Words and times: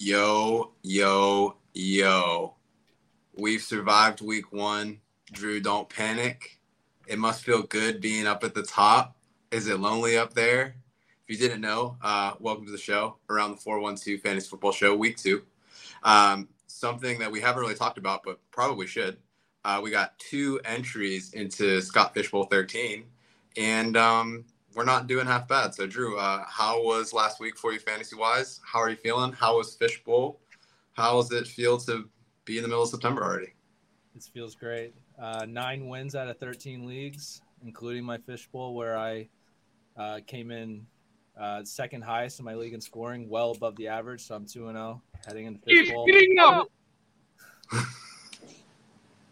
Yo, 0.00 0.74
yo, 0.84 1.56
yo. 1.74 2.54
We've 3.36 3.60
survived 3.60 4.20
week 4.20 4.52
one. 4.52 5.00
Drew, 5.32 5.58
don't 5.58 5.88
panic. 5.88 6.60
It 7.08 7.18
must 7.18 7.42
feel 7.42 7.64
good 7.64 8.00
being 8.00 8.24
up 8.24 8.44
at 8.44 8.54
the 8.54 8.62
top. 8.62 9.16
Is 9.50 9.66
it 9.66 9.80
lonely 9.80 10.16
up 10.16 10.34
there? 10.34 10.76
If 11.26 11.30
you 11.30 11.36
didn't 11.36 11.62
know, 11.62 11.96
uh, 12.00 12.34
welcome 12.38 12.64
to 12.66 12.70
the 12.70 12.78
show, 12.78 13.16
around 13.28 13.50
the 13.50 13.56
412 13.56 14.20
Fantasy 14.20 14.48
Football 14.48 14.70
Show, 14.70 14.94
week 14.94 15.16
two. 15.16 15.42
Um, 16.04 16.46
something 16.68 17.18
that 17.18 17.32
we 17.32 17.40
haven't 17.40 17.60
really 17.60 17.74
talked 17.74 17.98
about, 17.98 18.22
but 18.24 18.38
probably 18.52 18.86
should. 18.86 19.16
Uh, 19.64 19.80
we 19.82 19.90
got 19.90 20.16
two 20.20 20.60
entries 20.64 21.32
into 21.32 21.80
Scott 21.80 22.14
Fishbowl 22.14 22.44
13, 22.44 23.02
and 23.56 23.96
um, 23.96 24.44
we're 24.78 24.84
not 24.84 25.08
doing 25.08 25.26
half 25.26 25.48
bad. 25.48 25.74
So, 25.74 25.88
Drew, 25.88 26.16
uh, 26.16 26.44
how 26.46 26.80
was 26.80 27.12
last 27.12 27.40
week 27.40 27.58
for 27.58 27.72
you 27.72 27.80
fantasy 27.80 28.14
wise? 28.14 28.60
How 28.64 28.78
are 28.78 28.88
you 28.88 28.94
feeling? 28.94 29.32
How 29.32 29.56
was 29.56 29.74
Fishbowl? 29.74 30.38
How 30.92 31.16
does 31.16 31.32
it 31.32 31.48
feel 31.48 31.78
to 31.78 32.08
be 32.44 32.58
in 32.58 32.62
the 32.62 32.68
middle 32.68 32.84
of 32.84 32.88
September 32.88 33.24
already? 33.24 33.54
It 34.14 34.22
feels 34.32 34.54
great. 34.54 34.94
Uh, 35.20 35.46
nine 35.48 35.88
wins 35.88 36.14
out 36.14 36.28
of 36.28 36.38
13 36.38 36.86
leagues, 36.86 37.42
including 37.64 38.04
my 38.04 38.18
Fishbowl, 38.18 38.76
where 38.76 38.96
I 38.96 39.28
uh, 39.96 40.20
came 40.28 40.52
in 40.52 40.86
uh, 41.36 41.64
second 41.64 42.02
highest 42.02 42.38
in 42.38 42.44
my 42.44 42.54
league 42.54 42.72
in 42.72 42.80
scoring, 42.80 43.28
well 43.28 43.50
above 43.50 43.74
the 43.74 43.88
average. 43.88 44.20
So 44.20 44.36
I'm 44.36 44.46
2 44.46 44.60
0 44.60 45.02
heading 45.26 45.46
into 45.46 45.60
Fishbowl. 45.66 46.06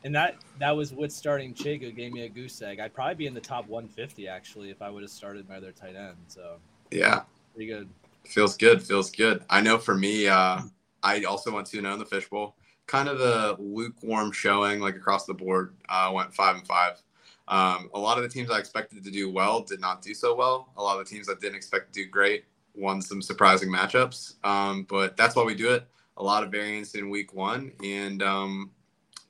and 0.06 0.14
that 0.14 0.36
that 0.60 0.70
was 0.70 0.92
with 0.92 1.10
starting 1.10 1.52
Chig, 1.52 1.80
gave 1.96 2.12
me 2.12 2.22
a 2.22 2.28
goose 2.28 2.62
egg. 2.62 2.78
I'd 2.78 2.94
probably 2.94 3.16
be 3.16 3.26
in 3.26 3.34
the 3.34 3.40
top 3.40 3.66
150 3.66 4.28
actually 4.28 4.70
if 4.70 4.80
I 4.80 4.88
would 4.88 5.02
have 5.02 5.10
started 5.10 5.48
my 5.48 5.56
other 5.56 5.72
tight 5.72 5.96
end. 5.96 6.16
So 6.28 6.58
yeah, 6.92 7.22
pretty 7.52 7.66
good. 7.66 7.88
Feels 8.24 8.56
good. 8.56 8.80
Feels 8.80 9.10
good. 9.10 9.44
I 9.50 9.60
know 9.60 9.78
for 9.78 9.96
me, 9.96 10.28
uh, 10.28 10.60
I 11.02 11.24
also 11.24 11.52
went 11.52 11.66
to 11.68 11.82
know 11.82 11.92
in 11.92 11.98
the 11.98 12.04
fishbowl. 12.04 12.54
Kind 12.86 13.08
of 13.08 13.20
a 13.20 13.60
lukewarm 13.60 14.30
showing, 14.30 14.78
like 14.78 14.94
across 14.94 15.26
the 15.26 15.34
board. 15.34 15.74
Uh, 15.88 16.12
went 16.14 16.32
five 16.32 16.54
and 16.54 16.64
five. 16.64 17.02
Um, 17.48 17.90
a 17.92 17.98
lot 17.98 18.16
of 18.16 18.22
the 18.22 18.28
teams 18.28 18.48
I 18.48 18.58
expected 18.58 19.02
to 19.02 19.10
do 19.10 19.28
well 19.28 19.60
did 19.60 19.80
not 19.80 20.02
do 20.02 20.14
so 20.14 20.36
well. 20.36 20.68
A 20.76 20.82
lot 20.82 21.00
of 21.00 21.04
the 21.04 21.12
teams 21.12 21.28
I 21.28 21.34
didn't 21.34 21.56
expect 21.56 21.92
to 21.92 22.04
do 22.04 22.08
great 22.08 22.44
won 22.76 23.02
some 23.02 23.20
surprising 23.20 23.70
matchups. 23.70 24.34
Um, 24.44 24.86
but 24.88 25.16
that's 25.16 25.34
why 25.34 25.42
we 25.42 25.56
do 25.56 25.72
it. 25.72 25.84
A 26.16 26.22
lot 26.22 26.44
of 26.44 26.52
variance 26.52 26.94
in 26.94 27.10
week 27.10 27.34
one, 27.34 27.72
and 27.82 28.22
um, 28.22 28.70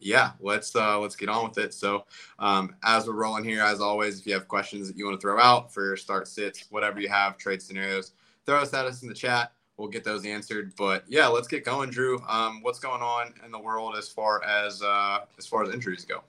yeah, 0.06 0.32
let's 0.40 0.74
uh, 0.76 0.98
let's 1.00 1.16
get 1.16 1.28
on 1.28 1.48
with 1.48 1.58
it. 1.58 1.74
So, 1.74 2.04
um, 2.38 2.76
as 2.84 3.06
we're 3.06 3.14
rolling 3.14 3.44
here, 3.44 3.60
as 3.60 3.80
always, 3.80 4.20
if 4.20 4.26
you 4.26 4.32
have 4.34 4.46
questions 4.46 4.86
that 4.86 4.96
you 4.96 5.04
want 5.04 5.20
to 5.20 5.20
throw 5.20 5.40
out 5.40 5.74
for 5.74 5.96
start 5.96 6.28
sits, 6.28 6.66
whatever 6.70 7.00
you 7.00 7.08
have, 7.08 7.36
trade 7.36 7.60
scenarios, 7.60 8.12
throw 8.46 8.58
us 8.58 8.72
at 8.72 8.86
us 8.86 9.02
in 9.02 9.08
the 9.08 9.14
chat. 9.14 9.52
We'll 9.76 9.88
get 9.88 10.04
those 10.04 10.24
answered. 10.24 10.72
But 10.76 11.04
yeah, 11.08 11.26
let's 11.26 11.48
get 11.48 11.64
going, 11.64 11.90
Drew. 11.90 12.22
Um, 12.28 12.62
what's 12.62 12.78
going 12.78 13.02
on 13.02 13.34
in 13.44 13.50
the 13.50 13.58
world 13.58 13.96
as 13.98 14.08
far 14.08 14.42
as 14.44 14.80
uh, 14.80 15.18
as 15.38 15.46
far 15.46 15.64
as 15.64 15.74
injuries 15.74 16.04
go? 16.04 16.22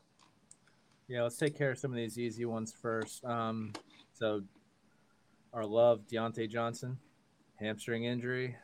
Yeah, 1.07 1.23
let's 1.23 1.37
take 1.37 1.57
care 1.57 1.71
of 1.71 1.77
some 1.77 1.91
of 1.91 1.97
these 1.97 2.17
easy 2.17 2.45
ones 2.45 2.73
first. 2.81 3.23
Um, 3.23 3.73
so, 4.13 4.41
our 5.53 5.65
love, 5.65 6.01
Diontae 6.11 6.49
Johnson, 6.49 6.97
hamstring 7.55 8.05
injury. 8.05 8.55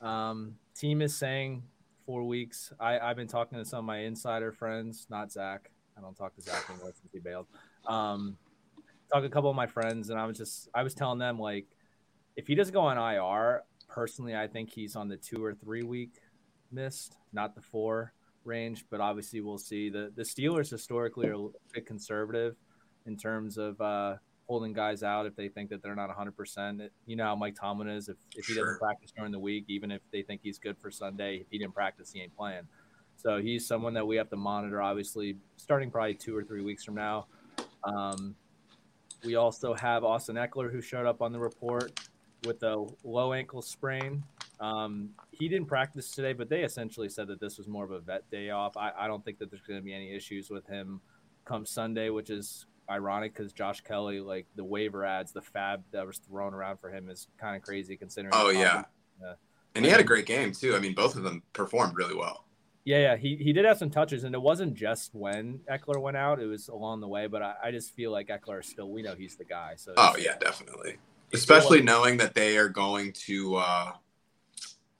Um, 0.00 0.54
team 0.74 1.02
is 1.02 1.16
saying 1.16 1.64
four 2.06 2.24
weeks. 2.24 2.72
I, 2.80 2.98
I've 2.98 3.16
been 3.16 3.26
talking 3.26 3.58
to 3.58 3.64
some 3.64 3.80
of 3.80 3.84
my 3.84 3.98
insider 3.98 4.52
friends, 4.52 5.06
not 5.10 5.32
Zach. 5.32 5.70
I 5.98 6.00
don't 6.00 6.14
talk 6.14 6.34
to 6.36 6.40
Zach 6.40 6.70
anymore 6.70 6.92
since 6.94 7.12
he 7.12 7.18
bailed. 7.18 7.46
Um, 7.86 8.38
talk 9.12 9.20
to 9.22 9.26
a 9.26 9.30
couple 9.30 9.50
of 9.50 9.56
my 9.56 9.66
friends, 9.66 10.10
and 10.10 10.18
I 10.18 10.26
was 10.26 10.38
just 10.38 10.68
I 10.74 10.82
was 10.82 10.94
telling 10.94 11.18
them 11.18 11.38
like, 11.38 11.66
if 12.36 12.46
he 12.46 12.54
doesn't 12.54 12.72
go 12.72 12.82
on 12.82 12.96
IR, 12.96 13.62
personally, 13.88 14.36
I 14.36 14.46
think 14.46 14.70
he's 14.72 14.94
on 14.96 15.08
the 15.08 15.16
two 15.16 15.44
or 15.44 15.54
three 15.54 15.82
week 15.82 16.20
missed, 16.70 17.16
not 17.32 17.54
the 17.54 17.62
four 17.62 18.12
range. 18.44 18.84
But 18.90 19.00
obviously, 19.00 19.40
we'll 19.40 19.58
see. 19.58 19.90
the 19.90 20.12
The 20.14 20.22
Steelers 20.22 20.70
historically 20.70 21.28
are 21.28 21.34
a 21.34 21.48
bit 21.74 21.86
conservative 21.86 22.56
in 23.06 23.16
terms 23.16 23.58
of 23.58 23.80
uh, 23.80 24.16
holding 24.46 24.72
guys 24.72 25.02
out 25.02 25.26
if 25.26 25.34
they 25.34 25.48
think 25.48 25.70
that 25.70 25.82
they're 25.82 25.96
not 25.96 26.10
100%. 26.10 26.88
You 27.06 27.16
know 27.16 27.24
how 27.24 27.36
Mike 27.36 27.56
Tomlin 27.58 27.88
is. 27.88 28.08
If, 28.08 28.16
if 28.36 28.46
he 28.46 28.54
sure. 28.54 28.64
doesn't 28.64 28.80
practice 28.80 29.12
during 29.16 29.32
the 29.32 29.38
week, 29.38 29.64
even 29.68 29.90
if 29.90 30.00
they 30.12 30.22
think 30.22 30.40
he's 30.42 30.58
good 30.58 30.76
for 30.78 30.90
Sunday, 30.90 31.38
if 31.38 31.46
he 31.50 31.58
didn't 31.58 31.74
practice, 31.74 32.12
he 32.12 32.20
ain't 32.20 32.36
playing. 32.36 32.66
So 33.16 33.40
he's 33.40 33.66
someone 33.66 33.94
that 33.94 34.06
we 34.06 34.16
have 34.16 34.28
to 34.30 34.36
monitor, 34.36 34.80
obviously, 34.80 35.36
starting 35.56 35.90
probably 35.90 36.14
two 36.14 36.36
or 36.36 36.44
three 36.44 36.62
weeks 36.62 36.84
from 36.84 36.94
now. 36.94 37.26
Um, 37.82 38.36
we 39.24 39.34
also 39.34 39.74
have 39.74 40.04
Austin 40.04 40.36
Ekeler, 40.36 40.70
who 40.70 40.80
showed 40.80 41.06
up 41.06 41.22
on 41.22 41.32
the 41.32 41.38
report 41.38 41.98
with 42.44 42.62
a 42.62 42.86
low 43.02 43.32
ankle 43.32 43.62
sprain. 43.62 44.22
Um, 44.60 45.10
he 45.32 45.48
didn't 45.48 45.66
practice 45.66 46.10
today, 46.10 46.32
but 46.32 46.48
they 46.48 46.62
essentially 46.62 47.08
said 47.08 47.26
that 47.28 47.40
this 47.40 47.58
was 47.58 47.66
more 47.66 47.84
of 47.84 47.90
a 47.90 48.00
vet 48.00 48.30
day 48.30 48.50
off. 48.50 48.76
I, 48.76 48.92
I 48.96 49.06
don't 49.06 49.24
think 49.24 49.38
that 49.38 49.50
there's 49.50 49.62
going 49.62 49.78
to 49.78 49.84
be 49.84 49.92
any 49.92 50.14
issues 50.14 50.50
with 50.50 50.66
him 50.66 51.00
come 51.44 51.66
Sunday, 51.66 52.10
which 52.10 52.30
is 52.30 52.66
ironic 52.88 53.34
because 53.34 53.52
Josh 53.52 53.80
Kelley, 53.80 54.20
like 54.20 54.46
the 54.56 54.64
waiver 54.64 55.04
ads, 55.04 55.32
the 55.32 55.42
fab 55.42 55.82
that 55.92 56.06
was 56.06 56.18
thrown 56.18 56.54
around 56.54 56.78
for 56.78 56.90
him 56.90 57.08
is 57.08 57.28
kind 57.38 57.56
of 57.56 57.62
crazy 57.62 57.96
considering. 57.96 58.32
Oh 58.34 58.50
yeah, 58.50 58.84
uh, 59.24 59.34
and 59.74 59.84
he 59.84 59.90
had 59.90 60.00
a 60.00 60.04
great 60.04 60.26
game 60.26 60.52
too. 60.52 60.74
I 60.74 60.78
mean, 60.78 60.94
both 60.94 61.16
of 61.16 61.22
them 61.22 61.42
performed 61.52 61.96
really 61.96 62.14
well. 62.14 62.44
Yeah, 62.84 62.98
yeah, 62.98 63.16
he 63.16 63.36
he 63.36 63.52
did 63.52 63.64
have 63.64 63.78
some 63.78 63.90
touches, 63.90 64.24
and 64.24 64.34
it 64.34 64.40
wasn't 64.40 64.74
just 64.74 65.14
when 65.14 65.60
Ekeler 65.70 66.00
went 66.00 66.16
out; 66.16 66.40
it 66.40 66.46
was 66.46 66.68
along 66.68 67.00
the 67.00 67.08
way. 67.08 67.26
But 67.26 67.42
I, 67.42 67.54
I 67.64 67.70
just 67.70 67.94
feel 67.94 68.12
like 68.12 68.28
Ekeler 68.28 68.64
still, 68.64 68.90
we 68.90 69.02
know 69.02 69.14
he's 69.14 69.36
the 69.36 69.44
guy. 69.44 69.74
So 69.76 69.92
oh 69.96 70.16
yeah, 70.18 70.36
definitely. 70.38 70.96
Especially 71.32 71.82
knowing 71.82 72.18
that 72.18 72.34
they 72.34 72.56
are 72.56 72.68
going 72.68 73.12
to 73.12 73.56
uh, 73.56 73.92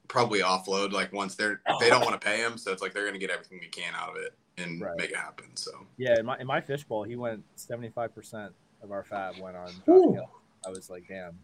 probably 0.09 0.41
offload 0.41 0.91
like 0.91 1.13
once 1.13 1.37
they're 1.37 1.61
they 1.79 1.89
don't 1.89 2.01
want 2.01 2.21
to 2.21 2.25
pay 2.25 2.39
him, 2.39 2.59
so 2.59 2.73
it's 2.73 2.83
like 2.83 2.93
they're 2.93 3.05
going 3.05 3.15
to 3.15 3.21
get 3.21 3.31
everything 3.31 3.61
they 3.61 3.69
can 3.69 3.95
out 3.95 4.11
of 4.11 4.17
it 4.17 4.35
and 4.59 4.81
right. 4.81 4.97
make 4.97 5.11
it 5.11 5.17
happen. 5.17 5.55
So 5.55 5.87
yeah, 5.97 6.19
in 6.19 6.27
my 6.27 6.39
in 6.39 6.47
my 6.47 6.61
fishbowl, 6.61 7.05
he 7.05 7.17
went 7.17 7.45
seventy 7.57 7.91
five 7.91 8.15
percent 8.15 8.53
of 8.83 8.93
our 8.93 9.05
fab 9.05 9.39
went 9.39 9.57
on 9.57 9.71
I 10.67 10.71
was 10.71 10.91
like, 10.91 11.05
damn. 11.09 11.39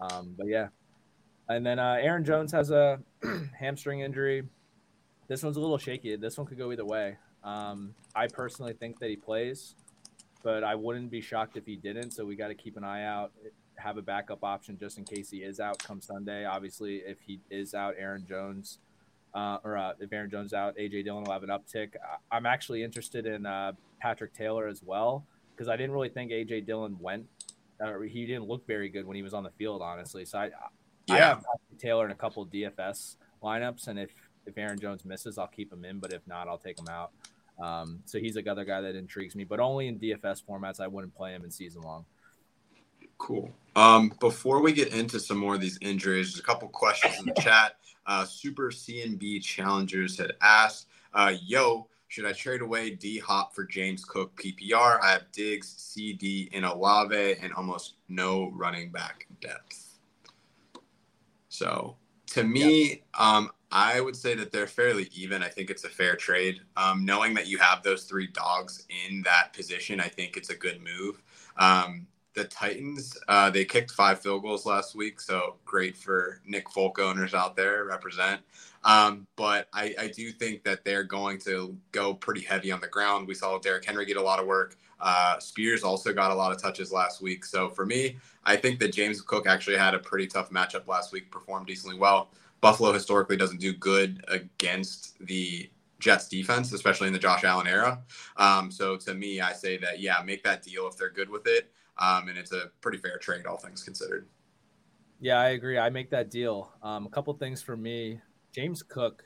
Um, 0.00 0.34
but 0.36 0.46
yeah, 0.46 0.68
and 1.48 1.64
then 1.64 1.78
uh, 1.78 1.98
Aaron 2.00 2.24
Jones 2.24 2.52
has 2.52 2.70
a 2.70 3.00
hamstring 3.58 4.00
injury. 4.00 4.42
This 5.28 5.42
one's 5.42 5.56
a 5.56 5.60
little 5.60 5.78
shaky. 5.78 6.16
This 6.16 6.36
one 6.36 6.46
could 6.46 6.58
go 6.58 6.72
either 6.72 6.84
way. 6.84 7.16
Um, 7.44 7.94
I 8.14 8.26
personally 8.26 8.74
think 8.74 8.98
that 9.00 9.08
he 9.08 9.16
plays, 9.16 9.74
but 10.42 10.62
I 10.64 10.74
wouldn't 10.74 11.10
be 11.10 11.20
shocked 11.20 11.56
if 11.56 11.66
he 11.66 11.76
didn't. 11.76 12.12
So 12.12 12.24
we 12.24 12.36
got 12.36 12.48
to 12.48 12.54
keep 12.54 12.76
an 12.76 12.84
eye 12.84 13.04
out, 13.04 13.32
have 13.76 13.96
a 13.96 14.02
backup 14.02 14.44
option 14.44 14.76
just 14.78 14.98
in 14.98 15.04
case 15.04 15.30
he 15.30 15.38
is 15.38 15.60
out 15.60 15.82
come 15.82 16.00
Sunday. 16.00 16.44
Obviously, 16.44 16.96
if 16.96 17.18
he 17.20 17.40
is 17.50 17.74
out, 17.74 17.94
Aaron 17.98 18.24
Jones 18.28 18.78
uh, 19.34 19.58
or 19.64 19.76
uh, 19.76 19.92
if 20.00 20.12
Aaron 20.12 20.30
Jones 20.30 20.52
out, 20.52 20.76
AJ 20.76 21.04
Dillon 21.04 21.24
will 21.24 21.32
have 21.32 21.42
an 21.42 21.50
uptick. 21.50 21.94
I'm 22.30 22.46
actually 22.46 22.82
interested 22.82 23.26
in 23.26 23.46
uh, 23.46 23.72
Patrick 24.00 24.34
Taylor 24.34 24.68
as 24.68 24.82
well 24.82 25.26
because 25.54 25.68
I 25.68 25.76
didn't 25.76 25.92
really 25.92 26.08
think 26.08 26.30
AJ 26.30 26.66
Dillon 26.66 26.96
went. 27.00 27.26
Uh, 27.82 28.00
he 28.00 28.26
didn't 28.26 28.46
look 28.46 28.66
very 28.66 28.88
good 28.88 29.06
when 29.06 29.16
he 29.16 29.22
was 29.22 29.34
on 29.34 29.42
the 29.42 29.50
field, 29.50 29.82
honestly. 29.82 30.24
So 30.24 30.38
I, 30.38 30.50
yeah. 31.06 31.14
I 31.14 31.16
have 31.18 31.36
Patrick 31.38 31.80
Taylor 31.80 32.04
in 32.04 32.12
a 32.12 32.16
couple 32.16 32.46
DFS 32.46 33.16
lineups, 33.42 33.88
and 33.88 33.98
if 33.98 34.10
if 34.46 34.58
Aaron 34.58 34.78
Jones 34.78 35.04
misses, 35.04 35.38
I'll 35.38 35.46
keep 35.46 35.72
him 35.72 35.84
in. 35.84 35.98
But 35.98 36.12
if 36.12 36.26
not, 36.26 36.48
I'll 36.48 36.58
take 36.58 36.78
him 36.78 36.88
out. 36.88 37.12
Um, 37.62 38.00
so 38.04 38.18
he's 38.18 38.36
another 38.36 38.64
guy 38.64 38.80
that 38.80 38.96
intrigues 38.96 39.34
me, 39.36 39.44
but 39.44 39.60
only 39.60 39.88
in 39.88 39.98
DFS 39.98 40.42
formats. 40.44 40.80
I 40.80 40.88
wouldn't 40.88 41.14
play 41.14 41.32
him 41.32 41.44
in 41.44 41.50
season 41.50 41.82
long. 41.82 42.04
Cool. 43.18 43.50
Um, 43.76 44.12
before 44.20 44.60
we 44.60 44.72
get 44.72 44.92
into 44.92 45.20
some 45.20 45.38
more 45.38 45.54
of 45.54 45.60
these 45.60 45.78
injuries, 45.80 46.32
there's 46.32 46.40
a 46.40 46.42
couple 46.42 46.68
questions 46.68 47.18
in 47.20 47.26
the 47.26 47.34
chat. 47.40 47.76
Uh, 48.06 48.24
Super 48.24 48.70
CNB 48.70 49.42
Challengers 49.42 50.18
had 50.18 50.32
asked, 50.40 50.88
uh, 51.14 51.34
"Yo, 51.42 51.88
should 52.08 52.26
I 52.26 52.32
trade 52.32 52.60
away 52.60 52.90
D 52.90 53.18
Hop 53.18 53.54
for 53.54 53.64
James 53.64 54.04
Cook 54.04 54.36
PPR? 54.36 55.00
I 55.02 55.12
have 55.12 55.30
Diggs, 55.32 55.68
CD, 55.76 56.50
and 56.52 56.64
Olave, 56.64 57.36
and 57.40 57.52
almost 57.54 57.94
no 58.08 58.50
running 58.50 58.90
back 58.90 59.26
depth." 59.40 59.98
So, 61.48 61.96
to 62.28 62.44
me, 62.44 63.02
um, 63.14 63.50
I 63.70 64.00
would 64.00 64.16
say 64.16 64.34
that 64.34 64.52
they're 64.52 64.66
fairly 64.66 65.08
even. 65.14 65.42
I 65.42 65.48
think 65.48 65.70
it's 65.70 65.84
a 65.84 65.88
fair 65.88 66.16
trade. 66.16 66.60
Um, 66.76 67.04
knowing 67.04 67.32
that 67.34 67.46
you 67.46 67.58
have 67.58 67.82
those 67.82 68.04
three 68.04 68.26
dogs 68.26 68.86
in 69.08 69.22
that 69.22 69.52
position, 69.54 69.98
I 70.00 70.08
think 70.08 70.36
it's 70.36 70.50
a 70.50 70.54
good 70.54 70.80
move. 70.82 71.22
Um, 71.56 72.06
the 72.34 72.44
Titans, 72.44 73.16
uh, 73.28 73.50
they 73.50 73.64
kicked 73.64 73.90
five 73.90 74.20
field 74.20 74.42
goals 74.42 74.64
last 74.64 74.94
week, 74.94 75.20
so 75.20 75.56
great 75.64 75.96
for 75.96 76.40
Nick 76.46 76.70
Folk 76.70 76.98
owners 76.98 77.34
out 77.34 77.56
there 77.56 77.84
represent. 77.84 78.40
Um, 78.84 79.26
but 79.36 79.68
I, 79.72 79.94
I, 79.98 80.08
do 80.08 80.32
think 80.32 80.64
that 80.64 80.84
they're 80.84 81.04
going 81.04 81.38
to 81.40 81.76
go 81.92 82.14
pretty 82.14 82.40
heavy 82.40 82.72
on 82.72 82.80
the 82.80 82.88
ground. 82.88 83.28
We 83.28 83.34
saw 83.34 83.58
Derrick 83.58 83.84
Henry 83.84 84.04
get 84.04 84.16
a 84.16 84.22
lot 84.22 84.40
of 84.40 84.46
work. 84.46 84.76
Uh, 85.00 85.38
Spears 85.38 85.84
also 85.84 86.12
got 86.12 86.32
a 86.32 86.34
lot 86.34 86.50
of 86.50 86.60
touches 86.60 86.90
last 86.90 87.22
week. 87.22 87.44
So 87.44 87.68
for 87.68 87.86
me, 87.86 88.16
I 88.44 88.56
think 88.56 88.80
that 88.80 88.92
James 88.92 89.20
Cook 89.20 89.46
actually 89.46 89.76
had 89.76 89.94
a 89.94 90.00
pretty 90.00 90.26
tough 90.26 90.50
matchup 90.50 90.88
last 90.88 91.12
week, 91.12 91.30
performed 91.30 91.68
decently 91.68 91.96
well. 91.96 92.30
Buffalo 92.60 92.92
historically 92.92 93.36
doesn't 93.36 93.60
do 93.60 93.72
good 93.72 94.24
against 94.26 95.16
the 95.24 95.70
Jets 96.00 96.28
defense, 96.28 96.72
especially 96.72 97.06
in 97.06 97.12
the 97.12 97.18
Josh 97.20 97.44
Allen 97.44 97.68
era. 97.68 98.00
Um, 98.36 98.72
so 98.72 98.96
to 98.96 99.14
me, 99.14 99.40
I 99.40 99.52
say 99.52 99.76
that, 99.78 100.00
yeah, 100.00 100.20
make 100.24 100.42
that 100.42 100.64
deal 100.64 100.88
if 100.88 100.96
they're 100.96 101.10
good 101.10 101.30
with 101.30 101.46
it 101.46 101.70
um, 101.98 102.28
and 102.28 102.38
it's 102.38 102.52
a 102.52 102.70
pretty 102.80 102.98
fair 102.98 103.18
trade, 103.18 103.46
all 103.46 103.56
things 103.56 103.82
considered. 103.82 104.28
Yeah, 105.20 105.38
I 105.38 105.50
agree. 105.50 105.78
I 105.78 105.90
make 105.90 106.10
that 106.10 106.30
deal. 106.30 106.72
Um, 106.82 107.06
a 107.06 107.10
couple 107.10 107.32
things 107.34 107.62
for 107.62 107.76
me. 107.76 108.20
James 108.52 108.82
Cook. 108.82 109.22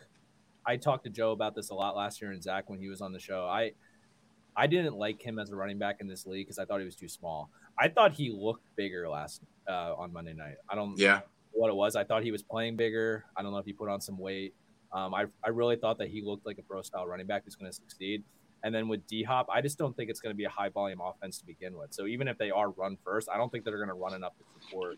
I 0.68 0.76
talked 0.76 1.04
to 1.04 1.10
Joe 1.10 1.30
about 1.30 1.54
this 1.54 1.70
a 1.70 1.74
lot 1.74 1.96
last 1.96 2.20
year 2.20 2.32
and 2.32 2.42
Zach 2.42 2.68
when 2.68 2.80
he 2.80 2.88
was 2.88 3.00
on 3.00 3.12
the 3.12 3.20
show. 3.20 3.46
I 3.46 3.72
I 4.56 4.66
didn't 4.66 4.96
like 4.96 5.22
him 5.22 5.38
as 5.38 5.50
a 5.50 5.56
running 5.56 5.78
back 5.78 5.98
in 6.00 6.08
this 6.08 6.26
league 6.26 6.46
because 6.46 6.58
I 6.58 6.64
thought 6.64 6.80
he 6.80 6.84
was 6.84 6.96
too 6.96 7.08
small. 7.08 7.50
I 7.78 7.88
thought 7.88 8.12
he 8.12 8.30
looked 8.30 8.66
bigger 8.74 9.08
last 9.08 9.42
uh, 9.68 9.94
on 9.94 10.12
Monday 10.12 10.32
night. 10.32 10.56
I 10.68 10.74
don't 10.74 10.98
yeah 10.98 11.20
what 11.56 11.70
it 11.70 11.74
was. 11.74 11.96
I 11.96 12.04
thought 12.04 12.22
he 12.22 12.30
was 12.30 12.42
playing 12.42 12.76
bigger. 12.76 13.24
I 13.36 13.42
don't 13.42 13.52
know 13.52 13.58
if 13.58 13.66
he 13.66 13.72
put 13.72 13.88
on 13.88 14.00
some 14.00 14.18
weight. 14.18 14.54
Um, 14.92 15.14
I 15.14 15.26
I 15.42 15.48
really 15.48 15.76
thought 15.76 15.98
that 15.98 16.08
he 16.08 16.22
looked 16.22 16.46
like 16.46 16.58
a 16.58 16.62
pro 16.62 16.82
style 16.82 17.06
running 17.06 17.26
back 17.26 17.44
who's 17.44 17.56
going 17.56 17.70
to 17.70 17.76
succeed. 17.76 18.22
And 18.66 18.74
then 18.74 18.88
with 18.88 19.06
D 19.06 19.22
Hop, 19.22 19.46
I 19.48 19.60
just 19.60 19.78
don't 19.78 19.96
think 19.96 20.10
it's 20.10 20.18
going 20.18 20.34
to 20.34 20.36
be 20.36 20.42
a 20.42 20.50
high 20.50 20.70
volume 20.70 21.00
offense 21.00 21.38
to 21.38 21.46
begin 21.46 21.78
with. 21.78 21.94
So 21.94 22.06
even 22.06 22.26
if 22.26 22.36
they 22.36 22.50
are 22.50 22.70
run 22.70 22.98
first, 23.04 23.28
I 23.32 23.36
don't 23.36 23.48
think 23.52 23.64
they're 23.64 23.76
going 23.76 23.86
to 23.86 23.94
run 23.94 24.12
enough 24.12 24.32
to 24.38 24.44
support 24.60 24.96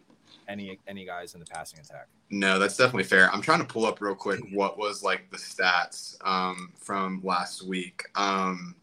any 0.48 0.80
any 0.88 1.04
guys 1.04 1.34
in 1.34 1.40
the 1.40 1.44
passing 1.44 1.78
attack. 1.78 2.06
No, 2.30 2.58
that's 2.58 2.78
definitely 2.78 3.04
fair. 3.04 3.30
I'm 3.30 3.42
trying 3.42 3.58
to 3.58 3.66
pull 3.66 3.84
up 3.84 4.00
real 4.00 4.14
quick 4.14 4.40
what 4.54 4.78
was 4.78 5.02
like 5.02 5.30
the 5.30 5.36
stats 5.36 6.16
um, 6.26 6.72
from 6.78 7.20
last 7.22 7.66
week. 7.66 8.04
Um, 8.14 8.74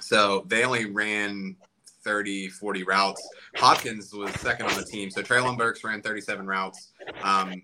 so 0.00 0.44
they 0.46 0.64
only 0.64 0.84
ran 0.84 1.56
30, 2.04 2.50
40 2.50 2.84
routes. 2.84 3.28
Hopkins 3.56 4.14
was 4.14 4.32
second 4.34 4.66
on 4.66 4.76
the 4.76 4.84
team. 4.84 5.10
So 5.10 5.22
Treylon 5.22 5.58
Burks 5.58 5.82
ran 5.82 6.02
37 6.02 6.46
routes. 6.46 6.92
Um, 7.24 7.62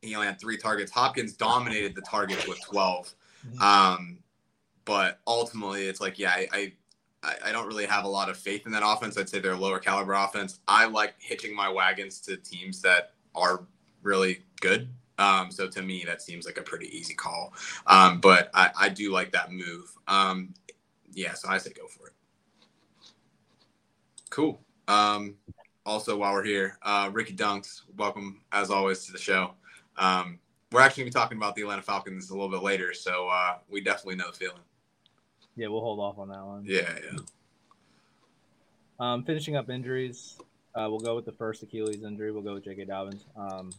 he 0.00 0.16
only 0.16 0.26
had 0.26 0.40
three 0.40 0.56
targets. 0.56 0.90
Hopkins 0.90 1.34
dominated 1.34 1.94
the 1.94 2.02
targets 2.02 2.48
with 2.48 2.60
12. 2.62 3.14
Mm-hmm. 3.46 3.62
Um, 3.62 4.18
but 4.84 5.20
ultimately, 5.26 5.86
it's 5.86 6.00
like, 6.00 6.18
yeah, 6.18 6.32
I, 6.34 6.72
I, 7.22 7.34
I 7.46 7.52
don't 7.52 7.66
really 7.66 7.86
have 7.86 8.04
a 8.04 8.08
lot 8.08 8.28
of 8.28 8.36
faith 8.36 8.66
in 8.66 8.72
that 8.72 8.82
offense. 8.84 9.16
I'd 9.16 9.28
say 9.28 9.38
they're 9.38 9.52
a 9.52 9.56
lower 9.56 9.78
caliber 9.78 10.14
offense. 10.14 10.60
I 10.66 10.86
like 10.86 11.14
hitching 11.18 11.54
my 11.54 11.68
wagons 11.68 12.20
to 12.22 12.36
teams 12.36 12.80
that 12.82 13.12
are 13.34 13.64
really 14.02 14.42
good. 14.60 14.88
Um, 15.18 15.50
so 15.50 15.68
to 15.68 15.82
me, 15.82 16.04
that 16.06 16.22
seems 16.22 16.46
like 16.46 16.58
a 16.58 16.62
pretty 16.62 16.86
easy 16.96 17.14
call. 17.14 17.52
Um, 17.86 18.20
but 18.20 18.50
I, 18.54 18.70
I 18.78 18.88
do 18.88 19.12
like 19.12 19.30
that 19.32 19.52
move. 19.52 19.92
Um, 20.08 20.54
yeah, 21.12 21.34
so 21.34 21.48
I 21.48 21.58
say 21.58 21.72
go 21.72 21.86
for 21.86 22.08
it. 22.08 22.14
Cool. 24.30 24.60
Um, 24.88 25.36
also, 25.84 26.16
while 26.16 26.32
we're 26.32 26.44
here, 26.44 26.78
uh, 26.82 27.10
Ricky 27.12 27.34
Dunks, 27.34 27.82
welcome 27.96 28.40
as 28.52 28.70
always 28.70 29.04
to 29.06 29.12
the 29.12 29.18
show. 29.18 29.52
Um, 29.96 30.38
we're 30.72 30.80
actually 30.80 31.02
going 31.02 31.12
to 31.12 31.18
be 31.18 31.20
talking 31.20 31.36
about 31.36 31.54
the 31.54 31.62
Atlanta 31.62 31.82
Falcons 31.82 32.30
a 32.30 32.32
little 32.32 32.48
bit 32.48 32.62
later, 32.62 32.94
so 32.94 33.28
uh, 33.28 33.58
we 33.68 33.80
definitely 33.80 34.16
know 34.16 34.30
the 34.30 34.36
feeling. 34.36 34.62
Yeah, 35.56 35.68
we'll 35.68 35.80
hold 35.80 36.00
off 36.00 36.18
on 36.18 36.28
that 36.28 36.44
one. 36.44 36.64
Yeah, 36.66 36.92
yeah. 37.04 37.18
Um, 38.98 39.24
finishing 39.24 39.56
up 39.56 39.68
injuries, 39.68 40.38
uh, 40.74 40.86
we'll 40.88 41.00
go 41.00 41.14
with 41.16 41.24
the 41.24 41.32
first 41.32 41.62
Achilles 41.62 42.02
injury. 42.04 42.32
We'll 42.32 42.42
go 42.42 42.54
with 42.54 42.64
J.K. 42.64 42.84
Dobbins. 42.84 43.26
Um, 43.36 43.72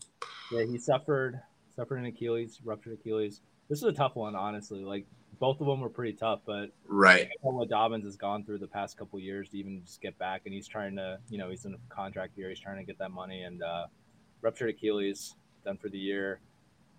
yeah, 0.52 0.66
he 0.66 0.78
suffered 0.78 1.40
suffered 1.76 1.98
an 1.98 2.06
Achilles, 2.06 2.60
ruptured 2.64 2.94
Achilles. 2.94 3.42
This 3.70 3.80
is 3.80 3.86
a 3.86 3.92
tough 3.92 4.16
one, 4.16 4.36
honestly. 4.36 4.84
Like 4.84 5.06
both 5.40 5.60
of 5.62 5.68
them 5.68 5.82
were 5.82 5.90
pretty 5.90 6.14
tough, 6.14 6.42
but 6.46 6.70
right. 6.88 7.30
What 7.42 7.70
Dobbins 7.70 8.06
has 8.06 8.16
gone 8.16 8.44
through 8.44 8.60
the 8.60 8.68
past 8.68 8.98
couple 8.98 9.20
years 9.20 9.50
to 9.50 9.58
even 9.58 9.82
just 9.86 10.02
get 10.02 10.18
back, 10.20 10.42
and 10.46 10.54
he's 10.54 10.68
trying 10.68 10.96
to, 10.98 11.20
you 11.30 11.38
know, 11.38 11.50
he's 11.50 11.66
in 11.66 11.74
a 11.74 11.78
contract 11.94 12.38
year. 12.38 12.50
He's 12.50 12.60
trying 12.60 12.78
to 12.78 12.84
get 12.84 12.98
that 13.00 13.12
money, 13.12 13.44
and 13.44 13.64
uh, 13.64 13.88
ruptured 14.42 14.70
Achilles, 14.70 15.36
done 15.66 15.78
for 15.78 15.90
the 15.90 15.98
year. 15.98 16.40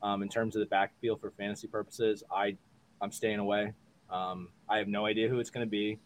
Um, 0.02 0.22
in 0.22 0.28
terms 0.28 0.56
of 0.56 0.60
the 0.60 0.66
backfield 0.66 1.20
for 1.20 1.30
fantasy 1.30 1.66
purposes, 1.66 2.22
I 2.30 2.56
I'm 3.00 3.12
staying 3.12 3.38
away. 3.38 3.72
Um, 4.10 4.48
I 4.68 4.78
have 4.78 4.88
no 4.88 5.06
idea 5.06 5.28
who 5.28 5.40
it's 5.40 5.50
going 5.50 5.66
to 5.66 5.70
be. 5.70 5.98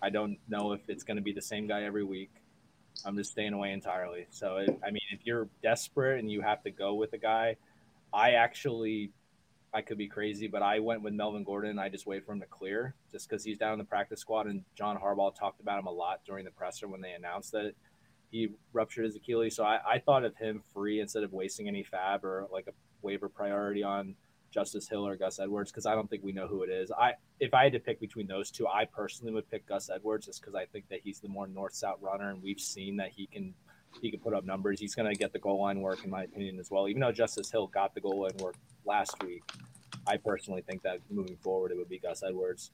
I 0.00 0.10
don't 0.10 0.38
know 0.48 0.72
if 0.72 0.80
it's 0.88 1.04
going 1.04 1.16
to 1.16 1.22
be 1.22 1.32
the 1.32 1.42
same 1.42 1.66
guy 1.66 1.84
every 1.84 2.04
week. 2.04 2.30
I'm 3.04 3.16
just 3.16 3.32
staying 3.32 3.52
away 3.52 3.72
entirely. 3.72 4.26
So, 4.30 4.56
it, 4.58 4.78
I 4.86 4.90
mean, 4.90 5.02
if 5.12 5.20
you're 5.24 5.48
desperate 5.62 6.20
and 6.20 6.30
you 6.30 6.40
have 6.42 6.62
to 6.64 6.70
go 6.70 6.94
with 6.94 7.12
a 7.14 7.18
guy, 7.18 7.56
I 8.12 8.32
actually 8.32 9.12
I 9.74 9.80
could 9.80 9.96
be 9.96 10.08
crazy, 10.08 10.48
but 10.48 10.62
I 10.62 10.80
went 10.80 11.02
with 11.02 11.14
Melvin 11.14 11.44
Gordon. 11.44 11.78
I 11.78 11.88
just 11.88 12.06
wait 12.06 12.26
for 12.26 12.32
him 12.32 12.40
to 12.40 12.46
clear 12.46 12.94
just 13.10 13.28
because 13.28 13.42
he's 13.42 13.56
down 13.56 13.72
in 13.72 13.78
the 13.78 13.84
practice 13.84 14.20
squad. 14.20 14.46
And 14.46 14.64
John 14.76 14.98
Harbaugh 14.98 15.34
talked 15.34 15.60
about 15.60 15.78
him 15.78 15.86
a 15.86 15.92
lot 15.92 16.20
during 16.26 16.44
the 16.44 16.50
presser 16.50 16.88
when 16.88 17.00
they 17.00 17.12
announced 17.12 17.52
that 17.52 17.72
he 18.30 18.50
ruptured 18.74 19.06
his 19.06 19.16
Achilles. 19.16 19.56
So 19.56 19.64
I, 19.64 19.78
I 19.86 19.98
thought 19.98 20.24
of 20.24 20.36
him 20.36 20.62
free 20.74 21.00
instead 21.00 21.22
of 21.22 21.32
wasting 21.32 21.68
any 21.68 21.82
fab 21.82 22.22
or 22.24 22.48
like 22.52 22.66
a 22.66 22.72
waiver 23.00 23.30
priority 23.30 23.82
on 23.82 24.14
Justice 24.52 24.88
Hill 24.88 25.06
or 25.06 25.16
Gus 25.16 25.40
Edwards 25.40 25.72
because 25.72 25.86
I 25.86 25.94
don't 25.94 26.08
think 26.08 26.22
we 26.22 26.32
know 26.32 26.46
who 26.46 26.62
it 26.62 26.70
is. 26.70 26.92
I 26.92 27.14
if 27.40 27.54
I 27.54 27.64
had 27.64 27.72
to 27.72 27.80
pick 27.80 27.98
between 27.98 28.26
those 28.26 28.50
two, 28.50 28.66
I 28.68 28.84
personally 28.84 29.32
would 29.32 29.50
pick 29.50 29.66
Gus 29.66 29.90
Edwards 29.90 30.26
just 30.26 30.40
because 30.40 30.54
I 30.54 30.66
think 30.66 30.88
that 30.90 31.00
he's 31.02 31.20
the 31.20 31.28
more 31.28 31.46
north 31.46 31.74
south 31.74 31.98
runner, 32.00 32.30
and 32.30 32.42
we've 32.42 32.60
seen 32.60 32.96
that 32.98 33.10
he 33.10 33.26
can 33.26 33.54
he 34.00 34.10
can 34.10 34.20
put 34.20 34.34
up 34.34 34.44
numbers. 34.44 34.80
He's 34.80 34.94
going 34.94 35.12
to 35.12 35.18
get 35.18 35.32
the 35.32 35.38
goal 35.38 35.60
line 35.60 35.80
work, 35.80 36.04
in 36.04 36.10
my 36.10 36.24
opinion, 36.24 36.58
as 36.58 36.70
well. 36.70 36.88
Even 36.88 37.00
though 37.00 37.12
Justice 37.12 37.50
Hill 37.50 37.66
got 37.66 37.94
the 37.94 38.00
goal 38.00 38.22
line 38.22 38.36
work 38.38 38.54
last 38.84 39.14
week, 39.22 39.42
I 40.06 40.16
personally 40.16 40.62
think 40.62 40.82
that 40.82 40.98
moving 41.10 41.36
forward, 41.36 41.72
it 41.72 41.76
would 41.76 41.88
be 41.88 41.98
Gus 41.98 42.22
Edwards. 42.22 42.70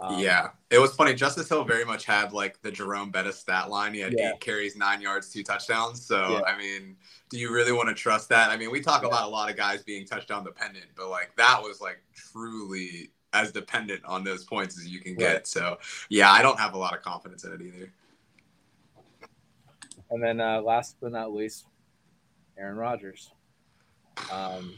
Um, 0.00 0.18
yeah, 0.18 0.50
it 0.70 0.78
was 0.78 0.94
funny. 0.94 1.14
Justice 1.14 1.48
Hill 1.48 1.64
very 1.64 1.84
much 1.84 2.04
had 2.04 2.32
like 2.32 2.60
the 2.62 2.70
Jerome 2.70 3.10
Bettis 3.10 3.38
stat 3.38 3.68
line. 3.68 3.94
He 3.94 4.00
had 4.00 4.14
yeah. 4.16 4.32
eight 4.32 4.40
carries, 4.40 4.76
nine 4.76 5.00
yards, 5.00 5.30
two 5.30 5.42
touchdowns. 5.42 6.04
So 6.04 6.38
yeah. 6.38 6.40
I 6.42 6.56
mean, 6.56 6.96
do 7.30 7.38
you 7.38 7.52
really 7.52 7.72
want 7.72 7.88
to 7.88 7.94
trust 7.94 8.28
that? 8.28 8.50
I 8.50 8.56
mean, 8.56 8.70
we 8.70 8.80
talk 8.80 9.02
yeah. 9.02 9.08
about 9.08 9.26
a 9.26 9.28
lot 9.28 9.50
of 9.50 9.56
guys 9.56 9.82
being 9.82 10.06
touchdown 10.06 10.44
dependent, 10.44 10.86
but 10.96 11.10
like 11.10 11.32
that 11.36 11.60
was 11.60 11.80
like 11.80 12.00
truly 12.14 13.10
as 13.32 13.50
dependent 13.52 14.04
on 14.04 14.24
those 14.24 14.44
points 14.44 14.78
as 14.78 14.86
you 14.86 15.00
can 15.00 15.14
get. 15.14 15.46
So 15.46 15.78
yeah, 16.08 16.30
I 16.30 16.42
don't 16.42 16.58
have 16.58 16.74
a 16.74 16.78
lot 16.78 16.94
of 16.94 17.02
confidence 17.02 17.44
in 17.44 17.52
it 17.52 17.60
either. 17.60 17.92
And 20.10 20.22
then 20.22 20.40
uh, 20.40 20.60
last 20.62 20.96
but 21.00 21.12
not 21.12 21.34
least, 21.34 21.66
Aaron 22.56 22.76
Rodgers. 22.76 23.32
Um, 24.32 24.74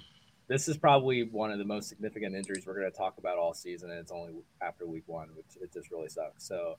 this 0.50 0.67
is 0.67 0.76
probably 0.76 1.23
one 1.23 1.52
of 1.52 1.58
the 1.58 1.64
most 1.64 1.88
significant 1.88 2.35
injuries 2.35 2.67
we're 2.67 2.75
going 2.75 2.91
to 2.91 2.97
talk 2.97 3.19
about 3.19 3.38
all 3.38 3.55
season, 3.55 3.88
and 3.88 4.00
it's 4.00 4.11
only 4.11 4.32
after 4.61 4.85
week 4.85 5.05
one, 5.06 5.29
which 5.37 5.47
it 5.62 5.73
just 5.73 5.93
really 5.93 6.08
sucks. 6.08 6.43
So, 6.43 6.76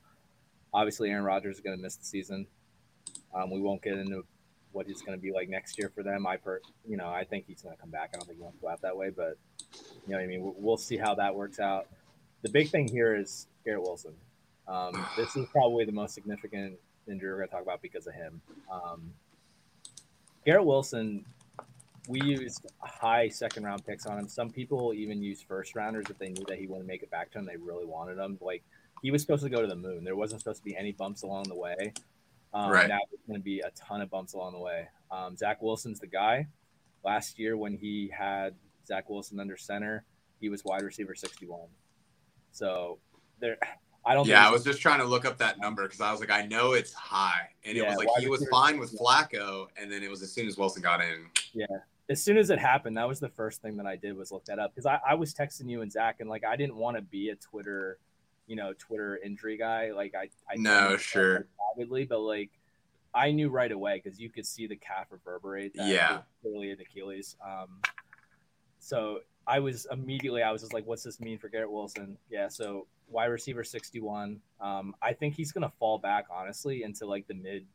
obviously, 0.74 1.08
Aaron 1.08 1.24
Rodgers 1.24 1.56
is 1.56 1.62
going 1.62 1.74
to 1.74 1.82
miss 1.82 1.96
the 1.96 2.04
season. 2.04 2.46
Um, 3.34 3.50
we 3.50 3.62
won't 3.62 3.80
get 3.80 3.94
into 3.94 4.26
what 4.72 4.86
he's 4.86 5.00
going 5.00 5.16
to 5.16 5.22
be 5.22 5.32
like 5.32 5.48
next 5.48 5.78
year 5.78 5.90
for 5.94 6.02
them. 6.02 6.26
I, 6.26 6.36
per, 6.36 6.60
you 6.86 6.98
know, 6.98 7.08
I 7.08 7.24
think 7.24 7.46
he's 7.48 7.62
going 7.62 7.74
to 7.74 7.80
come 7.80 7.88
back. 7.88 8.10
I 8.12 8.18
don't 8.18 8.26
think 8.26 8.36
he 8.36 8.42
wants 8.42 8.58
to 8.58 8.60
go 8.62 8.68
out 8.68 8.82
that 8.82 8.94
way, 8.94 9.08
but 9.08 9.38
you 10.06 10.14
know, 10.14 10.18
I 10.18 10.26
mean, 10.26 10.52
we'll 10.58 10.76
see 10.76 10.98
how 10.98 11.14
that 11.14 11.34
works 11.34 11.58
out. 11.58 11.86
The 12.42 12.50
big 12.50 12.68
thing 12.68 12.86
here 12.86 13.16
is 13.16 13.46
Garrett 13.64 13.84
Wilson. 13.84 14.12
Um, 14.68 15.02
this 15.16 15.34
is 15.34 15.46
probably 15.50 15.86
the 15.86 15.92
most 15.92 16.12
significant 16.12 16.78
injury 17.08 17.30
we're 17.30 17.38
going 17.38 17.48
to 17.48 17.54
talk 17.54 17.62
about 17.62 17.80
because 17.80 18.06
of 18.06 18.12
him. 18.12 18.42
Um, 18.70 19.14
Garrett 20.44 20.66
Wilson 20.66 21.24
we 22.08 22.20
used 22.20 22.66
high 22.80 23.28
second 23.28 23.64
round 23.64 23.84
picks 23.86 24.06
on 24.06 24.18
him. 24.18 24.28
Some 24.28 24.50
people 24.50 24.92
even 24.94 25.22
use 25.22 25.40
first 25.40 25.74
rounders 25.74 26.06
if 26.10 26.18
they 26.18 26.28
knew 26.28 26.44
that 26.48 26.58
he 26.58 26.66
wouldn't 26.66 26.86
make 26.86 27.02
it 27.02 27.10
back 27.10 27.30
to 27.32 27.38
him. 27.38 27.46
They 27.46 27.56
really 27.56 27.86
wanted 27.86 28.18
him. 28.18 28.38
Like 28.40 28.64
he 29.02 29.10
was 29.10 29.22
supposed 29.22 29.44
to 29.44 29.50
go 29.50 29.60
to 29.60 29.68
the 29.68 29.76
moon. 29.76 30.04
There 30.04 30.16
wasn't 30.16 30.40
supposed 30.40 30.58
to 30.58 30.64
be 30.64 30.76
any 30.76 30.92
bumps 30.92 31.22
along 31.22 31.44
the 31.44 31.54
way. 31.54 31.92
Um, 32.54 32.70
right. 32.70 32.88
Now 32.88 32.98
there's 33.10 33.22
going 33.26 33.40
to 33.40 33.44
be 33.44 33.60
a 33.60 33.70
ton 33.70 34.00
of 34.00 34.10
bumps 34.10 34.34
along 34.34 34.52
the 34.52 34.58
way. 34.58 34.88
Um, 35.10 35.36
Zach 35.36 35.62
Wilson's 35.62 36.00
the 36.00 36.06
guy. 36.06 36.48
Last 37.04 37.38
year 37.38 37.56
when 37.56 37.76
he 37.76 38.10
had 38.16 38.54
Zach 38.86 39.08
Wilson 39.08 39.40
under 39.40 39.56
center, 39.56 40.04
he 40.40 40.48
was 40.48 40.64
wide 40.64 40.82
receiver 40.82 41.14
61. 41.14 41.68
So 42.52 42.98
there, 43.40 43.56
I 44.04 44.14
don't. 44.14 44.26
Yeah, 44.26 44.46
I 44.46 44.50
was 44.50 44.64
just 44.64 44.80
trying 44.80 44.98
to 44.98 45.04
look 45.04 45.24
up 45.24 45.38
that 45.38 45.58
number 45.58 45.84
because 45.84 46.00
I 46.00 46.10
was 46.10 46.20
like, 46.20 46.30
I 46.30 46.44
know 46.46 46.72
it's 46.72 46.92
high, 46.92 47.48
and 47.64 47.76
yeah, 47.76 47.84
it 47.84 47.86
was 47.86 47.96
like 47.96 48.08
he 48.18 48.28
was 48.28 48.46
fine 48.48 48.78
with 48.78 48.96
Flacco, 48.98 49.68
and 49.76 49.90
then 49.90 50.02
it 50.02 50.10
was 50.10 50.22
as 50.22 50.32
soon 50.32 50.46
as 50.48 50.58
Wilson 50.58 50.82
got 50.82 51.00
in. 51.00 51.26
Yeah, 51.54 51.66
as 52.08 52.22
soon 52.22 52.36
as 52.36 52.50
it 52.50 52.58
happened, 52.58 52.96
that 52.96 53.08
was 53.08 53.20
the 53.20 53.28
first 53.28 53.62
thing 53.62 53.76
that 53.76 53.86
I 53.86 53.96
did 53.96 54.16
was 54.16 54.32
look 54.32 54.44
that 54.46 54.58
up 54.58 54.74
because 54.74 54.86
I, 54.86 55.00
I 55.08 55.14
was 55.14 55.32
texting 55.34 55.68
you 55.68 55.82
and 55.82 55.92
Zach, 55.92 56.16
and 56.20 56.28
like 56.28 56.44
I 56.44 56.56
didn't 56.56 56.76
want 56.76 56.96
to 56.96 57.02
be 57.02 57.30
a 57.30 57.36
Twitter, 57.36 57.98
you 58.46 58.56
know, 58.56 58.72
Twitter 58.78 59.18
injury 59.24 59.56
guy. 59.56 59.92
Like 59.92 60.14
I, 60.14 60.28
I 60.50 60.56
no 60.56 60.96
sure, 60.96 61.46
avidly, 61.74 62.04
but 62.04 62.20
like 62.20 62.50
I 63.14 63.30
knew 63.30 63.50
right 63.50 63.70
away 63.70 64.00
because 64.02 64.18
you 64.18 64.30
could 64.30 64.46
see 64.46 64.66
the 64.66 64.76
calf 64.76 65.06
reverberate. 65.10 65.72
yeah, 65.74 66.20
clearly 66.40 66.70
an 66.70 66.78
Achilles. 66.80 67.36
Um, 67.44 67.80
so 68.78 69.20
I 69.46 69.60
was 69.60 69.86
immediately 69.90 70.42
I 70.42 70.50
was 70.50 70.62
just 70.62 70.72
like, 70.72 70.86
what's 70.86 71.02
this 71.04 71.20
mean 71.20 71.38
for 71.38 71.48
Garrett 71.48 71.70
Wilson? 71.70 72.18
Yeah, 72.30 72.48
so 72.48 72.86
wide 73.08 73.26
receiver 73.26 73.62
sixty 73.64 74.00
one. 74.00 74.40
Um, 74.60 74.94
I 75.00 75.12
think 75.12 75.34
he's 75.34 75.52
gonna 75.52 75.72
fall 75.78 75.98
back 75.98 76.26
honestly 76.30 76.82
into 76.82 77.06
like 77.06 77.26
the 77.28 77.34
mid 77.34 77.66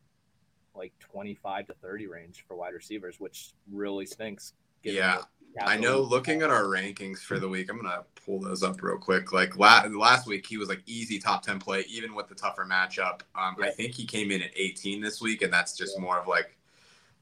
like 0.77 0.93
25 0.99 1.67
to 1.67 1.73
30 1.73 2.07
range 2.07 2.45
for 2.47 2.55
wide 2.55 2.73
receivers, 2.73 3.19
which 3.19 3.53
really 3.71 4.05
stinks. 4.05 4.53
Yeah. 4.83 5.21
I 5.59 5.77
know 5.77 6.01
looking 6.01 6.43
at 6.43 6.51
our 6.51 6.65
rankings 6.65 7.19
for 7.19 7.39
the 7.39 7.49
week, 7.49 7.71
I'm 7.71 7.81
going 7.81 7.89
to 7.89 8.03
pull 8.25 8.39
those 8.39 8.61
up 8.61 8.81
real 8.81 8.97
quick. 8.97 9.33
Like 9.33 9.57
last, 9.57 9.89
last 9.91 10.27
week, 10.27 10.45
he 10.45 10.57
was 10.57 10.69
like 10.69 10.83
easy 10.85 11.17
top 11.17 11.41
10 11.41 11.59
play, 11.59 11.83
even 11.89 12.13
with 12.13 12.27
the 12.27 12.35
tougher 12.35 12.65
matchup. 12.69 13.21
Um, 13.35 13.55
yeah. 13.59 13.65
I 13.65 13.69
think 13.71 13.95
he 13.95 14.05
came 14.05 14.29
in 14.31 14.41
at 14.43 14.51
18 14.55 15.01
this 15.01 15.19
week, 15.19 15.41
and 15.41 15.51
that's 15.51 15.75
just 15.75 15.95
yeah. 15.97 16.03
more 16.03 16.19
of 16.19 16.27
like, 16.27 16.55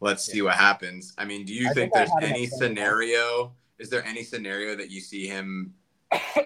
let's 0.02 0.28
yeah. 0.28 0.34
see 0.34 0.42
what 0.42 0.56
happens. 0.56 1.14
I 1.18 1.24
mean, 1.26 1.46
do 1.46 1.54
you 1.54 1.74
think, 1.74 1.94
think 1.94 1.94
there's 1.94 2.12
any 2.22 2.46
scenario? 2.48 3.54
Is 3.80 3.90
there 3.90 4.04
any 4.06 4.24
scenario 4.24 4.76
that 4.76 4.90
you 4.92 5.00
see 5.00 5.28
him 5.28 5.74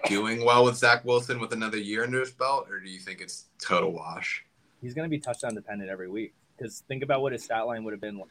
doing 0.06 0.44
well 0.44 0.64
with 0.64 0.76
Zach 0.76 1.04
Wilson 1.04 1.40
with 1.40 1.52
another 1.52 1.78
year 1.78 2.04
under 2.04 2.20
his 2.20 2.30
belt, 2.30 2.68
or 2.70 2.80
do 2.80 2.88
you 2.88 3.00
think 3.00 3.20
it's 3.20 3.46
total 3.58 3.92
wash? 3.92 4.44
He's 4.80 4.94
going 4.94 5.04
to 5.04 5.10
be 5.10 5.18
touchdown 5.18 5.54
dependent 5.54 5.90
every 5.90 6.08
week. 6.08 6.34
Because 6.60 6.82
think 6.88 7.02
about 7.02 7.22
what 7.22 7.32
his 7.32 7.42
stat 7.44 7.66
line 7.66 7.84
would 7.84 7.92
have 7.92 8.00
been 8.00 8.22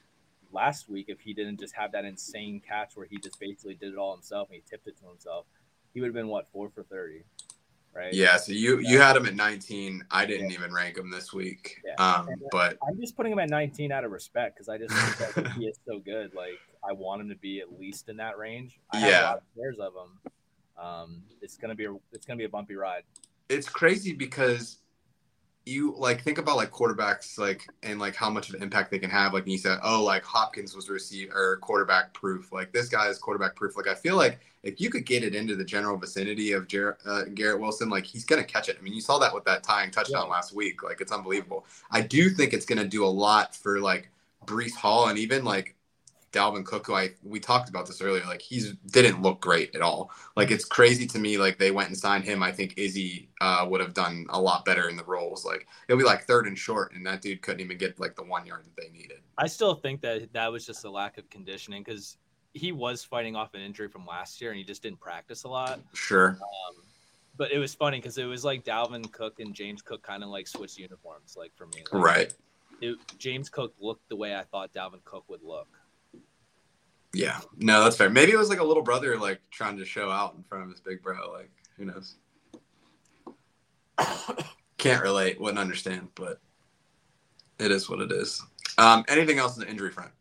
last 0.52 0.90
week 0.90 1.06
if 1.10 1.20
he 1.20 1.34
didn't 1.34 1.60
just 1.60 1.76
have 1.76 1.92
that 1.94 2.06
insane 2.06 2.62
catch 2.66 2.96
where 2.96 3.06
he 3.06 3.18
just 3.18 3.40
basically 3.40 3.76
did 3.76 3.94
it 3.94 3.98
all 3.98 4.14
himself 4.14 4.50
and 4.50 4.56
he 4.56 4.64
tipped 4.70 4.88
it 4.88 4.98
to 5.00 5.08
himself. 5.08 5.46
He 5.94 6.02
would 6.02 6.08
have 6.08 6.14
been 6.14 6.28
what 6.28 6.48
four 6.52 6.70
for 6.70 6.84
thirty, 6.84 7.24
right? 7.94 8.14
Yeah. 8.14 8.38
So 8.38 8.52
you 8.52 8.80
you 8.80 9.00
had 9.00 9.16
him 9.16 9.26
at 9.26 9.36
19. 9.36 10.06
I 10.12 10.26
didn't 10.26 10.52
even 10.52 10.72
rank 10.72 10.98
him 10.98 11.10
this 11.10 11.34
week. 11.34 11.82
Yeah. 11.84 11.94
Um, 11.96 12.30
uh, 12.30 12.34
but 12.52 12.78
I'm 12.88 13.00
just 13.00 13.16
putting 13.18 13.32
him 13.32 13.40
at 13.40 13.50
19 13.50 13.92
out 13.92 14.04
of 14.04 14.12
respect 14.12 14.56
because 14.56 14.70
I 14.70 14.78
just 14.78 14.94
think 14.94 15.34
that 15.36 15.52
he 15.58 15.66
is 15.66 15.80
so 15.88 15.98
good. 16.00 16.34
Like 16.36 16.60
I 16.88 16.94
want 16.94 17.22
him 17.22 17.30
to 17.30 17.36
be 17.36 17.60
at 17.62 17.80
least 17.80 18.10
in 18.10 18.18
that 18.18 18.38
range. 18.38 18.80
I 18.94 19.00
have 19.00 19.10
Yeah. 19.10 19.22
a 19.22 19.26
lot 19.26 19.38
of 19.38 19.44
shares 19.56 19.78
of 19.80 19.94
him. 19.94 20.32
Um, 20.84 21.24
it's 21.42 21.58
gonna 21.58 21.76
be 21.76 21.86
a, 21.86 21.96
it's 22.14 22.26
gonna 22.28 22.38
be 22.38 22.46
a 22.46 22.50
bumpy 22.50 22.76
ride. 22.76 23.04
it's 23.50 23.68
crazy 23.68 24.14
because 24.14 24.78
you 25.70 25.94
like 25.98 26.22
think 26.24 26.38
about 26.38 26.58
like 26.58 26.72
quarterbacks 26.72 27.38
like 27.38 27.68
and 27.84 28.00
like 28.00 28.16
how 28.16 28.30
much 28.30 28.50
of 28.50 28.56
an 28.56 28.64
impact 28.64 28.92
they 28.92 29.00
can 29.00 29.10
have 29.10 29.34
like 29.34 29.48
you 29.48 29.58
said 29.58 29.80
oh 29.84 30.04
like 30.04 30.24
hopkins 30.24 30.76
was 30.76 30.90
receive 30.90 31.30
or 31.34 31.58
quarterback 31.58 32.14
proof 32.14 32.52
like 32.52 32.72
this 32.74 32.90
guy 32.90 33.08
is 33.08 33.18
quarterback 33.20 33.56
proof. 33.56 33.78
Like 33.78 33.88
i 33.88 33.96
feel 33.96 34.18
like 34.18 34.40
if 34.64 34.82
you 34.82 34.90
could 34.90 35.06
get 35.06 35.24
it 35.24 35.34
into 35.36 35.56
the 35.56 35.64
general 35.64 35.98
vicinity 35.98 36.52
of 36.52 36.68
Jer- 36.68 36.98
uh, 37.06 37.24
garrett 37.34 37.60
wilson 37.62 37.90
like 37.90 38.06
he's 38.06 38.26
gonna 38.26 38.44
catch 38.44 38.68
it. 38.70 38.78
I 38.80 38.82
mean 38.84 38.94
you 38.94 39.02
saw 39.02 39.20
that 39.20 39.34
with 39.34 39.46
that 39.46 39.64
tying 39.64 39.92
touchdown 39.92 40.26
Yeah. 40.28 40.34
last 40.34 40.54
week. 40.54 40.84
Like 40.84 41.02
it's 41.02 41.12
unbelievable. 41.12 41.66
I 41.92 42.02
do 42.02 42.30
think 42.30 42.54
it's 42.54 42.66
gonna 42.66 42.86
do 42.88 43.06
a 43.06 43.08
lot 43.08 43.56
for 43.56 43.80
like 43.80 44.10
Breece 44.46 44.76
hall 44.76 45.08
and 45.10 45.18
even 45.20 45.44
like 45.46 45.76
Dalvin 46.32 46.66
Cook, 46.66 46.88
who 46.88 46.96
I 46.96 47.12
we 47.24 47.40
talked 47.40 47.70
about 47.70 47.88
this 47.88 48.02
earlier, 48.02 48.24
like 48.26 48.42
he's 48.42 48.74
didn't 48.92 49.22
look 49.22 49.42
great 49.42 49.76
at 49.76 49.82
all. 49.82 50.12
Like 50.36 50.52
it's 50.52 50.66
crazy 50.66 51.06
to 51.08 51.20
me. 51.20 51.38
Like 51.38 51.58
they 51.58 51.72
went 51.72 51.90
and 51.90 51.98
signed 51.98 52.24
him. 52.24 52.44
I 52.44 52.52
think 52.52 52.74
Izzy 52.78 53.30
uh, 53.42 53.66
would 53.70 53.82
have 53.82 53.94
done 53.94 54.26
a 54.30 54.40
lot 54.40 54.66
better 54.66 54.90
in 54.90 54.96
the 54.96 55.04
roles. 55.04 55.46
Like 55.46 55.68
it'll 55.88 56.00
be 56.00 56.06
like 56.06 56.24
third 56.24 56.48
and 56.48 56.58
short, 56.58 56.94
and 56.94 57.06
that 57.06 57.22
dude 57.22 57.42
couldn't 57.42 57.62
even 57.62 57.78
get 57.78 58.00
like 58.00 58.16
the 58.16 58.24
one 58.24 58.46
yard 58.46 58.66
that 58.66 58.82
they 58.82 58.90
needed. 58.90 59.20
I 59.38 59.48
still 59.48 59.74
think 59.74 60.02
that 60.02 60.34
that 60.34 60.52
was 60.52 60.66
just 60.66 60.86
a 60.86 60.90
lack 60.92 61.18
of 61.18 61.30
conditioning 61.30 61.84
because 61.84 62.18
he 62.54 62.72
was 62.72 63.04
fighting 63.04 63.36
off 63.36 63.54
an 63.54 63.62
injury 63.62 63.88
from 63.88 64.06
last 64.06 64.42
year 64.42 64.52
and 64.52 64.58
he 64.58 64.64
just 64.64 64.82
didn't 64.84 65.00
practice 65.00 65.44
a 65.44 65.48
lot. 65.48 65.80
Sure. 65.94 66.38
Um, 66.42 66.84
but 67.38 67.52
it 67.52 67.58
was 67.58 67.74
funny 67.74 68.00
because 68.00 68.18
it 68.18 68.26
was 68.26 68.44
like 68.44 68.66
Dalvin 68.66 69.10
Cook 69.12 69.40
and 69.40 69.54
James 69.54 69.82
Cook 69.82 70.04
kind 70.04 70.24
of 70.24 70.30
like 70.30 70.48
switched 70.48 70.78
uniforms, 70.78 71.36
like 71.38 71.56
for 71.56 71.68
me. 71.68 71.84
Like, 71.92 72.04
Right. 72.04 72.34
It, 72.82 72.98
James 73.18 73.50
Cook 73.50 73.74
looked 73.80 74.08
the 74.10 74.16
way 74.16 74.36
I 74.36 74.44
thought 74.44 74.74
Dalvin 74.74 75.04
Cook 75.06 75.24
would 75.30 75.44
look. 75.44 75.68
Yeah. 77.14 77.40
No, 77.58 77.84
that's 77.84 77.96
fair. 77.98 78.10
Maybe 78.10 78.32
it 78.32 78.38
was 78.38 78.50
like 78.50 78.60
a 78.60 78.64
little 78.64 78.84
brother 78.84 79.18
like 79.18 79.42
trying 79.52 79.78
to 79.78 79.86
show 79.86 80.12
out 80.12 80.36
in 80.36 80.44
front 80.44 80.64
of 80.66 80.70
his 80.70 80.80
big 80.80 81.02
bro. 81.02 81.32
Like 81.32 81.52
who 81.78 81.86
knows? 81.86 82.16
Can't 84.78 85.02
relate. 85.02 85.40
Wouldn't 85.40 85.60
understand, 85.60 86.10
but 86.16 86.40
it 87.60 87.72
is 87.72 87.90
what 87.90 88.00
it 88.00 88.12
is. 88.12 88.42
Um, 88.78 89.04
anything 89.10 89.40
else 89.40 89.58
in 89.58 89.62
the 89.64 89.70
injury 89.70 89.92
front? 89.92 90.12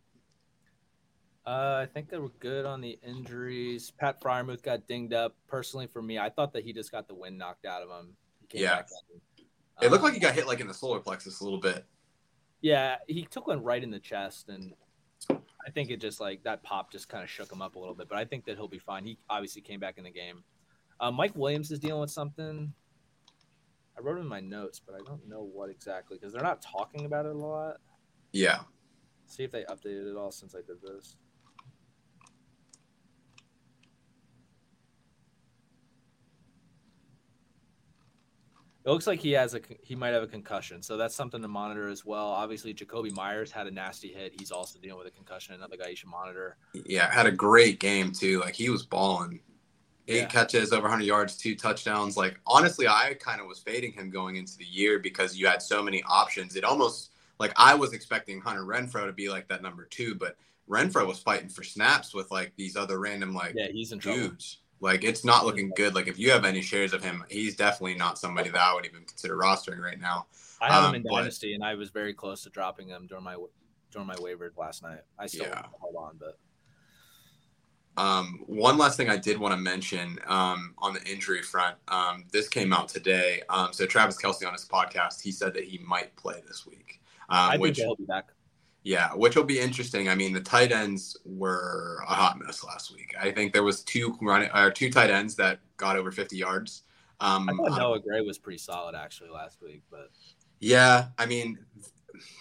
Uh, 1.47 1.81
I 1.83 1.87
think 1.87 2.11
they 2.11 2.19
were 2.19 2.33
good 2.41 2.67
on 2.67 2.81
the 2.81 2.99
injuries. 3.07 3.91
Pat 3.99 4.21
Freiermuth 4.21 4.63
got 4.63 4.87
dinged 4.87 5.15
up. 5.15 5.35
Personally, 5.47 5.87
for 5.87 6.03
me, 6.03 6.19
I 6.19 6.29
thought 6.29 6.53
that 6.53 6.65
he 6.65 6.73
just 6.73 6.91
got 6.91 7.09
the 7.09 7.15
wind 7.15 7.39
knocked 7.39 7.65
out 7.65 7.83
of 7.83 7.89
him. 7.89 8.17
Came 8.51 8.63
Yeah. 8.63 8.77
back 8.77 8.89
in. 9.15 9.45
It 9.81 9.91
looked 9.91 10.03
Um, 10.03 10.07
like 10.07 10.15
he 10.15 10.21
got 10.21 10.35
hit 10.35 10.47
like 10.47 10.61
in 10.61 10.67
the 10.67 10.75
solar 10.75 10.99
plexus 11.01 11.41
a 11.41 11.45
little 11.45 11.61
bit. 11.61 11.87
Yeah, 12.61 12.97
he 13.07 13.25
took 13.25 13.47
one 13.47 13.63
right 13.63 13.83
in 13.83 13.91
the 13.93 14.01
chest, 14.01 14.49
and 14.49 14.75
I 15.69 15.71
think 15.71 15.91
it 15.91 16.01
just 16.01 16.19
like 16.19 16.43
that 16.45 16.63
pop 16.63 16.91
just 16.91 17.11
kind 17.11 17.23
of 17.23 17.29
shook 17.29 17.53
him 17.53 17.61
up 17.61 17.77
a 17.77 17.79
little 17.79 17.95
bit. 17.95 18.09
But 18.09 18.17
I 18.17 18.25
think 18.25 18.47
that 18.47 18.57
he'll 18.57 18.69
be 18.69 18.79
fine. 18.79 19.05
He 19.05 19.19
obviously 19.29 19.61
came 19.61 19.79
back 19.79 19.99
in 19.99 20.05
the 20.05 20.11
game. 20.11 20.43
Uh, 20.99 21.11
Mike 21.11 21.37
Williams 21.37 21.71
is 21.71 21.79
dealing 21.79 22.01
with 22.01 22.11
something. 22.11 22.73
I 23.95 24.01
wrote 24.01 24.19
in 24.19 24.27
my 24.27 24.41
notes, 24.41 24.81
but 24.85 24.95
I 24.95 24.99
don't 25.05 25.29
know 25.29 25.43
what 25.43 25.69
exactly 25.69 26.17
because 26.17 26.33
they're 26.33 26.43
not 26.43 26.63
talking 26.63 27.05
about 27.05 27.27
it 27.27 27.35
a 27.35 27.39
lot. 27.39 27.77
Yeah. 28.33 28.61
See 29.27 29.43
if 29.45 29.53
they 29.53 29.65
updated 29.65 30.11
it 30.11 30.17
all 30.17 30.31
since 30.31 30.55
I 30.55 30.61
did 30.67 30.81
this. 30.81 31.17
It 38.89 38.93
looks 38.93 39.07
like 39.07 39.21
he 39.21 39.33
has 39.33 39.53
a 39.53 39.61
he 39.83 39.95
might 39.95 40.15
have 40.15 40.23
a 40.23 40.27
concussion, 40.27 40.81
so 40.81 40.97
that's 40.97 41.15
something 41.15 41.43
to 41.43 41.49
monitor 41.49 41.89
as 41.89 42.07
well. 42.07 42.29
Obviously, 42.29 42.73
Jakobi 42.73 43.15
Meyers 43.15 43.53
had 43.53 43.67
a 43.67 43.71
nasty 43.71 44.09
hit; 44.09 44.33
he's 44.39 44.51
also 44.51 44.79
dealing 44.79 44.97
with 44.97 45.07
a 45.07 45.11
concussion. 45.11 45.55
Another 45.55 45.77
guy 45.77 45.89
you 45.89 45.97
should 45.97 46.09
monitor. 46.09 46.57
Yeah, 46.87 47.13
had 47.13 47.27
a 47.27 47.31
great 47.31 47.81
game 47.81 48.13
too. 48.13 48.41
Like 48.41 48.55
he 48.55 48.71
was 48.71 48.87
balling. 48.87 49.41
Eight 50.11 50.21
Yeah. 50.21 50.27
catches, 50.29 50.73
over 50.73 50.85
100 50.85 51.05
yards, 51.05 51.37
two 51.37 51.55
touchdowns. 51.55 52.17
Like 52.17 52.41
honestly, 52.47 52.89
I 52.89 53.15
kind 53.21 53.43
of 53.43 53.47
was 53.47 53.59
fading 53.59 53.93
him 53.93 54.09
going 54.09 54.37
into 54.37 54.57
the 54.57 54.65
year 54.65 54.99
because 54.99 55.37
you 55.37 55.47
had 55.47 55.61
so 55.61 55.83
many 55.83 56.03
options. 56.05 56.57
It 56.57 56.65
almost 56.65 57.11
like 57.39 57.53
I 57.57 57.75
was 57.75 57.93
expecting 57.93 58.41
Hunter 58.41 58.65
Renfrow 58.65 59.05
to 59.05 59.13
be 59.13 59.29
like 59.29 59.49
that 59.49 59.61
number 59.61 59.85
two, 59.85 60.15
but 60.15 60.39
Renfrow 60.67 61.07
was 61.07 61.19
fighting 61.19 61.51
for 61.51 61.63
snaps 61.63 62.15
with 62.15 62.31
like 62.31 62.55
these 62.57 62.75
other 62.75 62.99
random 62.99 63.35
like 63.35 63.53
Yeah, 63.55 63.69
he's 63.71 63.93
in 63.93 63.99
trouble. 63.99 64.31
Like 64.81 65.03
it's 65.05 65.25
not 65.25 65.45
looking 65.45 65.71
good. 65.77 65.95
Like 65.95 66.07
if 66.07 66.19
you 66.19 66.31
have 66.31 66.45
any 66.45 66.63
shares 66.63 66.93
of 66.93 67.03
him, 67.03 67.25
he's 67.31 67.57
definitely 67.57 67.95
not 67.97 68.19
somebody 68.19 68.51
that 68.51 68.61
I 68.61 68.75
would 68.75 68.87
even 68.87 69.05
consider 69.05 69.37
rostering 69.37 69.81
right 69.81 70.01
now. 70.01 70.27
I 70.61 70.73
have 70.73 70.85
Um, 70.85 70.91
him 70.91 70.95
in 70.97 71.03
but- 71.03 71.17
dynasty, 71.21 71.55
and 71.55 71.65
I 71.65 71.75
was 71.75 71.91
very 71.91 72.15
close 72.15 72.43
to 72.45 72.51
dropping 72.51 72.89
him 72.89 73.07
during 73.07 73.25
my 73.25 73.37
during 73.91 74.07
my 74.07 74.17
waivers 74.17 74.57
last 74.57 74.83
night. 74.83 75.01
I 75.19 75.27
still 75.27 75.47
Yeah. 75.47 75.63
hold 75.81 75.97
on, 75.97 76.17
but 76.19 76.39
Um, 77.97 78.45
one 78.47 78.79
last 78.79 78.97
thing 78.97 79.11
I 79.11 79.17
did 79.17 79.39
want 79.39 79.53
to 79.53 79.57
mention 79.61 80.21
um, 80.27 80.75
on 80.79 80.95
the 80.95 81.03
injury 81.11 81.43
front. 81.43 81.77
Um, 81.89 82.27
this 82.31 82.49
came 82.49 82.73
out 82.73 82.89
today. 82.89 83.43
Um, 83.49 83.73
so 83.73 83.87
Travis 83.87 84.17
Kelce 84.17 84.47
on 84.47 84.53
his 84.53 84.65
podcast, 84.67 85.21
he 85.21 85.33
said 85.33 85.53
that 85.55 85.65
he 85.65 85.79
might 85.79 86.15
play 86.15 86.41
this 86.47 86.65
week, 86.65 87.01
um, 87.29 87.39
I 87.39 87.51
think 87.53 87.63
which 87.63 87.77
that 87.79 87.83
he'll 87.87 87.97
be 87.97 88.05
back. 88.05 88.29
Yeah, 88.85 89.11
which 89.15 89.37
will 89.37 89.45
be 89.45 89.59
interesting. 89.61 90.09
I 90.09 90.15
mean, 90.15 90.33
the 90.33 90.41
tight 90.41 90.73
ends 90.73 91.17
were 91.25 91.99
a 92.09 92.15
hot 92.15 92.39
mess 92.39 92.65
last 92.65 92.95
week. 92.95 93.15
I 93.21 93.31
think 93.31 93.53
there 93.53 93.65
was 93.65 93.83
two 93.83 94.17
running 94.21 94.51
or 94.55 94.71
two 94.71 94.91
tight 94.91 95.11
ends 95.11 95.35
that 95.37 95.59
got 95.77 95.97
over 95.97 96.11
50 96.11 96.37
yards. 96.37 96.85
Um, 97.21 97.51
I 97.51 97.53
thought 97.55 97.79
Noah 97.79 98.01
Gray 98.01 98.21
was 98.21 98.39
pretty 98.39 98.59
solid 98.59 98.95
actually 98.95 99.31
last 99.31 99.61
week, 99.61 99.83
but 99.91 100.11
Yeah, 100.61 101.09
I 101.19 101.27
mean, 101.27 101.59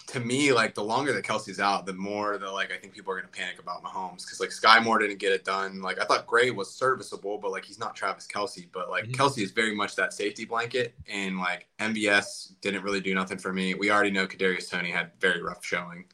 to 0.08 0.20
me, 0.20 0.52
like 0.52 0.74
the 0.74 0.82
longer 0.82 1.12
that 1.12 1.24
Kelce's 1.24 1.60
out, 1.60 1.84
the 1.84 1.92
more 1.92 2.38
the 2.38 2.50
like 2.50 2.72
I 2.72 2.76
think 2.78 2.94
people 2.94 3.12
are 3.12 3.16
gonna 3.16 3.28
panic 3.28 3.58
about 3.58 3.82
Mahomes 3.82 4.24
because 4.24 4.40
like 4.40 4.52
Sky 4.52 4.80
Moore 4.80 4.98
didn't 4.98 5.18
get 5.18 5.32
it 5.32 5.44
done. 5.44 5.82
Like 5.82 6.00
I 6.00 6.04
thought 6.04 6.26
Gray 6.26 6.50
was 6.50 6.72
serviceable, 6.72 7.38
but 7.38 7.50
like 7.50 7.64
he's 7.64 7.78
not 7.78 7.94
Travis 7.94 8.26
Kelce. 8.26 8.68
But 8.72 8.88
like 8.88 9.04
Mhm. 9.04 9.16
Kelce 9.16 9.42
is 9.42 9.50
very 9.50 9.74
much 9.74 9.96
that 9.96 10.12
safety 10.12 10.44
blanket, 10.44 10.94
and 11.08 11.38
like 11.38 11.66
MVS 11.78 12.54
didn't 12.60 12.82
really 12.82 13.00
do 13.00 13.14
nothing 13.14 13.38
for 13.38 13.52
me. 13.52 13.74
We 13.74 13.90
already 13.90 14.10
know 14.10 14.26
Kadarius 14.26 14.70
Toney 14.70 14.90
had 14.90 15.10
very 15.20 15.42
rough 15.42 15.64
showing, 15.64 16.06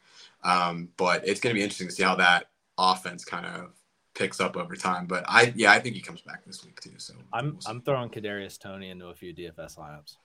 um, 0.45 0.91
but 0.97 1.27
it's 1.27 1.41
gonna 1.41 1.55
be 1.55 1.63
interesting 1.63 1.89
to 1.89 1.95
see 1.95 2.03
how 2.03 2.17
that 2.17 2.47
offense 2.79 3.25
kind 3.25 3.47
of 3.47 3.73
picks 4.15 4.41
up 4.41 4.57
over 4.57 4.77
time. 4.77 5.07
But 5.07 5.25
I 5.27 5.53
yeah, 5.57 5.73
I 5.73 5.81
think 5.81 5.95
he 5.95 6.01
comes 6.01 6.23
back 6.23 6.45
this 6.45 6.65
week 6.65 6.81
too. 6.81 6.99
So 6.99 7.15
I'm 7.33 7.53
we'll. 7.53 7.61
I'm 7.67 7.83
throwing 7.83 8.11
Kadarius 8.11 8.59
Toney 8.59 8.91
into 8.91 9.07
a 9.07 9.15
few 9.15 9.35
DFS 9.35 9.79
lineups. 9.79 10.17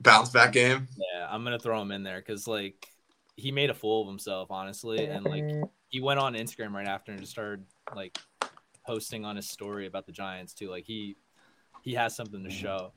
bounce 0.00 0.30
back 0.30 0.52
game. 0.52 0.88
Yeah, 0.96 1.28
I'm 1.30 1.44
gonna 1.44 1.58
throw 1.58 1.80
him 1.80 1.92
in 1.92 2.02
there 2.02 2.18
because 2.18 2.46
like 2.46 2.88
he 3.36 3.52
made 3.52 3.70
a 3.70 3.74
fool 3.74 4.02
of 4.02 4.08
himself, 4.08 4.50
honestly, 4.50 5.06
and 5.06 5.24
like 5.24 5.44
he 5.88 6.00
went 6.00 6.20
on 6.20 6.34
Instagram 6.34 6.72
right 6.72 6.86
after 6.86 7.12
and 7.12 7.20
just 7.20 7.32
started 7.32 7.64
like 7.94 8.18
posting 8.86 9.24
on 9.24 9.36
his 9.36 9.48
story 9.48 9.86
about 9.86 10.06
the 10.06 10.12
Giants 10.12 10.54
too. 10.54 10.70
Like 10.70 10.84
he 10.84 11.16
he 11.82 11.94
has 11.94 12.14
something 12.14 12.42
to 12.44 12.50
show. 12.50 12.92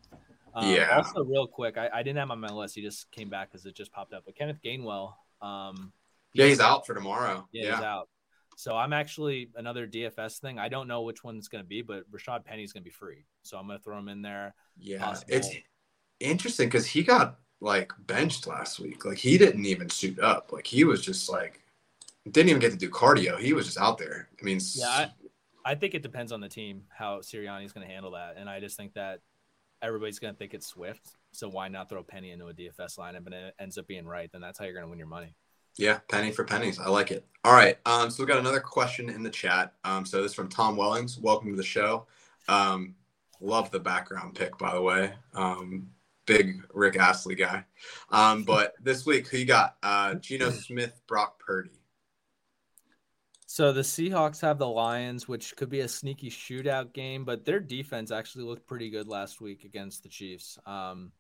Um, 0.56 0.70
Yeah. 0.70 0.98
Also, 0.98 1.24
real 1.24 1.48
quick, 1.48 1.78
I, 1.78 1.90
I 1.94 2.04
didn't 2.04 2.18
have 2.18 2.28
him 2.28 2.32
on 2.32 2.40
my 2.40 2.50
list. 2.50 2.76
He 2.76 2.82
just 2.82 3.12
came 3.12 3.30
back 3.30 3.52
because 3.52 3.66
it 3.66 3.76
just 3.76 3.92
popped 3.92 4.14
up. 4.14 4.24
But 4.26 4.36
Kenneth 4.36 4.60
Gainwell, 4.64 5.14
um, 5.42 5.92
Yeah, 6.34 6.48
he's 6.48 6.60
out 6.60 6.86
for 6.86 6.94
tomorrow. 6.94 7.48
Yeah, 7.52 7.64
yeah. 7.64 7.76
he's 7.76 7.84
out. 7.84 8.10
So 8.56 8.76
I'm 8.76 8.94
actually 8.94 9.50
another 9.56 9.88
DFS 9.88 10.40
thing. 10.40 10.60
I 10.60 10.70
don't 10.70 10.88
know 10.88 11.02
which 11.02 11.24
one 11.24 11.38
it's 11.38 11.48
going 11.48 11.64
to 11.64 11.68
be, 11.68 11.82
but 11.82 12.10
Rashad 12.12 12.46
Penny's 12.46 12.72
going 12.72 12.84
to 12.84 12.90
be 12.90 12.94
free. 12.94 13.26
So 13.44 13.58
I'm 13.58 13.68
going 13.68 13.80
to 13.80 13.84
throw 13.84 13.98
him 13.98 14.10
in 14.10 14.22
there. 14.22 14.54
Yeah, 14.78 15.00
possible. 15.00 15.34
it's 15.36 15.50
interesting 16.20 16.68
because 16.68 16.86
he 16.86 17.04
got 17.04 17.40
like 17.62 17.92
benched 18.06 18.48
last 18.48 18.80
week. 18.80 19.06
Like 19.06 19.18
he 19.18 19.38
didn't 19.38 19.66
even 19.66 19.90
suit 19.90 20.20
up. 20.20 20.52
Like 20.52 20.68
he 20.68 20.84
was 20.84 21.02
just 21.02 21.30
like 21.30 21.62
didn't 22.30 22.50
even 22.50 22.62
get 22.62 22.72
to 22.72 22.78
do 22.78 22.90
cardio. 22.90 23.40
He 23.40 23.54
was 23.54 23.66
just 23.66 23.80
out 23.80 23.98
there. 23.98 24.30
I 24.40 24.46
mean, 24.46 24.60
Yeah, 24.76 24.88
I, 24.88 25.12
I 25.66 25.76
think 25.76 25.94
it 25.94 26.04
depends 26.04 26.32
on 26.32 26.42
the 26.42 26.50
team 26.50 26.84
how 26.90 27.20
Sirianni's 27.20 27.74
going 27.74 27.88
to 27.88 27.94
handle 27.94 28.12
that, 28.12 28.36
and 28.38 28.50
I 28.50 28.60
just 28.60 28.78
think 28.78 28.94
that 28.94 29.20
everybody's 29.82 30.20
going 30.20 30.34
to 30.34 30.38
think 30.38 30.54
it's 30.54 30.68
Swift. 30.68 31.18
So 31.32 31.50
why 31.50 31.68
not 31.68 31.90
throw 31.90 32.04
Penny 32.04 32.32
into 32.32 32.48
a 32.48 32.54
DFS 32.54 32.98
lineup 32.98 33.26
and 33.26 33.34
it 33.34 33.56
ends 33.60 33.78
up 33.78 33.88
being 33.88 34.06
right? 34.06 34.30
Then 34.32 34.42
that's 34.42 34.58
how 34.58 34.66
you're 34.66 34.74
going 34.74 34.86
to 34.86 34.90
win 34.90 35.00
your 35.00 35.08
money. 35.08 35.36
Yeah, 35.78 36.00
penny 36.10 36.32
for 36.32 36.44
pennies. 36.44 36.80
I 36.80 36.90
like 36.90 37.12
it. 37.12 37.26
All 37.44 37.54
right. 37.54 37.78
Um, 37.86 38.10
so 38.10 38.24
we 38.24 38.28
got 38.28 38.40
another 38.40 38.60
question 38.60 39.10
in 39.10 39.24
the 39.24 39.30
chat. 39.30 39.74
Um, 39.84 40.06
so 40.06 40.22
this 40.22 40.32
is 40.32 40.36
from 40.36 40.50
Tom 40.50 40.78
Wellings. 40.78 41.20
Welcome 41.20 41.52
to 41.52 41.58
the 41.58 41.64
show. 41.64 42.06
Um, 42.48 42.96
love 43.42 43.72
the 43.72 43.80
background 43.80 44.36
pick, 44.36 44.58
by 44.58 44.74
the 44.74 44.82
way. 44.82 45.14
Um, 45.34 45.90
big 46.26 46.66
Rick 46.74 46.98
Astley 46.98 47.36
guy. 47.36 47.66
Um, 48.10 48.44
but 48.44 48.76
this 48.82 49.06
week, 49.06 49.28
who 49.28 49.38
you 49.38 49.46
got? 49.46 49.76
Uh, 49.84 50.16
Geno 50.16 50.50
Smith, 50.52 51.02
Brock 51.08 51.40
Purdy. 51.40 51.72
So 53.46 53.72
the 53.72 53.82
Seahawks 53.82 54.42
have 54.42 54.58
the 54.58 54.68
Lions, 54.68 55.28
which 55.28 55.56
could 55.56 55.70
be 55.70 55.82
a 55.82 55.88
sneaky 55.88 56.32
shootout 56.32 56.94
game, 56.94 57.24
but 57.24 57.46
their 57.46 57.60
defense 57.60 58.10
actually 58.10 58.46
looked 58.46 58.66
pretty 58.66 58.90
good 58.90 59.08
last 59.08 59.42
week 59.42 59.64
against 59.64 60.02
the 60.02 60.10
Chiefs. 60.10 60.58
Um, 60.66 61.12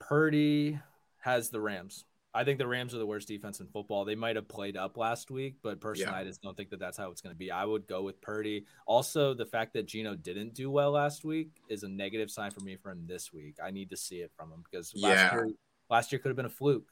Purdy 0.00 0.80
has 1.20 1.50
the 1.50 1.60
Rams. 1.60 2.04
I 2.36 2.44
think 2.44 2.58
the 2.58 2.66
Rams 2.66 2.94
are 2.94 2.98
the 2.98 3.06
worst 3.06 3.26
defense 3.28 3.60
in 3.60 3.66
football. 3.68 4.04
They 4.04 4.14
might 4.14 4.36
have 4.36 4.46
played 4.46 4.76
up 4.76 4.96
last 4.96 5.30
week, 5.30 5.56
but 5.62 5.80
personally, 5.80 6.12
Yeah. 6.12 6.18
I 6.20 6.24
just 6.24 6.42
don't 6.42 6.56
think 6.56 6.70
that 6.70 6.78
that's 6.78 6.98
how 6.98 7.10
it's 7.10 7.20
going 7.22 7.34
to 7.34 7.38
be. 7.38 7.50
I 7.50 7.64
would 7.64 7.86
go 7.86 8.02
with 8.02 8.20
Purdy. 8.20 8.66
Also, 8.86 9.32
the 9.32 9.46
fact 9.46 9.72
that 9.72 9.86
Geno 9.86 10.14
didn't 10.14 10.54
do 10.54 10.70
well 10.70 10.90
last 10.90 11.24
week 11.24 11.48
is 11.68 11.82
a 11.82 11.88
negative 11.88 12.30
sign 12.30 12.50
for 12.50 12.60
me 12.60 12.76
for 12.76 12.90
him 12.90 13.06
this 13.06 13.32
week. 13.32 13.56
I 13.64 13.70
need 13.70 13.88
to 13.90 13.96
see 13.96 14.16
it 14.16 14.32
from 14.36 14.52
him 14.52 14.62
because 14.70 14.92
last 14.94 15.16
Yeah. 15.18 15.34
year, 15.34 15.50
last 15.88 16.12
year 16.12 16.18
could 16.18 16.28
have 16.28 16.36
been 16.36 16.46
a 16.46 16.50
fluke. 16.50 16.90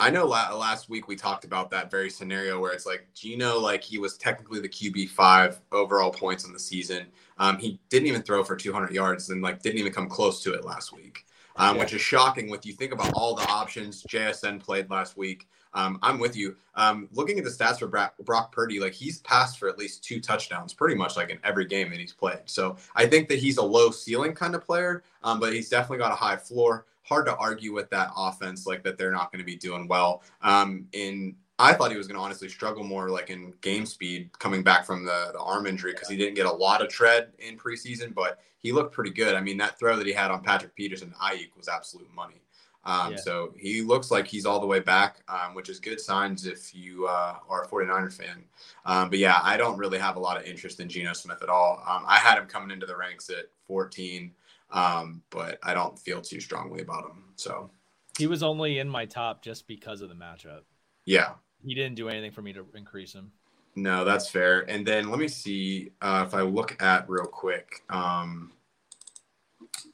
I 0.00 0.10
know 0.10 0.26
la- 0.26 0.54
last 0.54 0.88
week 0.88 1.08
we 1.08 1.16
talked 1.16 1.44
about 1.44 1.70
that 1.72 1.90
very 1.90 2.08
scenario 2.08 2.60
where 2.60 2.72
it's 2.72 2.86
like 2.86 3.08
Geno, 3.14 3.58
like 3.58 3.82
he 3.82 3.98
was 3.98 4.16
technically 4.16 4.60
the 4.60 4.68
QB 4.68 5.06
five 5.08 5.60
overall 5.72 6.12
points 6.12 6.44
in 6.44 6.52
the 6.52 6.58
season. 6.60 7.08
Um, 7.38 7.58
he 7.58 7.80
didn't 7.88 8.06
even 8.06 8.22
throw 8.22 8.44
for 8.44 8.54
200 8.54 8.92
yards 8.92 9.30
and 9.30 9.42
like 9.42 9.60
didn't 9.60 9.78
even 9.80 9.92
come 9.92 10.08
close 10.08 10.40
to 10.44 10.54
it 10.54 10.64
last 10.64 10.92
week, 10.92 11.26
um, 11.58 11.76
Yeah. 11.76 11.82
which 11.82 11.92
is 11.92 12.00
shocking. 12.00 12.48
With 12.48 12.64
you 12.64 12.72
think 12.72 12.92
about 12.92 13.12
all 13.14 13.34
the 13.34 13.46
options 13.48 14.02
JSN 14.04 14.60
played 14.60 14.88
last 14.90 15.16
week. 15.16 15.48
Um, 15.74 15.98
I'm 16.02 16.18
with 16.18 16.34
you. 16.34 16.56
Um, 16.74 17.08
looking 17.12 17.38
at 17.38 17.44
the 17.44 17.50
stats 17.50 17.78
for 17.78 17.86
Brock, 17.88 18.14
Brock 18.24 18.52
Purdy, 18.52 18.80
like 18.80 18.94
he's 18.94 19.20
passed 19.20 19.58
for 19.58 19.68
at 19.68 19.76
least 19.78 20.02
two 20.02 20.18
touchdowns, 20.18 20.72
pretty 20.72 20.94
much 20.94 21.16
like 21.16 21.28
in 21.30 21.38
every 21.44 21.66
game 21.66 21.90
that 21.90 21.98
he's 22.00 22.14
played. 22.14 22.40
So 22.46 22.76
I 22.96 23.06
think 23.06 23.28
that 23.28 23.38
he's 23.38 23.58
a 23.58 23.62
low 23.62 23.90
ceiling 23.90 24.32
kind 24.34 24.54
of 24.54 24.64
player, 24.64 25.02
um, 25.22 25.38
but 25.40 25.52
he's 25.52 25.68
definitely 25.68 25.98
got 25.98 26.10
a 26.10 26.16
high 26.16 26.36
floor 26.36 26.86
hard 27.02 27.24
to 27.26 27.34
argue 27.36 27.72
with 27.72 27.88
that 27.90 28.10
offense, 28.16 28.66
like 28.66 28.82
that 28.84 28.98
they're 28.98 29.12
not 29.12 29.32
going 29.32 29.38
to 29.38 29.44
be 29.44 29.56
doing 29.56 29.88
well. 29.88 30.22
Um, 30.42 30.86
in 30.92 31.34
I 31.58 31.72
thought 31.72 31.90
he 31.90 31.96
was 31.96 32.06
going 32.06 32.18
to 32.18 32.24
honestly 32.24 32.48
struggle 32.48 32.84
more, 32.84 33.10
like 33.10 33.30
in 33.30 33.52
game 33.60 33.84
speed, 33.86 34.30
coming 34.38 34.62
back 34.62 34.86
from 34.86 35.04
the, 35.04 35.30
the 35.32 35.40
arm 35.40 35.66
injury 35.66 35.92
because 35.92 36.08
he 36.08 36.16
didn't 36.16 36.34
get 36.34 36.46
a 36.46 36.52
lot 36.52 36.82
of 36.82 36.88
tread 36.88 37.32
in 37.38 37.56
preseason, 37.56 38.14
but 38.14 38.40
he 38.58 38.72
looked 38.72 38.94
pretty 38.94 39.10
good. 39.10 39.34
I 39.34 39.40
mean, 39.40 39.56
that 39.58 39.78
throw 39.78 39.96
that 39.96 40.06
he 40.06 40.12
had 40.12 40.30
on 40.30 40.42
Patrick 40.42 40.74
Peterson, 40.74 41.12
Ayuk, 41.22 41.56
was 41.56 41.68
absolute 41.68 42.12
money. 42.14 42.42
Um, 42.84 43.12
Yeah. 43.12 43.18
So 43.18 43.54
he 43.56 43.82
looks 43.82 44.10
like 44.10 44.26
he's 44.26 44.46
all 44.46 44.60
the 44.60 44.66
way 44.66 44.80
back, 44.80 45.22
um, 45.28 45.54
which 45.54 45.68
is 45.68 45.80
good 45.80 46.00
signs 46.00 46.46
if 46.46 46.74
you 46.74 47.06
uh, 47.06 47.36
are 47.48 47.64
a 47.64 47.68
49er 47.68 48.12
fan. 48.12 48.44
Um, 48.84 49.10
but 49.10 49.18
yeah, 49.18 49.40
I 49.42 49.56
don't 49.56 49.78
really 49.78 49.98
have 49.98 50.16
a 50.16 50.20
lot 50.20 50.36
of 50.36 50.44
interest 50.44 50.80
in 50.80 50.88
Geno 50.88 51.12
Smith 51.12 51.42
at 51.42 51.48
all. 51.48 51.82
Um, 51.86 52.04
I 52.06 52.16
had 52.16 52.38
him 52.38 52.46
coming 52.46 52.70
into 52.70 52.86
the 52.86 52.96
ranks 52.96 53.30
at 53.30 53.46
14 53.66 54.32
um, 54.70 55.22
but 55.30 55.58
I 55.62 55.74
don't 55.74 55.98
feel 55.98 56.20
too 56.20 56.40
strongly 56.40 56.82
about 56.82 57.04
him. 57.04 57.24
So 57.36 57.70
He 58.18 58.26
was 58.26 58.42
only 58.42 58.78
in 58.78 58.88
my 58.88 59.06
top 59.06 59.42
just 59.42 59.66
because 59.66 60.00
of 60.00 60.08
the 60.08 60.14
matchup. 60.14 60.62
yeah, 61.04 61.30
He 61.64 61.74
didn't 61.74 61.96
do 61.96 62.08
anything 62.08 62.30
for 62.30 62.42
me 62.42 62.52
to 62.52 62.64
increase 62.74 63.12
him. 63.12 63.32
no, 63.74 64.04
that's 64.04 64.28
fair. 64.28 64.60
And 64.68 64.86
then 64.86 65.10
let 65.10 65.18
me 65.18 65.28
see 65.28 65.92
uh, 66.00 66.24
if 66.26 66.34
I 66.34 66.42
look 66.42 66.80
at 66.82 67.08
real 67.08 67.26
quick. 67.26 67.82
Um, 67.90 68.52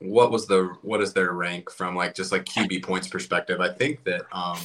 what 0.00 0.30
was 0.30 0.46
the 0.46 0.76
what 0.82 1.00
is 1.00 1.12
their 1.12 1.32
rank 1.32 1.70
from 1.70 1.96
like 1.96 2.14
just 2.14 2.32
like 2.32 2.44
QB 2.44 2.82
points 2.82 3.08
perspective? 3.08 3.60
I 3.60 3.70
think 3.70 4.04
that 4.04 4.22
um, 4.32 4.58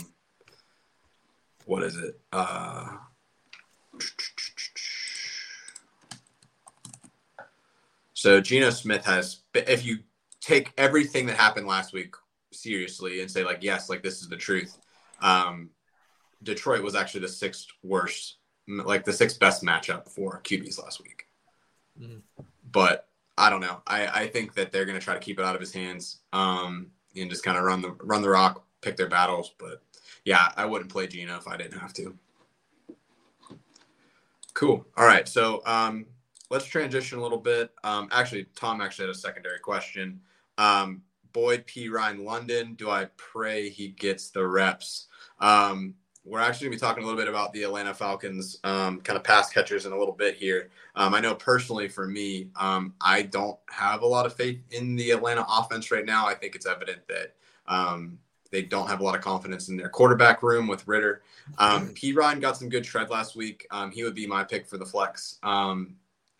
what 1.66 1.84
is 1.84 1.96
it? 1.98 2.20
Uh, 2.32 2.98
so 8.14 8.42
Geno 8.42 8.70
Smith 8.70 9.06
has, 9.06 9.42
if 9.54 9.86
you 9.86 10.00
take 10.42 10.74
everything 10.78 11.26
that 11.28 11.38
happened 11.38 11.68
last 11.68 11.94
week 11.94 12.16
seriously 12.52 13.22
and 13.22 13.30
say 13.30 13.44
like 13.44 13.60
yes, 13.62 13.90
like 13.90 14.04
this 14.04 14.22
is 14.22 14.30
the 14.30 14.38
truth. 14.38 14.78
Um, 15.22 15.70
Detroit 16.44 16.84
was 16.84 16.96
actually 16.96 17.22
the 17.22 17.28
sixth 17.28 17.68
worst, 17.84 18.38
like 18.68 19.04
the 19.04 19.14
sixth 19.14 19.40
best 19.40 19.64
matchup 19.64 20.08
for 20.08 20.42
QBs 20.44 20.82
last 20.82 21.02
week. 21.02 21.28
Mhm. 22.00 22.22
But 22.72 23.08
I 23.38 23.50
don't 23.50 23.62
know. 23.62 23.82
I, 23.88 24.08
I 24.08 24.28
think 24.28 24.54
that 24.56 24.72
they're 24.72 24.86
going 24.86 25.00
to 25.00 25.04
try 25.04 25.14
to 25.14 25.20
keep 25.20 25.40
it 25.40 25.46
out 25.46 25.56
of 25.56 25.62
his 25.62 25.74
hands 25.74 26.20
um, 26.34 26.92
and 27.16 27.30
just 27.30 27.44
kind 27.44 27.58
of 27.58 27.64
run 27.64 27.82
the 27.82 27.92
run 28.04 28.22
the 28.22 28.30
rock, 28.30 28.66
pick 28.82 28.98
their 28.98 29.08
battles. 29.08 29.54
But 29.58 29.82
yeah, 30.26 30.52
I 30.58 30.66
wouldn't 30.66 30.92
play 30.92 31.08
Geno 31.08 31.38
if 31.38 31.48
I 31.48 31.58
didn't 31.58 31.80
have 31.80 31.94
to. 31.94 32.18
Cool. 34.54 34.86
All 34.98 35.06
right. 35.06 35.28
So 35.28 35.62
um, 35.66 36.06
let's 36.50 36.66
transition 36.66 37.18
a 37.18 37.22
little 37.22 37.38
bit. 37.38 37.72
Um, 37.84 38.10
actually, 38.12 38.46
Tom 38.56 38.82
actually 38.82 39.06
had 39.06 39.16
a 39.16 39.18
secondary 39.18 39.60
question. 39.60 40.20
Um, 40.58 41.04
Boyd 41.32 41.66
Perine 41.66 42.26
London. 42.26 42.74
Do 42.74 42.90
I 42.90 43.06
pray 43.16 43.70
he 43.70 43.90
gets 43.90 44.32
the 44.32 44.46
reps? 44.46 45.08
Um, 45.40 45.96
we're 46.26 46.40
actually 46.40 46.68
going 46.68 46.78
to 46.78 46.84
be 46.84 46.88
talking 46.88 47.04
a 47.04 47.06
little 47.06 47.20
bit 47.20 47.30
about 47.30 47.54
the 47.54 47.64
Atlanta 47.64 47.94
Falcons 47.94 48.60
um, 48.64 49.02
kind 49.02 49.18
of 49.18 49.24
pass 49.24 49.50
catchers 49.50 49.86
in 49.86 49.94
a 49.94 49.98
little 49.98 50.14
bit 50.14 50.36
here. 50.36 50.70
Um, 50.96 51.14
I 51.14 51.22
know 51.22 51.34
personally 51.34 51.88
for 51.88 52.08
me, 52.08 52.50
um, 52.56 52.94
I 53.02 53.24
don't 53.24 53.58
have 53.70 54.02
a 54.02 54.08
lot 54.08 54.26
of 54.26 54.34
faith 54.34 54.60
in 54.72 54.96
the 54.96 55.12
Atlanta 55.12 55.46
offense 55.50 55.92
right 55.92 56.06
now. 56.06 56.28
I 56.28 56.36
think 56.36 56.56
it's 56.56 56.66
evident 56.66 57.02
that 57.08 57.36
um, 57.68 58.20
they 58.52 58.64
don't 58.64 58.88
have 58.88 59.00
a 59.00 59.04
lot 59.04 59.16
of 59.16 59.22
confidence 59.22 59.70
in 59.70 59.78
their 59.78 59.90
quarterback 59.90 60.44
room 60.44 60.68
with 60.68 60.88
Ridder. 60.88 61.22
Um, 61.58 61.90
Perine 61.90 62.42
got 62.42 62.58
some 62.58 62.70
good 62.70 62.84
tread 62.84 63.10
last 63.10 63.36
week. 63.36 63.66
Um, 63.72 63.92
he 63.92 64.04
would 64.04 64.16
be 64.16 64.28
my 64.28 64.44
pick 64.44 64.68
for 64.68 64.78
the 64.78 64.86
flex. 64.86 65.40
Um, 65.44 65.96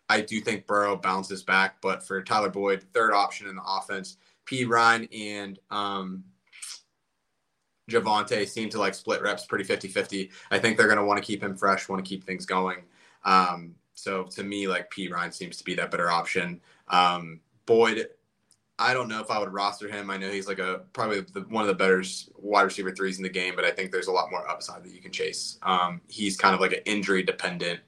I 0.08 0.20
do 0.20 0.40
think 0.40 0.66
Burrow 0.66 0.96
bounces 0.96 1.42
back, 1.42 1.80
but 1.80 2.04
for 2.04 2.20
Tyler 2.22 2.50
Boyd, 2.50 2.84
third 2.92 3.12
option 3.12 3.46
in 3.48 3.56
the 3.56 3.62
offense, 3.64 4.16
Perine 4.44 5.08
and 5.16 5.58
um, 5.70 6.24
Javonte 7.90 8.48
seem 8.48 8.68
to 8.70 8.78
like 8.78 8.94
split 8.94 9.22
reps 9.22 9.44
pretty 9.46 9.64
50 9.64 9.88
50. 9.88 10.30
I 10.50 10.58
think 10.58 10.76
they're 10.76 10.86
going 10.86 10.98
to 10.98 11.04
want 11.04 11.18
to 11.18 11.26
keep 11.26 11.42
him 11.42 11.56
fresh, 11.56 11.88
want 11.88 12.04
to 12.04 12.08
keep 12.08 12.24
things 12.24 12.46
going. 12.46 12.82
Um, 13.24 13.74
so 13.94 14.24
to 14.24 14.42
me, 14.42 14.66
like 14.66 14.90
Perine 14.90 15.32
seems 15.32 15.56
to 15.58 15.64
be 15.64 15.74
that 15.74 15.90
better 15.90 16.10
option. 16.10 16.60
Um, 16.88 17.40
Boyd, 17.66 18.08
I 18.78 18.94
don't 18.94 19.08
know 19.08 19.20
if 19.20 19.30
I 19.30 19.38
would 19.38 19.52
roster 19.52 19.88
him. 19.88 20.10
I 20.10 20.16
know 20.16 20.30
he's 20.30 20.48
like 20.48 20.58
a 20.58 20.82
probably 20.94 21.20
the, 21.20 21.42
one 21.42 21.62
of 21.62 21.68
the 21.68 21.74
better 21.74 22.02
wide 22.36 22.62
receiver 22.62 22.90
threes 22.92 23.18
in 23.18 23.22
the 23.22 23.28
game, 23.28 23.54
but 23.54 23.64
I 23.64 23.70
think 23.70 23.92
there's 23.92 24.06
a 24.06 24.12
lot 24.12 24.30
more 24.30 24.48
upside 24.48 24.82
that 24.84 24.92
you 24.92 25.02
can 25.02 25.12
chase. 25.12 25.58
Um, 25.62 26.00
he's 26.08 26.36
kind 26.36 26.54
of 26.54 26.60
like 26.60 26.72
an 26.72 26.80
injury 26.86 27.22
dependent 27.22 27.80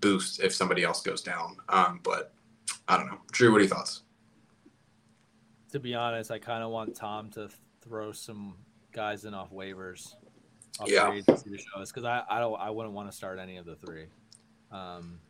boost 0.00 0.40
if 0.42 0.54
somebody 0.54 0.84
else 0.84 1.00
goes 1.00 1.22
down. 1.22 1.56
Um, 1.70 2.00
but 2.02 2.34
I 2.86 2.98
don't 2.98 3.06
know. 3.06 3.18
Drew, 3.32 3.50
what 3.50 3.58
are 3.58 3.64
your 3.64 3.74
thoughts? 3.74 4.02
To 5.72 5.80
be 5.80 5.94
honest, 5.94 6.30
I 6.30 6.38
kind 6.38 6.62
of 6.62 6.70
want 6.70 6.94
Tom 6.94 7.30
to 7.30 7.48
throw 7.80 8.12
some 8.12 8.56
guys 8.94 9.24
in 9.26 9.34
off 9.34 9.50
waivers. 9.52 10.14
Off 10.80 10.88
Yeah. 10.88 11.08
free 11.10 11.18
agency 11.18 11.50
to 11.50 11.58
show 11.58 11.80
us 11.80 11.90
because 11.92 12.04
I, 12.04 12.22
I 12.28 12.38
don't 12.40 12.58
I 12.60 12.70
wouldn't 12.70 12.94
want 12.94 13.10
to 13.10 13.16
start 13.16 13.38
any 13.38 13.58
of 13.58 13.66
the 13.66 13.76
three. 13.76 14.06
Um, 14.72 15.20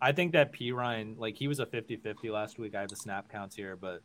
I 0.00 0.12
think 0.12 0.32
that 0.32 0.52
Perine 0.52 1.18
like 1.18 1.36
he 1.36 1.46
was 1.48 1.60
a 1.60 1.66
50-50 1.66 2.30
last 2.32 2.58
week. 2.58 2.74
I 2.74 2.80
have 2.80 2.88
the 2.88 2.96
snap 2.96 3.30
counts 3.30 3.54
here, 3.54 3.76
but 3.76 4.00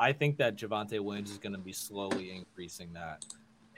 I 0.00 0.12
think 0.12 0.36
that 0.38 0.56
Javonte 0.56 0.98
Williams 1.00 1.30
is 1.30 1.38
going 1.38 1.52
to 1.52 1.58
be 1.58 1.72
slowly 1.72 2.32
increasing 2.34 2.92
that. 2.94 3.24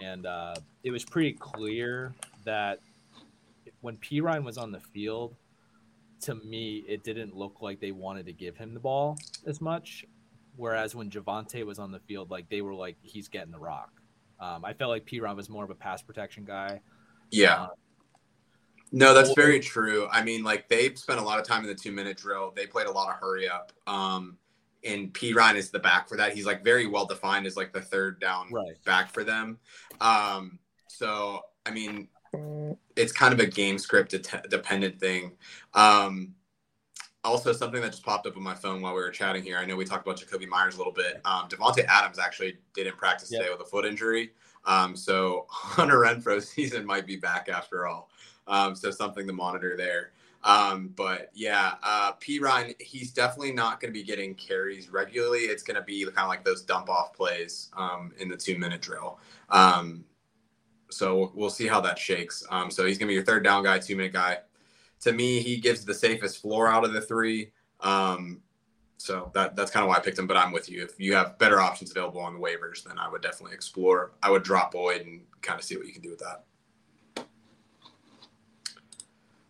And 0.00 0.26
uh, 0.26 0.54
it 0.82 0.90
was 0.90 1.04
pretty 1.04 1.32
clear 1.32 2.14
that 2.44 2.80
when 3.80 3.96
Perine 3.98 4.42
was 4.44 4.58
on 4.58 4.72
the 4.72 4.80
field, 4.80 5.34
to 6.22 6.34
me, 6.36 6.84
it 6.88 7.04
didn't 7.04 7.36
look 7.36 7.60
like 7.60 7.80
they 7.80 7.92
wanted 7.92 8.26
to 8.26 8.32
give 8.32 8.56
him 8.56 8.72
the 8.74 8.80
ball 8.80 9.18
as 9.46 9.60
much. 9.60 10.04
Whereas 10.56 10.94
when 10.94 11.10
Javonte 11.10 11.64
was 11.64 11.78
on 11.78 11.92
the 11.92 12.00
field, 12.00 12.30
like 12.30 12.48
they 12.48 12.62
were 12.62 12.74
like, 12.74 12.96
he's 13.02 13.28
getting 13.28 13.52
the 13.52 13.58
rock. 13.58 13.90
Um, 14.40 14.64
I 14.64 14.72
felt 14.74 14.90
like 14.90 15.06
Perine 15.06 15.36
was 15.36 15.48
more 15.48 15.64
of 15.64 15.70
a 15.70 15.74
pass 15.74 16.02
protection 16.02 16.44
guy. 16.44 16.80
Yeah. 17.30 17.62
Uh, 17.62 17.68
No, 18.92 19.12
that's 19.14 19.30
Or- 19.30 19.34
very 19.34 19.58
true. 19.58 20.06
I 20.12 20.22
mean, 20.22 20.44
like 20.44 20.68
they 20.68 20.94
spent 20.94 21.18
a 21.18 21.22
lot 21.22 21.40
of 21.40 21.44
time 21.46 21.62
in 21.62 21.66
the 21.66 21.74
two 21.74 21.90
minute 21.90 22.16
drill. 22.16 22.52
They 22.54 22.68
played 22.68 22.86
a 22.86 22.90
lot 22.92 23.12
of 23.12 23.18
hurry 23.18 23.48
up. 23.48 23.72
Um, 23.88 24.38
and 24.84 25.12
Perine 25.12 25.56
is 25.56 25.70
the 25.72 25.80
back 25.80 26.08
for 26.08 26.16
that. 26.18 26.34
He's 26.34 26.46
like 26.46 26.62
very 26.62 26.86
well 26.86 27.04
defined 27.04 27.46
as 27.46 27.56
like 27.56 27.72
the 27.72 27.80
third 27.80 28.20
down 28.20 28.48
Right. 28.52 28.76
back 28.84 29.12
for 29.12 29.24
them. 29.24 29.58
Um, 30.00 30.60
so 30.86 31.42
I 31.66 31.72
mean, 31.72 32.06
it's 32.94 33.10
kind 33.12 33.34
of 33.34 33.40
a 33.40 33.46
game 33.46 33.76
script 33.76 34.12
det- 34.12 34.46
dependent 34.48 35.00
thing. 35.00 35.36
Um, 35.74 36.35
also, 37.26 37.52
something 37.52 37.80
that 37.82 37.90
just 37.90 38.04
popped 38.04 38.26
up 38.26 38.36
on 38.36 38.42
my 38.42 38.54
phone 38.54 38.80
while 38.80 38.94
we 38.94 39.00
were 39.00 39.10
chatting 39.10 39.42
here. 39.42 39.58
I 39.58 39.64
know 39.66 39.76
we 39.76 39.84
talked 39.84 40.06
about 40.06 40.18
Jakobi 40.20 40.48
Meyers 40.48 40.74
a 40.76 40.78
little 40.78 40.92
bit. 40.92 41.20
Um, 41.24 41.48
Davante 41.48 41.84
Adams 41.86 42.18
actually 42.18 42.56
didn't 42.74 42.96
practice 42.96 43.30
Yep. 43.30 43.42
today 43.42 43.52
with 43.52 43.60
a 43.60 43.68
foot 43.68 43.84
injury. 43.84 44.32
Um, 44.64 44.96
so 44.96 45.46
Hunter 45.50 45.98
Renfrow's 46.00 46.48
season 46.48 46.86
might 46.86 47.06
be 47.06 47.16
back 47.16 47.48
after 47.48 47.86
all. 47.86 48.10
Um, 48.46 48.74
so 48.74 48.90
something 48.90 49.26
to 49.26 49.32
monitor 49.32 49.76
there. 49.76 50.12
Um, 50.44 50.92
but 50.94 51.30
yeah, 51.34 51.74
uh, 51.82 52.12
Perine, 52.20 52.80
he's 52.80 53.12
definitely 53.12 53.52
not 53.52 53.80
going 53.80 53.92
to 53.92 53.98
be 53.98 54.04
getting 54.04 54.34
carries 54.34 54.88
regularly. 54.88 55.40
It's 55.40 55.64
going 55.64 55.74
to 55.74 55.82
be 55.82 56.04
kind 56.04 56.18
of 56.18 56.28
like 56.28 56.44
those 56.44 56.62
dump 56.62 56.88
off 56.88 57.12
plays 57.14 57.70
um, 57.76 58.12
in 58.20 58.28
the 58.28 58.36
two 58.36 58.56
minute 58.56 58.80
drill. 58.80 59.18
Um, 59.50 60.04
so 60.90 61.16
we'll, 61.16 61.32
we'll 61.34 61.50
see 61.50 61.66
how 61.66 61.80
that 61.80 61.98
shakes. 61.98 62.44
Um, 62.50 62.70
so 62.70 62.86
he's 62.86 62.96
going 62.96 63.08
to 63.08 63.10
be 63.10 63.14
your 63.14 63.24
third 63.24 63.42
down 63.42 63.64
guy, 63.64 63.80
two 63.80 63.96
minute 63.96 64.12
guy. 64.12 64.38
To 65.00 65.12
me, 65.12 65.40
he 65.40 65.58
gives 65.58 65.84
the 65.84 65.94
safest 65.94 66.40
floor 66.40 66.68
out 66.68 66.84
of 66.84 66.92
the 66.92 67.00
three. 67.00 67.52
Um, 67.80 68.40
so 68.98 69.30
that 69.34 69.54
that's 69.56 69.70
kind 69.70 69.84
of 69.84 69.88
why 69.88 69.96
I 69.96 70.00
picked 70.00 70.18
him. 70.18 70.26
But 70.26 70.36
I'm 70.36 70.52
with 70.52 70.68
you. 70.68 70.82
If 70.82 70.98
you 70.98 71.14
have 71.14 71.38
better 71.38 71.60
options 71.60 71.90
available 71.90 72.20
on 72.20 72.34
the 72.34 72.40
waivers, 72.40 72.82
then 72.84 72.98
I 72.98 73.08
would 73.08 73.22
definitely 73.22 73.54
explore. 73.54 74.12
I 74.22 74.30
would 74.30 74.42
drop 74.42 74.72
Boyd 74.72 75.02
and 75.02 75.20
kind 75.42 75.58
of 75.58 75.64
see 75.64 75.76
what 75.76 75.86
you 75.86 75.92
can 75.92 76.02
do 76.02 76.10
with 76.10 76.20
that. 76.20 77.26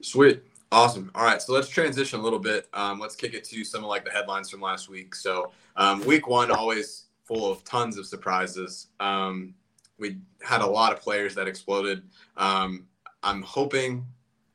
Sweet. 0.03 0.43
Awesome. 0.73 1.11
All 1.15 1.25
right. 1.25 1.41
So 1.41 1.53
let's 1.53 1.69
transition 1.69 2.19
a 2.19 2.23
little 2.23 2.39
bit. 2.39 2.69
Um, 2.75 2.99
let's 2.99 3.17
kick 3.17 3.35
it 3.35 3.45
to 3.45 3.65
some 3.65 3.85
of 3.85 3.89
like 3.89 4.05
the 4.05 4.11
headlines 4.11 4.51
from 4.51 4.61
last 4.61 4.89
week. 4.89 5.15
So 5.15 5.53
um, 5.77 6.05
week 6.05 6.27
one, 6.27 6.51
always 6.51 7.05
full 7.25 7.51
of 7.51 7.65
tons 7.65 7.99
of 7.99 8.07
surprises. 8.07 8.89
Um, 9.01 9.55
we 9.99 10.19
had 10.43 10.61
a 10.61 10.67
lot 10.67 10.93
of 10.93 11.01
players 11.01 11.35
that 11.37 11.49
exploded. 11.49 12.03
Um, 12.37 12.87
I'm 13.23 13.43
hoping. 13.43 14.07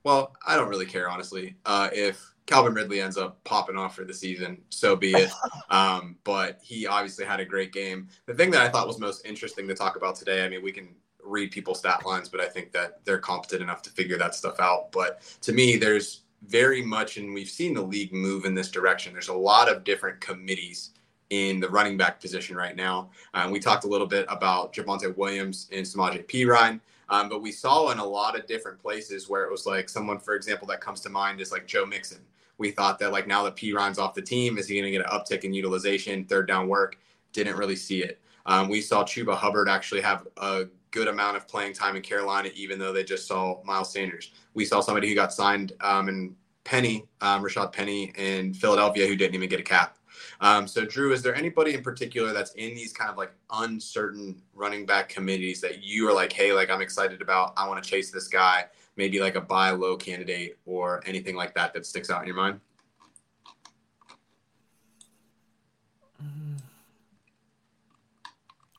Well, 0.04 0.36
I 0.46 0.56
don't 0.56 0.70
really 0.70 0.86
care 0.86 1.10
honestly. 1.10 1.56
Uh, 1.66 1.90
if 1.94 2.34
Calvin 2.46 2.74
Ridley 2.74 3.02
ends 3.02 3.18
up 3.18 3.42
popping 3.44 3.78
off 3.78 3.96
for 3.96 4.04
the 4.04 4.14
season, 4.14 4.62
so 4.70 4.96
be 4.96 5.12
it. 5.12 5.32
Um, 5.70 6.18
but 6.26 6.60
he 6.62 6.86
obviously 6.86 7.24
had 7.24 7.40
a 7.40 7.46
great 7.46 7.72
game. 7.72 8.10
The 8.26 8.34
thing 8.34 8.52
that 8.52 8.62
I 8.62 8.68
thought 8.68 8.88
was 8.88 9.00
most 9.00 9.26
interesting 9.26 9.70
to 9.70 9.74
talk 9.74 9.96
about 9.96 10.18
today, 10.18 10.44
I 10.44 10.50
mean, 10.50 10.62
we 10.62 10.74
can 10.74 10.90
read 11.24 11.50
people's 11.52 11.80
stat 11.80 12.06
lines, 12.06 12.28
but 12.28 12.42
I 12.42 12.48
think 12.50 12.74
that 12.74 13.06
they're 13.06 13.20
competent 13.20 13.62
enough 13.62 13.82
to 13.84 13.90
figure 13.90 14.18
that 14.18 14.36
stuff 14.36 14.60
out. 14.60 14.92
But 14.92 15.22
to 15.44 15.54
me, 15.54 15.78
there's 15.78 16.24
very 16.46 16.84
much, 16.84 17.16
and 17.16 17.34
we've 17.34 17.50
seen 17.50 17.74
the 17.74 17.82
league 17.82 18.12
move 18.12 18.44
in 18.44 18.54
this 18.54 18.70
direction. 18.70 19.14
There's 19.14 19.30
a 19.30 19.34
lot 19.34 19.72
of 19.72 19.86
different 19.86 20.20
committees 20.20 20.92
in 21.30 21.62
the 21.62 21.70
running 21.70 21.96
back 21.96 22.20
position 22.20 22.58
right 22.58 22.76
now. 22.76 23.10
Um, 23.34 23.52
we 23.52 23.60
talked 23.60 23.86
a 23.86 23.88
little 23.88 24.08
bit 24.08 24.26
about 24.28 24.74
Javonte 24.74 25.16
Williams 25.16 25.70
and 25.72 25.86
Samaje 25.86 26.26
Perine. 26.28 26.82
Um, 27.12 27.30
but 27.30 27.44
we 27.44 27.52
saw 27.52 27.92
in 27.92 28.00
a 28.00 28.06
lot 28.06 28.40
of 28.40 28.48
different 28.48 28.80
places 28.80 29.30
where 29.30 29.44
it 29.44 29.52
was 29.52 29.68
like 29.68 29.90
someone, 29.90 30.18
for 30.18 30.34
example, 30.34 30.66
that 30.70 30.82
comes 30.82 31.02
to 31.02 31.10
mind 31.10 31.42
is 31.42 31.52
like 31.52 31.68
Joe 31.68 31.86
Mixon 31.86 32.22
we 32.62 32.70
thought 32.70 33.00
that 33.00 33.12
like 33.12 33.28
now 33.28 33.44
that 33.44 33.56
Perine's 33.56 33.98
off 33.98 34.14
the 34.14 34.22
team, 34.22 34.58
is 34.60 34.68
he 34.68 34.76
going 34.76 34.86
to 34.86 34.92
get 34.92 35.06
an 35.06 35.12
uptick 35.12 35.44
in 35.44 35.54
utilization, 35.54 36.24
third 36.26 36.48
down 36.48 36.68
work? 36.68 36.98
Didn't 37.34 37.58
really 37.58 37.76
see 37.76 38.04
it. 38.04 38.22
Um, 38.46 38.70
we 38.70 38.82
saw 38.82 39.04
Chuba 39.04 39.36
Hubbard 39.36 39.68
actually 39.68 40.02
have 40.02 40.28
a 40.38 40.66
good 40.92 41.08
amount 41.08 41.38
of 41.38 41.48
playing 41.48 41.74
time 41.74 41.96
in 41.96 42.04
Carolina, 42.04 42.50
even 42.54 42.78
though 42.78 42.94
they 42.94 43.04
just 43.04 43.28
saw 43.28 43.62
Miles 43.64 43.92
Sanders. 43.92 44.32
We 44.54 44.64
saw 44.64 44.80
somebody 44.80 45.10
who 45.10 45.16
got 45.16 45.34
signed 45.34 45.74
um, 45.82 46.08
in 46.08 46.36
Penny, 46.64 47.08
um, 47.22 47.44
Rashad 47.44 47.74
Penny 47.74 48.14
in 48.16 48.54
Philadelphia, 48.54 49.08
who 49.08 49.16
didn't 49.16 49.34
even 49.34 49.50
get 49.50 49.60
a 49.60 49.64
cap. 49.64 49.98
Um, 50.42 50.68
so, 50.68 50.86
Drew, 50.86 51.14
is 51.14 51.22
there 51.22 51.36
anybody 51.36 51.76
in 51.76 51.84
particular 51.84 52.34
that's 52.34 52.52
in 52.54 52.76
these 52.76 52.92
kind 52.92 53.10
of 53.10 53.18
like 53.18 53.32
uncertain 53.52 54.42
running 54.54 54.86
back 54.86 55.08
committees 55.08 55.62
that 55.62 55.84
you 55.84 56.10
are 56.10 56.14
like, 56.14 56.34
hey, 56.34 56.52
like 56.52 56.70
I'm 56.70 56.82
excited 56.82 57.22
about, 57.22 57.54
I 57.58 57.68
want 57.68 57.82
to 57.84 57.90
chase 57.90 58.12
this 58.12 58.28
guy? 58.28 58.66
maybe 58.96 59.20
like 59.20 59.36
a 59.36 59.42
buy 59.42 59.72
low 59.72 59.96
candidate 59.96 60.58
or 60.66 61.02
anything 61.06 61.36
like 61.36 61.54
that 61.56 61.74
that 61.74 61.86
sticks 61.86 62.10
out 62.10 62.22
in 62.22 62.28
your 62.28 62.36
mind? 62.36 62.60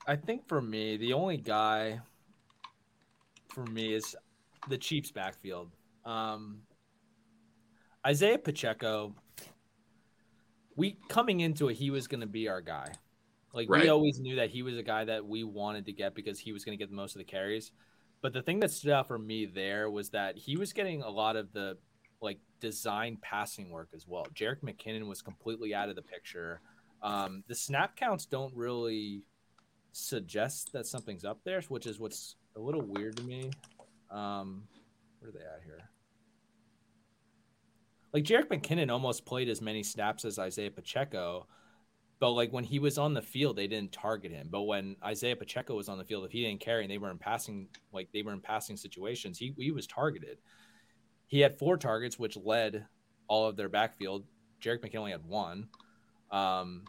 I 0.05 0.15
think 0.15 0.47
for 0.47 0.61
me, 0.61 0.97
the 0.97 1.13
only 1.13 1.37
guy 1.37 1.99
for 3.49 3.65
me 3.65 3.93
is 3.93 4.15
the 4.69 4.77
Chiefs 4.77 5.11
backfield. 5.11 5.71
Um, 6.03 6.61
Isaiah 8.05 8.37
Pacheco, 8.37 9.15
we 10.75 10.97
coming 11.09 11.41
into 11.41 11.69
it, 11.69 11.75
he 11.75 11.89
was 11.89 12.07
going 12.07 12.21
to 12.21 12.27
be 12.27 12.47
our 12.47 12.61
guy. 12.61 12.91
Like 13.53 13.69
right. 13.69 13.83
we 13.83 13.89
always 13.89 14.19
knew 14.19 14.35
that 14.37 14.49
he 14.49 14.63
was 14.63 14.77
a 14.77 14.83
guy 14.83 15.05
that 15.05 15.25
we 15.25 15.43
wanted 15.43 15.85
to 15.85 15.93
get 15.93 16.15
because 16.15 16.39
he 16.39 16.51
was 16.51 16.65
going 16.65 16.77
to 16.77 16.81
get 16.81 16.89
the 16.89 16.95
most 16.95 17.15
of 17.15 17.19
the 17.19 17.25
carries. 17.25 17.71
But 18.21 18.33
the 18.33 18.41
thing 18.41 18.59
that 18.61 18.71
stood 18.71 18.91
out 18.91 19.07
for 19.07 19.19
me 19.19 19.45
there 19.45 19.91
was 19.91 20.09
that 20.09 20.37
he 20.37 20.57
was 20.57 20.73
getting 20.73 21.03
a 21.03 21.09
lot 21.09 21.35
of 21.35 21.51
the 21.53 21.77
like 22.21 22.39
design 22.59 23.17
passing 23.21 23.69
work 23.69 23.89
as 23.93 24.07
well. 24.07 24.25
Jerick 24.33 24.61
McKinnon 24.61 25.07
was 25.07 25.21
completely 25.21 25.75
out 25.75 25.89
of 25.89 25.95
the 25.95 26.01
picture. 26.01 26.61
Um, 27.01 27.43
the 27.47 27.55
snap 27.55 27.95
counts 27.97 28.25
don't 28.25 28.55
really 28.55 29.23
suggest 29.91 30.71
that 30.73 30.87
something's 30.87 31.25
up 31.25 31.39
there, 31.43 31.61
which 31.67 31.85
is 31.85 31.99
what's 31.99 32.37
a 32.55 32.59
little 32.59 32.81
weird 32.81 33.17
to 33.17 33.23
me. 33.23 33.51
Um, 34.09 34.63
where 35.19 35.29
are 35.29 35.33
they 35.33 35.39
at 35.39 35.61
here? 35.65 35.89
Like 38.13 38.23
Jerick 38.23 38.47
McKinnon 38.47 38.91
almost 38.91 39.25
played 39.25 39.49
as 39.49 39.61
many 39.61 39.81
snaps 39.81 40.23
as 40.23 40.37
Isaiah 40.37 40.69
Pacheco, 40.69 41.47
but 42.19 42.31
like 42.31 42.53
when 42.53 42.63
he 42.63 42.77
was 42.79 42.97
on 42.97 43.13
the 43.13 43.21
field, 43.21 43.55
they 43.55 43.67
didn't 43.67 43.91
target 43.91 44.31
him. 44.31 44.49
But 44.51 44.61
when 44.63 44.95
Isaiah 45.03 45.35
Pacheco 45.35 45.75
was 45.75 45.89
on 45.89 45.97
the 45.97 46.05
field, 46.05 46.23
if 46.23 46.31
he 46.31 46.43
didn't 46.43 46.61
carry 46.61 46.83
and 46.83 46.91
they 46.91 46.99
were 46.99 47.09
in 47.09 47.17
passing, 47.17 47.67
like 47.91 48.09
they 48.13 48.21
were 48.21 48.33
in 48.33 48.39
passing 48.39 48.77
situations, 48.77 49.37
he 49.39 49.53
he 49.57 49.71
was 49.71 49.87
targeted. 49.87 50.37
He 51.27 51.39
had 51.39 51.57
four 51.57 51.77
targets, 51.77 52.19
which 52.19 52.37
led 52.37 52.85
all 53.27 53.47
of 53.47 53.55
their 53.55 53.69
backfield. 53.69 54.25
Jerick 54.61 54.81
McKinnon 54.81 54.99
only 54.99 55.11
had 55.11 55.25
one. 55.25 55.67
Um, 56.31 56.83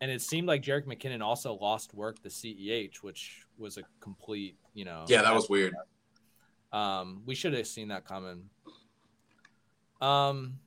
and 0.00 0.10
it 0.10 0.20
seemed 0.20 0.48
like 0.48 0.62
Jerick 0.62 0.86
McKinnon 0.86 1.20
also 1.22 1.54
lost 1.54 1.94
work 1.94 2.22
the 2.22 2.28
CEH, 2.28 2.96
which 3.02 3.46
was 3.58 3.76
a 3.76 3.82
complete, 4.00 4.56
you 4.74 4.84
know. 4.84 5.04
Yeah, 5.06 5.22
that 5.22 5.34
was 5.34 5.48
weird. 5.48 5.74
Um, 6.72 7.22
we 7.26 7.34
should 7.34 7.52
have 7.52 7.66
seen 7.66 7.88
that 7.88 8.04
coming. 8.04 8.48
Um, 10.00 10.58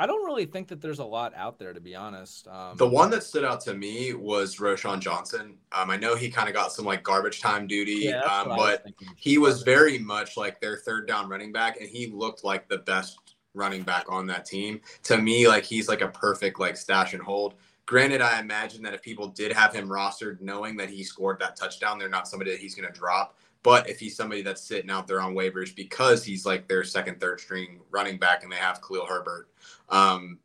I 0.00 0.06
don't 0.06 0.24
really 0.24 0.46
think 0.46 0.68
that 0.68 0.80
there's 0.80 1.00
a 1.00 1.04
lot 1.04 1.34
out 1.34 1.58
there, 1.58 1.72
to 1.72 1.80
be 1.80 1.96
honest. 1.96 2.46
Um, 2.46 2.76
the 2.76 2.88
one 2.88 3.10
that 3.10 3.24
stood 3.24 3.44
out 3.44 3.60
to 3.62 3.74
me 3.74 4.14
was 4.14 4.56
Roschon 4.56 5.00
Johnson. 5.00 5.56
Um, 5.72 5.90
I 5.90 5.96
know 5.96 6.14
he 6.14 6.30
kind 6.30 6.48
of 6.48 6.54
got 6.54 6.72
some 6.72 6.84
like 6.84 7.02
garbage 7.02 7.40
time 7.40 7.66
duty, 7.66 8.04
yeah, 8.04 8.20
um, 8.20 8.48
but 8.48 8.86
he 9.16 9.38
was 9.38 9.62
very 9.62 9.98
much 9.98 10.36
like 10.36 10.60
their 10.60 10.76
third 10.76 11.08
down 11.08 11.28
running 11.28 11.52
back, 11.52 11.80
and 11.80 11.88
he 11.88 12.06
looked 12.06 12.44
like 12.44 12.68
the 12.68 12.78
best 12.78 13.18
running 13.54 13.82
back 13.82 14.04
on 14.08 14.26
that 14.26 14.46
team. 14.46 14.80
To 15.04 15.18
me, 15.18 15.48
like 15.48 15.64
he's 15.64 15.88
like 15.88 16.00
a 16.00 16.08
perfect 16.08 16.60
like 16.60 16.76
stash 16.76 17.12
and 17.12 17.22
hold. 17.22 17.54
Granted, 17.86 18.20
I 18.20 18.38
imagine 18.38 18.82
that 18.82 18.94
if 18.94 19.02
people 19.02 19.28
did 19.28 19.50
have 19.50 19.74
him 19.74 19.88
rostered, 19.88 20.40
knowing 20.40 20.76
that 20.76 20.90
he 20.90 21.02
scored 21.02 21.40
that 21.40 21.56
touchdown, 21.56 21.98
they're 21.98 22.08
not 22.08 22.28
somebody 22.28 22.50
that 22.50 22.60
he's 22.60 22.74
going 22.74 22.86
to 22.86 22.96
drop. 22.96 23.36
But 23.68 23.86
if 23.86 24.00
he's 24.00 24.16
somebody 24.16 24.40
that's 24.40 24.62
sitting 24.62 24.88
out 24.88 25.06
there 25.06 25.20
on 25.20 25.34
waivers 25.34 25.76
because 25.76 26.24
he's 26.24 26.46
like 26.46 26.68
their 26.68 26.82
second, 26.84 27.20
third 27.20 27.38
string 27.38 27.80
running 27.90 28.16
back 28.16 28.42
and 28.42 28.50
they 28.50 28.56
have 28.56 28.80
Khalil 28.80 29.04
Herbert, 29.04 29.50
um, 29.90 30.38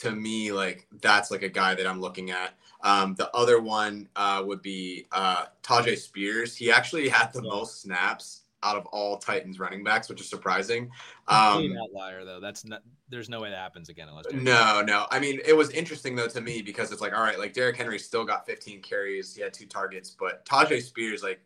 to 0.00 0.10
me, 0.10 0.52
like 0.52 0.86
that's 1.00 1.30
like 1.30 1.42
a 1.42 1.48
guy 1.48 1.74
that 1.74 1.86
I'm 1.86 1.98
looking 1.98 2.30
at. 2.30 2.52
Um, 2.82 3.14
the 3.14 3.34
other 3.34 3.58
one 3.62 4.06
uh, 4.16 4.42
would 4.44 4.60
be 4.60 5.06
uh, 5.12 5.46
Tyjae 5.62 5.96
Spears. 5.96 6.54
He 6.54 6.70
actually 6.70 7.08
had 7.08 7.32
the 7.32 7.40
most 7.40 7.80
snaps 7.80 8.42
out 8.62 8.76
of 8.76 8.84
all 8.88 9.16
Titans 9.16 9.58
running 9.58 9.82
backs, 9.82 10.10
which 10.10 10.20
is 10.20 10.28
surprising. 10.28 10.90
Um, 11.28 11.74
outlier 11.82 12.22
though. 12.26 12.38
That's 12.38 12.66
not. 12.66 12.82
There's 13.08 13.30
no 13.30 13.40
way 13.40 13.48
that 13.48 13.56
happens 13.56 13.88
again 13.88 14.10
unless. 14.10 14.26
No, 14.30 14.82
no. 14.82 15.06
I 15.10 15.20
mean, 15.20 15.40
it 15.46 15.56
was 15.56 15.70
interesting 15.70 16.16
though 16.16 16.28
to 16.28 16.42
me 16.42 16.60
because 16.60 16.92
it's 16.92 17.00
like, 17.00 17.16
all 17.16 17.22
right, 17.22 17.38
like 17.38 17.54
Derrick 17.54 17.78
Henry 17.78 17.98
still 17.98 18.26
got 18.26 18.44
15 18.44 18.82
carries. 18.82 19.34
He 19.34 19.40
had 19.40 19.54
two 19.54 19.64
targets, 19.64 20.10
but 20.10 20.44
Tyjae 20.44 20.82
Spears, 20.82 21.22
like, 21.22 21.40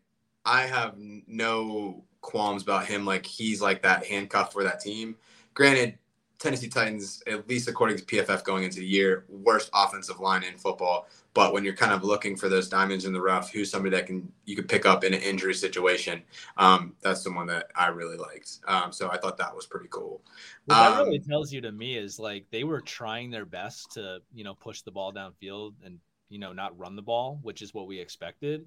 I 0.47 0.63
have 0.63 0.95
no 0.97 2.05
qualms 2.21 2.63
about 2.63 2.87
him. 2.87 3.05
Like, 3.05 3.27
he's 3.27 3.61
like 3.61 3.83
that 3.83 4.07
handcuff 4.07 4.53
for 4.53 4.65
that 4.65 4.81
team. 4.81 5.17
Granted, 5.55 5.99
Tennessee 6.39 6.69
Titans, 6.69 7.23
at 7.27 7.49
least 7.49 7.69
according 7.69 7.97
to 7.97 8.05
PFF 8.05 8.45
going 8.45 8.65
into 8.65 8.81
the 8.81 8.87
year, 8.87 9.25
worst 9.29 9.71
offensive 9.75 10.21
line 10.21 10.43
in 10.43 10.57
football. 10.57 11.09
But 11.33 11.53
when 11.53 11.65
you're 11.65 11.75
kind 11.75 11.93
of 11.93 12.05
looking 12.05 12.37
for 12.37 12.49
those 12.49 12.69
diamonds 12.69 13.05
in 13.05 13.13
the 13.13 13.21
rough, 13.21 13.51
who's 13.51 13.71
somebody 13.71 13.95
that 13.97 14.07
can 14.07 14.31
you 14.45 14.57
could 14.57 14.69
pick 14.69 14.87
up 14.87 15.05
in 15.05 15.13
an 15.13 15.21
injury 15.21 15.55
situation? 15.55 16.23
Um, 16.57 16.95
that's 17.03 17.23
someone 17.23 17.47
that 17.49 17.71
I 17.75 17.89
really 17.89 18.17
liked. 18.17 18.59
Um, 18.67 18.93
so 18.93 19.11
I 19.11 19.19
thought 19.19 19.37
that 19.39 19.55
was 19.55 19.67
pretty 19.67 19.89
cool. 19.91 20.23
What 20.67 20.77
that 20.77 21.05
really 21.05 21.19
um, 21.19 21.25
tells 21.25 21.53
you 21.53 21.61
to 21.63 21.73
me 21.73 21.97
is 21.97 22.19
like 22.19 22.47
they 22.51 22.65
were 22.65 22.81
trying 22.81 23.31
their 23.31 23.45
best 23.45 23.93
to 23.93 24.21
you 24.35 24.45
know 24.45 24.55
push 24.55 24.83
the 24.83 24.91
ball 24.91 25.13
downfield 25.13 25.75
and 25.85 25.99
you 26.29 26.39
know 26.39 26.53
not 26.53 26.79
run 26.79 26.97
the 26.97 27.03
ball, 27.03 27.39
which 27.43 27.61
is 27.61 27.75
what 27.75 27.87
we 27.87 27.99
expected, 27.99 28.67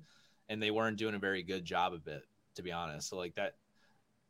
and 0.49 0.61
they 0.61 0.71
weren't 0.71 0.97
doing 0.97 1.15
a 1.15 1.19
very 1.19 1.43
good 1.43 1.63
job 1.63 1.93
of 1.93 2.07
it, 2.07 2.23
to 2.55 2.61
be 2.61 2.71
honest. 2.71 3.09
So 3.09 3.17
like 3.17 3.35
that 3.35 3.55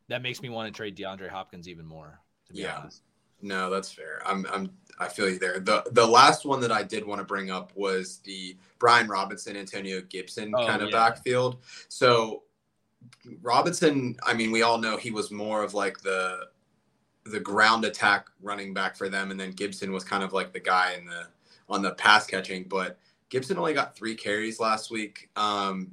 that 0.08 0.22
makes 0.22 0.42
me 0.42 0.48
want 0.48 0.72
to 0.72 0.76
trade 0.76 0.96
DeAndre 0.96 1.28
Hopkins 1.28 1.68
even 1.68 1.86
more. 1.86 2.20
To 2.46 2.52
be 2.52 2.60
yeah. 2.60 2.78
honest. 2.78 3.02
No, 3.42 3.70
that's 3.70 3.90
fair. 3.90 4.20
I'm 4.26 4.46
I'm 4.52 4.70
I 4.98 5.08
feel 5.08 5.28
you 5.28 5.38
there. 5.38 5.60
The 5.60 5.84
the 5.92 6.06
last 6.06 6.44
one 6.44 6.60
that 6.60 6.72
I 6.72 6.82
did 6.82 7.06
want 7.06 7.20
to 7.20 7.24
bring 7.24 7.50
up 7.50 7.72
was 7.74 8.18
the 8.18 8.56
Brian 8.78 9.08
Robinson, 9.08 9.56
Antonio 9.56 10.02
Gibson 10.02 10.52
oh, 10.54 10.66
kind 10.66 10.82
of 10.82 10.90
yeah. 10.90 10.96
backfield. 10.96 11.58
So 11.88 12.42
Robinson, 13.40 14.16
I 14.22 14.34
mean, 14.34 14.50
we 14.50 14.62
all 14.62 14.78
know 14.78 14.96
he 14.96 15.10
was 15.10 15.30
more 15.30 15.62
of 15.62 15.74
like 15.74 16.00
the 16.00 16.48
the 17.24 17.40
ground 17.40 17.84
attack 17.84 18.26
running 18.42 18.74
back 18.74 18.96
for 18.96 19.08
them, 19.08 19.30
and 19.30 19.40
then 19.40 19.52
Gibson 19.52 19.92
was 19.92 20.04
kind 20.04 20.22
of 20.22 20.32
like 20.32 20.52
the 20.52 20.60
guy 20.60 20.94
in 20.98 21.06
the 21.06 21.26
on 21.68 21.82
the 21.82 21.92
pass 21.92 22.26
catching. 22.26 22.64
But 22.64 22.98
Gibson 23.30 23.56
only 23.56 23.72
got 23.74 23.96
three 23.96 24.14
carries 24.14 24.60
last 24.60 24.90
week. 24.90 25.30
Um, 25.36 25.92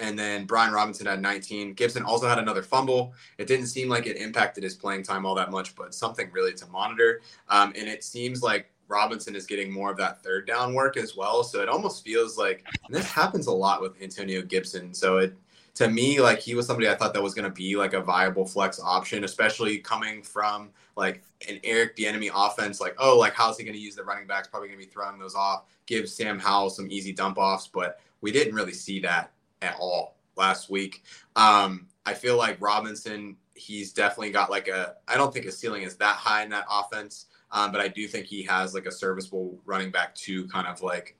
and 0.00 0.18
then 0.18 0.46
Brian 0.46 0.72
Robinson 0.72 1.06
had 1.06 1.20
19. 1.20 1.74
Gibson 1.74 2.02
also 2.02 2.26
had 2.26 2.38
another 2.38 2.62
fumble. 2.62 3.12
It 3.38 3.46
didn't 3.46 3.66
seem 3.66 3.88
like 3.88 4.06
it 4.06 4.16
impacted 4.16 4.64
his 4.64 4.74
playing 4.74 5.02
time 5.02 5.26
all 5.26 5.34
that 5.34 5.50
much, 5.50 5.76
but 5.76 5.94
something 5.94 6.30
really 6.32 6.54
to 6.54 6.66
monitor. 6.68 7.20
Um, 7.48 7.72
and 7.76 7.86
it 7.88 8.02
seems 8.02 8.42
like 8.42 8.72
Robinson 8.88 9.36
is 9.36 9.46
getting 9.46 9.70
more 9.70 9.90
of 9.90 9.96
that 9.98 10.22
third 10.22 10.46
down 10.46 10.74
work 10.74 10.96
as 10.96 11.16
well. 11.16 11.44
So 11.44 11.60
it 11.60 11.68
almost 11.68 12.04
feels 12.04 12.36
like 12.36 12.66
this 12.88 13.06
happens 13.06 13.46
a 13.46 13.52
lot 13.52 13.80
with 13.80 14.00
Antonio 14.02 14.42
Gibson. 14.42 14.92
So 14.94 15.18
it 15.18 15.36
to 15.74 15.88
me, 15.88 16.20
like 16.20 16.40
he 16.40 16.54
was 16.54 16.66
somebody 16.66 16.88
I 16.88 16.94
thought 16.96 17.14
that 17.14 17.22
was 17.22 17.34
going 17.34 17.44
to 17.44 17.54
be 17.54 17.76
like 17.76 17.92
a 17.92 18.00
viable 18.00 18.44
flex 18.44 18.80
option, 18.80 19.24
especially 19.24 19.78
coming 19.78 20.22
from 20.22 20.70
like 20.96 21.22
an 21.48 21.60
Eric 21.62 21.96
Bieniemy 21.96 22.30
offense. 22.34 22.80
Like, 22.80 22.96
oh, 22.98 23.16
like 23.18 23.34
how's 23.34 23.56
he 23.56 23.64
going 23.64 23.76
to 23.76 23.80
use 23.80 23.94
the 23.94 24.04
running 24.04 24.26
backs? 24.26 24.48
Probably 24.48 24.68
going 24.68 24.80
to 24.80 24.86
be 24.86 24.90
throwing 24.90 25.18
those 25.18 25.34
off. 25.34 25.66
Give 25.86 26.08
Sam 26.08 26.38
Howell 26.38 26.70
some 26.70 26.90
easy 26.90 27.12
dump 27.12 27.38
offs, 27.38 27.68
but 27.68 28.00
we 28.20 28.32
didn't 28.32 28.54
really 28.54 28.72
see 28.72 28.98
that 29.00 29.32
at 29.62 29.76
all 29.78 30.16
last 30.36 30.70
week. 30.70 31.04
Um, 31.36 31.86
I 32.06 32.14
feel 32.14 32.36
like 32.36 32.56
Robinson, 32.60 33.36
he's 33.54 33.92
definitely 33.92 34.30
got 34.30 34.50
like 34.50 34.68
a, 34.68 34.96
I 35.06 35.16
don't 35.16 35.32
think 35.32 35.44
his 35.44 35.58
ceiling 35.58 35.82
is 35.82 35.96
that 35.96 36.16
high 36.16 36.42
in 36.42 36.50
that 36.50 36.64
offense, 36.70 37.26
um, 37.52 37.72
but 37.72 37.80
I 37.80 37.88
do 37.88 38.06
think 38.08 38.26
he 38.26 38.42
has 38.44 38.74
like 38.74 38.86
a 38.86 38.92
serviceable 38.92 39.58
running 39.64 39.90
back 39.90 40.14
to 40.16 40.46
kind 40.48 40.66
of 40.66 40.82
like 40.82 41.16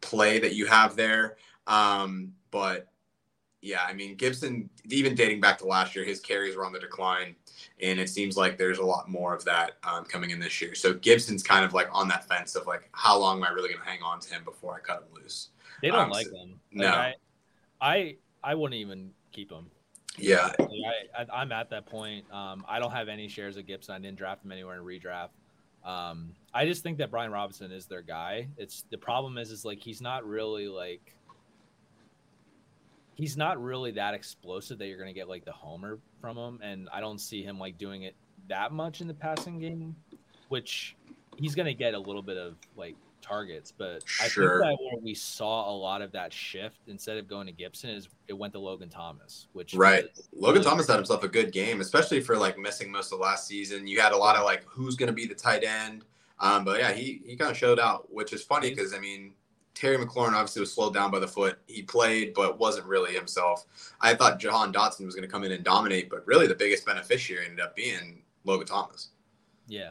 play 0.00 0.38
that 0.38 0.54
you 0.54 0.66
have 0.66 0.96
there. 0.96 1.36
Um, 1.66 2.32
but 2.50 2.88
yeah, 3.60 3.80
I 3.86 3.92
mean 3.92 4.16
Gibson, 4.16 4.68
even 4.90 5.14
dating 5.14 5.40
back 5.40 5.58
to 5.58 5.66
last 5.66 5.94
year, 5.94 6.04
his 6.04 6.20
carries 6.20 6.56
were 6.56 6.66
on 6.66 6.72
the 6.72 6.80
decline, 6.80 7.36
and 7.80 8.00
it 8.00 8.08
seems 8.08 8.36
like 8.36 8.58
there's 8.58 8.78
a 8.78 8.84
lot 8.84 9.08
more 9.08 9.34
of 9.34 9.44
that 9.44 9.72
um, 9.84 10.04
coming 10.04 10.30
in 10.30 10.40
this 10.40 10.60
year. 10.60 10.74
So 10.74 10.94
Gibson's 10.94 11.42
kind 11.42 11.64
of 11.64 11.72
like 11.72 11.88
on 11.92 12.08
that 12.08 12.26
fence 12.26 12.56
of 12.56 12.66
like, 12.66 12.88
how 12.92 13.16
long 13.16 13.38
am 13.38 13.44
I 13.44 13.50
really 13.50 13.68
going 13.68 13.80
to 13.80 13.88
hang 13.88 14.02
on 14.02 14.18
to 14.20 14.30
him 14.30 14.42
before 14.44 14.74
I 14.74 14.80
cut 14.80 15.02
him 15.02 15.22
loose? 15.22 15.50
They 15.80 15.88
don't 15.88 15.98
um, 15.98 16.10
like 16.10 16.26
so, 16.26 16.36
him. 16.36 16.60
Like, 16.74 16.88
no, 16.88 16.88
I, 16.88 17.14
I, 17.82 18.16
I 18.42 18.54
wouldn't 18.54 18.80
even 18.80 19.10
keep 19.32 19.50
him. 19.50 19.66
Yeah, 20.18 20.52
like 20.58 21.28
I, 21.32 21.42
am 21.42 21.52
at 21.52 21.70
that 21.70 21.86
point. 21.86 22.30
Um, 22.32 22.64
I 22.68 22.78
don't 22.78 22.92
have 22.92 23.08
any 23.08 23.28
shares 23.28 23.56
of 23.56 23.66
Gibson. 23.66 23.94
I 23.94 23.98
didn't 23.98 24.18
draft 24.18 24.44
him 24.44 24.52
anywhere 24.52 24.76
in 24.76 24.84
redraft. 24.84 25.30
Um, 25.84 26.34
I 26.54 26.66
just 26.66 26.82
think 26.82 26.98
that 26.98 27.10
Brian 27.10 27.32
Robinson 27.32 27.72
is 27.72 27.86
their 27.86 28.02
guy. 28.02 28.48
It's 28.56 28.84
the 28.90 28.98
problem 28.98 29.38
is 29.38 29.50
is 29.50 29.64
like 29.64 29.80
he's 29.80 30.00
not 30.02 30.26
really 30.26 30.68
like 30.68 31.14
he's 33.14 33.36
not 33.36 33.62
really 33.62 33.92
that 33.92 34.14
explosive 34.14 34.78
that 34.78 34.86
you're 34.86 34.98
going 34.98 35.12
to 35.12 35.14
get 35.14 35.28
like 35.28 35.44
the 35.44 35.52
homer 35.52 35.98
from 36.20 36.36
him, 36.36 36.60
and 36.62 36.88
I 36.92 37.00
don't 37.00 37.18
see 37.18 37.42
him 37.42 37.58
like 37.58 37.78
doing 37.78 38.02
it 38.02 38.14
that 38.48 38.72
much 38.72 39.00
in 39.00 39.08
the 39.08 39.14
passing 39.14 39.58
game, 39.58 39.96
which 40.48 40.94
he's 41.36 41.54
going 41.54 41.66
to 41.66 41.74
get 41.74 41.94
a 41.94 41.98
little 41.98 42.22
bit 42.22 42.36
of 42.36 42.56
like 42.76 42.96
targets. 43.22 43.72
But 43.76 44.04
I 44.20 44.28
think 44.28 44.34
that 44.34 44.76
where 44.80 45.00
we 45.00 45.14
saw 45.14 45.70
a 45.70 45.74
lot 45.74 46.02
of 46.02 46.12
that 46.12 46.32
shift 46.32 46.80
instead 46.88 47.16
of 47.16 47.28
going 47.28 47.46
to 47.46 47.52
Gibson 47.52 47.90
is 47.90 48.08
it 48.28 48.34
went 48.34 48.52
to 48.54 48.58
Logan 48.58 48.88
Thomas, 48.88 49.48
which 49.52 49.74
right. 49.74 50.06
Logan 50.34 50.62
Thomas 50.62 50.86
had 50.86 50.96
himself 50.96 51.22
a 51.22 51.28
good 51.28 51.52
game, 51.52 51.80
especially 51.80 52.20
for 52.20 52.36
like 52.36 52.58
missing 52.58 52.90
most 52.90 53.12
of 53.12 53.20
last 53.20 53.46
season. 53.46 53.86
You 53.86 54.00
had 54.00 54.12
a 54.12 54.16
lot 54.16 54.36
of 54.36 54.44
like 54.44 54.64
who's 54.64 54.96
going 54.96 55.08
to 55.08 55.14
be 55.14 55.26
the 55.26 55.34
tight 55.34 55.64
end. 55.64 56.04
Um, 56.40 56.64
but 56.64 56.78
yeah, 56.78 56.92
he 56.92 57.22
he 57.24 57.36
kind 57.36 57.50
of 57.50 57.56
showed 57.56 57.78
out, 57.78 58.12
which 58.12 58.32
is 58.32 58.42
funny 58.42 58.70
because 58.70 58.92
I 58.92 58.98
mean 58.98 59.34
Terry 59.74 59.96
McLaurin 59.96 60.32
obviously 60.32 60.60
was 60.60 60.72
slowed 60.72 60.94
down 60.94 61.10
by 61.10 61.18
the 61.18 61.28
foot. 61.28 61.58
He 61.66 61.82
played, 61.82 62.34
but 62.34 62.58
wasn't 62.58 62.86
really 62.86 63.14
himself. 63.14 63.64
I 64.00 64.14
thought 64.14 64.38
Jahan 64.38 64.72
Dotson 64.72 65.06
was 65.06 65.14
going 65.14 65.26
to 65.26 65.32
come 65.32 65.44
in 65.44 65.52
and 65.52 65.64
dominate, 65.64 66.10
but 66.10 66.26
really 66.26 66.46
the 66.46 66.54
biggest 66.54 66.84
beneficiary 66.84 67.46
ended 67.46 67.60
up 67.60 67.74
being 67.74 68.22
Logan 68.44 68.66
Thomas. 68.66 69.10
Yeah. 69.66 69.90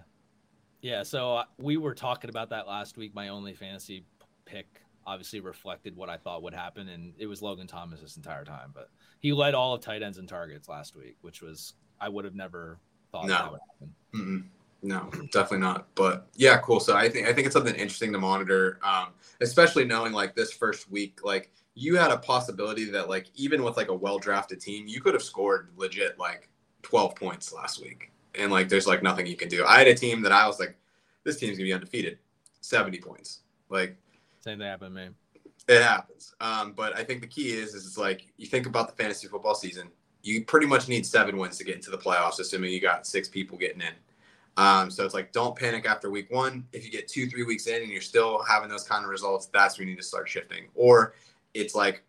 Yeah. 0.82 1.04
So 1.04 1.38
uh, 1.38 1.44
we 1.58 1.78
were 1.78 1.94
talking 1.94 2.30
about 2.30 2.50
that 2.50 2.68
last 2.68 2.98
week. 2.98 3.14
My 3.14 3.30
only 3.30 3.54
fantasy 3.54 4.06
pick 4.46 4.82
obviously 5.06 5.40
reflected 5.40 5.96
what 5.96 6.10
I 6.10 6.18
thought 6.18 6.44
would 6.44 6.54
happen, 6.54 6.90
and 6.90 7.14
it 7.18 7.26
was 7.26 7.42
Logan 7.42 7.68
Thomas 7.68 8.02
this 8.02 8.18
entire 8.18 8.46
time. 8.46 8.72
But 8.74 8.90
he 9.20 9.34
led 9.34 9.54
all 9.54 9.74
of 9.74 9.82
tight 9.82 10.04
ends 10.04 10.18
and 10.18 10.28
targets 10.28 10.70
last 10.70 10.96
week, 10.96 11.18
which 11.22 11.42
was, 11.42 11.74
I 12.00 12.10
would 12.10 12.26
have 12.26 12.36
never 12.36 12.80
thought 13.12 13.28
no. 13.28 13.34
that 13.34 13.52
would 13.52 13.60
happen. 13.74 13.96
Mm-mm. 14.16 14.44
No, 14.84 15.12
definitely 15.32 15.60
not. 15.60 15.88
But 15.96 16.28
yeah, 16.36 16.58
cool. 16.58 16.80
So 16.80 16.96
I 16.96 17.08
think 17.08 17.28
I 17.28 17.34
think 17.34 17.46
it's 17.46 17.54
something 17.54 17.76
interesting 17.76 18.12
to 18.14 18.20
monitor, 18.20 18.80
um, 18.84 19.10
especially 19.40 19.86
knowing 19.86 20.12
like 20.12 20.36
this 20.36 20.52
first 20.52 20.90
week, 20.90 21.20
like 21.24 21.52
you 21.76 21.96
had 21.98 22.12
a 22.12 22.18
possibility 22.18 22.86
that 22.86 23.08
like 23.08 23.28
even 23.36 23.64
with 23.64 23.78
like 23.78 23.90
a 23.90 23.94
well 23.94 24.18
drafted 24.18 24.60
team, 24.60 24.88
you 24.88 25.00
could 25.00 25.14
have 25.14 25.22
scored 25.22 25.70
legit 25.78 26.18
like 26.18 26.50
twelve 26.82 27.16
points 27.16 27.54
last 27.54 27.80
week, 27.80 28.11
and 28.36 28.52
like 28.52 28.70
there's 28.70 28.88
like 28.88 29.04
nothing 29.04 29.28
you 29.28 29.36
can 29.36 29.50
do. 29.50 29.66
I 29.66 29.78
had 29.78 29.88
a 29.88 29.96
team 29.96 30.22
that 30.22 30.32
I 30.32 30.48
was 30.48 30.60
like, 30.60 30.76
this 31.24 31.38
team's 31.38 31.58
gonna 31.58 31.66
be 31.66 31.74
undefeated, 31.74 32.20
seventy 32.62 33.00
points. 33.00 33.42
Like 33.70 33.96
same 34.42 34.60
thing 34.60 34.68
happened, 34.68 34.96
man. 34.96 35.16
It 35.68 35.82
happens. 35.82 36.34
Um, 36.42 36.74
but 36.74 36.98
I 36.98 37.04
think 37.04 37.22
the 37.22 37.28
key 37.28 37.52
is 37.52 37.74
is 37.74 37.86
it's 37.86 37.98
like 37.98 38.28
you 38.38 38.48
think 38.48 38.66
about 38.66 38.88
the 38.88 39.02
fantasy 39.02 39.28
football 39.28 39.56
season, 39.56 39.90
you 40.24 40.46
pretty 40.46 40.68
much 40.68 40.88
need 40.88 41.06
seven 41.06 41.38
wins 41.38 41.58
to 41.58 41.64
get 41.64 41.76
into 41.76 41.92
the 41.92 41.98
playoffs, 41.98 42.40
assuming 42.40 42.72
you 42.72 42.82
got 42.82 43.06
six 43.06 43.28
people 43.28 43.58
getting 43.58 43.82
in. 43.82 43.94
Um, 44.58 44.92
so 44.92 45.06
it's 45.06 45.14
like 45.14 45.32
don't 45.32 45.56
panic 45.56 45.86
after 45.86 46.10
week 46.10 46.32
one. 46.32 46.66
If 46.74 46.86
you 46.86 46.92
get 46.92 47.08
two, 47.08 47.28
three 47.28 47.44
weeks 47.44 47.68
in 47.68 47.82
and 47.82 47.92
you're 47.92 48.02
still 48.02 48.44
having 48.44 48.70
those 48.70 48.84
kind 48.84 49.04
of 49.04 49.10
results, 49.10 49.48
that's 49.48 49.78
when 49.78 49.88
you 49.88 49.94
need 49.94 50.02
to 50.02 50.08
start 50.08 50.28
shifting. 50.28 50.66
Or 50.76 51.14
it's 51.54 51.76
like 51.76 52.04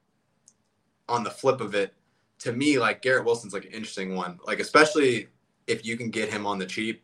on 1.08 1.22
the 1.22 1.30
flip 1.30 1.61
of 1.61 1.74
it, 1.74 1.94
to 2.40 2.52
me, 2.52 2.78
like 2.78 3.02
Garrett 3.02 3.24
Wilson's 3.24 3.52
like 3.54 3.64
an 3.64 3.72
interesting 3.72 4.16
one. 4.16 4.40
Like 4.46 4.58
especially 4.58 5.28
if 5.66 5.85
you 5.85 5.96
can 5.96 6.11
get 6.11 6.31
him 6.31 6.46
on 6.46 6.59
the 6.59 6.66
cheap, 6.66 7.03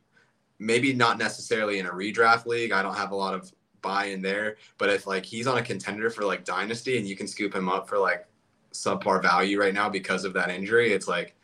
maybe 0.58 0.92
not 0.92 1.18
necessarily 1.18 1.78
in 1.78 1.86
a 1.86 1.90
redraft 1.90 2.46
league. 2.46 2.72
I 2.72 2.82
don't 2.82 2.96
have 2.96 3.12
a 3.12 3.16
lot 3.16 3.34
of 3.34 3.52
buy 3.80 4.06
in 4.06 4.22
there, 4.22 4.56
but 4.76 4.90
if 4.90 5.06
like 5.06 5.24
he's 5.24 5.46
on 5.46 5.58
a 5.58 5.62
contender 5.62 6.10
for 6.10 6.24
like 6.24 6.44
dynasty 6.44 6.98
and 6.98 7.06
you 7.06 7.16
can 7.16 7.28
scoop 7.28 7.54
him 7.54 7.68
up 7.68 7.88
for 7.88 7.98
like 7.98 8.26
subpar 8.72 9.22
value 9.22 9.58
right 9.60 9.74
now 9.74 9.88
because 9.88 10.24
of 10.24 10.32
that 10.34 10.50
injury, 10.50 10.92
it's 10.92 11.08
like 11.08 11.36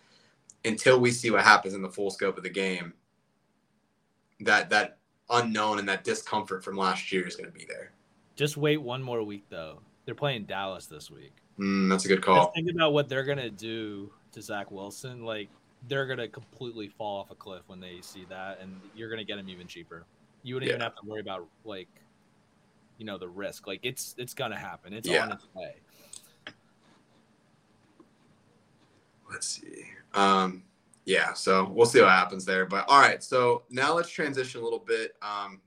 until 0.65 0.99
we 0.99 1.11
see 1.11 1.31
what 1.31 1.43
happens 1.43 1.75
in 1.75 1.83
the 1.83 1.89
full 1.89 2.11
scope 2.11 2.37
of 2.37 2.43
the 2.43 2.51
game, 2.51 2.93
that 4.41 4.71
that 4.71 4.99
unknown 5.31 5.79
and 5.79 5.89
that 5.89 6.05
discomfort 6.05 6.65
from 6.65 6.77
last 6.77 7.13
year 7.13 7.27
is 7.27 7.37
going 7.37 7.51
to 7.51 7.57
be 7.57 7.65
there. 7.67 7.93
Just 8.37 8.57
wait 8.57 8.79
one 8.79 9.03
more 9.03 9.23
week 9.23 9.45
though. 9.49 9.81
They're 10.05 10.15
playing 10.15 10.45
Dallas 10.45 10.87
this 10.87 11.11
week. 11.11 11.33
Mm, 11.59 11.89
that's 11.89 12.05
a 12.05 12.09
good 12.09 12.23
call. 12.23 12.47
Just 12.47 12.55
think 12.55 12.71
about 12.71 12.93
what 12.93 13.09
they're 13.09 13.25
going 13.25 13.39
to 13.39 13.51
do 13.51 14.13
to 14.33 14.43
Zach 14.43 14.71
Wilson. 14.71 15.25
Like 15.25 15.49
they're 15.89 16.07
going 16.07 16.19
to 16.19 16.29
completely 16.29 16.89
fall 16.89 17.21
off 17.21 17.31
a 17.31 17.35
cliff 17.35 17.63
when 17.67 17.81
they 17.81 17.99
see 18.01 18.25
that, 18.29 18.61
and 18.61 18.81
you're 18.95 19.09
going 19.09 19.19
to 19.19 19.25
get 19.25 19.37
them 19.37 19.49
even 19.49 19.67
cheaper. 19.67 20.05
You 20.43 20.55
wouldn't 20.55 20.69
yeah. 20.69 20.77
even 20.77 20.83
have 20.83 20.97
to 20.97 21.07
worry 21.07 21.21
about 21.21 21.47
like, 21.65 21.89
you 22.99 23.07
know, 23.07 23.19
the 23.19 23.29
risk. 23.29 23.67
Like 23.67 23.81
it's 23.83 24.15
it's 24.19 24.35
going 24.35 24.51
to 24.51 24.57
happen. 24.57 24.93
It's 24.93 25.09
yeah. 25.09 25.25
on 25.25 25.33
its 25.33 25.47
way. 25.55 25.75
Let's 29.31 29.47
see. 29.49 29.85
Um, 30.15 30.63
yeah, 31.07 31.33
so 31.33 31.69
we'll 31.71 31.87
see 31.87 32.01
what 32.01 32.11
happens 32.11 32.45
there. 32.45 32.67
But 32.67 32.85
all 32.89 33.01
right, 33.01 33.23
so 33.23 33.65
now 33.71 33.95
let's 33.95 34.09
transition 34.09 34.61
a 34.61 34.65
little 34.65 34.79
bit. 34.79 35.13
Um, 35.23 35.61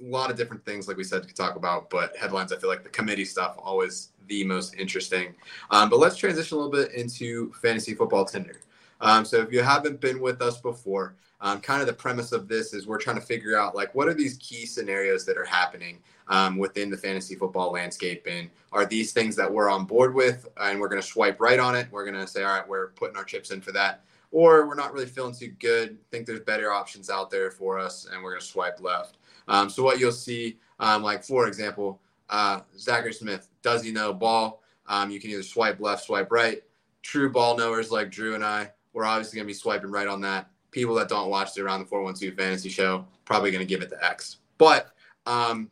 a 0.00 0.06
lot 0.06 0.30
of 0.30 0.36
different 0.36 0.64
things, 0.64 0.88
like 0.88 0.96
we 0.96 1.04
said, 1.04 1.26
to 1.28 1.34
talk 1.34 1.56
about, 1.56 1.90
but 1.90 2.16
headlines, 2.16 2.52
I 2.52 2.56
feel 2.56 2.70
like 2.70 2.82
the 2.82 2.88
committee 2.88 3.26
stuff 3.26 3.56
always 3.58 4.12
the 4.28 4.44
most 4.44 4.74
interesting. 4.76 5.34
Um, 5.70 5.90
but 5.90 5.98
let's 5.98 6.16
transition 6.16 6.56
a 6.56 6.60
little 6.60 6.72
bit 6.72 6.94
into 6.94 7.52
fantasy 7.60 7.94
football 7.94 8.24
Tinder. 8.24 8.60
Um, 9.00 9.24
so 9.24 9.38
if 9.38 9.52
you 9.52 9.62
haven't 9.62 10.00
been 10.00 10.20
with 10.20 10.42
us 10.42 10.60
before, 10.60 11.16
um, 11.40 11.60
kind 11.60 11.80
of 11.80 11.86
the 11.86 11.92
premise 11.92 12.32
of 12.32 12.48
this 12.48 12.74
is 12.74 12.86
we're 12.86 12.98
trying 12.98 13.16
to 13.16 13.22
figure 13.22 13.58
out 13.58 13.74
like 13.74 13.94
what 13.94 14.08
are 14.08 14.14
these 14.14 14.36
key 14.36 14.66
scenarios 14.66 15.24
that 15.24 15.38
are 15.38 15.44
happening 15.44 15.98
um, 16.28 16.58
within 16.58 16.90
the 16.90 16.96
fantasy 16.96 17.34
football 17.34 17.72
landscape, 17.72 18.26
and 18.28 18.50
are 18.72 18.84
these 18.84 19.12
things 19.12 19.34
that 19.36 19.50
we're 19.50 19.70
on 19.70 19.84
board 19.84 20.14
with, 20.14 20.46
and 20.58 20.78
we're 20.78 20.88
going 20.88 21.00
to 21.00 21.06
swipe 21.06 21.40
right 21.40 21.58
on 21.58 21.74
it. 21.74 21.88
We're 21.90 22.04
going 22.04 22.20
to 22.20 22.26
say, 22.26 22.44
all 22.44 22.54
right, 22.54 22.68
we're 22.68 22.88
putting 22.88 23.16
our 23.16 23.24
chips 23.24 23.50
in 23.50 23.60
for 23.60 23.72
that 23.72 24.04
or 24.32 24.66
we're 24.66 24.74
not 24.74 24.92
really 24.92 25.06
feeling 25.06 25.34
too 25.34 25.48
good, 25.58 25.98
think 26.10 26.26
there's 26.26 26.40
better 26.40 26.72
options 26.72 27.10
out 27.10 27.30
there 27.30 27.50
for 27.50 27.78
us, 27.78 28.06
and 28.10 28.22
we're 28.22 28.30
going 28.30 28.40
to 28.40 28.46
swipe 28.46 28.80
left. 28.80 29.18
Um, 29.48 29.68
so 29.68 29.82
what 29.82 29.98
you'll 29.98 30.12
see, 30.12 30.58
um, 30.78 31.02
like 31.02 31.24
for 31.24 31.48
example, 31.48 32.00
uh, 32.28 32.60
Zachary 32.78 33.12
Smith, 33.12 33.48
does 33.62 33.82
he 33.82 33.90
know 33.90 34.12
ball? 34.12 34.62
Um, 34.86 35.10
you 35.10 35.20
can 35.20 35.30
either 35.30 35.42
swipe 35.42 35.80
left, 35.80 36.04
swipe 36.04 36.30
right. 36.30 36.62
True 37.02 37.30
ball 37.30 37.56
knowers 37.56 37.90
like 37.90 38.10
Drew 38.10 38.34
and 38.34 38.44
I, 38.44 38.70
we're 38.92 39.04
obviously 39.04 39.36
going 39.36 39.46
to 39.46 39.52
be 39.52 39.54
swiping 39.54 39.90
right 39.90 40.08
on 40.08 40.20
that. 40.22 40.50
People 40.70 40.94
that 40.96 41.08
don't 41.08 41.30
watch 41.30 41.54
the 41.54 41.62
Around 41.62 41.80
the 41.80 41.86
412 41.86 42.34
Fantasy 42.34 42.68
Show, 42.68 43.06
probably 43.24 43.50
going 43.50 43.60
to 43.60 43.68
give 43.68 43.82
it 43.82 43.90
the 43.90 44.04
X. 44.04 44.38
But 44.58 44.92
um, 45.26 45.70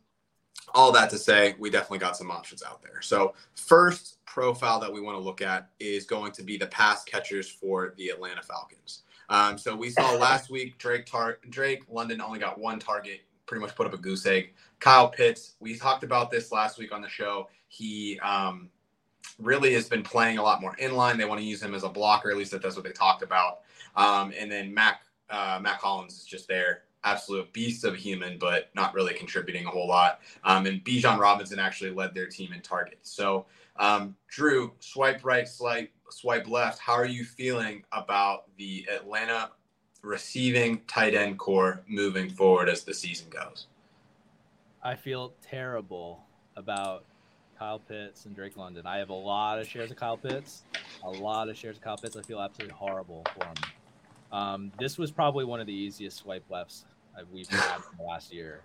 all 0.73 0.91
that 0.91 1.09
to 1.11 1.17
say, 1.17 1.55
we 1.59 1.69
definitely 1.69 1.99
got 1.99 2.17
some 2.17 2.31
options 2.31 2.63
out 2.63 2.81
there. 2.81 3.01
So 3.01 3.33
first 3.55 4.23
profile 4.25 4.79
that 4.79 4.91
we 4.91 5.01
want 5.01 5.17
to 5.17 5.23
look 5.23 5.41
at 5.41 5.69
is 5.79 6.05
going 6.05 6.31
to 6.33 6.43
be 6.43 6.57
the 6.57 6.67
pass 6.67 7.03
catchers 7.03 7.49
for 7.49 7.93
the 7.97 8.09
Atlanta 8.09 8.41
Falcons. 8.41 9.03
Um, 9.29 9.57
so 9.57 9.75
we 9.75 9.89
saw 9.89 10.13
last 10.17 10.49
week 10.49 10.77
Drake 10.77 11.05
Tar- 11.05 11.39
Drake 11.49 11.83
London 11.89 12.21
only 12.21 12.39
got 12.39 12.59
one 12.59 12.79
target, 12.79 13.21
pretty 13.45 13.61
much 13.61 13.75
put 13.75 13.87
up 13.87 13.93
a 13.93 13.97
goose 13.97 14.25
egg. 14.25 14.53
Kyle 14.79 15.09
Pitts, 15.09 15.55
we 15.59 15.77
talked 15.77 16.03
about 16.03 16.31
this 16.31 16.51
last 16.51 16.77
week 16.77 16.93
on 16.93 17.01
the 17.01 17.09
show. 17.09 17.49
He 17.67 18.19
um, 18.19 18.69
really 19.37 19.73
has 19.73 19.87
been 19.87 20.03
playing 20.03 20.37
a 20.37 20.43
lot 20.43 20.61
more 20.61 20.75
in 20.77 20.95
line. 20.95 21.17
They 21.17 21.25
want 21.25 21.39
to 21.39 21.45
use 21.45 21.61
him 21.61 21.73
as 21.73 21.83
a 21.83 21.89
blocker, 21.89 22.29
at 22.29 22.37
least 22.37 22.51
that 22.51 22.61
that's 22.61 22.75
what 22.75 22.85
they 22.85 22.91
talked 22.91 23.23
about. 23.23 23.59
Um, 23.95 24.33
and 24.37 24.51
then 24.51 24.73
Mac 24.73 25.01
uh, 25.29 25.59
Mac 25.61 25.79
Hollins 25.79 26.17
is 26.17 26.25
just 26.25 26.47
there 26.47 26.83
absolute 27.03 27.51
beast 27.53 27.85
of 27.85 27.93
a 27.93 27.97
human, 27.97 28.37
but 28.37 28.69
not 28.75 28.93
really 28.93 29.13
contributing 29.13 29.65
a 29.65 29.69
whole 29.69 29.87
lot. 29.87 30.19
Um, 30.43 30.65
and 30.65 30.83
Bijan 30.83 31.17
Robinson 31.17 31.59
actually 31.59 31.91
led 31.91 32.13
their 32.13 32.27
team 32.27 32.53
in 32.53 32.61
targets. 32.61 33.11
So 33.11 33.45
um, 33.77 34.15
Drew, 34.27 34.73
swipe 34.79 35.23
right, 35.23 35.47
swipe, 35.47 35.91
swipe 36.09 36.47
left. 36.49 36.79
How 36.79 36.93
are 36.93 37.05
you 37.05 37.23
feeling 37.23 37.83
about 37.91 38.45
the 38.57 38.85
Atlanta 38.93 39.51
receiving 40.01 40.81
tight 40.87 41.13
end 41.13 41.37
corps 41.39 41.81
moving 41.87 42.29
forward 42.29 42.69
as 42.69 42.83
the 42.83 42.93
season 42.93 43.29
goes? 43.29 43.67
I 44.83 44.95
feel 44.95 45.33
terrible 45.41 46.23
about 46.55 47.05
Kyle 47.59 47.79
Pitts 47.79 48.25
and 48.25 48.33
Drake 48.33 48.55
London. 48.55 48.87
I 48.87 48.97
have 48.97 49.09
a 49.09 49.13
lot 49.13 49.59
of 49.59 49.67
shares 49.67 49.91
of 49.91 49.97
Kyle 49.97 50.15
Pitts, 50.15 50.63
a 51.03 51.09
lot 51.09 51.49
of 51.49 51.57
shares 51.57 51.75
of 51.75 51.83
Kyle 51.83 51.97
Pitts. 51.97 52.15
I 52.15 52.21
feel 52.21 52.39
absolutely 52.39 52.73
horrible 52.73 53.25
for 53.35 53.45
him. 53.45 53.55
Um, 54.31 54.71
this 54.79 54.97
was 54.97 55.11
probably 55.11 55.43
one 55.43 55.59
of 55.59 55.67
the 55.67 55.73
easiest 55.73 56.17
swipe 56.17 56.45
lefts 56.49 56.85
we've 57.33 57.49
had 57.49 57.81
last 57.99 58.33
year. 58.33 58.61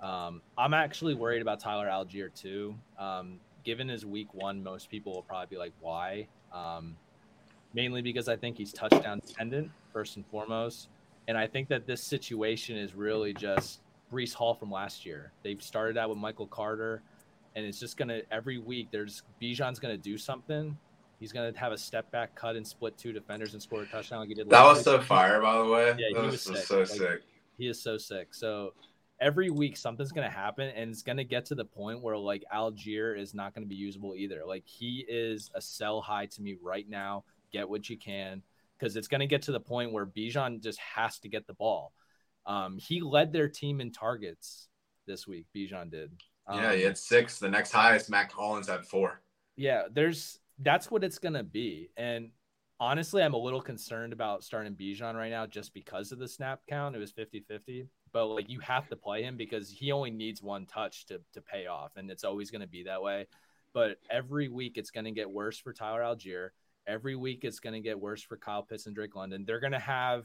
Um, 0.00 0.40
I'm 0.56 0.72
actually 0.72 1.14
worried 1.14 1.42
about 1.42 1.60
Tyler 1.60 1.88
Allgeier 1.88 2.32
too. 2.34 2.74
Um, 2.98 3.38
given 3.64 3.86
his 3.86 4.06
week 4.06 4.32
one, 4.32 4.62
most 4.62 4.90
people 4.90 5.12
will 5.12 5.22
probably 5.22 5.54
be 5.54 5.58
like, 5.58 5.72
why? 5.80 6.26
Um, 6.50 6.96
mainly 7.74 8.00
because 8.00 8.28
I 8.28 8.36
think 8.36 8.56
he's 8.56 8.72
touchdown 8.72 9.20
dependent, 9.26 9.70
first 9.92 10.16
and 10.16 10.24
foremost. 10.26 10.88
And 11.26 11.36
I 11.36 11.46
think 11.46 11.68
that 11.68 11.86
this 11.86 12.02
situation 12.02 12.78
is 12.78 12.94
really 12.94 13.34
just 13.34 13.80
Breece 14.10 14.32
Hall 14.32 14.54
from 14.54 14.70
last 14.70 15.04
year. 15.04 15.32
They've 15.42 15.62
started 15.62 15.98
out 15.98 16.08
with 16.08 16.16
Michael 16.16 16.46
Carter, 16.46 17.02
and 17.58 17.66
it's 17.66 17.80
just 17.80 17.96
going 17.96 18.08
to, 18.08 18.22
every 18.32 18.58
week, 18.58 18.88
there's 18.92 19.24
Bijan's 19.42 19.80
going 19.80 19.92
to 19.94 20.00
do 20.00 20.16
something. 20.16 20.78
He's 21.18 21.32
going 21.32 21.52
to 21.52 21.58
have 21.58 21.72
a 21.72 21.78
step 21.78 22.08
back 22.12 22.36
cut 22.36 22.54
and 22.54 22.64
split 22.64 22.96
two 22.96 23.12
defenders 23.12 23.52
and 23.52 23.60
score 23.60 23.82
a 23.82 23.86
touchdown 23.86 24.20
like 24.20 24.28
he 24.28 24.34
did. 24.34 24.48
That 24.48 24.64
was 24.64 24.84
so 24.84 25.00
fire, 25.00 25.42
by 25.42 25.58
the 25.58 25.64
way. 25.64 25.86
Yeah, 25.98 26.06
that 26.14 26.20
he 26.20 26.26
was, 26.26 26.48
was 26.48 26.58
sick. 26.60 26.66
so 26.66 26.78
Like, 26.78 26.86
sick. 26.86 27.22
He 27.58 27.66
is 27.66 27.82
so 27.82 27.98
sick. 27.98 28.32
So 28.32 28.74
every 29.20 29.50
week 29.50 29.76
something's 29.76 30.12
going 30.12 30.28
to 30.30 30.34
happen 30.34 30.68
and 30.68 30.90
it's 30.90 31.02
going 31.02 31.16
to 31.16 31.24
get 31.24 31.46
to 31.46 31.56
the 31.56 31.64
point 31.64 32.00
where 32.00 32.16
like 32.16 32.44
Allgeier 32.54 33.18
is 33.18 33.34
not 33.34 33.52
going 33.52 33.64
to 33.64 33.68
be 33.68 33.74
usable 33.74 34.14
either. 34.14 34.42
Like 34.46 34.62
he 34.64 35.04
is 35.08 35.50
a 35.56 35.60
sell 35.60 36.00
high 36.00 36.26
to 36.26 36.42
me 36.42 36.56
right 36.62 36.88
now. 36.88 37.24
Get 37.52 37.68
what 37.68 37.90
you 37.90 37.98
can 37.98 38.40
because 38.78 38.94
it's 38.94 39.08
going 39.08 39.20
to 39.20 39.26
get 39.26 39.42
to 39.42 39.52
the 39.52 39.58
point 39.58 39.92
where 39.92 40.06
Bijan 40.06 40.62
just 40.62 40.78
has 40.78 41.18
to 41.20 41.28
get 41.28 41.48
the 41.48 41.54
ball. 41.54 41.92
Um, 42.46 42.78
he 42.78 43.00
led 43.00 43.32
their 43.32 43.48
team 43.48 43.80
in 43.80 43.90
targets 43.90 44.68
this 45.08 45.26
week. 45.26 45.46
Bijan 45.56 45.90
did. 45.90 46.12
Yeah, 46.50 46.70
Um, 46.70 46.76
he 46.76 46.82
had 46.82 46.96
six. 46.98 47.38
The 47.38 47.48
next 47.48 47.72
highest, 47.72 48.10
Mack 48.10 48.32
Hollins 48.32 48.68
had 48.68 48.84
four. 48.86 49.20
yeah, 49.56 49.84
there's 49.90 50.38
that's 50.60 50.90
what 50.90 51.04
it's 51.04 51.18
gonna 51.18 51.44
be. 51.44 51.90
And 51.96 52.30
honestly, 52.80 53.22
I'm 53.22 53.34
a 53.34 53.38
little 53.38 53.60
concerned 53.60 54.12
about 54.12 54.42
starting 54.44 54.74
Bijan 54.74 55.14
right 55.14 55.30
now 55.30 55.46
just 55.46 55.72
because 55.74 56.10
of 56.12 56.18
the 56.18 56.28
snap 56.28 56.60
count. 56.68 56.96
It 56.96 56.98
was 56.98 57.12
50-50. 57.12 57.86
But 58.12 58.26
like 58.26 58.48
you 58.48 58.60
have 58.60 58.88
to 58.88 58.96
play 58.96 59.22
him 59.22 59.36
because 59.36 59.70
he 59.70 59.92
only 59.92 60.10
needs 60.10 60.42
one 60.42 60.64
touch 60.66 61.06
to 61.06 61.20
to 61.34 61.40
pay 61.42 61.66
off. 61.66 61.92
And 61.96 62.10
it's 62.10 62.24
always 62.24 62.50
gonna 62.50 62.66
be 62.66 62.84
that 62.84 63.02
way. 63.02 63.26
But 63.74 63.98
every 64.10 64.48
week 64.48 64.78
it's 64.78 64.90
gonna 64.90 65.12
get 65.12 65.30
worse 65.30 65.58
for 65.58 65.72
Tyler 65.72 66.00
Allgeier. 66.00 66.50
Every 66.86 67.16
week 67.16 67.40
it's 67.44 67.60
gonna 67.60 67.80
get 67.80 68.00
worse 68.00 68.22
for 68.22 68.36
Kyle 68.38 68.62
Pitts 68.62 68.86
and 68.86 68.94
Drake 68.94 69.14
London. 69.14 69.44
They're 69.46 69.60
gonna 69.60 69.78
have 69.78 70.24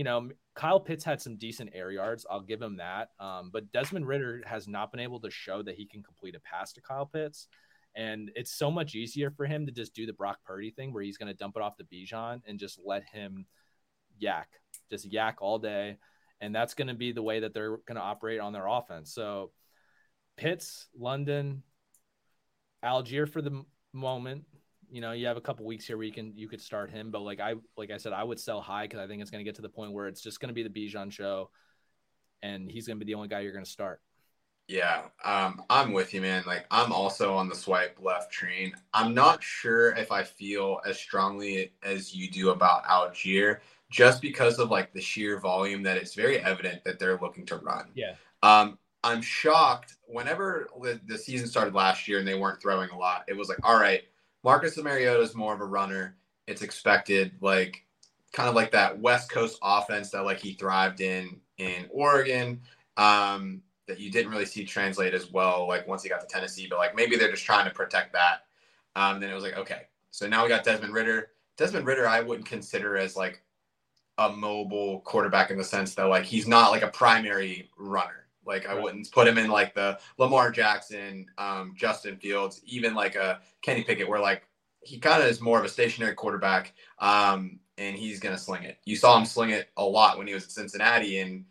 you 0.00 0.04
know, 0.04 0.30
Kyle 0.54 0.80
Pitts 0.80 1.04
had 1.04 1.20
some 1.20 1.36
decent 1.36 1.72
air 1.74 1.90
yards. 1.90 2.24
I'll 2.30 2.40
give 2.40 2.62
him 2.62 2.78
that. 2.78 3.10
Um, 3.20 3.50
but 3.52 3.70
Desmond 3.70 4.08
Ridder 4.08 4.42
has 4.46 4.66
not 4.66 4.90
been 4.90 5.00
able 5.00 5.20
to 5.20 5.30
show 5.30 5.62
that 5.62 5.74
he 5.74 5.84
can 5.84 6.02
complete 6.02 6.34
a 6.34 6.40
pass 6.40 6.72
to 6.72 6.80
Kyle 6.80 7.04
Pitts. 7.04 7.48
And 7.94 8.30
it's 8.34 8.50
so 8.50 8.70
much 8.70 8.94
easier 8.94 9.30
for 9.30 9.44
him 9.44 9.66
to 9.66 9.72
just 9.72 9.94
do 9.94 10.06
the 10.06 10.14
Brock 10.14 10.38
Purdy 10.42 10.70
thing 10.70 10.94
where 10.94 11.02
he's 11.02 11.18
going 11.18 11.26
to 11.26 11.34
dump 11.34 11.56
it 11.56 11.62
off 11.62 11.76
to 11.76 11.84
Bijan 11.84 12.40
and 12.46 12.58
just 12.58 12.80
let 12.82 13.04
him 13.12 13.44
yak, 14.18 14.48
just 14.88 15.04
yak 15.04 15.42
all 15.42 15.58
day. 15.58 15.98
And 16.40 16.54
that's 16.54 16.72
going 16.72 16.88
to 16.88 16.94
be 16.94 17.12
the 17.12 17.22
way 17.22 17.40
that 17.40 17.52
they're 17.52 17.76
going 17.76 17.96
to 17.96 18.00
operate 18.00 18.40
on 18.40 18.54
their 18.54 18.66
offense. 18.66 19.12
So 19.12 19.50
Pitts, 20.38 20.88
London, 20.98 21.62
Allgeier 22.82 23.28
for 23.28 23.42
the 23.42 23.66
moment. 23.92 24.46
You 24.90 25.00
know, 25.00 25.12
you 25.12 25.26
have 25.26 25.36
a 25.36 25.40
couple 25.40 25.64
weeks 25.64 25.86
here 25.86 25.96
where 25.96 26.06
you 26.06 26.12
can 26.12 26.32
you 26.36 26.48
could 26.48 26.60
start 26.60 26.90
him, 26.90 27.10
but 27.10 27.22
like 27.22 27.40
I 27.40 27.54
like 27.76 27.90
I 27.90 27.96
said, 27.96 28.12
I 28.12 28.24
would 28.24 28.40
sell 28.40 28.60
high 28.60 28.84
because 28.84 28.98
I 28.98 29.06
think 29.06 29.22
it's 29.22 29.30
going 29.30 29.44
to 29.44 29.48
get 29.48 29.56
to 29.56 29.62
the 29.62 29.68
point 29.68 29.92
where 29.92 30.08
it's 30.08 30.20
just 30.20 30.40
going 30.40 30.48
to 30.48 30.54
be 30.54 30.62
the 30.62 30.68
Bijan 30.68 31.12
show, 31.12 31.50
and 32.42 32.70
he's 32.70 32.86
going 32.86 32.98
to 32.98 33.04
be 33.04 33.10
the 33.10 33.16
only 33.16 33.28
guy 33.28 33.40
you're 33.40 33.52
going 33.52 33.64
to 33.64 33.70
start. 33.70 34.00
Yeah, 34.68 35.02
um, 35.24 35.62
I'm 35.68 35.92
with 35.92 36.14
you, 36.14 36.20
man. 36.20 36.44
Like, 36.46 36.64
I'm 36.70 36.92
also 36.92 37.34
on 37.34 37.48
the 37.48 37.56
swipe 37.56 37.98
left 38.00 38.32
train. 38.32 38.72
I'm 38.94 39.14
not 39.14 39.42
sure 39.42 39.90
if 39.96 40.12
I 40.12 40.22
feel 40.22 40.80
as 40.86 40.96
strongly 40.96 41.72
as 41.82 42.14
you 42.14 42.30
do 42.30 42.50
about 42.50 42.84
Allgeier, 42.84 43.58
just 43.90 44.22
because 44.22 44.60
of 44.60 44.70
like 44.70 44.92
the 44.92 45.00
sheer 45.00 45.40
volume 45.40 45.82
that 45.82 45.96
it's 45.96 46.14
very 46.14 46.38
evident 46.38 46.84
that 46.84 47.00
they're 47.00 47.18
looking 47.20 47.44
to 47.46 47.56
run. 47.56 47.86
Yeah. 47.94 48.14
Um, 48.44 48.78
I'm 49.02 49.22
shocked. 49.22 49.96
Whenever 50.06 50.68
the, 50.80 51.00
the 51.04 51.18
season 51.18 51.48
started 51.48 51.74
last 51.74 52.06
year 52.06 52.20
and 52.20 52.28
they 52.28 52.38
weren't 52.38 52.62
throwing 52.62 52.90
a 52.90 52.98
lot, 52.98 53.24
it 53.26 53.36
was 53.36 53.48
like, 53.48 53.58
all 53.64 53.80
right, 53.80 54.02
Marcus 54.42 54.76
Mariota 54.76 55.20
is 55.20 55.34
more 55.34 55.54
of 55.54 55.60
a 55.60 55.66
runner. 55.66 56.16
It's 56.46 56.62
expected, 56.62 57.32
like 57.40 57.84
kind 58.32 58.48
of 58.48 58.54
like 58.54 58.70
that 58.72 58.98
West 58.98 59.30
Coast 59.30 59.58
offense 59.62 60.10
that 60.10 60.24
like 60.24 60.38
he 60.38 60.54
thrived 60.54 61.00
in 61.00 61.40
in 61.58 61.86
Oregon. 61.90 62.60
Um, 62.96 63.62
that 63.90 63.98
you 63.98 64.10
didn't 64.10 64.30
really 64.30 64.46
see 64.46 64.64
translate 64.64 65.14
as 65.14 65.30
well, 65.32 65.66
like 65.66 65.86
once 65.86 66.02
he 66.02 66.08
got 66.08 66.20
to 66.20 66.26
Tennessee, 66.26 66.66
but 66.70 66.78
like 66.78 66.94
maybe 66.94 67.16
they're 67.16 67.30
just 67.30 67.44
trying 67.44 67.64
to 67.64 67.74
protect 67.74 68.12
that. 68.12 68.44
Um, 68.94 69.20
then 69.20 69.30
it 69.30 69.34
was 69.34 69.42
like, 69.42 69.56
okay, 69.56 69.82
so 70.12 70.28
now 70.28 70.44
we 70.44 70.48
got 70.48 70.64
Desmond 70.64 70.94
Ridder. 70.94 71.30
Desmond 71.56 71.86
Ridder, 71.86 72.06
I 72.06 72.20
wouldn't 72.20 72.46
consider 72.46 72.96
as 72.96 73.16
like 73.16 73.42
a 74.18 74.30
mobile 74.30 75.00
quarterback 75.00 75.50
in 75.50 75.58
the 75.58 75.64
sense 75.64 75.94
that 75.94 76.04
like 76.04 76.24
he's 76.24 76.46
not 76.46 76.70
like 76.70 76.82
a 76.82 76.88
primary 76.88 77.68
runner. 77.76 78.26
Like 78.50 78.66
I 78.66 78.74
Right. 78.74 78.82
wouldn't 78.82 79.10
put 79.12 79.28
him 79.28 79.38
in 79.38 79.48
like 79.48 79.74
the 79.74 79.98
Lamar 80.18 80.50
Jackson, 80.50 81.26
um, 81.38 81.72
Justin 81.76 82.16
Fields, 82.16 82.60
even 82.64 82.94
like 82.94 83.14
a 83.14 83.40
Kenny 83.62 83.84
Pickett, 83.84 84.08
where 84.08 84.18
like 84.20 84.42
he 84.82 84.98
kind 84.98 85.22
of 85.22 85.28
is 85.28 85.40
more 85.40 85.58
of 85.58 85.64
a 85.64 85.68
stationary 85.68 86.14
quarterback, 86.14 86.74
um, 86.98 87.60
and 87.78 87.94
he's 87.96 88.18
gonna 88.18 88.36
sling 88.36 88.64
it. 88.64 88.78
You 88.84 88.96
saw 88.96 89.16
him 89.16 89.24
sling 89.24 89.50
it 89.50 89.70
a 89.76 89.84
lot 89.84 90.18
when 90.18 90.26
he 90.26 90.34
was 90.34 90.44
at 90.44 90.50
Cincinnati, 90.50 91.20
and 91.20 91.44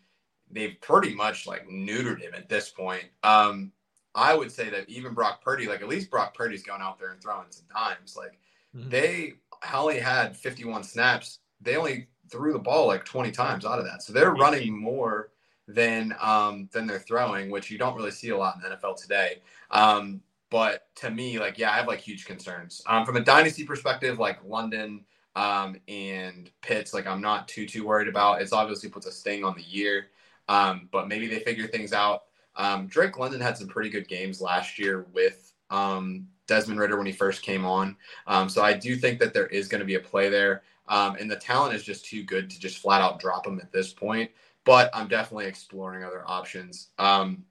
they've 0.50 0.78
pretty 0.82 1.14
much 1.14 1.46
like 1.46 1.66
neutered 1.68 2.20
him 2.20 2.34
at 2.34 2.48
this 2.50 2.68
point. 2.68 3.04
Um, 3.22 3.72
I 4.14 4.34
would 4.34 4.52
say 4.52 4.68
that 4.70 4.88
even 4.88 5.14
Brock 5.14 5.42
Purdy, 5.42 5.66
like 5.68 5.80
at 5.80 5.88
least 5.88 6.10
Brock 6.10 6.34
Purdy's 6.34 6.62
going 6.64 6.82
out 6.82 6.98
there 6.98 7.12
and 7.12 7.22
throwing 7.22 7.46
some 7.50 7.66
times. 7.66 8.16
Like 8.16 8.38
Mhm. 8.76 8.90
they 8.90 9.34
only 9.72 10.00
had 10.00 10.36
51 10.36 10.82
snaps. 10.84 11.38
They 11.60 11.76
only 11.76 12.08
threw 12.28 12.52
the 12.52 12.58
ball 12.58 12.86
like 12.88 13.04
20 13.04 13.30
times 13.30 13.64
out 13.64 13.78
of 13.78 13.84
that. 13.86 14.02
So 14.02 14.12
they're 14.12 14.32
running 14.34 14.76
more 14.76 15.32
than 15.74 16.14
um, 16.20 16.68
than 16.72 16.86
they're 16.86 16.98
throwing, 16.98 17.50
which 17.50 17.70
you 17.70 17.78
don't 17.78 17.96
really 17.96 18.10
see 18.10 18.30
a 18.30 18.36
lot 18.36 18.56
in 18.56 18.62
the 18.62 18.76
NFL 18.76 19.00
today. 19.00 19.40
Um, 19.70 20.20
but 20.50 20.88
to 20.96 21.10
me, 21.10 21.38
like, 21.38 21.58
yeah, 21.58 21.70
I 21.70 21.76
have 21.76 21.86
like 21.86 22.00
huge 22.00 22.24
concerns. 22.24 22.82
Um, 22.86 23.06
from 23.06 23.16
a 23.16 23.20
dynasty 23.20 23.64
perspective, 23.64 24.18
like 24.18 24.38
London 24.44 25.04
um, 25.36 25.76
and 25.86 26.50
Pitts, 26.60 26.92
like 26.92 27.06
I'm 27.06 27.20
not 27.20 27.48
too 27.48 27.66
too 27.66 27.86
worried 27.86 28.08
about. 28.08 28.42
It's 28.42 28.52
obviously 28.52 28.88
puts 28.88 29.06
a 29.06 29.12
sting 29.12 29.44
on 29.44 29.54
the 29.56 29.62
year, 29.62 30.08
um, 30.48 30.88
but 30.90 31.08
maybe 31.08 31.28
they 31.28 31.40
figure 31.40 31.68
things 31.68 31.92
out. 31.92 32.24
Um, 32.56 32.88
Drake 32.88 33.16
London 33.18 33.40
had 33.40 33.56
some 33.56 33.68
pretty 33.68 33.90
good 33.90 34.08
games 34.08 34.40
last 34.40 34.78
year 34.78 35.06
with 35.12 35.52
um, 35.70 36.26
Desmond 36.46 36.80
Ridder 36.80 36.96
when 36.96 37.06
he 37.06 37.12
first 37.12 37.42
came 37.42 37.64
on. 37.64 37.96
Um, 38.26 38.48
so 38.48 38.62
I 38.62 38.72
do 38.72 38.96
think 38.96 39.20
that 39.20 39.32
there 39.32 39.46
is 39.46 39.68
going 39.68 39.78
to 39.78 39.86
be 39.86 39.94
a 39.94 40.00
play 40.00 40.28
there. 40.28 40.62
Um, 40.88 41.14
and 41.20 41.30
the 41.30 41.36
talent 41.36 41.76
is 41.76 41.84
just 41.84 42.04
too 42.04 42.24
good 42.24 42.50
to 42.50 42.58
just 42.58 42.78
flat 42.78 43.00
out 43.00 43.20
drop 43.20 43.46
him 43.46 43.60
at 43.60 43.70
this 43.70 43.92
point. 43.92 44.30
But 44.64 44.90
I'm 44.94 45.08
definitely 45.08 45.46
exploring 45.46 46.04
other 46.04 46.22
options. 46.26 46.88
Um, 46.98 47.44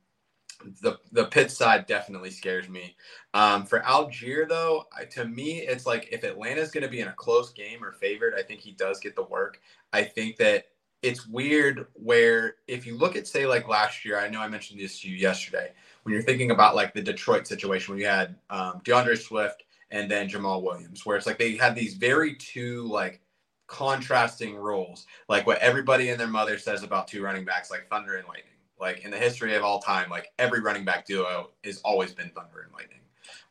the 0.82 0.98
the 1.12 1.26
pit 1.26 1.52
side 1.52 1.86
definitely 1.86 2.32
scares 2.32 2.68
me. 2.70 2.96
Um, 3.34 3.66
for 3.66 3.80
Allgeier 3.82 4.48
though, 4.48 4.86
I, 4.98 5.06
to 5.06 5.26
me, 5.26 5.60
it's 5.60 5.86
like 5.86 6.10
if 6.12 6.24
Atlanta's 6.24 6.72
going 6.72 6.84
to 6.84 6.90
be 6.90 7.00
in 7.00 7.08
a 7.08 7.14
close 7.14 7.52
game 7.52 7.84
or 7.84 7.94
favored, 7.94 8.34
I 8.38 8.44
think 8.44 8.60
he 8.60 8.72
does 8.72 9.00
get 9.00 9.16
the 9.16 9.24
work. 9.24 9.62
I 9.94 10.04
think 10.04 10.38
that 10.38 10.66
it's 11.02 11.26
weird 11.28 11.88
where 11.94 12.56
if 12.68 12.86
you 12.86 12.98
look 12.98 13.16
at 13.16 13.28
say 13.28 13.46
like 13.46 13.68
last 13.68 14.04
year, 14.04 14.20
I 14.20 14.30
know 14.30 14.42
I 14.42 14.50
mentioned 14.50 14.80
this 14.80 15.00
to 15.02 15.10
you 15.10 15.16
yesterday 15.16 15.72
when 16.04 16.14
you're 16.14 16.24
thinking 16.24 16.52
about 16.52 16.76
like 16.76 16.94
the 16.94 17.02
Detroit 17.02 17.48
situation 17.48 17.94
when 17.94 18.02
you 18.02 18.08
had 18.08 18.36
um, 18.50 18.82
D'Andre 18.84 19.16
Swift 19.16 19.64
and 19.92 20.12
then 20.12 20.30
Jamaal 20.30 20.62
Williams, 20.62 21.06
where 21.06 21.16
it's 21.16 21.26
like 21.26 21.40
they 21.40 21.56
had 21.56 21.76
these 21.76 21.96
very 21.96 22.36
two 22.36 22.84
like 22.88 23.22
contrasting 23.70 24.56
roles, 24.56 25.06
like 25.30 25.46
what 25.48 25.60
everybody 25.60 26.10
and 26.10 26.20
their 26.20 26.28
mother 26.28 26.58
says 26.58 26.84
about 26.84 27.08
two 27.08 27.24
running 27.24 27.46
backs, 27.46 27.70
like 27.72 27.88
thunder 27.90 28.16
and 28.16 28.28
lightning. 28.28 28.46
Like 28.80 29.06
in 29.06 29.12
the 29.12 29.18
history 29.18 29.56
of 29.56 29.64
all 29.64 29.80
time, 29.80 30.10
like 30.10 30.32
every 30.40 30.60
running 30.62 30.86
back 30.86 31.06
duo 31.06 31.52
has 31.64 31.80
always 31.84 32.14
been 32.14 32.32
thunder 32.32 32.62
and 32.62 32.74
lightning. 32.74 33.00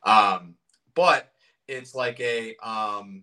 Um, 0.03 0.55
but 0.95 1.33
it's 1.69 1.95
like 1.95 2.19
a 2.21 2.57
um, 2.63 3.23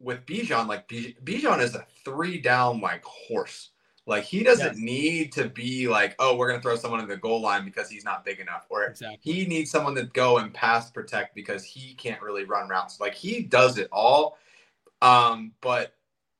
with 0.00 0.24
Bijan, 0.26 0.68
like 0.68 0.88
Bij- 0.88 1.16
Bijan 1.24 1.60
is 1.60 1.74
a 1.74 1.86
three 2.04 2.40
down 2.40 2.80
like 2.80 3.04
horse. 3.04 3.70
Like 4.06 4.24
he 4.24 4.42
doesn't 4.42 4.74
Yes. 4.74 4.76
need 4.76 5.32
to 5.32 5.48
be 5.48 5.88
like, 5.88 6.14
oh, 6.18 6.36
we're 6.36 6.48
gonna 6.48 6.62
throw 6.62 6.76
someone 6.76 7.00
in 7.00 7.08
the 7.08 7.16
goal 7.16 7.40
line 7.40 7.64
because 7.64 7.90
he's 7.90 8.04
not 8.04 8.24
big 8.24 8.38
enough, 8.38 8.66
or 8.70 8.84
Exactly. 8.84 9.18
he 9.32 9.46
needs 9.46 9.70
someone 9.70 9.94
to 9.96 10.04
go 10.04 10.38
and 10.38 10.52
pass 10.54 10.90
protect 10.90 11.34
because 11.34 11.64
he 11.64 11.94
can't 11.94 12.22
really 12.22 12.44
run 12.44 12.68
routes. 12.68 13.00
Like 13.00 13.14
he 13.14 13.42
does 13.42 13.78
it 13.78 13.88
all. 13.92 14.38
Um, 15.04 15.52
but 15.60 15.94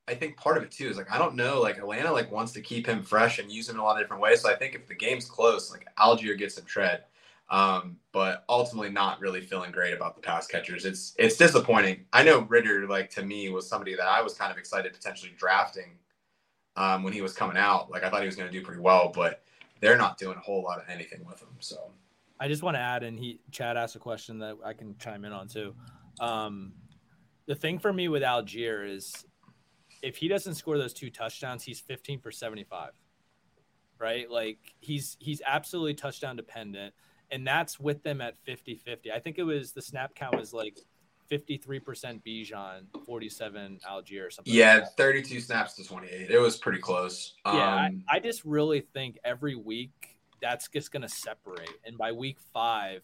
I 0.07 0.15
think 0.15 0.37
part 0.37 0.57
of 0.57 0.63
it 0.63 0.71
too 0.71 0.89
is 0.89 0.97
like 0.97 1.11
I 1.11 1.17
don't 1.17 1.35
know, 1.35 1.61
like 1.61 1.77
Atlanta 1.77 2.11
like 2.11 2.31
wants 2.31 2.51
to 2.53 2.61
keep 2.61 2.87
him 2.87 3.03
fresh 3.03 3.37
and 3.39 3.51
use 3.51 3.69
him 3.69 3.75
in 3.75 3.79
a 3.79 3.83
lot 3.83 3.97
of 3.97 4.03
different 4.03 4.23
ways. 4.23 4.41
So 4.41 4.51
I 4.51 4.55
think 4.55 4.73
if 4.73 4.87
the 4.87 4.95
game's 4.95 5.25
close, 5.25 5.71
like 5.71 5.87
Allgeier 5.97 6.37
gets 6.37 6.55
some 6.55 6.65
tread. 6.65 7.03
Um, 7.47 7.97
but 8.11 8.43
ultimately 8.49 8.89
not 8.89 9.19
really 9.19 9.39
feeling 9.39 9.71
great 9.71 9.93
about 9.93 10.15
the 10.15 10.21
pass 10.21 10.47
catchers. 10.47 10.83
It's 10.83 11.13
it's 11.19 11.37
disappointing. 11.37 12.05
I 12.11 12.23
know 12.23 12.39
Ridder, 12.39 12.87
like 12.87 13.11
to 13.11 13.23
me, 13.23 13.49
was 13.49 13.69
somebody 13.69 13.95
that 13.95 14.07
I 14.07 14.23
was 14.23 14.33
kind 14.33 14.51
of 14.51 14.57
excited 14.57 14.93
potentially 14.93 15.31
drafting 15.37 15.99
um, 16.75 17.03
when 17.03 17.13
he 17.13 17.21
was 17.21 17.33
coming 17.33 17.55
out. 17.55 17.91
Like 17.91 18.03
I 18.03 18.09
thought 18.09 18.21
he 18.21 18.25
was 18.25 18.35
going 18.35 18.51
to 18.51 18.57
do 18.57 18.65
pretty 18.65 18.81
well, 18.81 19.11
but 19.13 19.43
they're 19.79 19.97
not 19.97 20.17
doing 20.17 20.37
a 20.37 20.41
whole 20.41 20.63
lot 20.63 20.79
of 20.79 20.89
anything 20.89 21.23
with 21.23 21.39
him. 21.39 21.49
So 21.59 21.91
I 22.39 22.47
just 22.47 22.63
want 22.63 22.77
to 22.77 22.81
add, 22.81 23.03
and 23.03 23.19
he 23.19 23.39
Chad 23.51 23.77
asked 23.77 23.95
a 23.95 23.99
question 23.99 24.39
that 24.39 24.57
I 24.65 24.73
can 24.73 24.95
chime 24.97 25.23
in 25.23 25.31
on 25.31 25.47
too. 25.47 25.75
Um, 26.19 26.73
the 27.47 27.55
thing 27.55 27.79
for 27.79 27.93
me 27.93 28.07
with 28.07 28.23
Allgeier 28.23 28.89
is 28.89 29.25
if 30.01 30.17
he 30.17 30.27
doesn't 30.27 30.55
score 30.55 30.77
those 30.77 30.93
two 30.93 31.09
touchdowns, 31.09 31.63
he's 31.63 31.79
15 31.79 32.19
for 32.19 32.31
75. 32.31 32.91
Right? 33.99 34.29
Like 34.29 34.59
he's 34.79 35.15
he's 35.19 35.41
absolutely 35.45 35.93
touchdown 35.93 36.35
dependent. 36.35 36.93
And 37.31 37.45
that's 37.47 37.79
with 37.79 38.03
them 38.03 38.21
at 38.21 38.35
50-50. 38.47 39.11
I 39.11 39.19
think 39.19 39.39
it 39.39 39.43
was 39.43 39.71
the 39.71 39.81
snap 39.81 40.13
count 40.13 40.37
was 40.37 40.53
like 40.53 40.77
53% 41.31 42.21
Bijan, 42.23 42.85
47 43.03 43.79
Allgeier 43.89 44.27
or 44.27 44.29
something. 44.29 44.53
like 44.53 44.57
yeah, 44.59 44.79
that. 44.81 44.95
32 44.97 45.39
snaps 45.39 45.73
to 45.75 45.83
28. 45.83 46.29
It 46.29 46.37
was 46.37 46.57
pretty 46.57 46.79
close. 46.79 47.33
Yeah, 47.45 47.51
Um, 47.87 48.03
I, 48.07 48.17
I 48.17 48.19
just 48.19 48.45
really 48.45 48.81
think 48.81 49.17
every 49.23 49.55
week 49.55 50.19
that's 50.39 50.67
just 50.67 50.91
going 50.91 51.01
to 51.01 51.09
separate. 51.09 51.69
And 51.85 51.97
by 51.97 52.11
week 52.11 52.37
five, 52.53 53.01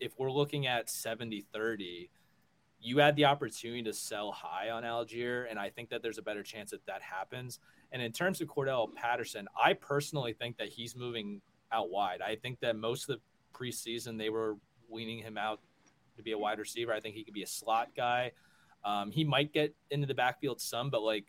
if 0.00 0.12
we're 0.18 0.30
looking 0.30 0.66
at 0.66 0.88
70 0.88 1.44
30, 1.52 2.10
you 2.80 2.98
had 2.98 3.16
the 3.16 3.24
opportunity 3.24 3.82
to 3.82 3.92
sell 3.92 4.30
high 4.30 4.70
on 4.70 4.84
Allgeier, 4.84 5.46
and 5.50 5.58
I 5.58 5.70
think 5.70 5.90
that 5.90 6.02
there's 6.02 6.18
a 6.18 6.22
better 6.22 6.42
chance 6.42 6.70
that 6.70 6.84
that 6.86 7.02
happens. 7.02 7.58
And 7.92 8.00
in 8.02 8.12
terms 8.12 8.40
of 8.40 8.48
Cordarrelle 8.48 8.94
Patterson, 8.94 9.48
I 9.60 9.72
personally 9.72 10.32
think 10.32 10.58
that 10.58 10.68
he's 10.68 10.94
moving 10.94 11.40
out 11.72 11.90
wide. 11.90 12.20
I 12.20 12.36
think 12.36 12.60
that 12.60 12.76
most 12.76 13.08
of 13.08 13.16
the 13.16 13.20
preseason 13.58 14.18
they 14.18 14.30
were 14.30 14.56
weaning 14.88 15.18
him 15.18 15.36
out 15.36 15.60
to 16.16 16.22
be 16.22 16.32
a 16.32 16.38
wide 16.38 16.58
receiver. 16.58 16.92
I 16.92 17.00
think 17.00 17.14
he 17.14 17.24
could 17.24 17.34
be 17.34 17.42
a 17.42 17.48
slot 17.48 17.88
guy. 17.96 18.32
Um, 18.84 19.10
he 19.10 19.24
might 19.24 19.52
get 19.52 19.74
into 19.90 20.06
the 20.06 20.14
backfield 20.14 20.60
some, 20.60 20.90
but 20.90 21.02
like 21.02 21.26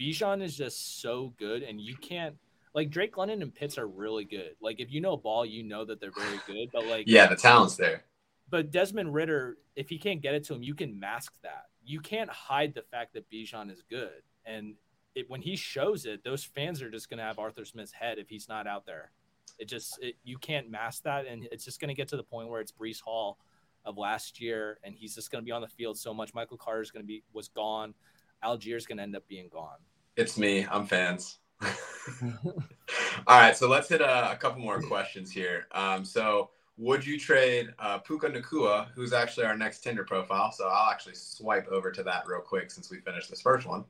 Bijan 0.00 0.42
is 0.42 0.56
just 0.56 1.02
so 1.02 1.34
good, 1.38 1.62
and 1.62 1.80
you 1.80 1.96
can't 1.96 2.36
like 2.74 2.90
Drake 2.90 3.16
London 3.16 3.42
and 3.42 3.54
Pitts 3.54 3.76
are 3.76 3.86
really 3.86 4.24
good. 4.24 4.52
Like 4.60 4.80
if 4.80 4.90
you 4.90 5.00
know 5.00 5.16
ball, 5.16 5.44
you 5.44 5.62
know 5.64 5.84
that 5.84 6.00
they're 6.00 6.12
very 6.12 6.40
good. 6.46 6.70
But 6.72 6.86
like 6.86 7.04
yeah, 7.06 7.26
the 7.26 7.36
talent's 7.36 7.76
there. 7.76 8.04
But 8.50 8.70
Desmond 8.70 9.12
Ridder, 9.12 9.58
if 9.76 9.88
he 9.88 9.98
can't 9.98 10.22
get 10.22 10.34
it 10.34 10.44
to 10.44 10.54
him, 10.54 10.62
you 10.62 10.74
can 10.74 10.98
mask 10.98 11.34
that. 11.42 11.66
You 11.84 12.00
can't 12.00 12.30
hide 12.30 12.74
the 12.74 12.82
fact 12.82 13.14
that 13.14 13.30
Bijan 13.30 13.70
is 13.70 13.82
good. 13.88 14.22
And 14.46 14.74
it, 15.14 15.28
when 15.28 15.42
he 15.42 15.56
shows 15.56 16.06
it, 16.06 16.24
those 16.24 16.44
fans 16.44 16.80
are 16.80 16.90
just 16.90 17.10
going 17.10 17.18
to 17.18 17.24
have 17.24 17.38
Arthur 17.38 17.64
Smith's 17.64 17.92
head 17.92 18.18
if 18.18 18.28
he's 18.28 18.48
not 18.48 18.66
out 18.66 18.86
there. 18.86 19.10
It 19.58 19.66
just 19.66 19.98
it, 20.00 20.16
you 20.22 20.38
can't 20.38 20.70
mask 20.70 21.02
that, 21.02 21.26
and 21.26 21.48
it's 21.50 21.64
just 21.64 21.80
going 21.80 21.88
to 21.88 21.94
get 21.94 22.08
to 22.08 22.16
the 22.16 22.22
point 22.22 22.48
where 22.48 22.60
it's 22.60 22.70
Breece 22.70 23.00
Hall 23.00 23.38
of 23.84 23.98
last 23.98 24.40
year, 24.40 24.78
and 24.84 24.94
he's 24.94 25.14
just 25.14 25.30
going 25.30 25.42
to 25.42 25.44
be 25.44 25.50
on 25.50 25.62
the 25.62 25.68
field 25.68 25.98
so 25.98 26.14
much. 26.14 26.32
Michael 26.34 26.56
Carter 26.56 26.82
is 26.82 26.90
going 26.90 27.02
to 27.02 27.06
be 27.06 27.24
was 27.32 27.48
gone. 27.48 27.94
Allgeier's 28.44 28.86
going 28.86 28.98
to 28.98 29.02
end 29.02 29.16
up 29.16 29.26
being 29.26 29.48
gone. 29.48 29.78
It's 30.16 30.38
me. 30.38 30.66
I'm 30.70 30.86
fans. 30.86 31.38
All 33.26 33.40
right, 33.40 33.56
so 33.56 33.68
let's 33.68 33.88
hit 33.88 34.00
a, 34.00 34.32
a 34.32 34.36
couple 34.36 34.60
more 34.60 34.80
questions 34.80 35.30
here. 35.30 35.66
Um, 35.72 36.04
so 36.04 36.50
would 36.78 37.04
you 37.04 37.18
trade 37.18 37.74
uh, 37.80 37.98
Puka 37.98 38.28
Nacua, 38.30 38.86
who's 38.94 39.12
actually 39.12 39.44
our 39.44 39.56
next 39.56 39.80
Tinder 39.80 40.04
profile? 40.04 40.52
So 40.52 40.68
I'll 40.68 40.90
actually 40.90 41.16
swipe 41.16 41.66
over 41.68 41.90
to 41.90 42.04
that 42.04 42.26
real 42.26 42.40
quick 42.40 42.70
since 42.70 42.88
we 42.90 43.00
finished 43.00 43.28
this 43.28 43.42
first 43.42 43.66
one. 43.66 43.84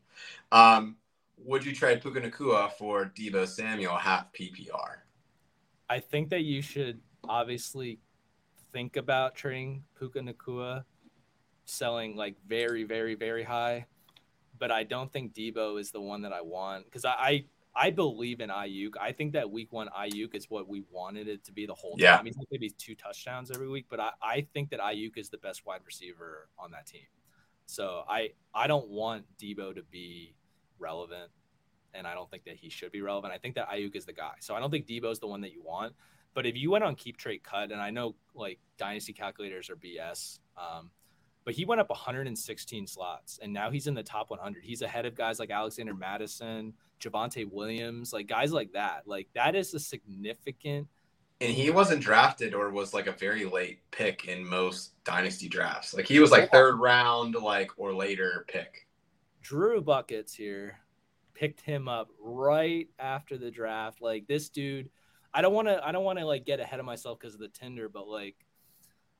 Um, 0.51 0.97
would 1.36 1.64
you 1.64 1.74
trade 1.74 2.01
Puka 2.01 2.20
Nacua 2.20 2.72
for 2.72 3.12
Deebo 3.14 3.47
Samuel 3.47 3.95
half 3.95 4.32
PPR? 4.32 4.97
I 5.91 6.01
think 6.01 6.30
that 6.30 6.43
you 6.43 6.62
should 6.62 7.01
obviously 7.28 8.01
think 8.72 8.97
about 8.97 9.34
trading 9.34 9.84
Puka 9.99 10.20
Nacua, 10.20 10.84
selling 11.66 12.16
like 12.16 12.36
very, 12.47 12.84
very, 12.84 13.14
very 13.14 13.43
high. 13.43 13.84
But 14.59 14.72
I 14.72 14.82
don't 14.82 15.12
think 15.12 15.34
Deebo 15.34 15.78
is 15.78 15.91
the 15.91 16.01
one 16.01 16.22
that 16.22 16.32
I 16.32 16.41
want 16.41 16.86
because 16.86 17.05
I, 17.05 17.12
I 17.12 17.45
I 17.79 17.91
believe 17.91 18.41
in 18.41 18.51
Aiyuk. 18.51 18.95
I 19.01 19.12
think 19.12 19.35
that 19.35 19.51
week 19.51 19.72
one 19.72 19.89
Aiyuk 19.97 20.35
is 20.35 20.51
what 20.51 20.68
we 20.68 20.83
wanted 20.91 21.29
it 21.29 21.45
to 21.45 21.53
be 21.53 21.64
the 21.64 21.74
whole 21.74 21.93
time. 21.93 22.01
Yeah. 22.01 22.22
He's 22.24 22.37
not 22.37 22.49
going 22.51 22.59
to 22.59 22.61
be 22.61 22.70
two 22.70 22.97
touchdowns 22.97 23.53
every 23.53 23.68
week, 23.68 23.87
but 23.89 24.01
I, 24.01 24.11
I 24.20 24.47
think 24.53 24.70
that 24.70 24.81
Aiyuk 24.81 25.16
is 25.16 25.29
the 25.29 25.39
best 25.39 25.64
wide 25.64 25.83
receiver 25.87 26.49
on 26.59 26.72
that 26.72 26.87
team. 26.87 27.07
So 27.66 28.03
I 28.09 28.31
I 28.53 28.66
don't 28.66 28.89
want 28.89 29.26
Deebo 29.41 29.76
to 29.76 29.83
be 29.83 30.35
relevant, 30.79 31.31
and 31.95 32.07
I 32.07 32.14
don't 32.14 32.29
think 32.31 32.45
that 32.47 32.57
he 32.57 32.68
should 32.68 32.91
be 32.91 33.01
relevant. 33.01 33.33
I 33.33 33.39
think 33.39 33.55
that 33.55 33.68
Aiyuk 33.68 33.95
is 33.95 34.07
the 34.07 34.12
guy. 34.12 34.35
So 34.41 34.57
I 34.57 34.61
don't 34.61 34.70
think 34.70 34.87
Deebo 34.87 35.12
is 35.12 35.20
the 35.20 35.29
one 35.29 35.43
that 35.43 35.53
you 35.53 35.62
want. 35.62 35.95
But 36.35 36.47
if 36.47 36.57
you 36.57 36.70
went 36.70 36.85
on 36.85 36.97
keep 36.97 37.16
trade 37.16 37.45
cut, 37.45 37.70
and 37.70 37.81
I 37.81 37.91
know 37.91 38.16
like 38.35 38.59
dynasty 38.76 39.12
calculators 39.12 39.70
are 39.70 39.76
BS, 39.76 40.41
um, 40.57 40.91
but 41.49 41.55
he 41.55 41.65
went 41.65 41.81
up 41.81 41.89
116 41.89 42.87
slots, 42.87 43.39
and 43.41 43.51
now 43.51 43.71
he's 43.71 43.87
in 43.87 43.95
the 43.95 44.03
top 44.03 44.29
100. 44.29 44.63
He's 44.63 44.83
ahead 44.83 45.07
of 45.07 45.15
guys 45.15 45.39
like 45.39 45.49
Alexander 45.49 45.95
Mattison, 45.95 46.75
Javonte 47.01 47.51
Williams, 47.51 48.13
like 48.13 48.27
guys 48.27 48.53
like 48.53 48.73
that. 48.73 49.05
Like 49.07 49.29
that 49.33 49.55
is 49.55 49.73
a 49.73 49.81
significant. 49.81 50.89
And 51.41 51.51
he 51.51 51.71
wasn't 51.71 52.03
drafted 52.03 52.53
or 52.53 52.69
was 52.69 52.93
like 52.93 53.07
a 53.07 53.13
very 53.13 53.47
late 53.47 53.81
pick 53.93 54.27
in 54.27 54.47
most 54.47 55.03
dynasty 55.05 55.49
drafts. 55.49 55.95
Like 55.95 56.07
he 56.07 56.21
was 56.21 56.31
like 56.31 56.53
third 56.53 56.79
round, 56.81 57.35
like 57.35 57.71
or 57.79 57.95
later 57.95 58.45
pick. 58.47 58.87
Drew 59.41 59.81
Buckets 59.81 60.35
here 60.35 60.81
picked 61.33 61.63
him 61.63 61.89
up 61.89 62.11
right 62.21 62.89
after 62.99 63.39
the 63.39 63.51
draft. 63.51 64.03
Like 64.03 64.27
this 64.27 64.51
dude, 64.51 64.91
I 65.33 65.41
don't 65.41 65.55
want 65.55 65.69
to, 65.69 65.83
I 65.83 65.93
don't 65.93 66.05
want 66.05 66.19
to 66.19 66.27
like 66.27 66.45
get 66.45 66.61
ahead 66.61 66.79
of 66.79 66.85
myself 66.85 67.19
because 67.19 67.33
of 67.33 67.41
the 67.41 67.49
Tinder, 67.49 67.89
but 67.89 68.07
like, 68.07 68.37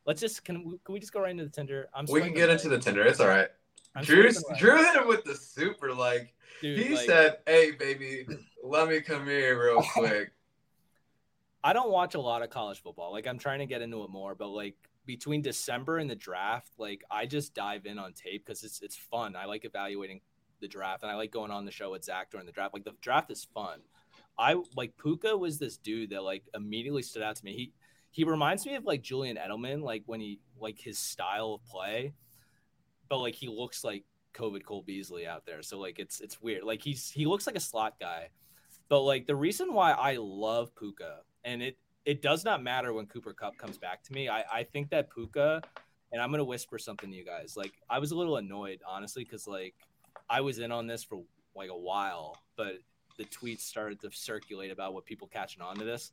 let's 0.09 0.23
just 0.23 0.43
can 0.43 0.65
we, 0.65 0.79
can 0.85 0.95
we 0.95 0.99
just 0.99 1.13
go 1.13 1.21
right 1.21 1.31
into 1.31 1.45
the 1.45 1.51
Tinder? 1.51 1.89
I'm 1.95 2.07
we 2.11 2.23
can 2.23 2.33
get 2.33 2.49
into 2.49 2.69
the 2.69 2.79
Tinder. 2.79 3.03
It's 3.03 3.21
all 3.21 3.29
right. 3.29 3.49
Drew 4.03 4.31
Drew 4.59 4.77
hit 4.77 4.97
him 4.97 5.07
with 5.07 5.23
the 5.25 5.37
super 5.37 5.93
like 5.95 6.35
Dude, 6.63 6.79
he 6.79 6.97
like, 6.97 7.07
said, 7.07 7.37
"Hey, 7.47 7.73
baby, 7.73 8.27
let 8.65 8.89
me 8.89 9.01
come 9.01 9.27
here 9.27 9.63
real 9.63 9.83
quick." 9.93 10.33
I 11.63 11.73
don't 11.73 11.91
watch 11.91 12.15
a 12.15 12.21
lot 12.21 12.43
of 12.43 12.51
college 12.51 12.83
football. 12.83 13.13
Like 13.13 13.27
I'm 13.27 13.39
trying 13.39 13.59
to 13.61 13.67
get 13.67 13.83
into 13.83 14.03
it 14.03 14.11
more, 14.11 14.35
but 14.35 14.49
like 14.49 14.77
between 15.05 15.43
December 15.43 15.99
and 15.99 16.09
the 16.09 16.17
draft, 16.17 16.73
like 16.79 17.05
I 17.11 17.27
just 17.27 17.55
dive 17.55 17.85
in 17.85 17.99
on 17.99 18.15
tape 18.15 18.47
because 18.47 18.65
it's 18.65 18.81
it's 18.81 18.97
fun. 18.97 19.37
I 19.37 19.45
like 19.45 19.67
evaluating 19.67 20.21
the 20.61 20.69
draft, 20.69 21.03
and 21.03 21.13
I 21.13 21.17
like 21.17 21.33
going 21.33 21.51
on 21.51 21.67
the 21.67 21.71
show 21.71 21.91
with 21.91 22.05
Zach 22.05 22.31
during 22.31 22.47
the 22.47 22.53
draft. 22.53 22.73
Like 22.73 22.85
the 22.85 22.95
draft 23.03 23.31
is 23.31 23.47
fun. 23.53 23.81
I 24.39 24.57
like 24.77 24.97
Puka 24.97 25.37
was 25.37 25.59
this 25.59 25.77
dude 25.77 26.11
that 26.11 26.23
like 26.23 26.45
immediately 26.55 27.03
stood 27.03 27.23
out 27.23 27.37
to 27.37 27.45
me. 27.45 27.53
He 27.53 27.73
he 28.11 28.25
reminds 28.25 28.67
me 28.67 28.75
of 28.75 28.85
like 28.85 29.03
Julian 29.03 29.37
Edelman, 29.37 29.83
like 29.83 30.03
when 30.07 30.21
he 30.21 30.41
like 30.61 30.79
his 30.79 30.99
style 30.99 31.55
of 31.55 31.65
play, 31.65 32.15
but 33.09 33.19
like 33.19 33.35
he 33.35 33.49
looks 33.49 33.85
like 33.85 34.05
COVID 34.35 34.65
Cole 34.65 34.83
Beasley 34.83 35.27
out 35.27 35.45
there. 35.47 35.63
So 35.63 35.79
like 35.79 35.99
it's 35.99 36.21
it's 36.21 36.41
weird. 36.41 36.65
Like 36.65 36.83
he's 36.83 37.11
he 37.11 37.27
looks 37.27 37.47
like 37.47 37.57
a 37.57 37.61
slot 37.61 37.95
guy. 38.01 38.29
But 38.89 39.03
like 39.03 39.27
the 39.27 39.37
reason 39.37 39.73
why 39.73 39.93
I 39.93 40.17
love 40.19 40.75
Puka, 40.75 41.21
and 41.45 41.63
it 41.63 41.77
it 42.05 42.23
does 42.23 42.45
not 42.45 42.63
matter 42.63 42.93
when 42.93 43.07
Cooper 43.07 43.35
Kupp 43.35 43.59
comes 43.59 43.77
back 43.77 44.03
to 44.05 44.13
me. 44.13 44.29
I, 44.29 44.45
I 44.51 44.63
think 44.65 44.91
that 44.91 45.11
Puka, 45.13 45.61
and 46.11 46.23
I'm 46.23 46.31
gonna 46.31 46.45
whisper 46.45 46.79
something 46.79 47.11
to 47.11 47.17
you 47.17 47.25
guys. 47.25 47.55
Like 47.57 47.73
I 47.91 47.99
was 47.99 48.13
a 48.13 48.17
little 48.17 48.37
annoyed, 48.37 48.81
honestly, 48.87 49.25
because 49.25 49.47
like 49.47 49.75
I 50.31 50.41
was 50.41 50.59
in 50.59 50.73
on 50.73 50.87
this 50.87 51.05
for 51.05 51.23
like 51.55 51.71
a 51.71 51.77
while, 51.77 52.39
but 52.57 52.79
the 53.19 53.25
tweets 53.25 53.61
started 53.61 54.01
to 54.01 54.11
circulate 54.13 54.71
about 54.71 54.95
what 54.95 55.05
people 55.05 55.29
catching 55.29 55.61
on 55.61 55.77
to 55.77 55.85
this. 55.85 56.13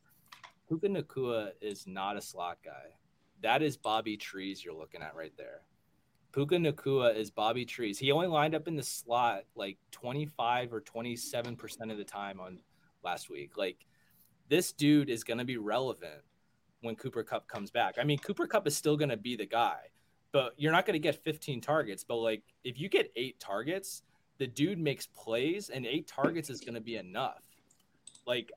Puka 0.68 0.88
Nacua 0.88 1.50
is 1.60 1.86
not 1.86 2.16
a 2.16 2.20
slot 2.20 2.58
guy. 2.64 2.94
That 3.42 3.62
is 3.62 3.76
Bobby 3.76 4.16
Trees 4.16 4.64
you're 4.64 4.74
looking 4.74 5.02
at 5.02 5.14
right 5.14 5.32
there. 5.36 5.62
Puka 6.32 6.56
Nacua 6.56 7.16
is 7.16 7.30
Bobby 7.30 7.64
Trees. 7.64 7.98
He 7.98 8.12
only 8.12 8.26
lined 8.26 8.54
up 8.54 8.68
in 8.68 8.76
the 8.76 8.82
slot 8.82 9.44
like 9.54 9.78
25 9.92 10.72
or 10.72 10.80
27% 10.80 11.90
of 11.90 11.98
the 11.98 12.04
time 12.04 12.40
on 12.40 12.58
last 13.02 13.30
week. 13.30 13.56
Like 13.56 13.86
this 14.48 14.72
dude 14.72 15.08
is 15.08 15.24
going 15.24 15.38
to 15.38 15.44
be 15.44 15.56
relevant 15.56 16.22
when 16.82 16.96
Cooper 16.96 17.22
Kupp 17.22 17.48
comes 17.48 17.70
back. 17.70 17.94
I 17.98 18.04
mean, 18.04 18.18
Cooper 18.18 18.46
Kupp 18.46 18.66
is 18.66 18.76
still 18.76 18.96
going 18.96 19.08
to 19.08 19.16
be 19.16 19.36
the 19.36 19.46
guy, 19.46 19.78
but 20.32 20.52
you're 20.56 20.72
not 20.72 20.84
going 20.84 20.94
to 20.94 20.98
get 20.98 21.22
15 21.24 21.60
targets. 21.60 22.04
But 22.04 22.16
like 22.16 22.42
if 22.64 22.78
you 22.78 22.88
get 22.88 23.12
eight 23.16 23.38
targets, 23.40 24.02
the 24.38 24.46
dude 24.46 24.78
makes 24.78 25.06
plays 25.06 25.70
and 25.70 25.86
eight 25.86 26.06
targets 26.06 26.50
is 26.50 26.60
going 26.60 26.74
to 26.74 26.80
be 26.80 26.96
enough. 26.96 27.42
Like 28.26 28.52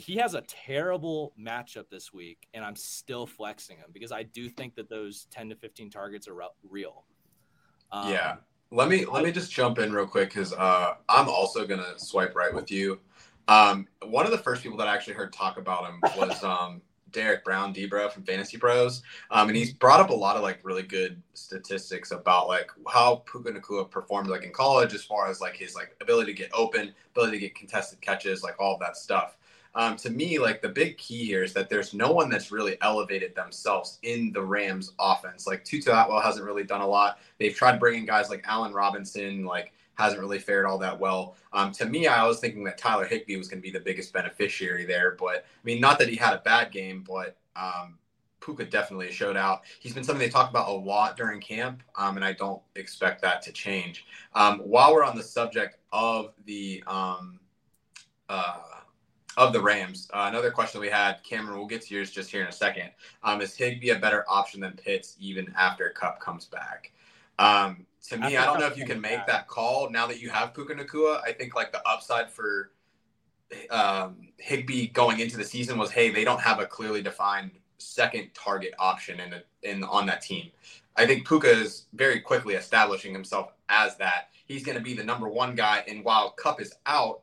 he 0.00 0.16
has 0.16 0.34
a 0.34 0.40
terrible 0.42 1.32
matchup 1.38 1.90
this 1.90 2.12
week, 2.12 2.48
and 2.54 2.64
I'm 2.64 2.74
still 2.74 3.26
flexing 3.26 3.76
him 3.76 3.90
because 3.92 4.12
I 4.12 4.22
do 4.22 4.48
think 4.48 4.74
that 4.76 4.88
those 4.88 5.26
10 5.30 5.50
to 5.50 5.56
15 5.56 5.90
targets 5.90 6.26
are 6.26 6.34
real. 6.68 7.04
Um, 7.92 8.10
yeah. 8.10 8.36
Let 8.72 8.88
me 8.88 9.04
let 9.04 9.24
me 9.24 9.32
just 9.32 9.50
jump 9.50 9.80
in 9.80 9.92
real 9.92 10.06
quick 10.06 10.28
because 10.28 10.52
uh, 10.52 10.94
I'm 11.08 11.28
also 11.28 11.66
gonna 11.66 11.98
swipe 11.98 12.36
right 12.36 12.54
with 12.54 12.70
you. 12.70 13.00
Um, 13.48 13.88
one 14.06 14.26
of 14.26 14.30
the 14.30 14.38
first 14.38 14.62
people 14.62 14.78
that 14.78 14.86
I 14.86 14.94
actually 14.94 15.14
heard 15.14 15.32
talk 15.32 15.58
about 15.58 15.86
him 15.86 16.00
was 16.16 16.42
um, 16.44 16.80
Derek 17.10 17.44
Brown, 17.44 17.72
Debra 17.72 18.10
from 18.10 18.22
Fantasy 18.22 18.58
Pros, 18.58 19.02
um, 19.32 19.48
and 19.48 19.56
he's 19.56 19.72
brought 19.72 19.98
up 19.98 20.10
a 20.10 20.14
lot 20.14 20.36
of 20.36 20.42
like 20.42 20.60
really 20.62 20.84
good 20.84 21.20
statistics 21.34 22.12
about 22.12 22.46
like 22.46 22.70
how 22.88 23.24
Puka 23.30 23.50
Nacua 23.50 23.90
performed 23.90 24.28
like 24.28 24.44
in 24.44 24.52
college 24.52 24.94
as 24.94 25.02
far 25.02 25.28
as 25.28 25.40
like 25.40 25.56
his 25.56 25.74
like 25.74 25.96
ability 26.00 26.32
to 26.32 26.38
get 26.38 26.50
open, 26.54 26.94
ability 27.10 27.38
to 27.38 27.40
get 27.40 27.56
contested 27.56 28.00
catches, 28.00 28.44
like 28.44 28.54
all 28.60 28.74
of 28.74 28.80
that 28.80 28.96
stuff 28.96 29.36
um, 29.74 29.96
to 29.96 30.10
me, 30.10 30.38
like 30.38 30.62
the 30.62 30.68
big 30.68 30.98
key 30.98 31.24
here 31.24 31.44
is 31.44 31.52
that 31.54 31.68
there's 31.68 31.94
no 31.94 32.12
one 32.12 32.28
that's 32.28 32.50
really 32.50 32.76
elevated 32.82 33.34
themselves 33.34 33.98
in 34.02 34.32
the 34.32 34.42
Rams 34.42 34.92
offense. 34.98 35.46
Like 35.46 35.64
Tutu 35.64 35.90
Atwell 35.90 36.20
hasn't 36.20 36.44
really 36.44 36.64
done 36.64 36.80
a 36.80 36.86
lot. 36.86 37.18
They've 37.38 37.54
tried 37.54 37.78
bringing 37.78 38.04
guys 38.04 38.30
like 38.30 38.44
Allen 38.46 38.72
Robinson, 38.72 39.44
like 39.44 39.72
hasn't 39.94 40.20
really 40.20 40.38
fared 40.38 40.66
all 40.66 40.78
that 40.78 40.98
well. 40.98 41.36
Um, 41.52 41.72
to 41.72 41.86
me, 41.86 42.06
I 42.06 42.26
was 42.26 42.40
thinking 42.40 42.64
that 42.64 42.78
Tyler 42.78 43.04
Higbee 43.04 43.36
was 43.36 43.48
going 43.48 43.60
to 43.60 43.62
be 43.62 43.70
the 43.70 43.80
biggest 43.80 44.12
beneficiary 44.12 44.86
there. 44.86 45.16
But 45.18 45.36
I 45.36 45.62
mean, 45.64 45.80
not 45.80 45.98
that 45.98 46.08
he 46.08 46.16
had 46.16 46.34
a 46.34 46.38
bad 46.38 46.72
game, 46.72 47.04
but 47.06 47.36
um, 47.54 47.98
Puka 48.40 48.64
definitely 48.64 49.12
showed 49.12 49.36
out. 49.36 49.60
He's 49.78 49.94
been 49.94 50.02
something 50.02 50.18
they 50.18 50.32
talk 50.32 50.50
about 50.50 50.68
a 50.68 50.72
lot 50.72 51.16
during 51.16 51.40
camp, 51.40 51.82
um, 51.96 52.16
and 52.16 52.24
I 52.24 52.32
don't 52.32 52.62
expect 52.74 53.22
that 53.22 53.42
to 53.42 53.52
change. 53.52 54.06
Um, 54.34 54.60
while 54.60 54.92
we're 54.92 55.04
on 55.04 55.16
the 55.16 55.22
subject 55.22 55.76
of 55.92 56.32
the 56.46 56.82
um, 56.86 57.38
uh, 58.28 58.56
of 59.40 59.54
the 59.54 59.60
Rams. 59.60 60.06
Uh, 60.12 60.26
another 60.28 60.50
question 60.50 60.82
we 60.82 60.90
had, 60.90 61.24
Cameron, 61.24 61.56
we'll 61.56 61.66
get 61.66 61.80
to 61.86 61.94
yours 61.94 62.10
just 62.10 62.30
here 62.30 62.42
in 62.42 62.48
a 62.48 62.52
second. 62.52 62.90
Um, 63.24 63.40
is 63.40 63.56
Higbee 63.56 63.88
a 63.88 63.98
better 63.98 64.22
option 64.28 64.60
than 64.60 64.72
Pitts 64.72 65.16
even 65.18 65.50
after 65.56 65.88
Kupp 65.88 66.20
comes 66.20 66.44
back? 66.44 66.92
Um, 67.38 67.86
to 68.08 68.18
me, 68.18 68.36
I 68.36 68.44
don't 68.44 68.60
know 68.60 68.66
if 68.66 68.76
you 68.76 68.84
can 68.84 69.00
make 69.00 69.26
that 69.26 69.48
call 69.48 69.88
now 69.88 70.06
that 70.06 70.20
you 70.20 70.28
have 70.28 70.52
Puka 70.52 70.74
Nacua. 70.74 71.22
I 71.24 71.32
think 71.32 71.54
like 71.54 71.72
the 71.72 71.80
upside 71.88 72.30
for 72.30 72.72
um, 73.70 74.28
Higbee 74.36 74.88
going 74.88 75.20
into 75.20 75.38
the 75.38 75.44
season 75.44 75.78
was, 75.78 75.90
hey, 75.90 76.10
they 76.10 76.22
don't 76.22 76.40
have 76.40 76.60
a 76.60 76.66
clearly 76.66 77.00
defined 77.00 77.52
second 77.78 78.28
target 78.34 78.74
option 78.78 79.20
in, 79.20 79.32
a, 79.32 79.42
in 79.62 79.84
on 79.84 80.04
that 80.04 80.20
team. 80.20 80.50
I 80.96 81.06
think 81.06 81.26
Puka 81.26 81.50
is 81.50 81.86
very 81.94 82.20
quickly 82.20 82.56
establishing 82.56 83.14
himself 83.14 83.54
as 83.70 83.96
that. 83.96 84.28
He's 84.44 84.64
going 84.64 84.76
to 84.76 84.84
be 84.84 84.92
the 84.92 85.04
number 85.04 85.30
one 85.30 85.54
guy, 85.54 85.82
and 85.88 86.04
while 86.04 86.32
Kupp 86.32 86.60
is 86.60 86.74
out, 86.84 87.22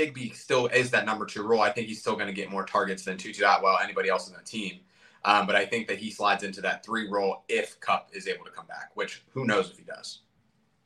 Higbee 0.00 0.30
still 0.30 0.66
is 0.68 0.90
that 0.90 1.04
number 1.04 1.26
two 1.26 1.42
role. 1.42 1.60
I 1.60 1.70
think 1.70 1.86
he's 1.86 2.00
still 2.00 2.14
going 2.14 2.26
to 2.26 2.32
get 2.32 2.50
more 2.50 2.64
targets 2.64 3.04
than 3.04 3.18
Tutu 3.18 3.44
Atwell, 3.44 3.78
anybody 3.82 4.08
else 4.08 4.28
in 4.28 4.34
the 4.34 4.42
team. 4.42 4.80
Um, 5.24 5.46
but 5.46 5.54
I 5.54 5.66
think 5.66 5.86
that 5.88 5.98
he 5.98 6.10
slides 6.10 6.42
into 6.42 6.62
that 6.62 6.84
three 6.84 7.08
role 7.10 7.44
if 7.48 7.78
Kupp 7.80 8.08
is 8.14 8.26
able 8.26 8.44
to 8.46 8.50
come 8.50 8.66
back, 8.66 8.90
which 8.94 9.22
who 9.30 9.44
knows 9.44 9.70
if 9.70 9.76
he 9.76 9.84
does. 9.84 10.22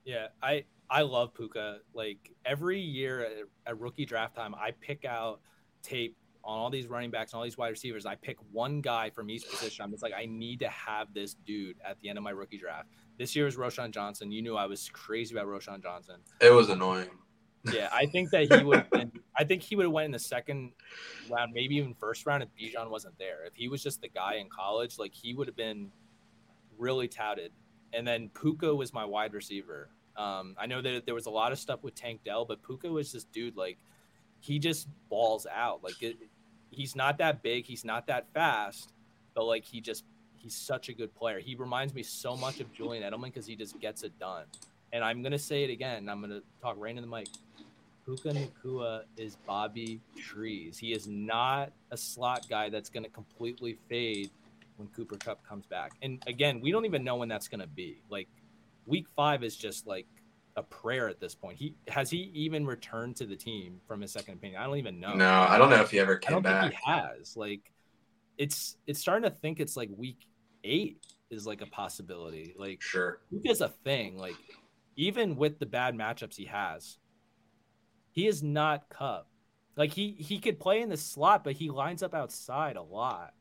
Yeah, 0.05 0.27
I 0.43 0.65
I 0.91 1.03
love 1.03 1.33
Puka. 1.33 1.79
Like 1.95 2.35
every 2.45 2.81
year 2.81 3.25
at, 3.25 3.33
at 3.67 3.79
rookie 3.79 4.05
draft 4.05 4.35
time, 4.35 4.55
I 4.57 4.73
pick 4.73 5.05
out 5.05 5.41
tape 5.83 6.17
on 6.43 6.59
all 6.59 6.69
these 6.69 6.89
running 6.89 7.11
backs 7.11 7.33
and 7.33 7.39
all 7.39 7.45
these 7.45 7.57
wide 7.57 7.69
receivers. 7.69 8.05
I 8.05 8.17
pick 8.17 8.37
one 8.51 8.81
guy 8.81 9.11
from 9.11 9.31
each 9.31 9.49
position. 9.49 9.85
I'm 9.85 9.93
just 9.93 10.03
like, 10.03 10.13
I 10.13 10.27
need 10.27 10.59
to 10.61 10.69
have 10.69 11.15
this 11.15 11.35
dude 11.47 11.77
at 11.89 11.99
the 12.01 12.09
end 12.09 12.19
of 12.19 12.25
my 12.25 12.31
rookie 12.31 12.59
draft. 12.59 12.89
This 13.17 13.35
year 13.35 13.47
is 13.47 13.57
Roschon 13.57 13.93
Johnson. 13.93 14.31
You 14.31 14.43
knew 14.43 14.57
I 14.57 14.67
was 14.67 14.91
crazy 14.93 15.35
about 15.35 15.47
Roschon 15.47 15.83
Johnson. 15.83 16.17
It 16.41 16.53
was 16.53 16.69
annoying. 16.69 17.09
Yeah, 17.73 17.89
I 17.93 18.07
think 18.07 18.31
that 18.31 18.53
he 18.53 18.65
would. 18.65 18.89
Been, 18.91 19.13
I 19.37 19.45
think 19.45 19.63
he 19.63 19.77
would 19.77 19.85
have 19.85 19.93
went 19.93 20.07
in 20.07 20.13
the 20.13 20.19
second 20.19 20.73
round, 21.31 21.53
maybe 21.55 21.77
even 21.77 21.95
first 21.95 22.27
round 22.27 22.43
if 22.43 22.49
Bijan 22.59 22.91
wasn't 22.91 23.19
there. 23.19 23.45
If 23.47 23.55
he 23.55 23.69
was 23.69 23.83
just 23.83 24.01
the 24.03 24.09
guy 24.09 24.35
in 24.35 24.49
college, 24.49 24.99
like 24.99 25.15
he 25.15 25.35
would 25.35 25.47
have 25.47 25.57
been 25.57 25.91
really 26.79 27.09
touted. 27.09 27.53
And 27.93 28.07
then 28.07 28.29
Puka 28.31 28.75
was 28.75 28.93
my 28.93 29.05
wide 29.05 29.33
receiver. 29.33 29.89
Um, 30.17 30.55
I 30.59 30.67
know 30.67 30.83
that 30.83 31.07
there 31.07 31.15
was 31.15 31.27
a 31.27 31.31
lot 31.31 31.53
of 31.53 31.59
stuff 31.59 31.83
with 31.83 31.95
Tank 31.95 32.21
Dell, 32.25 32.45
but 32.45 32.63
Puka 32.63 32.89
was 32.89 33.13
this 33.13 33.25
dude 33.25 33.57
like 33.57 33.79
he 34.41 34.59
just 34.59 34.89
balls 35.09 35.47
out. 35.53 35.83
Like 35.83 36.03
it, 36.03 36.17
he's 36.71 36.95
not 36.95 37.19
that 37.19 37.43
big, 37.43 37.65
he's 37.65 37.85
not 37.85 38.07
that 38.09 38.27
fast, 38.35 38.93
but 39.35 39.45
like 39.45 39.65
he 39.65 39.81
just 39.81 40.05
he's 40.35 40.55
such 40.55 40.89
a 40.89 40.93
good 40.93 41.15
player. 41.15 41.41
He 41.41 41.55
reminds 41.55 41.95
me 41.95 42.03
so 42.03 42.37
much 42.37 42.61
of 42.61 42.73
Julian 42.73 43.03
Edelman 43.03 43.25
because 43.25 43.47
he 43.47 43.57
just 43.57 43.81
gets 43.81 44.03
it 44.03 44.17
done. 44.19 44.45
And 44.93 45.03
I'm 45.03 45.23
gonna 45.23 45.39
say 45.39 45.65
it 45.65 45.71
again. 45.71 46.09
I'm 46.09 46.21
gonna 46.21 46.43
talk 46.61 46.77
right 46.79 46.95
in 46.95 47.03
the 47.03 47.09
mic. 47.09 47.29
Puka 48.05 48.31
Nacua 48.31 49.03
is 49.17 49.37
Bobby 49.47 50.01
Trees. 50.17 50.79
He 50.79 50.93
is 50.93 51.07
not 51.07 51.73
a 51.91 51.97
slot 51.97 52.47
guy 52.49 52.69
that's 52.69 52.91
going 52.91 53.05
to 53.05 53.11
completely 53.11 53.79
fade 53.89 54.31
when 54.77 54.89
Cooper 54.89 55.17
Kupp 55.17 55.47
comes 55.47 55.67
back. 55.67 55.93
And 56.03 56.23
again, 56.27 56.61
we 56.61 56.71
don't 56.71 56.85
even 56.85 57.03
know 57.03 57.17
when 57.17 57.29
that's 57.29 57.49
going 57.49 57.61
to 57.61 57.67
be. 57.67 58.03
Like 58.11 58.29
week 58.87 59.07
five 59.17 59.43
is 59.43 59.57
just 59.57 59.87
like 59.87 60.07
a 60.57 60.63
prayer 60.63 61.09
at 61.09 61.21
this 61.21 61.35
point. 61.35 61.57
He 61.57 61.75
has 61.89 62.11
he 62.11 62.31
even 62.35 62.67
returned 62.67 63.17
to 63.17 63.27
the 63.27 63.37
team 63.37 63.81
from 63.87 64.01
his 64.01 64.13
second 64.13 64.35
opinion? 64.35 64.61
I 64.61 64.67
don't 64.67 64.77
even 64.77 65.01
know. 65.01 65.15
No, 65.15 65.31
I 65.31 65.59
don't 65.59 65.71
know 65.71 65.81
if 65.81 65.91
he 65.91 65.99
ever 65.99 66.17
came 66.17 66.33
I 66.33 66.35
don't 66.35 66.43
back. 66.43 66.63
think 66.63 66.75
he 66.75 66.91
has. 66.91 67.37
Like 67.37 67.73
it's 68.39 68.77
it's 68.87 69.01
starting 69.01 69.29
to 69.29 69.35
think 69.35 69.61
it's 69.61 69.77
like 69.77 69.89
week 69.97 70.27
eight 70.63 70.99
is 71.31 71.47
like 71.47 71.61
a 71.61 71.67
possibility. 71.67 72.55
Like 72.59 72.83
sure, 72.83 73.21
is 73.45 73.63
a 73.63 73.69
thing. 73.69 74.17
Like 74.17 74.37
even 74.97 75.37
with 75.37 75.59
the 75.59 75.67
bad 75.67 75.97
matchups 75.97 76.37
he 76.37 76.45
has, 76.45 76.99
he 78.15 78.29
is 78.29 78.43
not 78.43 78.89
Kupp. 78.89 79.27
Like 79.77 79.93
he 79.93 80.13
he 80.19 80.39
could 80.39 80.61
play 80.61 80.81
in 80.81 80.89
the 80.89 80.97
slot, 80.97 81.43
but 81.43 81.55
he 81.55 81.69
lines 81.69 82.03
up 82.03 82.15
outside 82.15 82.77
a 82.77 82.83
lot. 82.83 83.35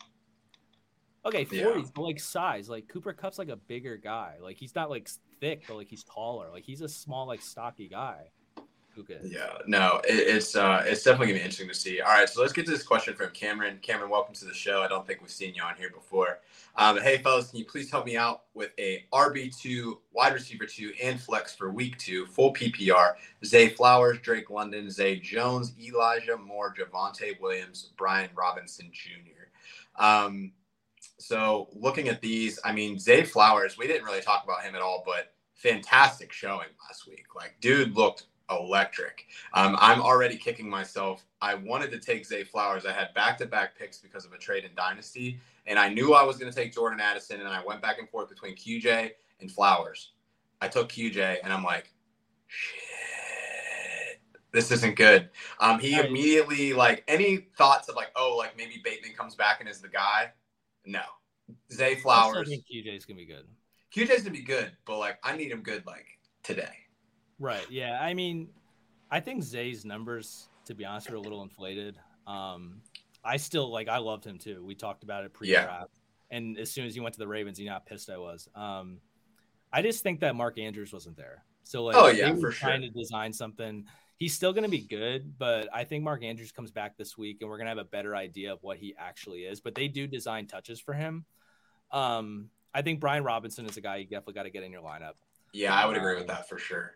Okay, 1.26 1.46
40s, 1.46 1.54
yeah. 1.54 1.82
but 1.94 2.02
like 2.02 2.20
size. 2.20 2.68
Like 2.68 2.88
Cooper 2.88 3.14
Kupp's 3.14 3.38
like 3.38 3.50
a 3.50 3.56
bigger 3.56 3.98
guy. 3.98 4.36
Like 4.42 4.58
he's 4.58 4.76
not 4.76 4.90
like 4.90 5.08
thick, 5.40 5.64
but 5.68 5.78
like 5.78 5.88
he's 5.88 6.04
taller. 6.04 6.50
Like 6.52 6.64
he's 6.64 6.82
a 6.82 6.90
small, 6.90 7.28
like 7.28 7.42
stocky 7.42 7.88
guy. 7.88 8.32
Yeah, 9.24 9.58
no, 9.66 10.02
it, 10.08 10.14
it's 10.14 10.56
uh, 10.56 10.84
it's 10.86 11.04
definitely 11.04 11.28
gonna 11.28 11.40
be 11.40 11.46
interesting 11.46 11.68
to 11.68 11.74
see. 11.74 12.02
All 12.02 12.12
right, 12.12 12.30
so 12.30 12.42
let's 12.42 12.54
get 12.54 12.66
to 12.66 12.72
this 12.72 12.84
question 12.84 13.16
from 13.16 13.32
Cameron. 13.32 13.80
Cameron, 13.82 14.10
welcome 14.10 14.36
to 14.36 14.46
the 14.46 14.54
show. 14.54 14.82
I 14.82 14.88
don't 14.88 15.06
think 15.06 15.22
we've 15.22 15.32
seen 15.32 15.56
you 15.56 15.64
on 15.64 15.76
here 15.76 15.90
before. 15.90 16.40
Um, 16.76 17.00
hey, 17.02 17.18
fellas, 17.18 17.50
can 17.50 17.60
you 17.60 17.66
please 17.66 17.90
help 17.90 18.06
me 18.06 18.18
out 18.18 18.44
with 18.54 18.72
a 18.80 19.06
RB 19.12 19.56
two, 19.56 20.00
wide 20.12 20.34
receiver 20.34 20.66
two, 20.66 20.92
and 21.02 21.20
flex 21.20 21.56
for 21.56 21.72
week 21.72 21.98
two, 21.98 22.26
full 22.28 22.54
PPR? 22.54 23.14
Zay 23.46 23.70
Flowers, 23.70 24.20
Drake 24.20 24.50
London, 24.50 24.90
Zay 24.90 25.18
Jones, 25.20 25.74
Elijah 25.82 26.38
Moore, 26.38 26.74
Javonte 26.74 27.40
Williams, 27.42 27.92
Brian 27.98 28.30
Robinson 28.36 28.92
Jr. 28.92 30.04
Um, 30.04 30.52
so 31.18 31.70
looking 31.74 32.10
at 32.10 32.22
these, 32.22 32.60
I 32.64 32.74
mean, 32.74 33.00
Zay 33.00 33.24
Flowers, 33.24 33.78
we 33.78 33.88
didn't 33.88 34.06
really 34.06 34.22
talk 34.22 34.44
about 34.44 34.64
him 34.64 34.76
at 34.76 34.82
all, 34.82 35.04
but 35.06 35.34
fantastic 35.54 36.32
showing 36.32 36.68
last 36.88 37.08
week. 37.08 37.26
Like, 37.36 37.56
dude 37.62 37.96
looked 37.96 38.26
electric. 38.60 39.26
Um, 39.54 39.76
I'm 39.80 40.02
already 40.02 40.38
kicking 40.38 40.70
myself. 40.70 41.26
I 41.42 41.56
wanted 41.56 41.92
to 41.92 42.00
take 42.00 42.26
Zay 42.26 42.44
Flowers. 42.44 42.86
I 42.86 42.92
had 42.92 43.14
back 43.14 43.38
to 43.40 43.46
back 43.46 43.78
picks 43.78 43.98
because 43.98 44.26
of 44.26 44.34
a 44.34 44.38
trade 44.38 44.64
in 44.64 44.72
Dynasty, 44.76 45.40
and 45.66 45.78
I 45.80 45.90
knew 45.90 46.14
I 46.14 46.24
was 46.24 46.38
going 46.38 46.52
to 46.52 46.58
take 46.58 46.74
Jordan 46.74 47.00
Addison, 47.00 47.40
and 47.40 47.50
I 47.50 47.64
went 47.64 47.82
back 47.82 48.00
and 48.00 48.10
forth 48.10 48.30
between 48.30 48.56
QJ 48.56 49.12
and 49.40 49.52
Flowers. 49.52 50.12
I 50.62 50.68
took 50.68 50.90
QJ, 50.90 51.38
and 51.44 51.52
I'm 51.52 51.64
like, 51.64 51.92
shit, 52.48 52.84
this 54.52 54.72
isn't 54.72 54.96
good. 54.96 55.30
Um, 55.60 55.80
he 55.80 56.00
immediately 56.00 56.74
like 56.74 57.04
any 57.08 57.48
thoughts 57.58 57.90
of 57.90 57.96
like, 57.96 58.12
oh, 58.16 58.36
like 58.38 58.58
maybe 58.58 58.82
Bateman 58.84 59.14
comes 59.14 59.36
back 59.36 59.60
and 59.60 59.68
is 59.68 59.82
the 59.82 59.90
guy. 59.90 60.32
No, 60.86 61.02
Zay 61.72 61.96
Flowers. 61.96 62.48
I 62.48 62.52
think 62.52 62.66
QJ's 62.72 63.06
gonna 63.06 63.18
be 63.18 63.26
good. 63.26 63.46
QJ's 63.94 64.24
gonna 64.24 64.32
be 64.32 64.44
good, 64.44 64.72
but 64.86 65.00
like 65.00 65.20
I 65.24 65.36
need 65.36 65.52
him 65.52 65.62
good 65.62 65.86
like 65.86 66.06
today. 66.44 66.83
Right. 67.44 67.66
Yeah. 67.70 68.00
I 68.02 68.14
mean, 68.14 68.48
I 69.12 69.20
think 69.20 69.44
Zay's 69.44 69.84
numbers, 69.84 70.48
to 70.66 70.74
be 70.74 70.86
honest, 70.86 71.10
are 71.12 71.16
a 71.16 71.20
little 71.20 71.44
inflated. 71.44 71.98
Um, 72.26 72.82
I 73.24 73.38
still 73.38 73.70
like. 73.70 73.90
I 73.90 73.98
loved 73.98 74.26
him 74.26 74.38
too. 74.38 74.64
We 74.66 74.76
talked 74.76 75.04
about 75.04 75.26
it 75.26 75.34
pre-draft, 75.34 75.92
yeah. 76.32 76.38
and 76.38 76.58
as 76.58 76.72
soon 76.72 76.86
as 76.86 76.94
he 76.94 77.02
went 77.02 77.14
to 77.14 77.20
the 77.20 77.28
Ravens, 77.28 77.60
you 77.60 77.66
know 77.66 77.74
how 77.74 77.80
pissed 77.80 78.10
I 78.10 78.18
was. 78.18 78.48
Um, 78.56 79.00
I 79.72 79.82
just 79.82 80.04
think 80.04 80.22
that 80.22 80.36
Mark 80.36 80.58
Andrews 80.58 80.94
wasn't 80.94 81.18
there. 81.18 81.44
So 81.64 81.84
like, 81.84 81.96
oh 81.96 82.08
yeah, 82.08 82.34
for 82.36 82.52
trying 82.52 82.82
sure. 82.82 82.92
to 82.92 83.00
design 83.00 83.34
something. 83.34 83.86
He's 84.18 84.34
still 84.34 84.54
going 84.54 84.64
to 84.64 84.70
be 84.70 84.80
good, 84.80 85.38
but 85.38 85.68
I 85.74 85.84
think 85.84 86.04
Mark 86.04 86.24
Andrews 86.24 86.52
comes 86.52 86.72
back 86.72 86.98
this 86.98 87.18
week, 87.18 87.38
and 87.42 87.50
we're 87.50 87.58
going 87.58 87.66
to 87.66 87.72
have 87.72 87.78
a 87.78 87.84
better 87.84 88.16
idea 88.16 88.54
of 88.54 88.62
what 88.62 88.78
he 88.78 88.96
actually 88.98 89.42
is. 89.42 89.60
But 89.60 89.76
they 89.76 89.88
do 89.88 90.08
design 90.08 90.48
touches 90.48 90.80
for 90.80 90.94
him. 90.94 91.26
Um, 91.92 92.50
I 92.74 92.84
think 92.84 93.00
Brian 93.00 93.24
Robinson 93.24 93.66
is 93.66 93.76
a 93.76 93.82
guy 93.82 93.98
you 93.98 94.06
definitely 94.06 94.34
got 94.34 94.44
to 94.44 94.50
get 94.50 94.64
in 94.64 94.72
your 94.72 94.82
lineup. 94.82 95.16
Yeah, 95.52 95.74
I 95.74 95.86
would 95.86 95.98
agree 95.98 96.16
with 96.16 96.28
that 96.28 96.48
for 96.48 96.58
sure. 96.58 96.96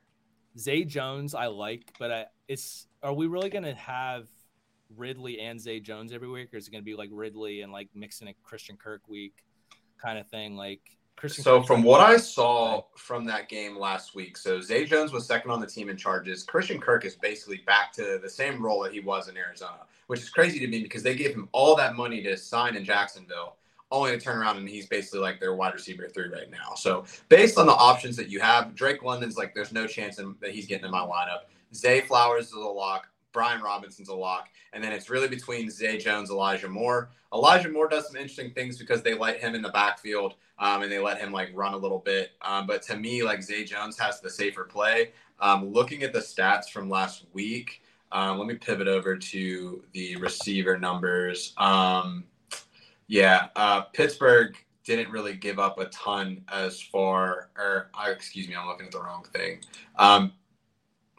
Zay 0.58 0.84
Jones, 0.84 1.36
I 1.36 1.48
like, 1.48 1.94
but 2.00 2.12
I, 2.12 2.26
it's 2.48 2.88
are 3.04 3.14
we 3.14 3.28
really 3.28 3.50
gonna 3.50 3.76
have 3.76 4.28
Ridley 4.96 5.40
and 5.40 5.60
Zay 5.60 5.80
Jones 5.80 6.14
every 6.14 6.30
week, 6.30 6.54
or 6.54 6.58
is 6.58 6.68
it 6.68 6.72
gonna 6.72 6.84
be 6.84 6.96
like 6.96 7.10
Ridley 7.12 7.62
and 7.62 7.72
like 7.72 7.90
mixing 7.94 8.28
a 8.28 8.34
Christian 8.44 8.78
Kirk 8.78 9.08
week 9.08 9.44
kind 10.02 10.18
of 10.18 10.28
thing? 10.28 10.56
Like 10.56 10.82
Christian. 11.16 11.44
So 11.44 11.60
Kirk 11.60 11.68
from 11.68 11.84
what 11.84 12.02
I 12.02 12.18
saw 12.18 12.84
from 12.96 13.26
that 13.26 13.50
game 13.50 13.78
last 13.78 14.16
week, 14.16 14.38
so 14.38 14.62
Zay 14.62 14.86
Jones 14.86 15.12
was 15.12 15.26
second 15.26 15.52
on 15.52 15.60
the 15.60 15.68
team 15.68 15.90
in 15.90 15.98
charges. 15.98 16.44
Christian 16.44 16.80
Kirk 16.80 17.06
is 17.06 17.16
basically 17.16 17.64
back 17.66 17.92
to 17.94 18.20
the 18.22 18.30
same 18.30 18.64
role 18.64 18.82
that 18.84 18.94
he 18.94 19.00
was 19.00 19.28
in 19.28 19.38
Arizona, 19.38 19.80
which 20.08 20.22
is 20.22 20.30
crazy 20.30 20.60
to 20.60 20.68
me 20.68 20.82
because 20.82 21.04
they 21.04 21.16
gave 21.16 21.34
him 21.34 21.50
all 21.52 21.76
that 21.76 21.96
money 21.96 22.24
to 22.24 22.38
sign 22.38 22.76
in 22.76 22.84
Jacksonville 22.84 23.58
only 23.92 24.12
to 24.12 24.20
turn 24.20 24.38
around 24.38 24.58
and 24.58 24.68
he's 24.68 24.88
basically 24.88 25.20
like 25.20 25.40
their 25.40 25.56
wide 25.56 25.74
receiver 25.74 26.08
three 26.08 26.30
right 26.30 26.50
now. 26.52 26.74
So 26.76 27.06
based 27.30 27.58
on 27.58 27.66
the 27.66 27.74
options 27.74 28.16
that 28.18 28.30
you 28.30 28.40
have, 28.40 28.76
Drake 28.76 29.04
London's 29.04 29.38
like 29.38 29.54
there's 29.54 29.72
no 29.72 29.88
chance 29.88 30.20
in, 30.20 30.36
that 30.42 30.52
he's 30.52 30.66
getting 30.66 30.86
in 30.86 30.92
my 30.92 31.00
lineup. 31.00 31.46
Zay 31.74 32.02
Flowers 32.02 32.48
is 32.48 32.54
a 32.54 32.60
lock. 32.60 33.08
Brian 33.32 33.62
Robinson's 33.62 34.10
a 34.10 34.16
lock. 34.16 34.50
And 34.74 34.84
then 34.84 34.92
it's 34.92 35.10
really 35.10 35.28
between 35.28 35.70
Zay 35.70 35.98
Jones, 35.98 36.30
Elijah 36.30 36.68
Moore. 36.68 37.10
Elijah 37.34 37.70
Moore 37.70 37.88
does 37.88 38.08
some 38.08 38.16
interesting 38.16 38.52
things 38.52 38.78
because 38.78 39.02
they 39.02 39.14
let 39.14 39.40
him 39.40 39.54
in 39.54 39.62
the 39.62 39.70
backfield 39.70 40.36
um, 40.60 40.82
and 40.82 40.92
they 40.92 41.00
let 41.00 41.20
him 41.20 41.32
like 41.32 41.52
run 41.54 41.74
a 41.74 41.78
little 41.78 42.00
bit. 42.00 42.32
Um, 42.42 42.68
but 42.68 42.82
to 42.84 42.98
me, 42.98 43.24
like 43.24 43.44
Zay 43.44 43.64
Jones 43.64 43.98
has 44.00 44.20
the 44.20 44.30
safer 44.30 44.64
play. 44.64 45.12
Um, 45.40 45.72
looking 45.72 46.04
at 46.04 46.14
the 46.14 46.20
stats 46.20 46.70
from 46.70 46.90
last 46.90 47.26
week, 47.34 47.84
um, 48.12 48.40
let 48.40 48.48
me 48.48 48.56
pivot 48.56 48.88
over 48.88 49.16
to 49.18 49.84
the 49.94 50.16
receiver 50.16 50.78
numbers. 50.78 51.54
Yeah, 53.08 53.48
uh, 53.56 53.82
Pittsburgh 53.82 54.56
didn't 54.84 55.10
really 55.10 55.36
give 55.36 55.60
up 55.60 55.80
a 55.80 55.86
ton 55.86 56.44
as 56.52 56.82
far, 56.82 57.50
or 57.58 57.90
uh, 57.94 58.10
excuse 58.10 58.48
me, 58.48 58.56
I'm 58.56 58.68
looking 58.68 58.86
at 58.86 58.92
the 58.92 59.02
wrong 59.02 59.24
thing. 59.34 59.60
Um, 59.98 60.34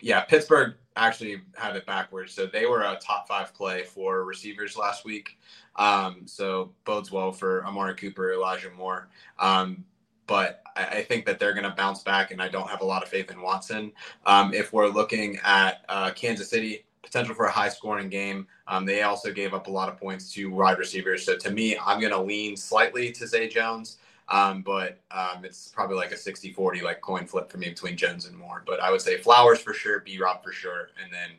yeah, 0.00 0.22
Pittsburgh 0.22 0.74
actually 0.96 1.42
have 1.56 1.76
it 1.76 1.86
backwards. 1.86 2.32
So 2.32 2.46
they 2.46 2.66
were 2.66 2.82
a 2.82 2.98
top 3.00 3.28
five 3.28 3.54
play 3.54 3.84
for 3.84 4.24
receivers 4.24 4.76
last 4.76 5.04
week. 5.04 5.38
Um, 5.76 6.22
so 6.26 6.72
bodes 6.84 7.12
well 7.12 7.32
for 7.32 7.64
Amari 7.64 7.94
Cooper, 7.94 8.32
Elijah 8.32 8.70
Moore. 8.76 9.08
Um, 9.38 9.84
but 10.26 10.62
I, 10.76 10.86
I, 10.86 11.02
think 11.02 11.24
that 11.26 11.38
they're 11.38 11.54
going 11.54 11.64
to 11.64 11.70
bounce 11.70 12.02
back, 12.02 12.32
and 12.32 12.42
I 12.42 12.48
don't 12.48 12.68
have 12.68 12.80
a 12.80 12.84
lot 12.84 13.02
of 13.02 13.08
faith 13.08 13.30
in 13.30 13.40
Watson. 13.40 13.92
Um, 14.26 14.52
if 14.52 14.72
we're 14.72 14.88
looking 14.88 15.38
at 15.44 15.84
uh, 15.88 16.10
Kansas 16.10 16.50
City, 16.50 16.84
potential 17.08 17.34
for 17.34 17.46
a 17.46 17.50
high 17.50 17.68
scoring 17.68 18.08
game. 18.08 18.46
Um, 18.66 18.84
they 18.84 19.02
also 19.02 19.32
gave 19.32 19.54
up 19.54 19.66
a 19.66 19.70
lot 19.70 19.88
of 19.88 19.98
points 19.98 20.32
to 20.34 20.50
wide 20.50 20.78
receivers. 20.78 21.24
So 21.24 21.36
to 21.36 21.50
me, 21.50 21.76
I'm 21.84 22.00
going 22.00 22.12
to 22.12 22.20
lean 22.20 22.56
slightly 22.56 23.10
to 23.12 23.26
Zay 23.26 23.48
Jones. 23.48 23.98
Um, 24.28 24.60
but 24.60 25.00
um, 25.10 25.44
it's 25.44 25.68
probably 25.68 25.96
like 25.96 26.12
a 26.12 26.16
60 26.16 26.52
40 26.52 26.82
like 26.82 27.00
coin 27.00 27.26
flip 27.26 27.50
for 27.50 27.56
me 27.56 27.70
between 27.70 27.96
Jones 27.96 28.26
and 28.26 28.36
Moore. 28.36 28.62
But 28.66 28.80
I 28.80 28.90
would 28.90 29.00
say 29.00 29.16
Flowers 29.16 29.58
for 29.60 29.72
sure, 29.72 30.00
B 30.00 30.18
Rob 30.20 30.44
for 30.44 30.52
sure, 30.52 30.90
and 31.02 31.10
then 31.10 31.30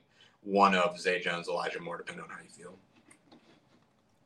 one 0.41 0.73
of 0.73 0.99
Zay 0.99 1.19
Jones, 1.19 1.47
Elijah 1.47 1.79
Moore, 1.79 1.97
depending 1.97 2.23
on 2.23 2.29
how 2.31 2.41
you 2.43 2.49
feel. 2.49 2.75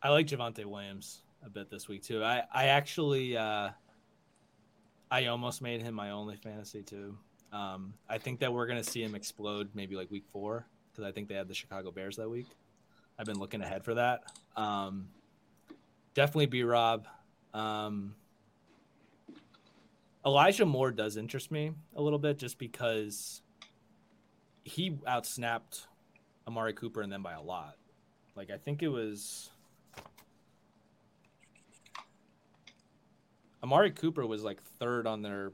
I 0.02 0.10
like 0.10 0.28
Javonte 0.28 0.64
Williams. 0.64 1.24
a 1.46 1.50
bit 1.50 1.70
this 1.70 1.89
week 1.89 2.04
too. 2.04 2.24
I 2.24 2.44
I 2.54 2.68
actually 2.68 3.36
uh, 3.36 3.72
I 5.12 5.26
almost 5.26 5.62
made 5.62 5.82
him 5.82 5.94
my 5.94 6.12
only 6.12 6.38
fantasy 6.38 6.84
too. 6.84 7.18
Um, 7.52 7.94
I 8.08 8.18
think 8.18 8.39
that 8.39 8.54
we're 8.54 8.66
gonna 8.66 8.84
see 8.84 9.04
him 9.04 9.14
explode 9.14 9.72
maybe 9.74 9.98
like 9.98 10.10
week 10.10 10.26
four 10.32 10.68
because 10.94 11.08
I 11.08 11.12
think 11.12 11.28
they 11.28 11.36
have 11.36 11.48
the 11.48 11.56
Chicago 11.56 11.91
Bears 11.91 12.18
that 12.18 12.30
week. 12.30 12.48
I've 13.18 13.26
been 13.26 13.39
looking 13.39 13.62
ahead 13.62 13.84
for 13.84 13.96
that. 13.96 14.22
Um, 14.56 15.08
definitely 16.14 16.46
B 16.46 16.64
Rob. 16.64 17.08
Um, 17.54 18.16
Elijah 20.26 20.66
Moore 20.66 20.91
does 20.91 21.18
interest 21.18 21.52
me 21.52 21.72
a 21.96 22.02
little 22.02 22.20
bit 22.20 22.38
just 22.38 22.58
because 22.58 23.41
he 24.64 24.91
outsnapped 25.08 25.86
Amari 26.48 26.74
Cooper 26.74 27.02
and 27.02 27.12
them 27.12 27.24
by 27.24 27.34
a 27.34 27.41
lot. 27.41 27.76
Like 28.36 28.50
I 28.50 28.58
think 28.58 28.82
it 28.82 28.88
was 28.88 29.50
Amari 33.64 33.91
Cooper 33.91 34.26
was 34.26 34.44
like 34.44 34.62
third 34.80 35.08
on 35.08 35.22
their 35.22 35.52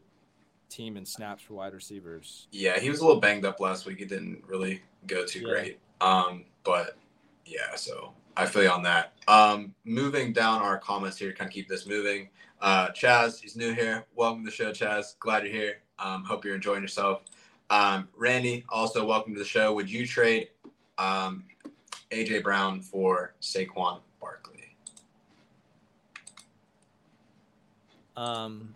team 0.69 0.97
in 0.97 1.05
snaps 1.05 1.43
for 1.43 1.55
wide 1.55 1.73
receivers. 1.73 2.47
Yeah, 2.51 2.79
he 2.79 2.89
was 2.89 2.99
a 2.99 3.05
little 3.05 3.19
banged 3.19 3.45
up 3.45 3.59
last 3.59 3.85
week. 3.85 3.99
He 3.99 4.05
didn't 4.05 4.43
really 4.47 4.81
go 5.07 5.25
too 5.25 5.41
yeah. 5.41 5.49
great. 5.49 5.79
Um, 6.01 6.45
but 6.63 6.97
yeah, 7.45 7.75
so 7.75 8.13
I 8.37 8.45
feel 8.45 8.63
you 8.63 8.69
on 8.69 8.83
that. 8.83 9.13
Um, 9.27 9.73
moving 9.83 10.31
down 10.31 10.61
our 10.61 10.77
comments 10.77 11.17
here, 11.17 11.33
kind 11.33 11.49
of 11.49 11.53
keep 11.53 11.67
this 11.67 11.85
moving. 11.85 12.29
Uh, 12.61 12.89
Chaz, 12.89 13.39
he's 13.39 13.55
new 13.55 13.73
here. 13.73 14.05
Welcome 14.15 14.43
to 14.45 14.49
the 14.49 14.55
show, 14.55 14.71
Chaz. 14.71 15.17
Glad 15.19 15.43
you're 15.43 15.51
here. 15.51 15.81
Um, 15.97 16.23
hope 16.23 16.45
you're 16.45 16.55
enjoying 16.55 16.81
yourself. 16.81 17.23
Um, 17.69 18.07
Randy, 18.15 18.65
also 18.69 19.05
welcome 19.05 19.33
to 19.33 19.39
the 19.39 19.45
show. 19.45 19.73
Would 19.73 19.89
you 19.89 20.05
trade 20.05 20.49
um, 20.97 21.45
AJ 22.11 22.43
Brown 22.43 22.81
for 22.81 23.33
Saquon 23.41 23.99
Barkley? 24.19 24.75
Um, 28.17 28.75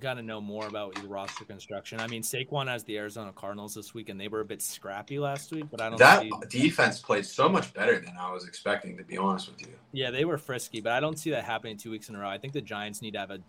got 0.00 0.14
to 0.14 0.22
know 0.22 0.40
more 0.40 0.66
about 0.66 0.94
the 0.94 1.06
roster 1.08 1.44
construction. 1.44 2.00
I 2.00 2.06
mean, 2.06 2.22
Saquon 2.22 2.68
has 2.68 2.84
the 2.84 2.98
Arizona 2.98 3.32
Cardinals 3.32 3.74
this 3.74 3.94
week, 3.94 4.08
and 4.08 4.20
they 4.20 4.28
were 4.28 4.40
a 4.40 4.44
bit 4.44 4.62
scrappy 4.62 5.18
last 5.18 5.52
week. 5.52 5.66
But 5.70 5.80
I 5.80 5.88
don't. 5.88 5.98
That 5.98 6.22
see... 6.22 6.30
defense 6.48 7.00
played 7.00 7.24
so 7.24 7.48
much 7.48 7.72
better 7.72 7.98
than 7.98 8.14
I 8.18 8.32
was 8.32 8.46
expecting. 8.46 8.96
To 8.96 9.04
be 9.04 9.16
honest 9.16 9.50
with 9.50 9.62
you. 9.62 9.74
Yeah, 9.92 10.10
they 10.10 10.24
were 10.24 10.38
frisky, 10.38 10.80
but 10.80 10.92
I 10.92 11.00
don't 11.00 11.18
see 11.18 11.30
that 11.30 11.44
happening 11.44 11.76
two 11.76 11.90
weeks 11.90 12.08
in 12.08 12.14
a 12.14 12.20
row. 12.20 12.28
I 12.28 12.38
think 12.38 12.52
the 12.52 12.60
Giants 12.60 13.02
need 13.02 13.12
to 13.12 13.18
have 13.18 13.30
a 13.30 13.40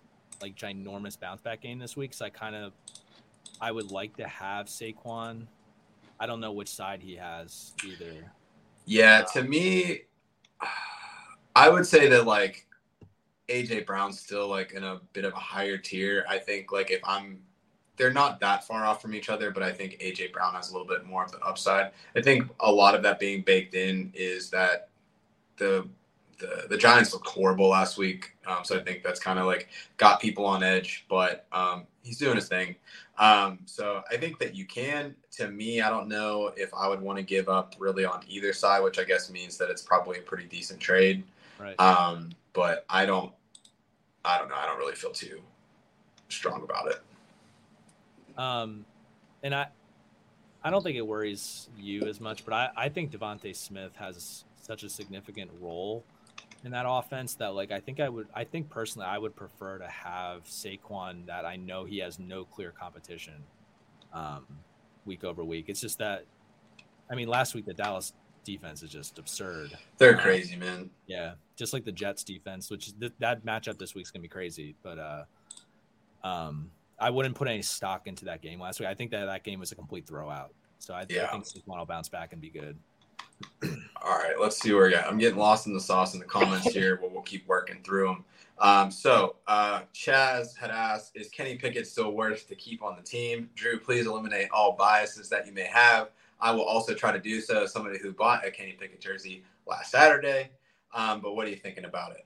like 0.42 0.56
ginormous 0.56 1.20
bounce 1.20 1.42
back 1.42 1.62
game 1.62 1.80
this 1.80 1.98
week. 1.98 2.14
So 2.14 2.26
I 2.26 2.30
kind 2.30 2.56
of, 2.56 2.74
I 3.60 3.72
would 3.72 3.92
like 3.92 4.16
to 4.18 4.28
have 4.28 4.68
Saquon. 4.68 5.48
I 6.20 6.26
don't 6.26 6.40
know 6.40 6.52
which 6.52 6.70
side 6.70 7.02
he 7.02 7.16
has 7.16 7.74
either. 7.86 8.32
Yeah, 8.86 9.24
to 9.34 9.44
me, 9.44 10.02
I 11.56 11.70
would 11.70 11.86
say 11.86 12.08
that 12.10 12.26
like 12.26 12.67
AJ 13.50 13.86
Brown's 13.86 14.20
still 14.20 14.48
like 14.48 14.74
in 14.74 14.84
a 14.84 15.00
bit 15.14 15.26
of 15.26 15.34
a 15.34 15.38
higher 15.38 15.78
tier. 15.78 16.26
I 16.30 16.38
think 16.38 16.72
like 16.72 16.92
if 16.92 17.02
I'm 17.04 17.40
they're 17.98 18.14
not 18.14 18.40
that 18.40 18.66
far 18.66 18.86
off 18.86 19.02
from 19.02 19.16
each 19.16 19.30
other, 19.30 19.52
but 19.52 19.64
I 19.64 19.72
think 19.72 20.00
AJ 20.00 20.32
Brown 20.32 20.54
has 20.54 20.70
a 20.70 20.74
little 20.74 20.88
bit 20.88 21.06
more 21.06 21.24
of 21.24 21.32
the 21.32 21.40
upside. 21.40 21.92
I 22.16 22.22
think 22.22 22.44
a 22.60 22.72
lot 22.72 22.94
of 22.94 23.04
that 23.04 23.20
being 23.20 23.42
baked 23.42 23.74
in 23.74 24.12
is 24.14 24.50
that 24.52 24.90
the 25.58 25.88
the, 26.40 26.68
the 26.70 26.78
Giants 26.78 27.14
looked 27.14 27.28
horrible 27.28 27.70
last 27.70 27.98
week, 27.98 28.34
um, 28.46 28.60
so 28.64 28.78
I 28.78 28.84
think 28.84 29.02
that's 29.02 29.20
kind 29.20 29.40
of 29.40 29.48
like 29.48 29.70
got 29.98 30.22
people 30.22 30.46
on 30.46 30.62
edge. 30.62 31.06
But 31.10 31.48
um, 31.52 31.88
he's 32.04 32.20
doing 32.20 32.36
his 32.36 32.48
thing, 32.48 32.76
um, 33.18 33.60
so 33.66 34.04
I 34.12 34.18
think 34.18 34.38
that 34.40 34.56
you 34.56 34.66
can. 34.66 35.16
To 35.32 35.50
me, 35.50 35.82
I 35.82 35.90
don't 35.90 36.08
know 36.08 36.52
if 36.56 36.72
I 36.74 36.88
would 36.88 37.02
want 37.02 37.18
to 37.18 37.24
give 37.24 37.50
up 37.50 37.76
really 37.80 38.06
on 38.06 38.24
either 38.28 38.54
side, 38.54 38.84
which 38.84 39.00
I 39.00 39.04
guess 39.04 39.32
means 39.32 39.58
that 39.58 39.70
it's 39.70 39.82
probably 39.82 40.20
a 40.20 40.22
pretty 40.22 40.46
decent 40.46 40.80
trade. 40.80 41.24
Right. 41.60 41.80
Um, 41.80 42.30
but 42.58 42.86
I 42.90 43.06
don't, 43.06 43.32
I 44.26 44.40
don't 44.40 44.50
know. 44.50 44.56
I 44.56 44.66
don't 44.66 44.80
really 44.80 44.96
feel 44.96 45.12
too 45.12 45.42
strong 46.28 46.64
about 46.64 46.88
it. 46.88 47.00
Um, 48.36 48.84
and 49.44 49.54
I, 49.54 49.68
I 50.64 50.72
don't 50.72 50.82
think 50.82 50.98
it 50.98 51.06
worries 51.06 51.70
you 51.78 52.08
as 52.08 52.20
much, 52.20 52.44
but 52.44 52.56
I, 52.56 52.70
I 52.76 52.90
think 52.90 53.12
DeVonta 53.12 53.56
Smith 53.56 53.96
has 53.98 54.44
such 54.60 54.82
a 54.82 54.90
significant 54.90 55.52
role 55.62 56.04
in 56.66 56.72
that 56.72 56.86
offense 56.88 57.36
that 57.36 57.54
like 57.54 57.72
I 57.72 57.80
think 57.80 58.00
I 58.00 58.10
would 58.10 58.28
I 58.34 58.44
think 58.44 58.72
personally 58.72 59.08
I 59.08 59.20
would 59.20 59.36
prefer 59.36 59.78
to 59.78 59.88
have 59.88 60.44
Saquon 60.46 61.28
that 61.28 61.46
I 61.46 61.58
know 61.58 61.86
he 61.86 62.00
has 62.00 62.18
no 62.18 62.44
clear 62.44 62.72
competition 62.72 63.36
um, 64.12 64.48
week 65.06 65.24
over 65.24 65.44
week. 65.44 65.66
It's 65.68 65.80
just 65.80 66.00
that 66.00 66.26
I 67.10 67.14
mean 67.14 67.28
last 67.28 67.54
week 67.54 67.68
the 67.68 67.76
Dallas 67.76 68.14
defense 68.48 68.82
is 68.82 68.90
just 68.90 69.20
absurd. 69.20 69.78
They're 69.98 70.16
um, 70.16 70.20
crazy, 70.20 70.56
man. 70.56 70.90
Yeah, 71.06 71.34
just 71.56 71.74
like 71.74 71.84
the 71.84 71.92
Jets 71.92 72.24
defense, 72.24 72.72
which 72.72 72.98
th- 73.00 73.14
that 73.20 73.46
matchup 73.46 73.78
this 73.78 73.94
week's 73.94 74.10
gonna 74.10 74.24
be 74.24 74.30
crazy. 74.30 74.76
But 74.82 74.98
uh, 74.98 75.24
um, 76.24 76.72
I 76.98 77.10
wouldn't 77.10 77.36
put 77.36 77.48
any 77.48 77.62
stock 77.62 78.08
into 78.08 78.26
that 78.26 78.42
game 78.42 78.60
last 78.60 78.80
week. 78.80 78.90
I 78.90 78.96
think 78.96 79.12
that 79.12 79.26
that 79.26 79.44
game 79.44 79.60
was 79.60 79.72
a 79.72 79.76
complete 79.76 80.08
throwout. 80.08 80.50
So 80.80 80.94
I, 80.94 81.06
yeah. 81.10 81.26
I 81.26 81.32
think 81.32 81.46
Saquon 81.46 81.78
will 81.78 81.86
bounce 81.86 82.10
back 82.10 82.34
and 82.34 82.42
be 82.42 82.50
good. 82.50 82.78
All 84.02 84.18
right, 84.18 84.40
let's 84.40 84.60
see 84.60 84.74
where 84.74 84.86
we 84.86 84.92
got. 84.92 85.06
I'm 85.06 85.18
getting 85.18 85.38
lost 85.38 85.68
in 85.68 85.74
the 85.74 85.80
sauce 85.80 86.14
in 86.14 86.20
the 86.20 86.26
comments 86.26 86.72
here, 86.72 86.98
but 86.98 87.12
we'll 87.12 87.22
keep 87.22 87.48
working 87.48 87.82
through 87.84 88.08
them. 88.08 88.26
Um, 88.60 88.90
so 88.90 89.36
uh, 89.48 89.82
Chaz 89.94 90.56
had 90.56 90.72
asked, 90.72 91.12
"Is 91.16 91.30
Kenny 91.30 91.56
Pickett 91.56 91.86
still 91.86 92.12
worth 92.12 92.48
to 92.48 92.56
keep 92.56 92.82
on 92.82 92.96
the 92.96 93.04
team?" 93.04 93.50
Drew, 93.56 93.80
please 93.80 94.08
eliminate 94.08 94.50
all 94.52 94.76
biases 94.76 95.30
that 95.30 95.46
you 95.46 95.54
may 95.54 95.66
have. 95.66 96.10
I 96.40 96.52
will 96.52 96.64
also 96.64 96.94
try 96.94 97.12
to 97.12 97.20
do 97.20 97.42
so. 97.42 97.66
Somebody 97.66 98.00
who 98.00 98.12
bought 98.12 98.46
a 98.46 98.52
Kenny 98.52 98.74
Pickett 98.80 99.02
jersey 99.02 99.44
last 99.66 99.92
Saturday. 99.92 100.52
Um, 100.94 101.22
but 101.22 101.36
what 101.36 101.48
are 101.48 101.50
you 101.50 101.56
thinking 101.56 101.86
about 101.86 102.12
it? 102.12 102.26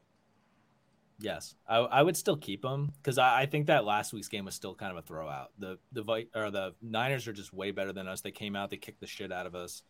Yes, 1.19 1.55
I, 1.67 1.77
I 1.77 2.01
would 2.01 2.17
still 2.17 2.35
keep 2.35 2.65
him 2.65 2.91
because 2.97 3.19
I, 3.19 3.41
I, 3.41 3.45
think 3.45 3.67
that 3.67 3.85
last 3.85 4.11
week's 4.11 4.27
game 4.27 4.45
was 4.45 4.55
still 4.55 4.73
kind 4.73 4.97
of 4.97 4.97
a 4.97 5.07
throwout. 5.07 5.47
The 5.59 5.77
the 5.91 6.25
or 6.33 6.49
the 6.49 6.73
Niners 6.81 7.27
are 7.27 7.33
just 7.33 7.53
way 7.53 7.69
better 7.69 7.93
than 7.93 8.07
us. 8.07 8.21
They 8.21 8.31
came 8.31 8.55
out, 8.55 8.71
they 8.71 8.77
kicked 8.77 9.01
the 9.01 9.07
shit 9.07 9.31
out 9.31 9.45
of 9.45 9.53
us. 9.53 9.83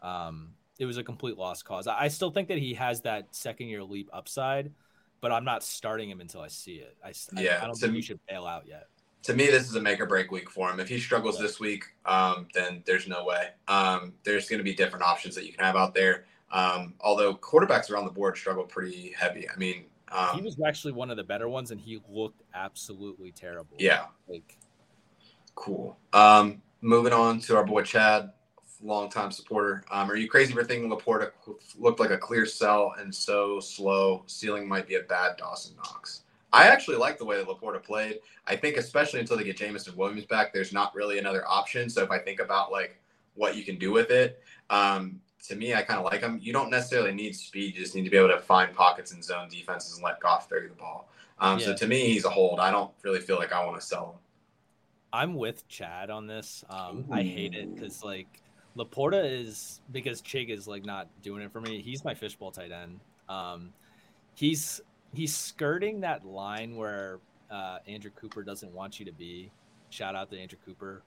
Um, 0.00 0.54
it 0.78 0.86
was 0.86 0.96
a 0.96 1.04
complete 1.04 1.36
lost 1.36 1.66
cause. 1.66 1.86
I, 1.86 2.04
I 2.04 2.08
still 2.08 2.30
think 2.30 2.48
that 2.48 2.56
he 2.56 2.72
has 2.74 3.02
that 3.02 3.34
second 3.34 3.66
year 3.66 3.84
leap 3.84 4.08
upside, 4.10 4.72
but 5.20 5.32
I'm 5.32 5.44
not 5.44 5.62
starting 5.62 6.08
him 6.08 6.22
until 6.22 6.40
I 6.40 6.48
see 6.48 6.76
it. 6.76 6.96
I, 7.04 7.12
yeah, 7.38 7.58
I, 7.60 7.64
I 7.64 7.66
don't 7.66 7.74
think 7.74 7.94
you 7.94 8.00
should 8.00 8.20
bail 8.26 8.46
out 8.46 8.66
yet 8.66 8.86
to 9.22 9.34
me, 9.34 9.46
this 9.46 9.68
is 9.68 9.74
a 9.74 9.80
make 9.80 10.00
or 10.00 10.06
break 10.06 10.30
week 10.30 10.50
for 10.50 10.70
him. 10.70 10.80
If 10.80 10.88
he 10.88 10.98
struggles 10.98 11.36
yeah. 11.36 11.42
this 11.42 11.60
week, 11.60 11.84
um, 12.06 12.48
then 12.54 12.82
there's 12.86 13.06
no 13.06 13.24
way. 13.24 13.48
Um, 13.68 14.14
there's 14.24 14.48
going 14.48 14.58
to 14.58 14.64
be 14.64 14.74
different 14.74 15.04
options 15.04 15.34
that 15.34 15.46
you 15.46 15.52
can 15.52 15.64
have 15.64 15.76
out 15.76 15.94
there. 15.94 16.24
Um, 16.52 16.94
although 17.00 17.34
quarterbacks 17.34 17.90
around 17.90 18.06
the 18.06 18.10
board 18.10 18.36
struggle 18.36 18.64
pretty 18.64 19.12
heavy. 19.16 19.48
I 19.48 19.56
mean, 19.56 19.84
um, 20.10 20.36
he 20.36 20.42
was 20.42 20.56
actually 20.66 20.92
one 20.92 21.10
of 21.10 21.16
the 21.16 21.24
better 21.24 21.48
ones, 21.48 21.70
and 21.70 21.80
he 21.80 22.00
looked 22.08 22.42
absolutely 22.54 23.30
terrible. 23.30 23.76
Yeah. 23.78 24.06
Like, 24.28 24.56
cool. 25.54 25.98
Um, 26.12 26.62
moving 26.80 27.12
on 27.12 27.40
to 27.40 27.56
our 27.56 27.64
boy 27.64 27.82
Chad, 27.82 28.32
longtime 28.82 29.30
supporter. 29.30 29.84
Um, 29.90 30.10
are 30.10 30.16
you 30.16 30.28
crazy 30.28 30.52
for 30.52 30.64
thinking 30.64 30.90
LaPorta 30.90 31.30
looked 31.78 32.00
like 32.00 32.10
a 32.10 32.18
clear 32.18 32.46
sell 32.46 32.94
and 32.98 33.14
so 33.14 33.60
slow? 33.60 34.24
Ceiling 34.26 34.66
might 34.66 34.88
be 34.88 34.96
a 34.96 35.02
bad 35.02 35.36
Dawson 35.36 35.76
Knox. 35.76 36.22
I 36.52 36.66
actually 36.66 36.96
like 36.96 37.18
the 37.18 37.24
way 37.24 37.36
that 37.36 37.46
LaPorta 37.46 37.82
played. 37.82 38.18
I 38.46 38.56
think 38.56 38.76
especially 38.76 39.20
until 39.20 39.36
they 39.36 39.44
get 39.44 39.56
Jameson 39.56 39.96
Williams 39.96 40.24
back, 40.24 40.52
there's 40.52 40.72
not 40.72 40.94
really 40.94 41.18
another 41.18 41.46
option. 41.46 41.88
So 41.88 42.02
if 42.02 42.10
I 42.10 42.18
think 42.18 42.40
about 42.40 42.72
like 42.72 43.00
what 43.34 43.56
you 43.56 43.64
can 43.64 43.76
do 43.78 43.92
with 43.92 44.10
it, 44.10 44.42
um, 44.68 45.20
to 45.48 45.56
me, 45.56 45.74
I 45.74 45.82
kind 45.82 45.98
of 45.98 46.04
like 46.04 46.20
him. 46.20 46.38
You 46.42 46.52
don't 46.52 46.70
necessarily 46.70 47.12
need 47.12 47.34
speed; 47.34 47.74
you 47.74 47.80
just 47.80 47.94
need 47.94 48.04
to 48.04 48.10
be 48.10 48.16
able 48.16 48.28
to 48.28 48.38
find 48.38 48.74
pockets 48.74 49.12
in 49.12 49.22
zone 49.22 49.48
defenses 49.48 49.94
and 49.94 50.04
let 50.04 50.20
Goff 50.20 50.48
throw 50.48 50.60
the 50.60 50.74
ball. 50.74 51.08
Um, 51.38 51.58
yeah. 51.58 51.66
So 51.66 51.74
to 51.76 51.86
me, 51.86 52.06
he's 52.06 52.24
a 52.24 52.30
hold. 52.30 52.60
I 52.60 52.70
don't 52.70 52.90
really 53.02 53.20
feel 53.20 53.36
like 53.36 53.52
I 53.52 53.64
want 53.64 53.80
to 53.80 53.86
sell 53.86 54.12
him. 54.12 54.18
I'm 55.12 55.34
with 55.34 55.66
Chad 55.68 56.10
on 56.10 56.26
this. 56.26 56.64
Um, 56.68 57.06
I 57.10 57.22
hate 57.22 57.54
it 57.54 57.74
because 57.74 58.04
like 58.04 58.42
LaPorta 58.76 59.24
is 59.24 59.80
because 59.90 60.22
Chig 60.22 60.50
is 60.50 60.68
like 60.68 60.84
not 60.84 61.08
doing 61.22 61.42
it 61.42 61.52
for 61.52 61.60
me. 61.60 61.80
He's 61.80 62.04
my 62.04 62.14
fishbowl 62.14 62.52
tight 62.52 62.70
end. 62.70 63.00
Um, 63.28 63.72
he's 64.34 64.80
he's 65.14 65.34
skirting 65.34 66.00
that 66.00 66.24
line 66.24 66.76
where 66.76 67.20
uh, 67.50 67.78
Andrew 67.86 68.10
Cooper 68.10 68.42
doesn't 68.42 68.72
want 68.72 68.98
you 68.98 69.06
to 69.06 69.12
be. 69.12 69.50
Shout 69.90 70.14
out 70.14 70.30
to 70.30 70.38
Andrew 70.38 70.58
Cooper. 70.64 71.02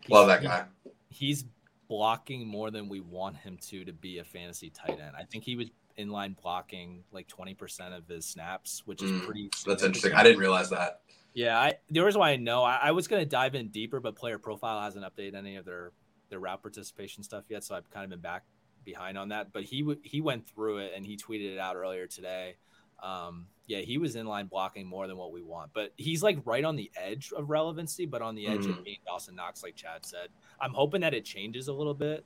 He's, 0.00 0.10
Love 0.10 0.26
that 0.28 0.42
guy. 0.42 0.64
he's 1.08 1.44
blocking 1.88 2.46
more 2.46 2.70
than 2.70 2.88
we 2.88 3.00
want 3.00 3.36
him 3.36 3.56
to 3.68 3.84
to 3.84 3.92
be 3.92 4.18
a 4.18 4.24
fantasy 4.24 4.70
tight 4.70 4.98
end. 5.00 5.14
I 5.18 5.22
think 5.24 5.44
he 5.44 5.56
was 5.56 5.68
inline 5.98 6.34
blocking 6.42 7.04
like 7.12 7.28
20% 7.28 7.96
of 7.96 8.08
his 8.08 8.26
snaps, 8.26 8.82
which 8.86 9.02
is 9.02 9.10
mm, 9.10 9.24
pretty. 9.24 9.50
That's 9.66 9.82
interesting. 9.82 10.12
I 10.12 10.22
didn't 10.22 10.40
realize 10.40 10.70
that. 10.70 11.00
Yeah, 11.34 11.58
I, 11.58 11.74
the 11.90 12.00
reason 12.00 12.20
why 12.20 12.30
I 12.30 12.36
know 12.36 12.62
I, 12.62 12.78
I 12.84 12.90
was 12.92 13.08
going 13.08 13.20
to 13.20 13.28
dive 13.28 13.54
in 13.54 13.68
deeper, 13.68 13.98
but 14.00 14.14
player 14.14 14.38
profile 14.38 14.80
hasn't 14.80 15.04
updated 15.04 15.34
any 15.34 15.56
of 15.56 15.64
their 15.64 15.92
their 16.30 16.38
route 16.38 16.62
participation 16.62 17.22
stuff 17.22 17.44
yet, 17.48 17.64
so 17.64 17.74
I've 17.74 17.90
kind 17.90 18.04
of 18.04 18.10
been 18.10 18.20
back 18.20 18.44
behind 18.84 19.18
on 19.18 19.28
that. 19.30 19.52
But 19.52 19.64
he 19.64 19.96
he 20.02 20.20
went 20.20 20.46
through 20.46 20.78
it 20.78 20.92
and 20.94 21.04
he 21.04 21.16
tweeted 21.16 21.52
it 21.54 21.58
out 21.58 21.76
earlier 21.76 22.06
today. 22.06 22.56
Um, 23.04 23.46
yeah, 23.66 23.80
he 23.80 23.98
was 23.98 24.16
in 24.16 24.26
line 24.26 24.46
blocking 24.46 24.86
more 24.86 25.06
than 25.06 25.16
what 25.16 25.30
we 25.30 25.42
want, 25.42 25.70
but 25.74 25.92
he's 25.96 26.22
like 26.22 26.38
right 26.44 26.64
on 26.64 26.74
the 26.74 26.90
edge 26.96 27.32
of 27.36 27.50
relevancy, 27.50 28.06
but 28.06 28.22
on 28.22 28.34
the 28.34 28.46
edge 28.46 28.62
mm-hmm. 28.62 28.78
of 28.78 28.84
being 28.84 28.98
Dawson 29.06 29.36
Knox, 29.36 29.62
like 29.62 29.76
Chad 29.76 30.04
said. 30.04 30.28
I'm 30.60 30.72
hoping 30.72 31.02
that 31.02 31.14
it 31.14 31.24
changes 31.24 31.68
a 31.68 31.72
little 31.72 31.94
bit. 31.94 32.24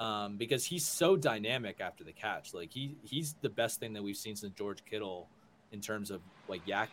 um, 0.00 0.38
because 0.38 0.64
he's 0.64 0.84
so 0.84 1.14
dynamic 1.14 1.80
after 1.80 2.02
the 2.02 2.12
catch. 2.12 2.54
Like 2.54 2.72
he 2.72 2.96
he's 3.02 3.34
the 3.42 3.50
best 3.50 3.78
thing 3.78 3.92
that 3.92 4.02
we've 4.02 4.16
seen 4.16 4.34
since 4.34 4.52
George 4.56 4.82
Kittle 4.84 5.28
in 5.72 5.80
terms 5.80 6.10
of 6.10 6.22
like 6.48 6.62
yak 6.66 6.88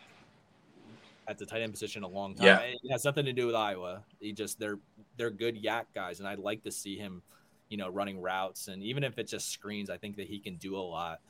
at 1.26 1.38
the 1.38 1.46
tight 1.46 1.62
end 1.62 1.72
position 1.72 2.02
a 2.04 2.08
long 2.08 2.34
time. 2.34 2.46
Yeah. 2.46 2.58
It 2.58 2.78
has 2.90 3.04
nothing 3.04 3.24
to 3.24 3.32
do 3.32 3.46
with 3.46 3.54
Iowa. 3.54 4.04
He 4.20 4.32
just 4.32 4.60
they're 4.60 4.78
they're 5.16 5.30
good 5.30 5.56
yak 5.56 5.86
guys, 5.94 6.20
and 6.20 6.28
I'd 6.28 6.38
like 6.38 6.62
to 6.64 6.70
see 6.70 6.96
him, 6.98 7.22
you 7.70 7.78
know, 7.78 7.88
running 7.88 8.20
routes 8.20 8.68
and 8.68 8.82
even 8.82 9.02
if 9.02 9.18
it's 9.18 9.30
just 9.30 9.50
screens, 9.50 9.88
I 9.88 9.96
think 9.96 10.16
that 10.16 10.26
he 10.26 10.38
can 10.38 10.56
do 10.56 10.76
a 10.76 10.80
lot 10.80 11.20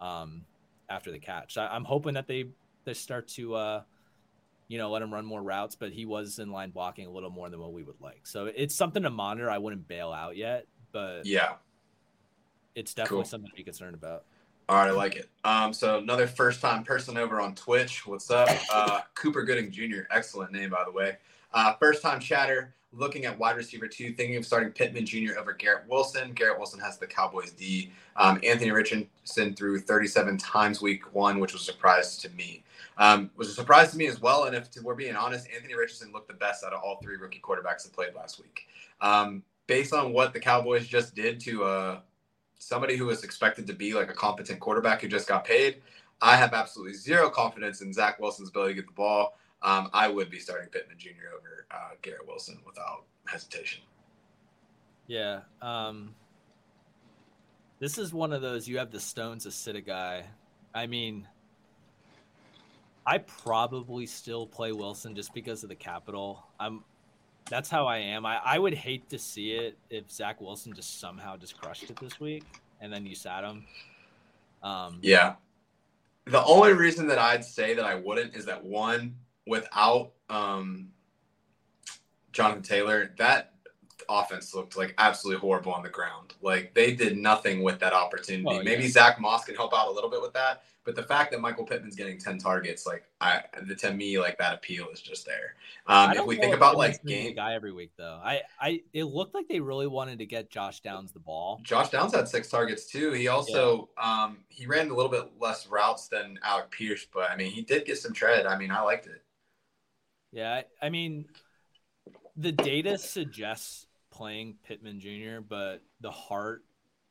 um, 0.00 0.42
after 0.90 1.10
the 1.10 1.18
catch. 1.18 1.56
I, 1.56 1.68
I'm 1.68 1.84
hoping 1.84 2.14
that 2.14 2.26
they 2.26 2.46
they 2.84 2.92
start 2.94 3.28
to. 3.28 3.54
Uh, 3.54 3.82
you 4.68 4.78
know, 4.78 4.88
let 4.88 5.02
him 5.02 5.12
run 5.12 5.24
more 5.24 5.42
routes, 5.42 5.74
but 5.74 5.90
he 5.90 6.06
was 6.06 6.38
in 6.38 6.52
line 6.52 6.70
blocking 6.70 7.04
a 7.04 7.10
little 7.10 7.28
more 7.30 7.50
than 7.50 7.58
what 7.58 7.72
we 7.72 7.82
would 7.82 8.00
like. 8.00 8.20
So 8.24 8.46
it's 8.46 8.72
something 8.72 9.02
to 9.02 9.10
monitor. 9.10 9.50
I 9.50 9.58
wouldn't 9.58 9.88
bail 9.88 10.12
out 10.12 10.36
yet, 10.36 10.68
but 10.92 11.26
Yeah. 11.26 11.54
it's 12.76 12.94
definitely 12.94 13.16
Cool. 13.16 13.24
something 13.24 13.50
to 13.50 13.56
be 13.56 13.64
concerned 13.64 13.94
about. 13.96 14.26
All 14.68 14.76
right, 14.76 14.86
I 14.86 14.92
like 14.92 15.16
it. 15.16 15.28
Um, 15.42 15.72
so 15.72 15.98
another 15.98 16.28
first 16.28 16.60
time 16.60 16.84
person 16.84 17.16
over 17.16 17.40
on 17.40 17.56
Twitch. 17.56 18.06
What's 18.06 18.30
up? 18.30 18.48
Uh, 18.72 19.00
Cooper 19.14 19.42
Gooding 19.42 19.72
Jr. 19.72 20.02
Excellent 20.12 20.52
name, 20.52 20.70
by 20.70 20.84
the 20.84 20.92
way. 20.92 21.16
Uh, 21.52 21.74
first 21.74 22.00
time 22.00 22.20
chatter, 22.20 22.76
looking 22.92 23.24
at 23.24 23.38
wide 23.38 23.56
receiver 23.56 23.86
two, 23.86 24.12
thinking 24.12 24.36
of 24.36 24.44
starting 24.44 24.72
Pittman 24.72 25.06
Jr. 25.06 25.38
over 25.38 25.52
Garrett 25.52 25.88
Wilson. 25.88 26.32
Garrett 26.32 26.58
Wilson 26.58 26.80
has 26.80 26.98
the 26.98 27.06
Cowboys 27.06 27.52
D. 27.52 27.92
Um, 28.16 28.40
Anthony 28.42 28.70
Richardson 28.70 29.54
threw 29.54 29.78
37 29.78 30.36
times 30.38 30.82
week 30.82 31.14
one, 31.14 31.38
which 31.38 31.52
was 31.52 31.62
a 31.62 31.66
surprise 31.66 32.16
to 32.18 32.28
me. 32.30 32.64
Um, 32.98 33.30
was 33.36 33.48
a 33.48 33.52
surprise 33.52 33.92
to 33.92 33.96
me 33.96 34.06
as 34.06 34.20
well. 34.20 34.44
And 34.44 34.56
if 34.56 34.68
we're 34.82 34.94
being 34.94 35.16
honest, 35.16 35.48
Anthony 35.54 35.74
Richardson 35.74 36.12
looked 36.12 36.28
the 36.28 36.34
best 36.34 36.64
out 36.64 36.72
of 36.72 36.82
all 36.82 36.98
three 37.02 37.16
rookie 37.16 37.40
quarterbacks 37.40 37.84
that 37.84 37.92
played 37.92 38.14
last 38.14 38.40
week. 38.40 38.66
Um, 39.00 39.42
based 39.66 39.94
on 39.94 40.12
what 40.12 40.32
the 40.32 40.40
Cowboys 40.40 40.86
just 40.86 41.14
did 41.14 41.40
to 41.40 41.64
uh, 41.64 42.00
somebody 42.58 42.96
who 42.96 43.06
was 43.06 43.24
expected 43.24 43.66
to 43.68 43.72
be 43.72 43.94
like 43.94 44.10
a 44.10 44.14
competent 44.14 44.60
quarterback 44.60 45.00
who 45.00 45.08
just 45.08 45.28
got 45.28 45.44
paid, 45.44 45.80
I 46.20 46.36
have 46.36 46.52
absolutely 46.52 46.94
zero 46.94 47.30
confidence 47.30 47.80
in 47.80 47.92
Zach 47.92 48.20
Wilson's 48.20 48.50
ability 48.50 48.74
to 48.74 48.80
get 48.82 48.86
the 48.86 48.92
ball. 48.92 49.38
Um, 49.62 49.90
I 49.92 50.08
would 50.08 50.30
be 50.30 50.38
starting 50.38 50.68
Pittman 50.68 50.98
Jr. 50.98 51.36
over 51.36 51.66
uh, 51.70 51.90
Garrett 52.02 52.26
Wilson 52.26 52.58
without 52.66 53.04
hesitation. 53.26 53.82
Yeah. 55.06 55.40
Um, 55.60 56.14
this 57.78 57.98
is 57.98 58.12
one 58.14 58.32
of 58.32 58.42
those 58.42 58.68
you 58.68 58.78
have 58.78 58.90
the 58.90 59.00
stones 59.00 59.44
to 59.44 59.50
sit 59.50 59.76
a 59.76 59.80
guy. 59.80 60.24
I 60.74 60.86
mean, 60.86 61.26
I 63.06 63.18
probably 63.18 64.06
still 64.06 64.46
play 64.46 64.72
Wilson 64.72 65.14
just 65.14 65.34
because 65.34 65.62
of 65.62 65.68
the 65.68 65.74
capital. 65.74 66.46
I'm 66.58 66.84
that's 67.48 67.68
how 67.68 67.86
I 67.86 67.98
am. 67.98 68.24
I, 68.24 68.38
I 68.44 68.58
would 68.58 68.74
hate 68.74 69.08
to 69.10 69.18
see 69.18 69.52
it 69.52 69.76
if 69.88 70.10
Zach 70.10 70.40
Wilson 70.40 70.72
just 70.72 71.00
somehow 71.00 71.36
just 71.36 71.60
crushed 71.60 71.90
it 71.90 71.96
this 71.96 72.20
week 72.20 72.44
and 72.80 72.92
then 72.92 73.04
you 73.04 73.14
sat 73.14 73.42
him. 73.42 73.64
Um, 74.62 74.98
Yeah. 75.02 75.34
The 76.26 76.44
only 76.44 76.74
reason 76.74 77.08
that 77.08 77.18
I'd 77.18 77.44
say 77.44 77.74
that 77.74 77.84
I 77.84 77.96
wouldn't 77.96 78.36
is 78.36 78.44
that 78.44 78.62
one, 78.64 79.16
without 79.50 80.12
um, 80.30 80.88
Jonathan 82.32 82.62
Taylor, 82.62 83.12
that 83.18 83.54
offense 84.08 84.54
looked 84.54 84.76
like 84.76 84.94
absolutely 84.98 85.40
horrible 85.40 85.72
on 85.72 85.82
the 85.82 85.88
ground. 85.88 86.34
Like 86.40 86.72
they 86.74 86.94
did 86.94 87.16
nothing 87.16 87.62
with 87.62 87.78
that 87.80 87.92
opportunity. 87.92 88.44
Oh, 88.46 88.52
yeah. 88.54 88.62
Maybe 88.62 88.88
Zach 88.88 89.20
Moss 89.20 89.44
can 89.44 89.54
help 89.54 89.74
out 89.74 89.88
a 89.88 89.90
little 89.90 90.08
bit 90.08 90.22
with 90.22 90.32
that, 90.34 90.62
but 90.84 90.96
the 90.96 91.02
fact 91.02 91.30
that 91.32 91.40
Michael 91.40 91.64
Pittman's 91.64 91.94
getting 91.94 92.18
ten 92.18 92.38
targets, 92.38 92.86
like 92.86 93.04
I, 93.20 93.42
to 93.78 93.92
me, 93.92 94.18
like 94.18 94.38
that 94.38 94.54
appeal 94.54 94.88
is 94.92 95.00
just 95.00 95.26
there. 95.26 95.54
Um, 95.86 96.12
if 96.12 96.24
we 96.24 96.36
think 96.36 96.54
about 96.54 96.76
like 96.76 97.02
the 97.02 97.08
game, 97.08 97.34
guy 97.34 97.54
every 97.54 97.72
week 97.72 97.92
though. 97.96 98.20
I, 98.22 98.42
I 98.58 98.82
it 98.92 99.04
looked 99.04 99.34
like 99.34 99.48
they 99.48 99.60
really 99.60 99.86
wanted 99.86 100.18
to 100.20 100.26
get 100.26 100.50
Josh 100.50 100.80
Downs 100.80 101.12
the 101.12 101.20
ball. 101.20 101.60
Josh 101.62 101.90
Downs 101.90 102.14
had 102.14 102.28
six 102.28 102.48
targets 102.48 102.86
too. 102.86 103.12
He 103.12 103.28
also 103.28 103.90
um, 104.02 104.38
he 104.48 104.66
ran 104.66 104.90
a 104.90 104.94
little 104.94 105.10
bit 105.10 105.30
less 105.38 105.66
routes 105.66 106.08
than 106.08 106.38
Alec 106.42 106.70
Pierce, 106.70 107.06
but 107.12 107.30
I 107.30 107.36
mean 107.36 107.50
he 107.50 107.62
did 107.62 107.84
get 107.84 107.98
some 107.98 108.12
tread. 108.12 108.46
I 108.46 108.56
mean 108.56 108.70
I 108.70 108.80
liked 108.80 109.06
it. 109.06 109.22
Yeah, 110.32 110.62
I, 110.80 110.90
mean, 110.90 111.26
the 112.36 112.52
data 112.52 112.98
suggests 112.98 113.86
playing 114.10 114.56
Pittman 114.64 115.00
Jr., 115.00 115.40
but 115.46 115.82
the 116.00 116.10
heart 116.10 116.64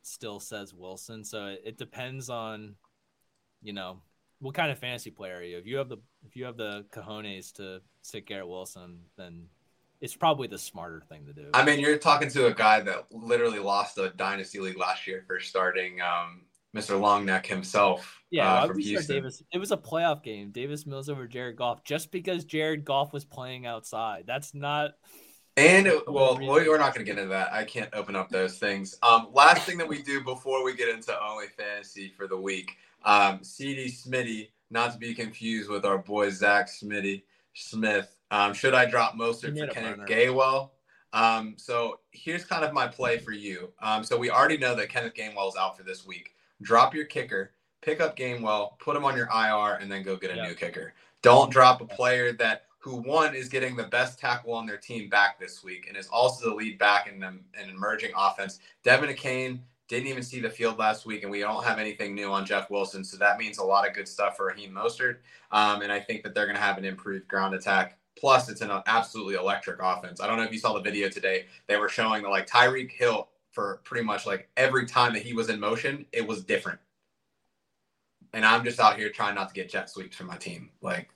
still 0.04 0.40
says 0.40 0.74
Wilson. 0.74 1.24
So 1.24 1.48
it, 1.48 1.62
it 1.66 1.78
depends 1.78 2.30
on, 2.30 2.76
you 3.62 3.74
know, 3.74 4.02
what 4.40 4.56
kind 4.56 4.72
of 4.72 4.80
fantasy 4.80 5.12
player 5.12 5.38
are 5.38 5.44
you? 5.44 5.58
If 5.58 5.66
you 5.66 5.78
have 5.78 5.90
the 5.90 5.98
if 6.26 6.36
you 6.36 6.46
have 6.46 6.58
the 6.58 6.86
cojones 6.92 7.52
to 7.54 7.82
sit 8.02 8.26
Garrett 8.26 8.48
Wilson, 8.48 9.00
then 9.18 9.48
it's 10.02 10.16
probably 10.16 10.48
the 10.48 10.58
smarter 10.58 11.02
thing 11.10 11.26
to 11.26 11.34
do. 11.34 11.50
I 11.54 11.66
mean, 11.66 11.80
you're 11.80 11.98
talking 11.98 12.30
to 12.30 12.48
a 12.48 12.54
guy 12.54 12.80
that 12.82 13.06
literally 13.12 13.60
lost 13.60 13.98
a 13.98 14.10
dynasty 14.16 14.60
league 14.60 14.78
last 14.78 15.08
year 15.08 15.24
for 15.28 15.40
starting 15.40 16.00
um, 16.02 16.44
Mr. 16.76 17.00
Longneck 17.00 17.46
himself. 17.46 18.22
yeah, 18.30 18.54
uh, 18.54 18.68
from 18.68 18.80
Houston. 18.80 19.16
Davis. 19.16 19.44
It 19.52 19.58
was 19.58 19.72
a 19.72 19.78
playoff 19.78 20.24
game. 20.24 20.52
Davis 20.52 20.86
Mills 20.86 21.10
over 21.10 21.28
Jared 21.28 21.56
Goff, 21.56 21.84
just 21.84 22.12
because 22.12 22.46
Jared 22.46 22.86
Goff 22.86 23.12
was 23.12 23.26
playing 23.26 23.66
outside. 23.66 24.26
That's 24.28 24.54
not. 24.54 24.92
And 25.58 25.92
well, 26.08 26.38
we're 26.40 26.78
not 26.78 26.94
going 26.94 27.06
to 27.06 27.12
get 27.12 27.18
into 27.18 27.30
that. 27.30 27.52
I 27.52 27.66
can't 27.66 27.90
open 27.94 28.16
up 28.16 28.30
those 28.30 28.58
things. 28.58 28.98
Um, 29.04 29.28
last 29.34 29.66
thing 29.66 29.78
that 29.80 29.88
we 29.88 30.02
do 30.02 30.24
before 30.24 30.64
we 30.64 30.74
get 30.74 30.88
into 30.90 31.14
only 31.22 31.48
fantasy 31.48 32.14
for 32.16 32.28
the 32.28 32.38
week, 32.38 32.78
um, 33.04 33.44
CD 33.44 33.88
Smitty, 33.88 34.52
not 34.70 34.94
to 34.94 34.98
be 34.98 35.14
confused 35.14 35.70
with 35.70 35.84
our 35.84 35.98
boy 35.98 36.30
Zach 36.30 36.68
Smitty 36.68 37.24
Smith. 37.56 38.16
Um, 38.32 38.54
should 38.54 38.74
I 38.74 38.86
drop 38.86 39.16
Mostert 39.16 39.60
for 39.60 39.68
Kenneth. 39.68 40.08
Gainwell? 40.08 40.70
Um, 41.12 41.56
so 41.58 42.00
here's 42.12 42.46
kind 42.46 42.64
of 42.64 42.72
my 42.74 42.88
play 42.88 43.18
for 43.18 43.32
you. 43.32 43.74
Um, 43.82 44.04
so 44.04 44.18
we 44.18 44.30
already 44.30 44.58
know 44.58 44.76
that 44.76 44.90
Kenneth 44.90 45.16
Gainwell 45.16 45.50
is 45.50 45.56
out 45.58 45.76
for 45.76 45.84
this 45.84 46.06
week. 46.06 46.36
Drop 46.62 46.94
your 46.94 47.06
kicker, 47.06 47.52
pick 47.82 48.02
up 48.02 48.16
Gainwell, 48.18 48.78
put 48.80 48.96
him 48.96 49.06
on 49.06 49.16
your 49.16 49.28
IR, 49.34 49.76
and 49.82 49.92
then 49.92 50.04
go 50.04 50.16
get 50.16 50.32
a 50.32 50.36
Yeah. 50.36 50.48
new 50.48 50.56
kicker. 50.56 50.94
Don't 51.22 51.52
drop 51.52 51.82
a 51.82 51.86
player 51.86 52.34
that 52.34 52.66
who 52.80 52.96
one 52.96 53.36
is 53.36 53.50
getting 53.50 53.76
the 53.76 53.84
best 53.84 54.20
tackle 54.20 54.54
on 54.54 54.66
their 54.66 54.78
team 54.78 55.10
back 55.10 55.38
this 55.38 55.64
week 55.64 55.88
and 55.88 55.98
is 55.98 56.08
also 56.08 56.50
the 56.50 56.56
lead 56.56 56.78
back 56.78 57.08
in 57.08 57.20
them 57.20 57.44
an 57.54 57.70
emerging 57.70 58.12
offense. 58.16 58.60
De'Von 58.86 59.14
Achane 59.14 59.60
didn't 59.90 60.08
even 60.08 60.24
see 60.24 60.40
the 60.40 60.50
field 60.50 60.78
last 60.78 61.06
week, 61.06 61.24
and 61.24 61.32
we 61.32 61.40
don't 61.40 61.64
have 61.64 61.80
anything 61.80 62.16
new 62.16 62.32
on 62.32 62.46
Jeff 62.46 62.70
Wilson, 62.70 63.04
so 63.04 63.18
that 63.18 63.38
means 63.38 63.58
a 63.58 63.64
lot 63.64 63.88
of 63.88 63.94
good 63.94 64.08
stuff 64.08 64.38
for 64.38 64.46
Raheem 64.46 64.72
Mostert. 64.72 65.18
Um, 65.52 65.82
and 65.82 65.92
I 65.92 66.00
think 66.00 66.24
that 66.24 66.34
they're 66.34 66.46
going 66.46 66.56
to 66.56 66.62
have 66.62 66.78
an 66.78 66.86
improved 66.86 67.28
ground 67.28 67.56
attack. 67.56 67.98
Plus, 68.18 68.50
it's 68.50 68.62
an 68.62 68.70
absolutely 68.86 69.36
electric 69.36 69.80
offense. 69.82 70.22
I 70.22 70.28
don't 70.28 70.38
know 70.38 70.44
if 70.44 70.52
you 70.52 70.60
saw 70.60 70.74
the 70.74 70.82
video 70.82 71.10
today. 71.10 71.46
They 71.68 71.78
were 71.78 71.90
showing 71.90 72.22
that 72.24 72.30
like 72.30 72.48
Tyreek 72.48 72.92
Hill 72.92 73.30
for 73.60 73.82
pretty 73.84 74.06
much 74.06 74.26
like 74.26 74.48
every 74.56 74.86
time 74.86 75.12
that 75.12 75.22
he 75.22 75.34
was 75.34 75.50
in 75.50 75.60
motion, 75.60 76.06
it 76.14 76.26
was 76.26 76.46
different. 76.46 76.80
And 78.32 78.46
I'm 78.46 78.64
just 78.64 78.80
out 78.80 78.96
here 78.98 79.10
trying 79.10 79.36
not 79.36 79.50
to 79.50 79.54
get 79.54 79.70
jet 79.70 79.90
sweeps 79.90 80.16
for 80.16 80.24
my 80.24 80.38
team. 80.38 80.70
Like, 80.82 81.10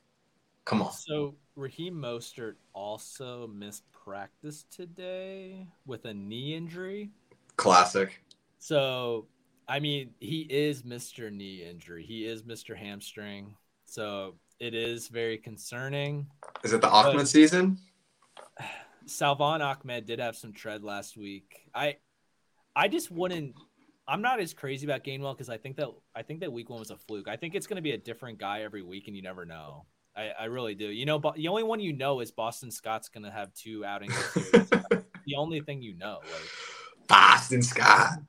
come 0.65 0.81
on. 0.81 0.91
So 0.91 1.35
Raheem 1.55 1.93
Mostert 1.93 2.55
also 2.73 3.47
missed 3.47 3.89
practice 3.93 4.65
today 4.69 5.69
with 5.85 6.03
a 6.03 6.13
knee 6.13 6.53
injury. 6.53 7.11
Classic. 7.55 8.21
So, 8.59 9.27
I 9.69 9.79
mean, 9.79 10.09
he 10.19 10.41
is 10.41 10.83
Mr. 10.83 11.31
Knee 11.31 11.63
injury. 11.63 12.03
He 12.03 12.25
is 12.25 12.43
Mr. 12.43 12.75
Hamstring. 12.75 13.55
So 13.85 14.35
it 14.59 14.73
is 14.73 15.07
very 15.07 15.37
concerning. 15.37 16.27
Is 16.65 16.73
it 16.73 16.81
the 16.81 16.89
Ahmed 16.89 17.25
season? 17.25 17.77
Salvon 19.05 19.61
Ahmed 19.61 20.05
did 20.05 20.19
have 20.19 20.35
some 20.35 20.51
tread 20.51 20.83
last 20.83 21.15
week. 21.15 21.69
I, 21.73 21.97
I 22.75 22.87
just 22.87 23.11
wouldn't. 23.11 23.55
I'm 24.07 24.21
not 24.21 24.39
as 24.39 24.53
crazy 24.53 24.85
about 24.85 25.03
Gainwell 25.03 25.33
because 25.33 25.49
I 25.49 25.57
think 25.57 25.77
that 25.77 25.89
I 26.15 26.23
think 26.23 26.41
that 26.41 26.51
week 26.51 26.69
one 26.69 26.79
was 26.79 26.91
a 26.91 26.97
fluke. 26.97 27.27
I 27.27 27.37
think 27.37 27.55
it's 27.55 27.67
going 27.67 27.77
to 27.77 27.81
be 27.81 27.91
a 27.91 27.97
different 27.97 28.37
guy 28.39 28.63
every 28.63 28.83
week, 28.83 29.07
and 29.07 29.15
you 29.15 29.21
never 29.21 29.45
know. 29.45 29.85
I, 30.15 30.31
I 30.39 30.45
really 30.45 30.75
do. 30.75 30.85
You 30.85 31.05
know, 31.05 31.19
but 31.19 31.35
the 31.35 31.47
only 31.47 31.63
one 31.63 31.79
you 31.79 31.93
know 31.93 32.19
is 32.19 32.31
Boston 32.31 32.69
Scott's 32.71 33.09
going 33.09 33.23
to 33.23 33.31
have 33.31 33.53
two 33.53 33.85
outings. 33.85 34.13
this 34.33 34.53
year. 34.53 34.65
That's 34.89 35.05
the 35.25 35.35
only 35.35 35.61
thing 35.61 35.81
you 35.81 35.95
know. 35.97 36.19
Like, 36.21 37.07
Boston 37.07 37.61
Scott. 37.61 38.19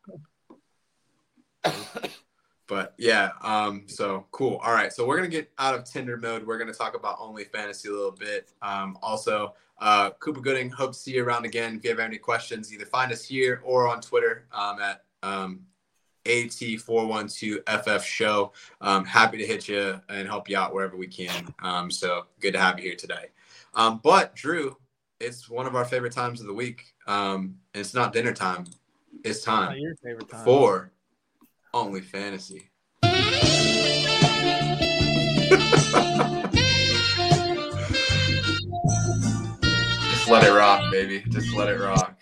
But 2.67 2.95
yeah, 2.97 3.31
um, 3.43 3.85
so 3.87 4.27
cool. 4.31 4.57
All 4.65 4.73
right, 4.73 4.93
so 4.93 5.07
we're 5.07 5.17
gonna 5.17 5.29
get 5.29 5.51
out 5.59 5.75
of 5.75 5.85
Tinder 5.85 6.17
mode. 6.17 6.47
We're 6.47 6.59
gonna 6.59 6.73
talk 6.73 6.97
about 6.97 7.19
only 7.21 7.45
fantasy 7.45 7.89
a 7.89 7.93
little 7.93 8.13
bit. 8.13 8.53
Um, 8.63 8.99
also, 9.03 9.55
uh, 9.79 10.11
Cooper 10.13 10.41
Gooding, 10.41 10.71
hope 10.71 10.93
to 10.93 10.99
see 10.99 11.15
you 11.15 11.25
around 11.25 11.45
again. 11.45 11.77
If 11.77 11.85
you 11.85 11.91
have 11.91 11.99
any 11.99 12.19
questions, 12.19 12.73
either 12.73 12.87
find 12.87 13.13
us 13.13 13.25
here 13.25 13.61
or 13.65 13.89
on 13.89 14.01
Twitter 14.01 14.47
um, 14.53 14.81
at 14.81 15.05
um, 15.23 15.61
AT412FF 16.25 18.03
Show. 18.03 18.53
Um, 18.81 19.05
happy 19.05 19.39
to 19.39 19.47
hit 19.47 19.69
you 19.69 20.01
and 20.09 20.27
help 20.27 20.49
you 20.49 20.57
out 20.57 20.73
wherever 20.73 20.97
we 20.97 21.07
can. 21.07 21.53
Um, 21.61 21.91
so 21.91 22.27
good 22.41 22.53
to 22.53 22.61
have 22.61 22.79
you 22.79 22.87
here 22.87 22.97
today. 22.97 23.27
Um, 23.75 24.01
but 24.03 24.35
Drew, 24.35 24.77
it's 25.21 25.49
one 25.49 25.67
of 25.67 25.75
our 25.75 25.85
favorite 25.85 26.13
times 26.13 26.41
of 26.41 26.47
the 26.47 26.55
week. 26.55 26.95
Um, 27.07 27.57
and 27.75 27.81
it's 27.81 27.95
not 27.95 28.13
dinner 28.13 28.33
time. 28.33 28.65
It's 29.25 29.43
time 29.43 29.77
your 29.79 29.97
favorite 29.97 30.29
time. 30.29 30.45
for 30.45 30.93
only 31.75 32.01
fantasy. 32.01 32.71
Just 33.03 33.13
let 40.29 40.45
it 40.45 40.53
rock, 40.53 40.93
baby. 40.93 41.25
Just 41.29 41.53
let 41.55 41.69
it 41.69 41.81
rock. 41.81 42.17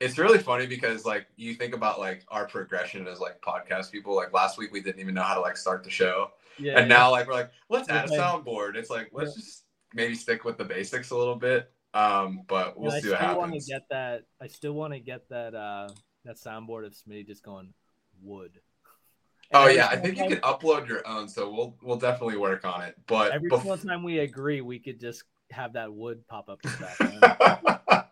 it's 0.00 0.16
really 0.16 0.38
funny 0.38 0.66
because 0.66 1.04
like 1.04 1.26
you 1.36 1.54
think 1.54 1.74
about 1.74 2.00
like 2.00 2.24
our 2.28 2.46
progression 2.46 3.06
as 3.06 3.20
like 3.20 3.40
podcast 3.42 3.92
people. 3.92 4.16
Like 4.16 4.32
last 4.32 4.56
week 4.56 4.72
we 4.72 4.80
didn't 4.80 5.00
even 5.00 5.14
know 5.14 5.22
how 5.22 5.34
to 5.34 5.40
like 5.40 5.58
start 5.58 5.84
the 5.84 5.90
show, 5.90 6.30
yeah, 6.58 6.78
and 6.78 6.90
yeah. 6.90 6.96
now 6.96 7.10
like 7.10 7.28
we're 7.28 7.34
like 7.34 7.50
let's 7.68 7.90
add 7.90 8.06
a 8.06 8.12
soundboard. 8.12 8.76
It's 8.76 8.90
like 8.90 9.10
let's 9.12 9.36
yeah. 9.36 9.42
just 9.42 9.64
maybe 9.92 10.14
stick 10.14 10.44
with 10.44 10.56
the 10.56 10.64
basics 10.64 11.10
a 11.10 11.16
little 11.16 11.36
bit. 11.36 11.70
Um, 11.92 12.42
but 12.48 12.78
we'll 12.78 12.92
see 12.92 13.10
what 13.10 13.18
happens. 13.18 13.20
I 13.20 13.28
still 13.28 13.38
want 13.38 13.52
to 13.52 13.60
get 13.60 13.82
that. 13.90 14.22
I 14.40 14.46
still 14.46 14.72
want 14.72 14.94
to 14.94 15.00
get 15.00 15.28
that 15.28 15.54
uh 15.54 15.88
that 16.24 16.36
soundboard 16.36 16.86
of 16.86 16.94
Smitty 16.94 17.26
just 17.26 17.42
going 17.42 17.74
wood. 18.22 18.60
And 19.52 19.64
oh 19.64 19.66
yeah, 19.66 19.88
I 19.88 19.96
think 19.96 20.16
you 20.16 20.28
can 20.28 20.38
upload 20.38 20.86
your 20.88 21.06
own, 21.06 21.28
so 21.28 21.50
we'll 21.50 21.76
we'll 21.82 21.96
definitely 21.96 22.36
work 22.36 22.64
on 22.64 22.82
it. 22.82 22.96
But 23.06 23.32
every 23.32 23.50
bef- 23.50 23.62
single 23.62 23.78
time 23.78 24.02
we 24.02 24.20
agree, 24.20 24.60
we 24.60 24.78
could 24.78 25.00
just 25.00 25.24
have 25.50 25.72
that 25.72 25.92
wood 25.92 26.26
pop 26.28 26.48
up 26.48 26.60
in 26.64 26.70
the 26.70 27.26
background. 27.28 28.06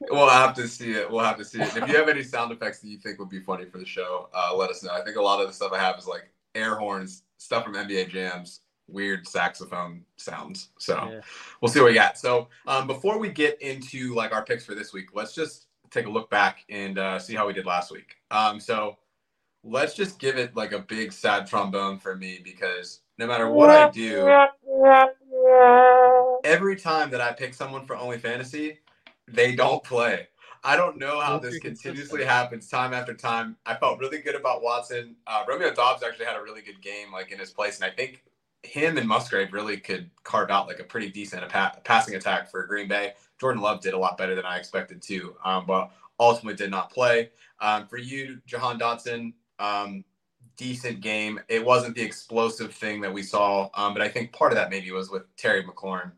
we'll 0.10 0.28
have 0.28 0.54
to 0.54 0.68
see 0.68 0.92
it. 0.92 1.10
We'll 1.10 1.24
have 1.24 1.38
to 1.38 1.44
see 1.44 1.60
it. 1.60 1.76
If 1.76 1.88
you 1.88 1.96
have 1.96 2.08
any 2.08 2.22
sound 2.22 2.52
effects 2.52 2.80
that 2.80 2.88
you 2.88 2.98
think 2.98 3.18
would 3.18 3.30
be 3.30 3.40
funny 3.40 3.64
for 3.64 3.78
the 3.78 3.86
show, 3.86 4.28
uh, 4.32 4.54
let 4.54 4.70
us 4.70 4.82
know. 4.82 4.92
I 4.92 5.02
think 5.02 5.16
a 5.16 5.22
lot 5.22 5.40
of 5.40 5.48
the 5.48 5.52
stuff 5.52 5.72
I 5.72 5.78
have 5.78 5.98
is 5.98 6.06
like 6.06 6.30
air 6.54 6.76
horns, 6.76 7.24
stuff 7.38 7.64
from 7.64 7.74
NBA 7.74 8.10
jams, 8.10 8.60
weird 8.88 9.26
saxophone 9.26 10.04
sounds. 10.16 10.70
So 10.78 10.94
yeah. 10.94 11.20
we'll 11.60 11.70
see 11.70 11.80
what 11.80 11.86
we 11.86 11.94
got. 11.94 12.18
So 12.18 12.48
um, 12.66 12.86
before 12.86 13.18
we 13.18 13.28
get 13.28 13.60
into 13.60 14.14
like 14.14 14.32
our 14.32 14.44
picks 14.44 14.64
for 14.64 14.74
this 14.74 14.92
week, 14.92 15.08
let's 15.14 15.34
just 15.34 15.66
take 15.90 16.06
a 16.06 16.10
look 16.10 16.30
back 16.30 16.64
and 16.68 16.98
uh, 16.98 17.18
see 17.18 17.34
how 17.34 17.46
we 17.46 17.52
did 17.52 17.66
last 17.66 17.90
week. 17.90 18.16
Um, 18.30 18.60
so 18.60 18.96
let's 19.66 19.94
just 19.94 20.18
give 20.18 20.36
it 20.36 20.56
like 20.56 20.72
a 20.72 20.78
big 20.78 21.12
sad 21.12 21.46
trombone 21.46 21.98
for 21.98 22.16
me 22.16 22.40
because 22.42 23.00
no 23.18 23.26
matter 23.26 23.50
what 23.50 23.70
I 23.70 23.90
do, 23.90 24.26
every 26.44 26.76
time 26.76 27.10
that 27.10 27.20
I 27.20 27.32
pick 27.32 27.54
someone 27.54 27.84
for 27.84 27.96
Only 27.96 28.18
Fantasy, 28.18 28.78
they 29.28 29.54
don't 29.54 29.82
play. 29.82 30.28
I 30.62 30.76
don't 30.76 30.98
know 30.98 31.20
how 31.20 31.38
this 31.38 31.58
continuously 31.58 32.24
happens 32.24 32.68
time 32.68 32.92
after 32.92 33.14
time. 33.14 33.56
I 33.66 33.74
felt 33.74 34.00
really 34.00 34.18
good 34.18 34.34
about 34.34 34.62
Watson. 34.62 35.14
Uh, 35.26 35.44
Romeo 35.48 35.72
Doubs 35.72 36.02
actually 36.02 36.26
had 36.26 36.36
a 36.36 36.42
really 36.42 36.62
good 36.62 36.82
game, 36.82 37.12
like 37.12 37.30
in 37.30 37.38
his 37.38 37.50
place, 37.50 37.76
and 37.76 37.84
I 37.84 37.94
think 37.94 38.24
him 38.62 38.98
and 38.98 39.06
Musgrave 39.06 39.52
really 39.52 39.76
could 39.76 40.10
carve 40.24 40.50
out 40.50 40.66
like 40.66 40.80
a 40.80 40.84
pretty 40.84 41.08
decent 41.10 41.48
passing 41.84 42.16
attack 42.16 42.50
for 42.50 42.66
Green 42.66 42.88
Bay. 42.88 43.12
Jordan 43.40 43.62
Love 43.62 43.80
did 43.80 43.94
a 43.94 43.98
lot 43.98 44.18
better 44.18 44.34
than 44.34 44.44
I 44.44 44.58
expected 44.58 45.02
too, 45.02 45.36
um, 45.44 45.66
but 45.66 45.90
ultimately 46.18 46.56
did 46.56 46.70
not 46.70 46.90
play. 46.90 47.30
Um, 47.60 47.86
for 47.86 47.98
you, 47.98 48.40
Jahan 48.46 48.78
Dotson, 48.78 49.34
um, 49.58 50.04
decent 50.56 51.00
game. 51.00 51.40
It 51.48 51.64
wasn't 51.64 51.94
the 51.94 52.02
explosive 52.02 52.74
thing 52.74 53.00
that 53.02 53.12
we 53.12 53.22
saw, 53.22 53.68
um, 53.74 53.92
but 53.92 54.02
I 54.02 54.08
think 54.08 54.32
part 54.32 54.52
of 54.52 54.56
that 54.56 54.70
maybe 54.70 54.90
was 54.90 55.10
with 55.10 55.24
Terry 55.36 55.64
McLaurin 55.64 56.12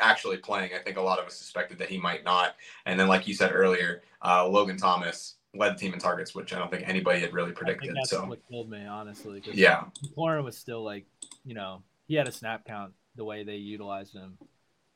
actually 0.00 0.36
playing. 0.38 0.70
I 0.74 0.78
think 0.78 0.96
a 0.96 1.02
lot 1.02 1.18
of 1.18 1.26
us 1.26 1.34
suspected 1.34 1.78
that 1.78 1.88
he 1.88 1.98
might 1.98 2.24
not. 2.24 2.54
And 2.86 2.98
then, 2.98 3.08
like 3.08 3.26
you 3.26 3.34
said 3.34 3.50
earlier, 3.52 4.02
uh, 4.24 4.46
Logan 4.46 4.76
Thomas 4.76 5.36
led 5.54 5.74
the 5.74 5.78
team 5.78 5.94
in 5.94 5.98
targets, 5.98 6.34
which 6.34 6.52
I 6.52 6.58
don't 6.58 6.70
think 6.70 6.88
anybody 6.88 7.20
had 7.20 7.32
really 7.32 7.52
predicted. 7.52 7.94
that's 7.96 8.10
so 8.10 8.24
what 8.26 8.40
killed 8.48 8.70
me, 8.70 8.84
honestly. 8.86 9.42
Yeah, 9.52 9.84
McLaurin 10.04 10.44
was 10.44 10.56
still 10.56 10.84
like, 10.84 11.06
you 11.44 11.54
know, 11.54 11.82
he 12.06 12.14
had 12.14 12.28
a 12.28 12.32
snap 12.32 12.64
count 12.66 12.92
the 13.16 13.24
way 13.24 13.44
they 13.44 13.56
utilized 13.56 14.14
him, 14.14 14.38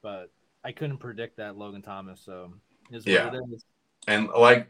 but 0.03 0.31
I 0.65 0.73
couldn't 0.73 0.99
predict 0.99 1.39
that 1.39 1.57
Logan 1.57 1.83
Thomas. 1.83 2.21
So 2.25 2.53
yeah, 3.05 3.33
and 4.07 4.29
like 4.29 4.69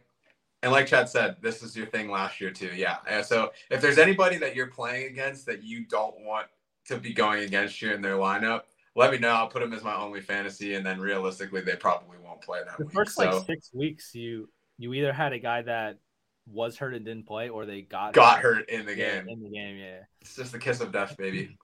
and 0.63 0.71
like 0.71 0.87
Chad 0.87 1.09
said, 1.09 1.37
this 1.41 1.63
is 1.63 1.77
your 1.77 1.87
thing 1.87 2.11
last 2.11 2.41
year 2.41 2.51
too. 2.51 2.71
Yeah. 2.75 3.23
So 3.23 3.53
if 3.71 3.81
there's 3.81 3.99
anybody 3.99 4.39
that 4.39 4.55
you're 4.55 4.69
playing 4.69 5.07
against 5.07 5.47
that 5.47 5.63
you 5.65 5.85
don't 5.87 6.15
want 6.21 6.47
to 6.87 6.97
be 6.97 7.13
going 7.13 7.45
against 7.45 7.83
you 7.83 7.93
in 7.93 8.03
their 8.03 8.17
lineup, 8.17 8.63
let 8.95 9.11
me 9.11 9.19
know. 9.19 9.31
I'll 9.31 9.49
put 9.49 9.61
them 9.61 9.73
as 9.73 9.83
my 9.83 9.97
only 9.97 10.21
fantasy, 10.21 10.75
and 10.75 10.85
then 10.85 11.01
realistically, 11.01 11.63
they 11.63 11.77
probably 11.77 12.19
won't 12.23 12.43
play 12.43 12.61
that. 12.67 12.77
The 12.79 12.85
week. 12.85 12.95
first 12.95 13.15
so, 13.15 13.25
like 13.25 13.47
six 13.47 13.71
weeks, 13.73 14.15
you 14.15 14.49
you 14.79 14.93
either 14.95 15.13
had 15.13 15.33
a 15.33 15.39
guy 15.39 15.63
that 15.63 15.99
was 16.47 16.77
hurt 16.77 16.95
and 16.95 17.05
didn't 17.05 17.27
play, 17.27 17.49
or 17.49 17.65
they 17.65 17.83
got 17.83 18.13
got 18.13 18.41
hurt, 18.41 18.57
hurt 18.57 18.69
in 18.69 18.85
the 18.85 18.95
game. 18.95 19.29
In 19.29 19.43
the 19.43 19.51
game, 19.51 19.77
yeah. 19.77 20.01
It's 20.21 20.37
just 20.37 20.53
the 20.53 20.59
kiss 20.59 20.81
of 20.81 20.93
death, 20.93 21.17
baby. 21.17 21.57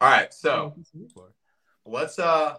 All 0.00 0.08
right, 0.10 0.32
so 0.32 0.74
let's 1.84 2.18
uh 2.18 2.58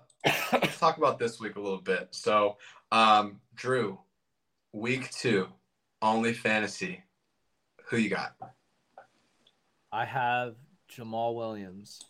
let's 0.53 0.77
talk 0.77 0.97
about 0.97 1.17
this 1.17 1.39
week 1.39 1.55
a 1.55 1.61
little 1.61 1.81
bit. 1.81 2.09
So, 2.11 2.57
um, 2.91 3.39
Drew, 3.55 3.99
week 4.77 5.09
two, 5.11 5.47
only 6.01 6.33
fantasy. 6.33 7.03
Who 7.89 7.97
you 7.97 8.09
got? 8.09 8.33
I 9.91 10.05
have 10.05 10.55
Jamaal 10.91 11.35
Williams. 11.35 12.01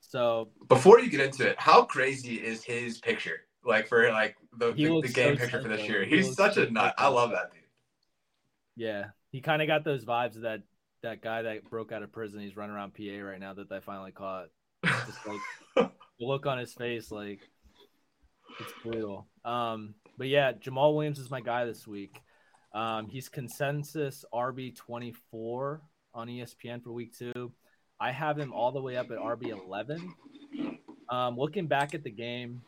So 0.00 0.50
before 0.68 1.00
you 1.00 1.10
get 1.10 1.20
into 1.20 1.48
it, 1.48 1.56
how 1.58 1.82
crazy 1.82 2.36
is 2.36 2.62
his 2.62 2.98
picture? 2.98 3.40
Like 3.64 3.88
for 3.88 4.10
like 4.10 4.36
the, 4.56 4.72
the, 4.72 5.00
the, 5.02 5.08
game 5.08 5.36
so 5.36 5.42
picture 5.42 5.62
for 5.62 5.68
this 5.68 5.88
year. 5.88 6.04
He's 6.04 6.28
he 6.28 6.34
such 6.34 6.56
a 6.56 6.70
nut. 6.70 6.94
I 6.98 7.08
love 7.08 7.30
that 7.30 7.52
dude. 7.52 7.62
Yeah. 8.76 9.06
He 9.32 9.40
kind 9.40 9.60
of 9.60 9.68
got 9.68 9.84
those 9.84 10.04
vibes 10.04 10.36
of 10.36 10.42
that 10.42 10.62
that 11.02 11.20
guy 11.20 11.42
that 11.42 11.68
broke 11.68 11.92
out 11.92 12.02
of 12.02 12.12
prison. 12.12 12.40
He's 12.40 12.56
running 12.56 12.74
around 12.74 12.94
PA 12.94 13.20
right 13.22 13.40
now 13.40 13.54
that 13.54 13.68
they 13.68 13.80
finally 13.80 14.12
caught. 14.12 14.46
Just 14.84 15.26
like 15.26 15.40
the 15.76 15.90
look 16.20 16.46
on 16.46 16.58
his 16.58 16.72
face, 16.72 17.10
like 17.10 17.40
it's 18.60 18.72
brutal. 18.82 19.26
Um, 19.44 19.94
but 20.18 20.28
yeah, 20.28 20.52
Jamaal 20.52 20.94
Williams 20.94 21.18
is 21.18 21.30
my 21.30 21.40
guy 21.40 21.64
this 21.64 21.86
week. 21.86 22.20
Um, 22.74 23.08
he's 23.08 23.28
consensus 23.28 24.24
RB 24.32 24.74
twenty 24.74 25.14
four 25.30 25.82
on 26.12 26.28
ESPN 26.28 26.82
for 26.82 26.92
week 26.92 27.16
two. 27.16 27.52
I 28.00 28.10
have 28.12 28.38
him 28.38 28.52
all 28.52 28.72
the 28.72 28.82
way 28.82 28.96
up 28.96 29.10
at 29.10 29.18
RB 29.18 29.48
eleven. 29.48 30.14
Um, 31.08 31.36
looking 31.36 31.66
back 31.66 31.94
at 31.94 32.02
the 32.02 32.10
game, 32.10 32.62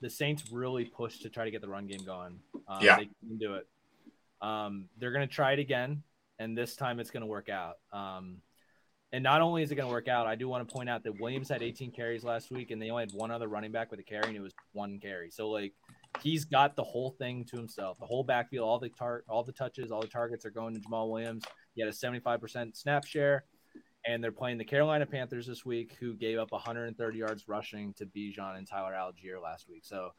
the 0.00 0.10
Saints 0.10 0.44
really 0.50 0.84
pushed 0.84 1.22
to 1.22 1.30
try 1.30 1.44
to 1.44 1.50
get 1.50 1.60
the 1.60 1.68
run 1.68 1.86
game 1.86 2.04
going. 2.04 2.38
Um, 2.68 2.82
yeah, 2.82 2.96
they 2.96 3.08
can 3.26 3.38
do 3.38 3.54
it. 3.54 3.66
Um, 4.40 4.88
they're 4.98 5.12
going 5.12 5.28
to 5.28 5.34
try 5.34 5.52
it 5.52 5.58
again, 5.58 6.02
and 6.38 6.56
this 6.56 6.76
time 6.76 7.00
it's 7.00 7.10
going 7.10 7.22
to 7.22 7.26
work 7.26 7.48
out. 7.48 7.76
Um, 7.92 8.38
and 9.12 9.22
not 9.24 9.42
only 9.42 9.62
is 9.62 9.72
it 9.72 9.74
going 9.74 9.88
to 9.88 9.92
work 9.92 10.08
out, 10.08 10.26
I 10.26 10.36
do 10.36 10.48
want 10.48 10.66
to 10.66 10.72
point 10.72 10.88
out 10.88 11.02
that 11.02 11.20
Williams 11.20 11.48
had 11.48 11.62
18 11.62 11.90
carries 11.90 12.22
last 12.22 12.50
week, 12.50 12.70
and 12.70 12.80
they 12.80 12.90
only 12.90 13.02
had 13.02 13.12
one 13.12 13.30
other 13.30 13.48
running 13.48 13.72
back 13.72 13.90
with 13.90 14.00
a 14.00 14.04
carry, 14.04 14.28
and 14.28 14.36
it 14.36 14.40
was 14.40 14.54
one 14.72 14.98
carry. 15.00 15.30
So 15.30 15.50
like 15.50 15.74
he's 16.22 16.44
got 16.44 16.76
the 16.76 16.82
whole 16.82 17.10
thing 17.10 17.44
to 17.46 17.56
himself. 17.56 17.98
The 17.98 18.06
whole 18.06 18.24
backfield, 18.24 18.66
all 18.66 18.78
the 18.78 18.88
tar- 18.88 19.24
all 19.28 19.42
the 19.42 19.52
touches, 19.52 19.90
all 19.90 20.00
the 20.00 20.08
targets 20.08 20.44
are 20.44 20.50
going 20.50 20.74
to 20.74 20.80
Jamaal 20.80 21.10
Williams. 21.10 21.44
He 21.74 21.80
had 21.80 21.88
a 21.88 21.92
75% 21.92 22.76
snap 22.76 23.04
share, 23.04 23.44
and 24.06 24.22
they're 24.22 24.32
playing 24.32 24.58
the 24.58 24.64
Carolina 24.64 25.06
Panthers 25.06 25.46
this 25.46 25.64
week, 25.64 25.96
who 26.00 26.14
gave 26.14 26.38
up 26.38 26.52
130 26.52 27.18
yards 27.18 27.48
rushing 27.48 27.92
to 27.94 28.06
Bijan 28.06 28.58
and 28.58 28.66
Tyler 28.66 28.92
Allgeier 28.92 29.42
last 29.42 29.68
week. 29.68 29.84
So 29.84 30.10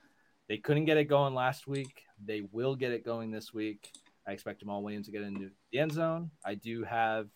they 0.48 0.58
couldn't 0.58 0.86
get 0.86 0.98
it 0.98 1.06
going 1.06 1.34
last 1.34 1.68
week. 1.68 2.04
They 2.24 2.42
will 2.52 2.76
get 2.76 2.92
it 2.92 3.06
going 3.06 3.32
this 3.32 3.54
week. 3.54 3.92
I 4.28 4.32
expect 4.32 4.66
Jamaal 4.66 4.82
Williams 4.82 5.08
to 5.08 5.12
get 5.12 5.24
into 5.24 5.50
the 5.72 5.80
end 5.80 5.92
zone. 5.92 6.32
I 6.46 6.56
do 6.56 6.84
have 6.84 7.28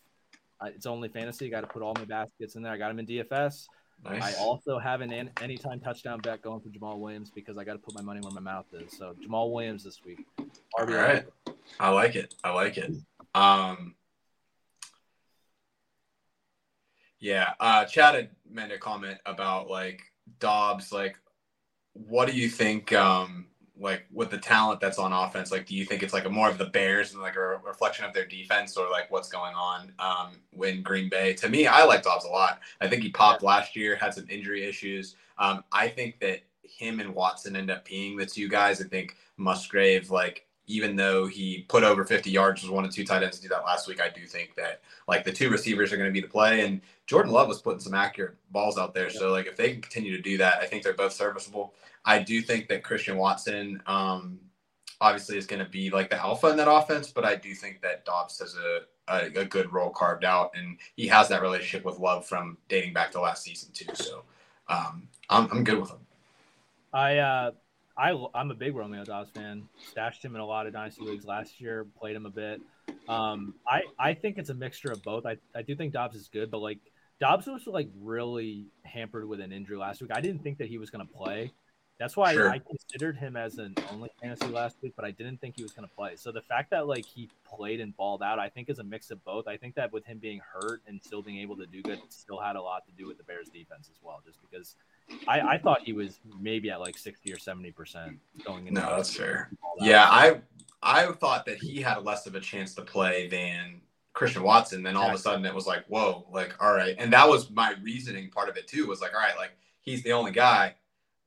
uh, 0.60 0.66
it's 0.66 0.86
only 0.86 1.08
fantasy. 1.08 1.46
I 1.46 1.50
got 1.50 1.60
to 1.62 1.66
put 1.66 1.82
all 1.82 1.94
my 1.94 2.04
baskets 2.04 2.56
in 2.56 2.62
there. 2.62 2.72
I 2.72 2.78
got 2.78 2.90
him 2.90 2.98
in 2.98 3.06
DFS. 3.06 3.66
Nice. 4.04 4.36
I 4.36 4.40
also 4.40 4.78
have 4.78 5.00
an 5.00 5.30
anytime 5.42 5.80
touchdown 5.80 6.20
bet 6.20 6.42
going 6.42 6.60
for 6.60 6.68
Jamaal 6.68 6.98
Williams 6.98 7.30
because 7.34 7.58
I 7.58 7.64
got 7.64 7.72
to 7.72 7.78
put 7.78 7.94
my 7.94 8.02
money 8.02 8.20
where 8.20 8.32
my 8.32 8.40
mouth 8.40 8.66
is. 8.72 8.96
So 8.96 9.14
Jamaal 9.24 9.52
Williams 9.52 9.82
this 9.84 10.00
week. 10.04 10.24
RBI. 10.78 10.78
All 10.78 10.86
right. 10.86 11.24
I 11.80 11.90
like 11.90 12.14
it. 12.14 12.34
I 12.44 12.52
like 12.52 12.78
it. 12.78 12.92
Um, 13.34 13.94
yeah. 17.18 17.54
Uh, 17.58 17.84
Chad 17.84 18.14
had 18.14 18.30
made 18.48 18.70
a 18.70 18.78
comment 18.78 19.18
about 19.26 19.68
like 19.68 20.02
Doubs. 20.38 20.92
Like, 20.92 21.16
what 21.92 22.28
do 22.28 22.36
you 22.36 22.48
think? 22.48 22.92
Um, 22.92 23.46
like 23.78 24.06
with 24.12 24.30
the 24.30 24.38
talent 24.38 24.80
that's 24.80 24.98
on 24.98 25.12
offense, 25.12 25.50
like 25.50 25.66
do 25.66 25.74
you 25.74 25.84
think 25.84 26.02
it's 26.02 26.12
like 26.12 26.24
a 26.24 26.30
more 26.30 26.48
of 26.48 26.58
the 26.58 26.66
Bears 26.66 27.12
and 27.12 27.22
like 27.22 27.36
a 27.36 27.58
reflection 27.64 28.04
of 28.04 28.14
their 28.14 28.26
defense 28.26 28.76
or 28.76 28.90
like 28.90 29.10
what's 29.10 29.28
going 29.28 29.54
on 29.54 29.92
um 29.98 30.64
in 30.64 30.82
Green 30.82 31.08
Bay? 31.08 31.34
To 31.34 31.48
me, 31.48 31.66
I 31.66 31.84
like 31.84 32.02
Doubs 32.02 32.24
a 32.24 32.28
lot. 32.28 32.60
I 32.80 32.88
think 32.88 33.02
he 33.02 33.10
popped 33.10 33.42
last 33.42 33.76
year, 33.76 33.96
had 33.96 34.14
some 34.14 34.26
injury 34.28 34.64
issues. 34.64 35.16
Um, 35.38 35.64
I 35.72 35.88
think 35.88 36.18
that 36.20 36.40
him 36.62 37.00
and 37.00 37.14
Watson 37.14 37.56
end 37.56 37.70
up 37.70 37.84
being 37.84 38.16
the 38.16 38.26
two 38.26 38.48
guys. 38.48 38.80
I 38.80 38.84
think 38.84 39.16
Musgrave, 39.36 40.10
like 40.10 40.46
even 40.66 40.96
though 40.96 41.26
he 41.26 41.64
put 41.68 41.84
over 41.84 42.04
50 42.04 42.30
yards, 42.30 42.62
was 42.62 42.70
one 42.70 42.84
of 42.84 42.90
two 42.90 43.04
tight 43.04 43.22
ends 43.22 43.36
to 43.36 43.42
do 43.42 43.48
that 43.48 43.64
last 43.64 43.86
week. 43.86 44.00
I 44.00 44.08
do 44.08 44.26
think 44.26 44.54
that 44.56 44.82
like 45.06 45.24
the 45.24 45.32
two 45.32 45.48
receivers 45.48 45.92
are 45.92 45.96
going 45.96 46.08
to 46.08 46.12
be 46.12 46.20
the 46.20 46.26
play, 46.26 46.62
and 46.62 46.80
Jordan 47.06 47.32
Love 47.32 47.48
was 47.48 47.62
putting 47.62 47.80
some 47.80 47.94
accurate 47.94 48.34
balls 48.50 48.76
out 48.76 48.92
there. 48.92 49.10
So 49.10 49.30
like 49.30 49.46
if 49.46 49.56
they 49.56 49.72
can 49.72 49.80
continue 49.80 50.16
to 50.16 50.22
do 50.22 50.36
that, 50.38 50.58
I 50.60 50.66
think 50.66 50.82
they're 50.82 50.94
both 50.94 51.12
serviceable. 51.12 51.74
I 52.06 52.20
do 52.20 52.40
think 52.40 52.68
that 52.68 52.84
Christian 52.84 53.18
Watson 53.18 53.82
um, 53.86 54.38
obviously 55.00 55.36
is 55.36 55.46
going 55.46 55.62
to 55.62 55.68
be 55.68 55.90
like 55.90 56.08
the 56.08 56.16
alpha 56.16 56.46
in 56.46 56.56
that 56.56 56.70
offense, 56.70 57.10
but 57.10 57.24
I 57.24 57.34
do 57.34 57.52
think 57.52 57.82
that 57.82 58.04
Doubs 58.04 58.38
has 58.38 58.56
a, 58.56 58.80
a, 59.08 59.40
a, 59.40 59.44
good 59.44 59.72
role 59.72 59.90
carved 59.90 60.24
out, 60.24 60.52
and 60.54 60.78
he 60.94 61.08
has 61.08 61.28
that 61.28 61.42
relationship 61.42 61.84
with 61.84 61.98
Love 61.98 62.24
from 62.24 62.58
dating 62.68 62.92
back 62.92 63.10
to 63.12 63.20
last 63.20 63.42
season 63.42 63.70
too. 63.72 63.92
So 63.94 64.22
um, 64.68 65.08
I'm, 65.28 65.48
I'm 65.50 65.64
good 65.64 65.80
with 65.80 65.90
him. 65.90 65.98
I 66.92 67.18
uh, 67.18 67.50
I 67.98 68.26
I'm 68.34 68.52
a 68.52 68.54
big 68.54 68.76
Romeo 68.76 69.04
Doubs 69.04 69.30
fan. 69.30 69.64
Stashed 69.90 70.24
him 70.24 70.36
in 70.36 70.40
a 70.40 70.46
lot 70.46 70.68
of 70.68 70.72
dynasty 70.72 71.04
leagues 71.04 71.24
last 71.24 71.60
year. 71.60 71.86
Played 71.98 72.14
him 72.14 72.26
a 72.26 72.30
bit. 72.30 72.60
Um, 73.08 73.54
I 73.68 73.82
I 73.98 74.14
think 74.14 74.38
it's 74.38 74.50
a 74.50 74.54
mixture 74.54 74.92
of 74.92 75.02
both. 75.02 75.26
I 75.26 75.36
I 75.54 75.62
do 75.62 75.74
think 75.74 75.92
Doubs 75.92 76.14
is 76.14 76.28
good, 76.28 76.52
but 76.52 76.60
like 76.60 76.78
Doubs 77.20 77.46
was 77.46 77.66
like 77.66 77.88
really 78.00 78.66
hampered 78.84 79.28
with 79.28 79.40
an 79.40 79.52
injury 79.52 79.76
last 79.76 80.00
week. 80.00 80.12
I 80.14 80.20
didn't 80.20 80.42
think 80.42 80.58
that 80.58 80.68
he 80.68 80.78
was 80.78 80.88
going 80.90 81.06
to 81.06 81.12
play 81.12 81.52
That's 81.98 82.14
why 82.14 82.34
sure. 82.34 82.50
I 82.50 82.58
considered 82.58 83.16
him 83.16 83.36
as 83.36 83.56
an 83.56 83.74
only 83.90 84.10
fantasy 84.20 84.48
last 84.48 84.76
week, 84.82 84.92
but 84.96 85.06
I 85.06 85.12
didn't 85.12 85.40
think 85.40 85.56
he 85.56 85.62
was 85.62 85.72
going 85.72 85.88
to 85.88 85.94
play. 85.94 86.16
So 86.16 86.30
the 86.30 86.42
fact 86.42 86.70
that 86.70 86.86
like 86.86 87.06
he 87.06 87.30
played 87.44 87.80
and 87.80 87.96
balled 87.96 88.22
out, 88.22 88.38
I 88.38 88.50
think 88.50 88.68
is 88.68 88.78
a 88.78 88.84
mix 88.84 89.10
of 89.10 89.24
both. 89.24 89.48
I 89.48 89.56
think 89.56 89.74
that 89.76 89.92
with 89.94 90.04
him 90.04 90.18
being 90.18 90.40
hurt 90.40 90.82
and 90.86 91.02
still 91.02 91.22
being 91.22 91.38
able 91.38 91.56
to 91.56 91.66
do 91.66 91.82
good, 91.82 92.00
still 92.10 92.38
had 92.38 92.56
a 92.56 92.60
lot 92.60 92.84
to 92.86 92.92
do 92.92 93.06
with 93.06 93.16
the 93.16 93.24
Bears 93.24 93.48
defense 93.48 93.88
as 93.90 93.98
well. 94.02 94.20
Just 94.26 94.38
because 94.42 94.74
I, 95.26 95.40
I 95.40 95.58
thought 95.58 95.82
he 95.84 95.94
was 95.94 96.20
maybe 96.38 96.70
at 96.70 96.80
like 96.80 96.98
sixty 96.98 97.32
or 97.32 97.38
seventy 97.38 97.70
percent 97.70 98.18
going 98.44 98.66
into. 98.66 98.78
No, 98.78 98.96
that's 98.96 99.16
fair. 99.16 99.50
Yeah, 99.80 100.04
I 100.04 100.40
I 100.82 101.10
thought 101.12 101.46
that 101.46 101.56
he 101.56 101.80
had 101.80 102.04
less 102.04 102.26
of 102.26 102.34
a 102.34 102.40
chance 102.40 102.74
to 102.74 102.82
play 102.82 103.26
than 103.28 103.80
Christian 104.12 104.42
Watson. 104.42 104.82
Then 104.82 104.96
all 104.96 105.08
of 105.08 105.14
a 105.14 105.18
sudden 105.18 105.46
it 105.46 105.54
was 105.54 105.66
like, 105.66 105.86
whoa, 105.86 106.26
like 106.30 106.54
all 106.60 106.74
right, 106.74 106.94
and 106.98 107.10
that 107.14 107.26
was 107.26 107.50
my 107.50 107.74
reasoning 107.82 108.28
part 108.28 108.50
of 108.50 108.58
it 108.58 108.68
too. 108.68 108.86
Was 108.86 109.00
like, 109.00 109.14
all 109.14 109.20
right, 109.20 109.36
like 109.38 109.56
he's 109.80 110.02
the 110.02 110.12
only 110.12 110.32
guy 110.32 110.74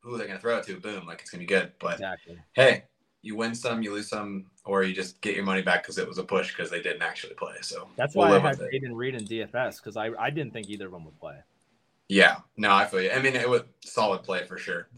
who 0.01 0.17
they're 0.17 0.27
going 0.27 0.37
to 0.37 0.41
throw 0.41 0.57
it 0.57 0.65
to? 0.65 0.79
Boom, 0.79 1.05
like 1.05 1.21
it's 1.21 1.29
going 1.29 1.45
to 1.45 1.47
be 1.47 1.53
good. 1.53 1.71
But 1.79 1.93
exactly. 1.93 2.37
hey, 2.53 2.83
you 3.21 3.35
win 3.35 3.53
some, 3.53 3.81
you 3.83 3.93
lose 3.93 4.09
some, 4.09 4.45
or 4.65 4.83
you 4.83 4.93
just 4.93 5.21
get 5.21 5.35
your 5.35 5.45
money 5.45 5.61
back 5.61 5.83
because 5.83 5.97
it 5.97 6.07
was 6.07 6.17
a 6.17 6.23
push 6.23 6.55
because 6.55 6.69
they 6.69 6.81
didn't 6.81 7.01
actually 7.01 7.33
play. 7.33 7.55
So 7.61 7.89
that's 7.95 8.15
we'll 8.15 8.29
why 8.29 8.37
I 8.37 8.39
had 8.39 8.59
Jayden 8.59 8.93
Reed 8.93 9.15
in 9.15 9.25
DFS 9.25 9.77
because 9.77 9.97
I, 9.97 10.09
I 10.17 10.29
didn't 10.29 10.53
think 10.53 10.69
either 10.69 10.85
of 10.85 10.91
them 10.91 11.05
would 11.05 11.19
play. 11.19 11.35
Yeah, 12.07 12.37
no, 12.57 12.73
I 12.73 12.85
feel 12.85 13.01
you. 13.01 13.11
I 13.11 13.21
mean, 13.21 13.35
it 13.35 13.47
was 13.47 13.61
solid 13.83 14.23
play 14.23 14.45
for 14.45 14.57
sure. 14.57 14.89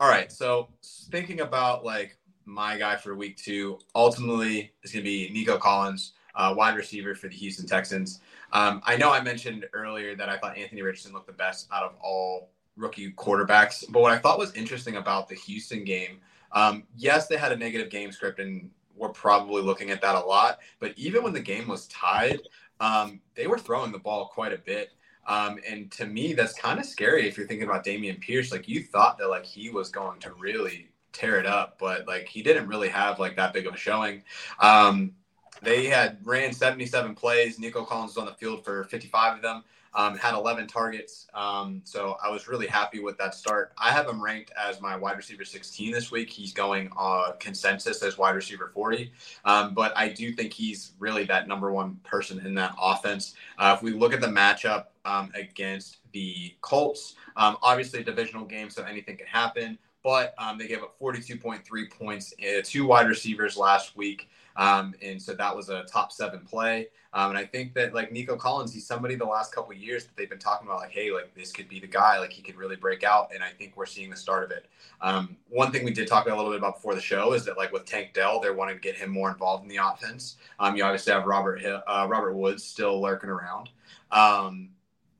All 0.00 0.08
right, 0.08 0.30
so 0.30 0.68
thinking 1.10 1.40
about 1.40 1.84
like 1.84 2.18
my 2.44 2.78
guy 2.78 2.96
for 2.96 3.14
week 3.14 3.36
two, 3.36 3.78
ultimately 3.94 4.72
it's 4.82 4.92
going 4.92 5.04
to 5.04 5.08
be 5.10 5.30
Nico 5.30 5.58
Collins, 5.58 6.12
uh, 6.34 6.54
wide 6.56 6.76
receiver 6.76 7.14
for 7.14 7.28
the 7.28 7.34
Houston 7.34 7.66
Texans. 7.66 8.20
Um, 8.52 8.80
I 8.84 8.96
know 8.96 9.10
I 9.10 9.20
mentioned 9.20 9.66
earlier 9.72 10.14
that 10.16 10.28
I 10.28 10.38
thought 10.38 10.56
Anthony 10.56 10.82
Richardson 10.82 11.12
looked 11.12 11.26
the 11.26 11.32
best 11.32 11.68
out 11.72 11.84
of 11.84 11.92
all 12.00 12.50
rookie 12.78 13.12
quarterbacks. 13.12 13.84
But 13.90 14.00
what 14.00 14.12
I 14.12 14.18
thought 14.18 14.38
was 14.38 14.54
interesting 14.54 14.96
about 14.96 15.28
the 15.28 15.34
Houston 15.34 15.84
game, 15.84 16.20
um, 16.52 16.84
yes, 16.96 17.26
they 17.26 17.36
had 17.36 17.52
a 17.52 17.56
negative 17.56 17.90
game 17.90 18.12
script, 18.12 18.40
and 18.40 18.70
we're 18.96 19.10
probably 19.10 19.62
looking 19.62 19.90
at 19.90 20.00
that 20.00 20.14
a 20.14 20.20
lot. 20.20 20.60
But 20.78 20.94
even 20.96 21.22
when 21.22 21.32
the 21.32 21.40
game 21.40 21.68
was 21.68 21.86
tied, 21.88 22.40
um, 22.80 23.20
they 23.34 23.46
were 23.46 23.58
throwing 23.58 23.92
the 23.92 23.98
ball 23.98 24.30
quite 24.32 24.52
a 24.52 24.58
bit. 24.58 24.92
Um, 25.26 25.58
and 25.68 25.90
to 25.92 26.06
me, 26.06 26.32
that's 26.32 26.54
kind 26.54 26.80
of 26.80 26.86
scary 26.86 27.28
if 27.28 27.36
you're 27.36 27.46
thinking 27.46 27.68
about 27.68 27.84
Dameon 27.84 28.20
Pierce. 28.20 28.50
Like 28.50 28.66
you 28.66 28.82
thought 28.82 29.18
that 29.18 29.28
like 29.28 29.44
he 29.44 29.68
was 29.68 29.90
going 29.90 30.20
to 30.20 30.32
really 30.32 30.88
tear 31.12 31.38
it 31.38 31.44
up, 31.44 31.78
but 31.78 32.06
like 32.06 32.28
he 32.28 32.42
didn't 32.42 32.66
really 32.66 32.88
have 32.88 33.18
like 33.18 33.36
that 33.36 33.52
big 33.52 33.66
of 33.66 33.74
a 33.74 33.76
showing. 33.76 34.22
Um, 34.60 35.12
they 35.60 35.86
had 35.86 36.18
ran 36.24 36.52
77 36.52 37.14
plays. 37.14 37.58
Nico 37.58 37.84
Collins 37.84 38.10
was 38.14 38.18
on 38.18 38.26
the 38.26 38.32
field 38.32 38.64
for 38.64 38.84
55 38.84 39.36
of 39.36 39.42
them 39.42 39.64
um, 39.94 40.16
had 40.16 40.34
11 40.34 40.66
targets. 40.66 41.26
Um, 41.34 41.80
so 41.84 42.16
I 42.22 42.30
was 42.30 42.48
really 42.48 42.66
happy 42.66 43.00
with 43.00 43.18
that 43.18 43.34
start. 43.34 43.72
I 43.78 43.90
have 43.90 44.08
him 44.08 44.22
ranked 44.22 44.52
as 44.58 44.80
my 44.80 44.96
wide 44.96 45.16
receiver 45.16 45.44
16 45.44 45.92
this 45.92 46.10
week. 46.10 46.30
He's 46.30 46.52
going 46.52 46.90
uh, 46.98 47.32
consensus 47.38 48.02
as 48.02 48.18
wide 48.18 48.34
receiver 48.34 48.70
40. 48.72 49.12
Um, 49.44 49.74
but 49.74 49.96
I 49.96 50.08
do 50.08 50.32
think 50.32 50.52
he's 50.52 50.92
really 50.98 51.24
that 51.24 51.48
number 51.48 51.72
one 51.72 51.96
person 52.04 52.44
in 52.44 52.54
that 52.54 52.74
offense. 52.80 53.34
Uh, 53.58 53.74
if 53.76 53.82
we 53.82 53.92
look 53.92 54.12
at 54.12 54.20
the 54.20 54.26
matchup 54.26 54.86
um, 55.04 55.30
against 55.34 55.98
the 56.12 56.54
Colts, 56.60 57.14
um, 57.36 57.56
obviously 57.62 58.00
a 58.00 58.04
divisional 58.04 58.44
game, 58.44 58.70
so 58.70 58.82
anything 58.84 59.16
can 59.16 59.26
happen. 59.26 59.78
But 60.04 60.34
um, 60.38 60.58
they 60.58 60.68
gave 60.68 60.82
up 60.82 60.98
42.3 61.00 61.90
points 61.90 62.32
uh, 62.40 62.62
to 62.64 62.86
wide 62.86 63.08
receivers 63.08 63.56
last 63.56 63.96
week. 63.96 64.28
Um, 64.56 64.94
and 65.02 65.20
so 65.20 65.34
that 65.34 65.54
was 65.54 65.68
a 65.68 65.84
top 65.84 66.12
seven 66.12 66.40
play. 66.40 66.88
Um, 67.14 67.30
and 67.30 67.38
I 67.38 67.44
think 67.44 67.72
that 67.74 67.94
like 67.94 68.12
Nico 68.12 68.36
Collins, 68.36 68.72
he's 68.72 68.86
somebody 68.86 69.14
the 69.14 69.24
last 69.24 69.54
couple 69.54 69.72
years 69.72 70.04
that 70.04 70.16
they've 70.16 70.28
been 70.28 70.38
talking 70.38 70.68
about, 70.68 70.80
like, 70.80 70.90
hey, 70.90 71.10
like 71.10 71.34
this 71.34 71.52
could 71.52 71.68
be 71.68 71.80
the 71.80 71.86
guy, 71.86 72.18
like 72.18 72.32
he 72.32 72.42
could 72.42 72.56
really 72.56 72.76
break 72.76 73.02
out. 73.02 73.30
And 73.34 73.42
I 73.42 73.50
think 73.50 73.76
we're 73.76 73.86
seeing 73.86 74.10
the 74.10 74.16
start 74.16 74.44
of 74.44 74.50
it. 74.50 74.66
Um, 75.00 75.36
one 75.48 75.72
thing 75.72 75.84
we 75.84 75.92
did 75.92 76.06
talk 76.06 76.26
a 76.26 76.34
little 76.34 76.50
bit 76.50 76.58
about 76.58 76.76
before 76.76 76.94
the 76.94 77.00
show 77.00 77.32
is 77.32 77.44
that 77.46 77.56
like 77.56 77.72
with 77.72 77.86
Tank 77.86 78.12
Dell, 78.12 78.40
they're 78.40 78.54
wanting 78.54 78.76
to 78.76 78.80
get 78.80 78.94
him 78.94 79.10
more 79.10 79.30
involved 79.30 79.62
in 79.62 79.68
the 79.68 79.78
offense. 79.78 80.36
Um, 80.60 80.76
you 80.76 80.84
obviously 80.84 81.12
have 81.12 81.24
Robert 81.24 81.64
uh, 81.64 82.06
Robert 82.08 82.34
Woods 82.34 82.62
still 82.62 83.00
lurking 83.00 83.30
around. 83.30 83.70
Um, 84.10 84.70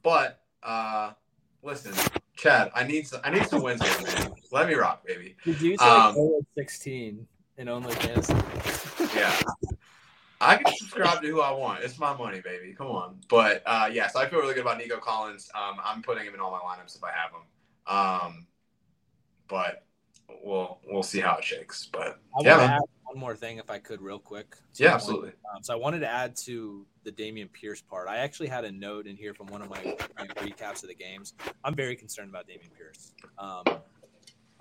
but 0.03 0.41
uh, 0.63 1.13
listen, 1.63 1.93
Chad, 2.37 2.71
I 2.75 2.85
need 2.85 3.07
some, 3.07 3.21
I 3.25 3.31
need 3.31 3.47
some 3.47 3.63
wins 3.63 3.83
here, 3.83 4.07
man. 4.07 4.35
Let 4.53 4.69
me 4.69 4.75
rock, 4.75 5.07
baby. 5.07 5.37
Did 5.45 5.61
you 5.61 5.77
say 5.77 5.85
um, 5.85 6.15
16 6.55 7.27
and 7.57 7.69
only 7.69 7.95
fantasy? 7.95 8.35
yeah. 9.17 9.35
I 10.41 10.57
can 10.57 10.73
subscribe 10.77 11.21
to 11.23 11.29
who 11.29 11.41
I 11.41 11.51
want. 11.53 11.83
It's 11.83 11.99
my 11.99 12.17
money, 12.17 12.41
baby. 12.41 12.75
Come 12.77 12.89
on. 12.89 13.21
But 13.29 13.63
uh, 13.67 13.91
yeah, 13.93 14.07
so 14.09 14.21
I 14.21 14.29
feel 14.29 14.41
really 14.41 14.55
good 14.55 14.63
about 14.63 14.79
Nico 14.79 14.99
Collins. 14.99 15.51
Um, 15.55 15.79
I'm 15.85 16.03
putting 16.03 16.25
him 16.25 16.35
in 16.35 16.41
all 16.41 16.51
my 16.51 16.59
lineups 16.59 16.97
if 16.97 17.03
I 17.03 17.11
have 17.11 17.31
him. 17.33 17.43
Um, 17.87 18.47
but 19.49 19.85
we'll 20.45 20.79
we'll 20.87 21.03
see 21.03 21.21
how 21.21 21.37
it 21.37 21.45
shakes. 21.45 21.89
But 21.91 22.21
I 22.39 22.45
yeah, 22.45 22.61
add 22.61 22.83
one 23.05 23.19
more 23.19 23.35
thing 23.35 23.59
if 23.59 23.71
I 23.71 23.79
could, 23.79 24.01
real 24.01 24.19
quick. 24.19 24.55
Yeah, 24.75 24.95
absolutely. 24.95 25.31
Um, 25.55 25.63
so 25.63 25.73
I 25.73 25.77
wanted 25.77 26.01
to 26.01 26.09
add 26.09 26.37
to 26.45 26.87
the 27.05 27.11
Dameon 27.11 27.53
Pierce 27.53 27.81
part. 27.81 28.09
I 28.09 28.19
actually 28.19 28.49
had 28.49 28.65
a 28.65 28.71
note 28.71 29.07
in 29.07 29.17
here 29.17 29.35
from 29.35 29.47
one 29.47 29.63
of 29.63 29.71
my, 29.71 29.97
my 30.19 30.27
recaps 30.27 30.83
of 30.83 30.89
the 30.89 30.95
games. 30.95 31.35
I'm 31.65 31.75
very 31.75 31.97
concerned 31.97 32.29
about 32.29 32.47
Dameon 32.47 32.73
Pierce. 32.77 33.15
Um, 33.39 33.65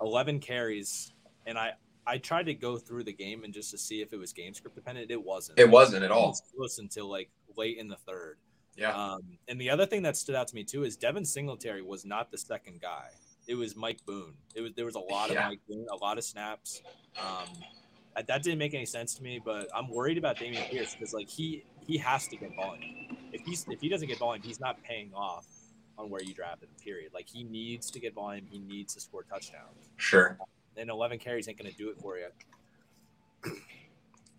11 0.00 0.40
carries, 0.40 1.12
and 1.46 1.58
I 1.58 1.72
I 2.08 2.16
tried 2.16 2.46
to 2.46 2.54
go 2.54 2.78
through 2.78 3.04
the 3.04 3.12
game 3.12 3.44
and 3.44 3.52
just 3.52 3.70
to 3.72 3.78
see 3.78 4.00
if 4.00 4.14
it 4.14 4.16
was 4.16 4.32
game 4.32 4.54
script 4.54 4.74
dependent. 4.74 5.10
It 5.10 5.22
wasn't. 5.22 5.58
It 5.58 5.68
wasn't 5.68 6.04
at 6.04 6.10
all. 6.10 6.34
Close 6.56 6.78
until 6.78 7.08
like 7.08 7.30
late 7.56 7.76
in 7.76 7.86
the 7.86 7.96
third. 7.96 8.38
Yeah. 8.76 8.92
Um, 8.92 9.20
and 9.48 9.60
the 9.60 9.68
other 9.68 9.84
thing 9.84 10.02
that 10.02 10.16
stood 10.16 10.34
out 10.34 10.48
to 10.48 10.54
me 10.54 10.64
too 10.64 10.84
is 10.84 10.96
Devin 10.96 11.24
Singletary 11.24 11.82
was 11.82 12.06
not 12.06 12.30
the 12.30 12.38
second 12.38 12.80
guy. 12.80 13.08
It 13.46 13.54
was 13.54 13.76
Mike 13.76 13.98
Boone. 14.06 14.34
It 14.54 14.62
was 14.62 14.72
there 14.74 14.86
was 14.86 14.94
a 14.94 15.00
lot 15.00 15.30
yeah. 15.30 15.44
of 15.44 15.50
Mike 15.50 15.60
Boone, 15.68 15.86
a 15.92 15.96
lot 15.96 16.16
of 16.16 16.24
snaps. 16.24 16.82
Um, 17.20 17.48
that 18.26 18.42
didn't 18.42 18.58
make 18.58 18.72
any 18.72 18.86
sense 18.86 19.14
to 19.16 19.22
me, 19.22 19.40
but 19.44 19.68
I'm 19.76 19.90
worried 19.90 20.16
about 20.16 20.36
Dameon 20.36 20.68
Pierce 20.70 20.94
because 20.94 21.12
like 21.12 21.28
he 21.28 21.64
he 21.86 21.98
has 21.98 22.26
to 22.28 22.36
get 22.36 22.56
volume. 22.56 23.18
If 23.32 23.42
he's 23.44 23.66
if 23.68 23.82
he 23.82 23.88
doesn't 23.90 24.08
get 24.08 24.18
volume, 24.18 24.42
he's 24.42 24.60
not 24.60 24.82
paying 24.82 25.12
off 25.14 25.46
on 25.98 26.08
where 26.08 26.22
you 26.22 26.32
drafted. 26.32 26.70
Period. 26.82 27.12
Like 27.12 27.28
he 27.28 27.44
needs 27.44 27.90
to 27.90 28.00
get 28.00 28.14
volume. 28.14 28.46
He 28.48 28.60
needs 28.60 28.94
to 28.94 29.00
score 29.00 29.24
touchdowns. 29.24 29.90
Sure 29.98 30.38
and 30.78 30.90
11 30.90 31.18
carries 31.18 31.48
ain't 31.48 31.58
going 31.58 31.70
to 31.70 31.76
do 31.76 31.90
it 31.90 31.98
for 32.00 32.18
you. 32.18 32.28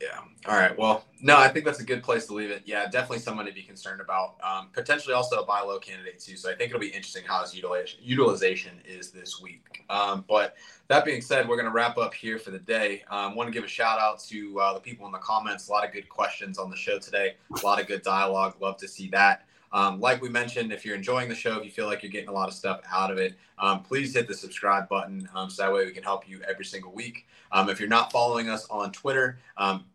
Yeah. 0.02 0.20
All 0.48 0.58
right. 0.58 0.78
Well, 0.78 1.04
no, 1.22 1.36
I 1.36 1.50
think 1.50 1.66
that's 1.66 1.82
a 1.82 1.86
good 1.86 2.02
place 2.02 2.26
to 2.28 2.34
leave 2.34 2.52
it. 2.52 2.62
Yeah, 2.66 2.86
definitely 2.86 3.20
someone 3.20 3.46
to 3.48 3.52
be 3.52 3.64
concerned 3.64 4.00
about. 4.00 4.36
Um, 4.42 4.70
potentially 4.72 5.14
also 5.14 5.42
a 5.42 5.46
buy 5.46 5.60
low 5.60 5.78
candidate 5.78 6.20
too. 6.20 6.38
So 6.38 6.50
I 6.50 6.56
think 6.56 6.70
it'll 6.70 6.80
be 6.80 6.88
interesting 6.88 7.24
how 7.26 7.42
his 7.42 7.54
utilization 7.54 8.00
utilization 8.02 8.80
is 8.86 9.12
this 9.12 9.42
week. 9.42 9.84
Um, 9.90 10.24
but 10.30 10.56
that 10.88 11.04
being 11.04 11.22
said, 11.22 11.50
we're 11.50 11.58
going 11.58 11.66
to 11.66 11.74
wrap 11.74 11.98
up 11.98 12.14
here 12.14 12.40
for 12.40 12.52
the 12.52 12.60
day. 12.60 13.04
Um, 13.10 13.36
want 13.36 13.48
to 13.48 13.54
give 13.54 13.66
a 13.66 13.68
shout 13.68 14.00
out 14.00 14.22
to 14.30 14.60
uh, 14.62 14.74
the 14.76 14.80
people 14.80 15.06
in 15.06 15.12
the 15.12 15.18
comments. 15.18 15.68
A 15.68 15.72
lot 15.72 15.86
of 15.86 15.92
good 15.92 16.08
questions 16.08 16.58
on 16.58 16.70
the 16.70 16.78
show 16.78 16.98
today. 16.98 17.36
A 17.62 17.66
lot 17.66 17.82
of 17.82 17.88
good 17.88 18.02
dialogue. 18.02 18.56
Love 18.62 18.78
to 18.78 18.88
see 18.88 19.10
that. 19.10 19.46
Um, 19.72 20.00
like 20.00 20.22
we 20.22 20.30
mentioned, 20.30 20.72
if 20.72 20.86
you're 20.86 20.96
enjoying 20.96 21.30
the 21.30 21.36
show, 21.36 21.58
if 21.58 21.66
you 21.66 21.72
feel 21.72 21.86
like 21.86 22.02
you're 22.02 22.12
getting 22.12 22.30
a 22.30 22.34
lot 22.34 22.48
of 22.48 22.56
stuff 22.56 22.82
out 22.92 23.12
of 23.12 23.18
it, 23.18 23.36
um, 23.58 23.84
please 23.84 24.16
hit 24.16 24.28
the 24.28 24.34
subscribe 24.34 24.90
button 24.90 25.30
um, 25.36 25.50
so 25.50 25.64
that 25.64 25.74
way 25.74 25.86
we 25.86 25.92
can 25.92 26.04
help 26.04 26.28
you 26.28 26.42
every 26.50 26.66
single 26.66 26.92
week. 26.92 27.28
Um, 27.52 27.70
if 27.70 27.80
you're 27.80 27.90
not 27.90 28.12
following 28.12 28.50
us 28.50 28.68
on 28.70 28.92
Twitter, 28.92 29.40
um, 29.58 29.86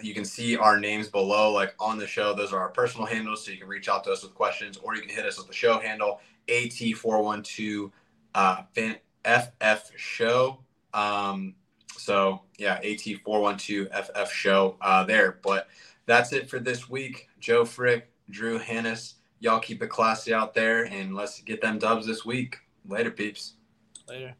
you 0.00 0.14
can 0.14 0.24
see 0.24 0.56
our 0.56 0.78
names 0.78 1.08
below, 1.08 1.52
like 1.52 1.74
on 1.78 1.98
the 1.98 2.06
show. 2.06 2.34
Those 2.34 2.52
are 2.52 2.60
our 2.60 2.70
personal 2.70 3.06
handles, 3.06 3.44
so 3.44 3.52
you 3.52 3.58
can 3.58 3.68
reach 3.68 3.88
out 3.88 4.04
to 4.04 4.12
us 4.12 4.22
with 4.22 4.34
questions, 4.34 4.78
or 4.78 4.94
you 4.94 5.02
can 5.02 5.10
hit 5.10 5.26
us 5.26 5.38
with 5.38 5.46
the 5.46 5.52
show 5.52 5.78
handle 5.78 6.20
AT412 6.48 7.90
uh, 8.34 8.62
FF 9.24 9.90
Show. 9.96 10.60
Um, 10.94 11.54
so 11.96 12.42
yeah, 12.58 12.80
AT412 12.82 13.90
FF 13.90 14.32
Show 14.32 14.76
uh, 14.80 15.04
there. 15.04 15.38
But 15.42 15.68
that's 16.06 16.32
it 16.32 16.48
for 16.48 16.58
this 16.58 16.88
week. 16.88 17.28
Joe 17.38 17.64
Frick, 17.64 18.10
Drew 18.30 18.58
Hannis 18.58 19.16
y'all 19.42 19.58
keep 19.58 19.82
it 19.82 19.88
classy 19.88 20.32
out 20.32 20.54
there 20.54 20.84
and 20.84 21.14
let's 21.14 21.40
get 21.40 21.60
them 21.60 21.78
dubs 21.78 22.06
this 22.06 22.24
week. 22.24 22.58
Later, 22.88 23.10
peeps. 23.10 23.54
Later. 24.08 24.36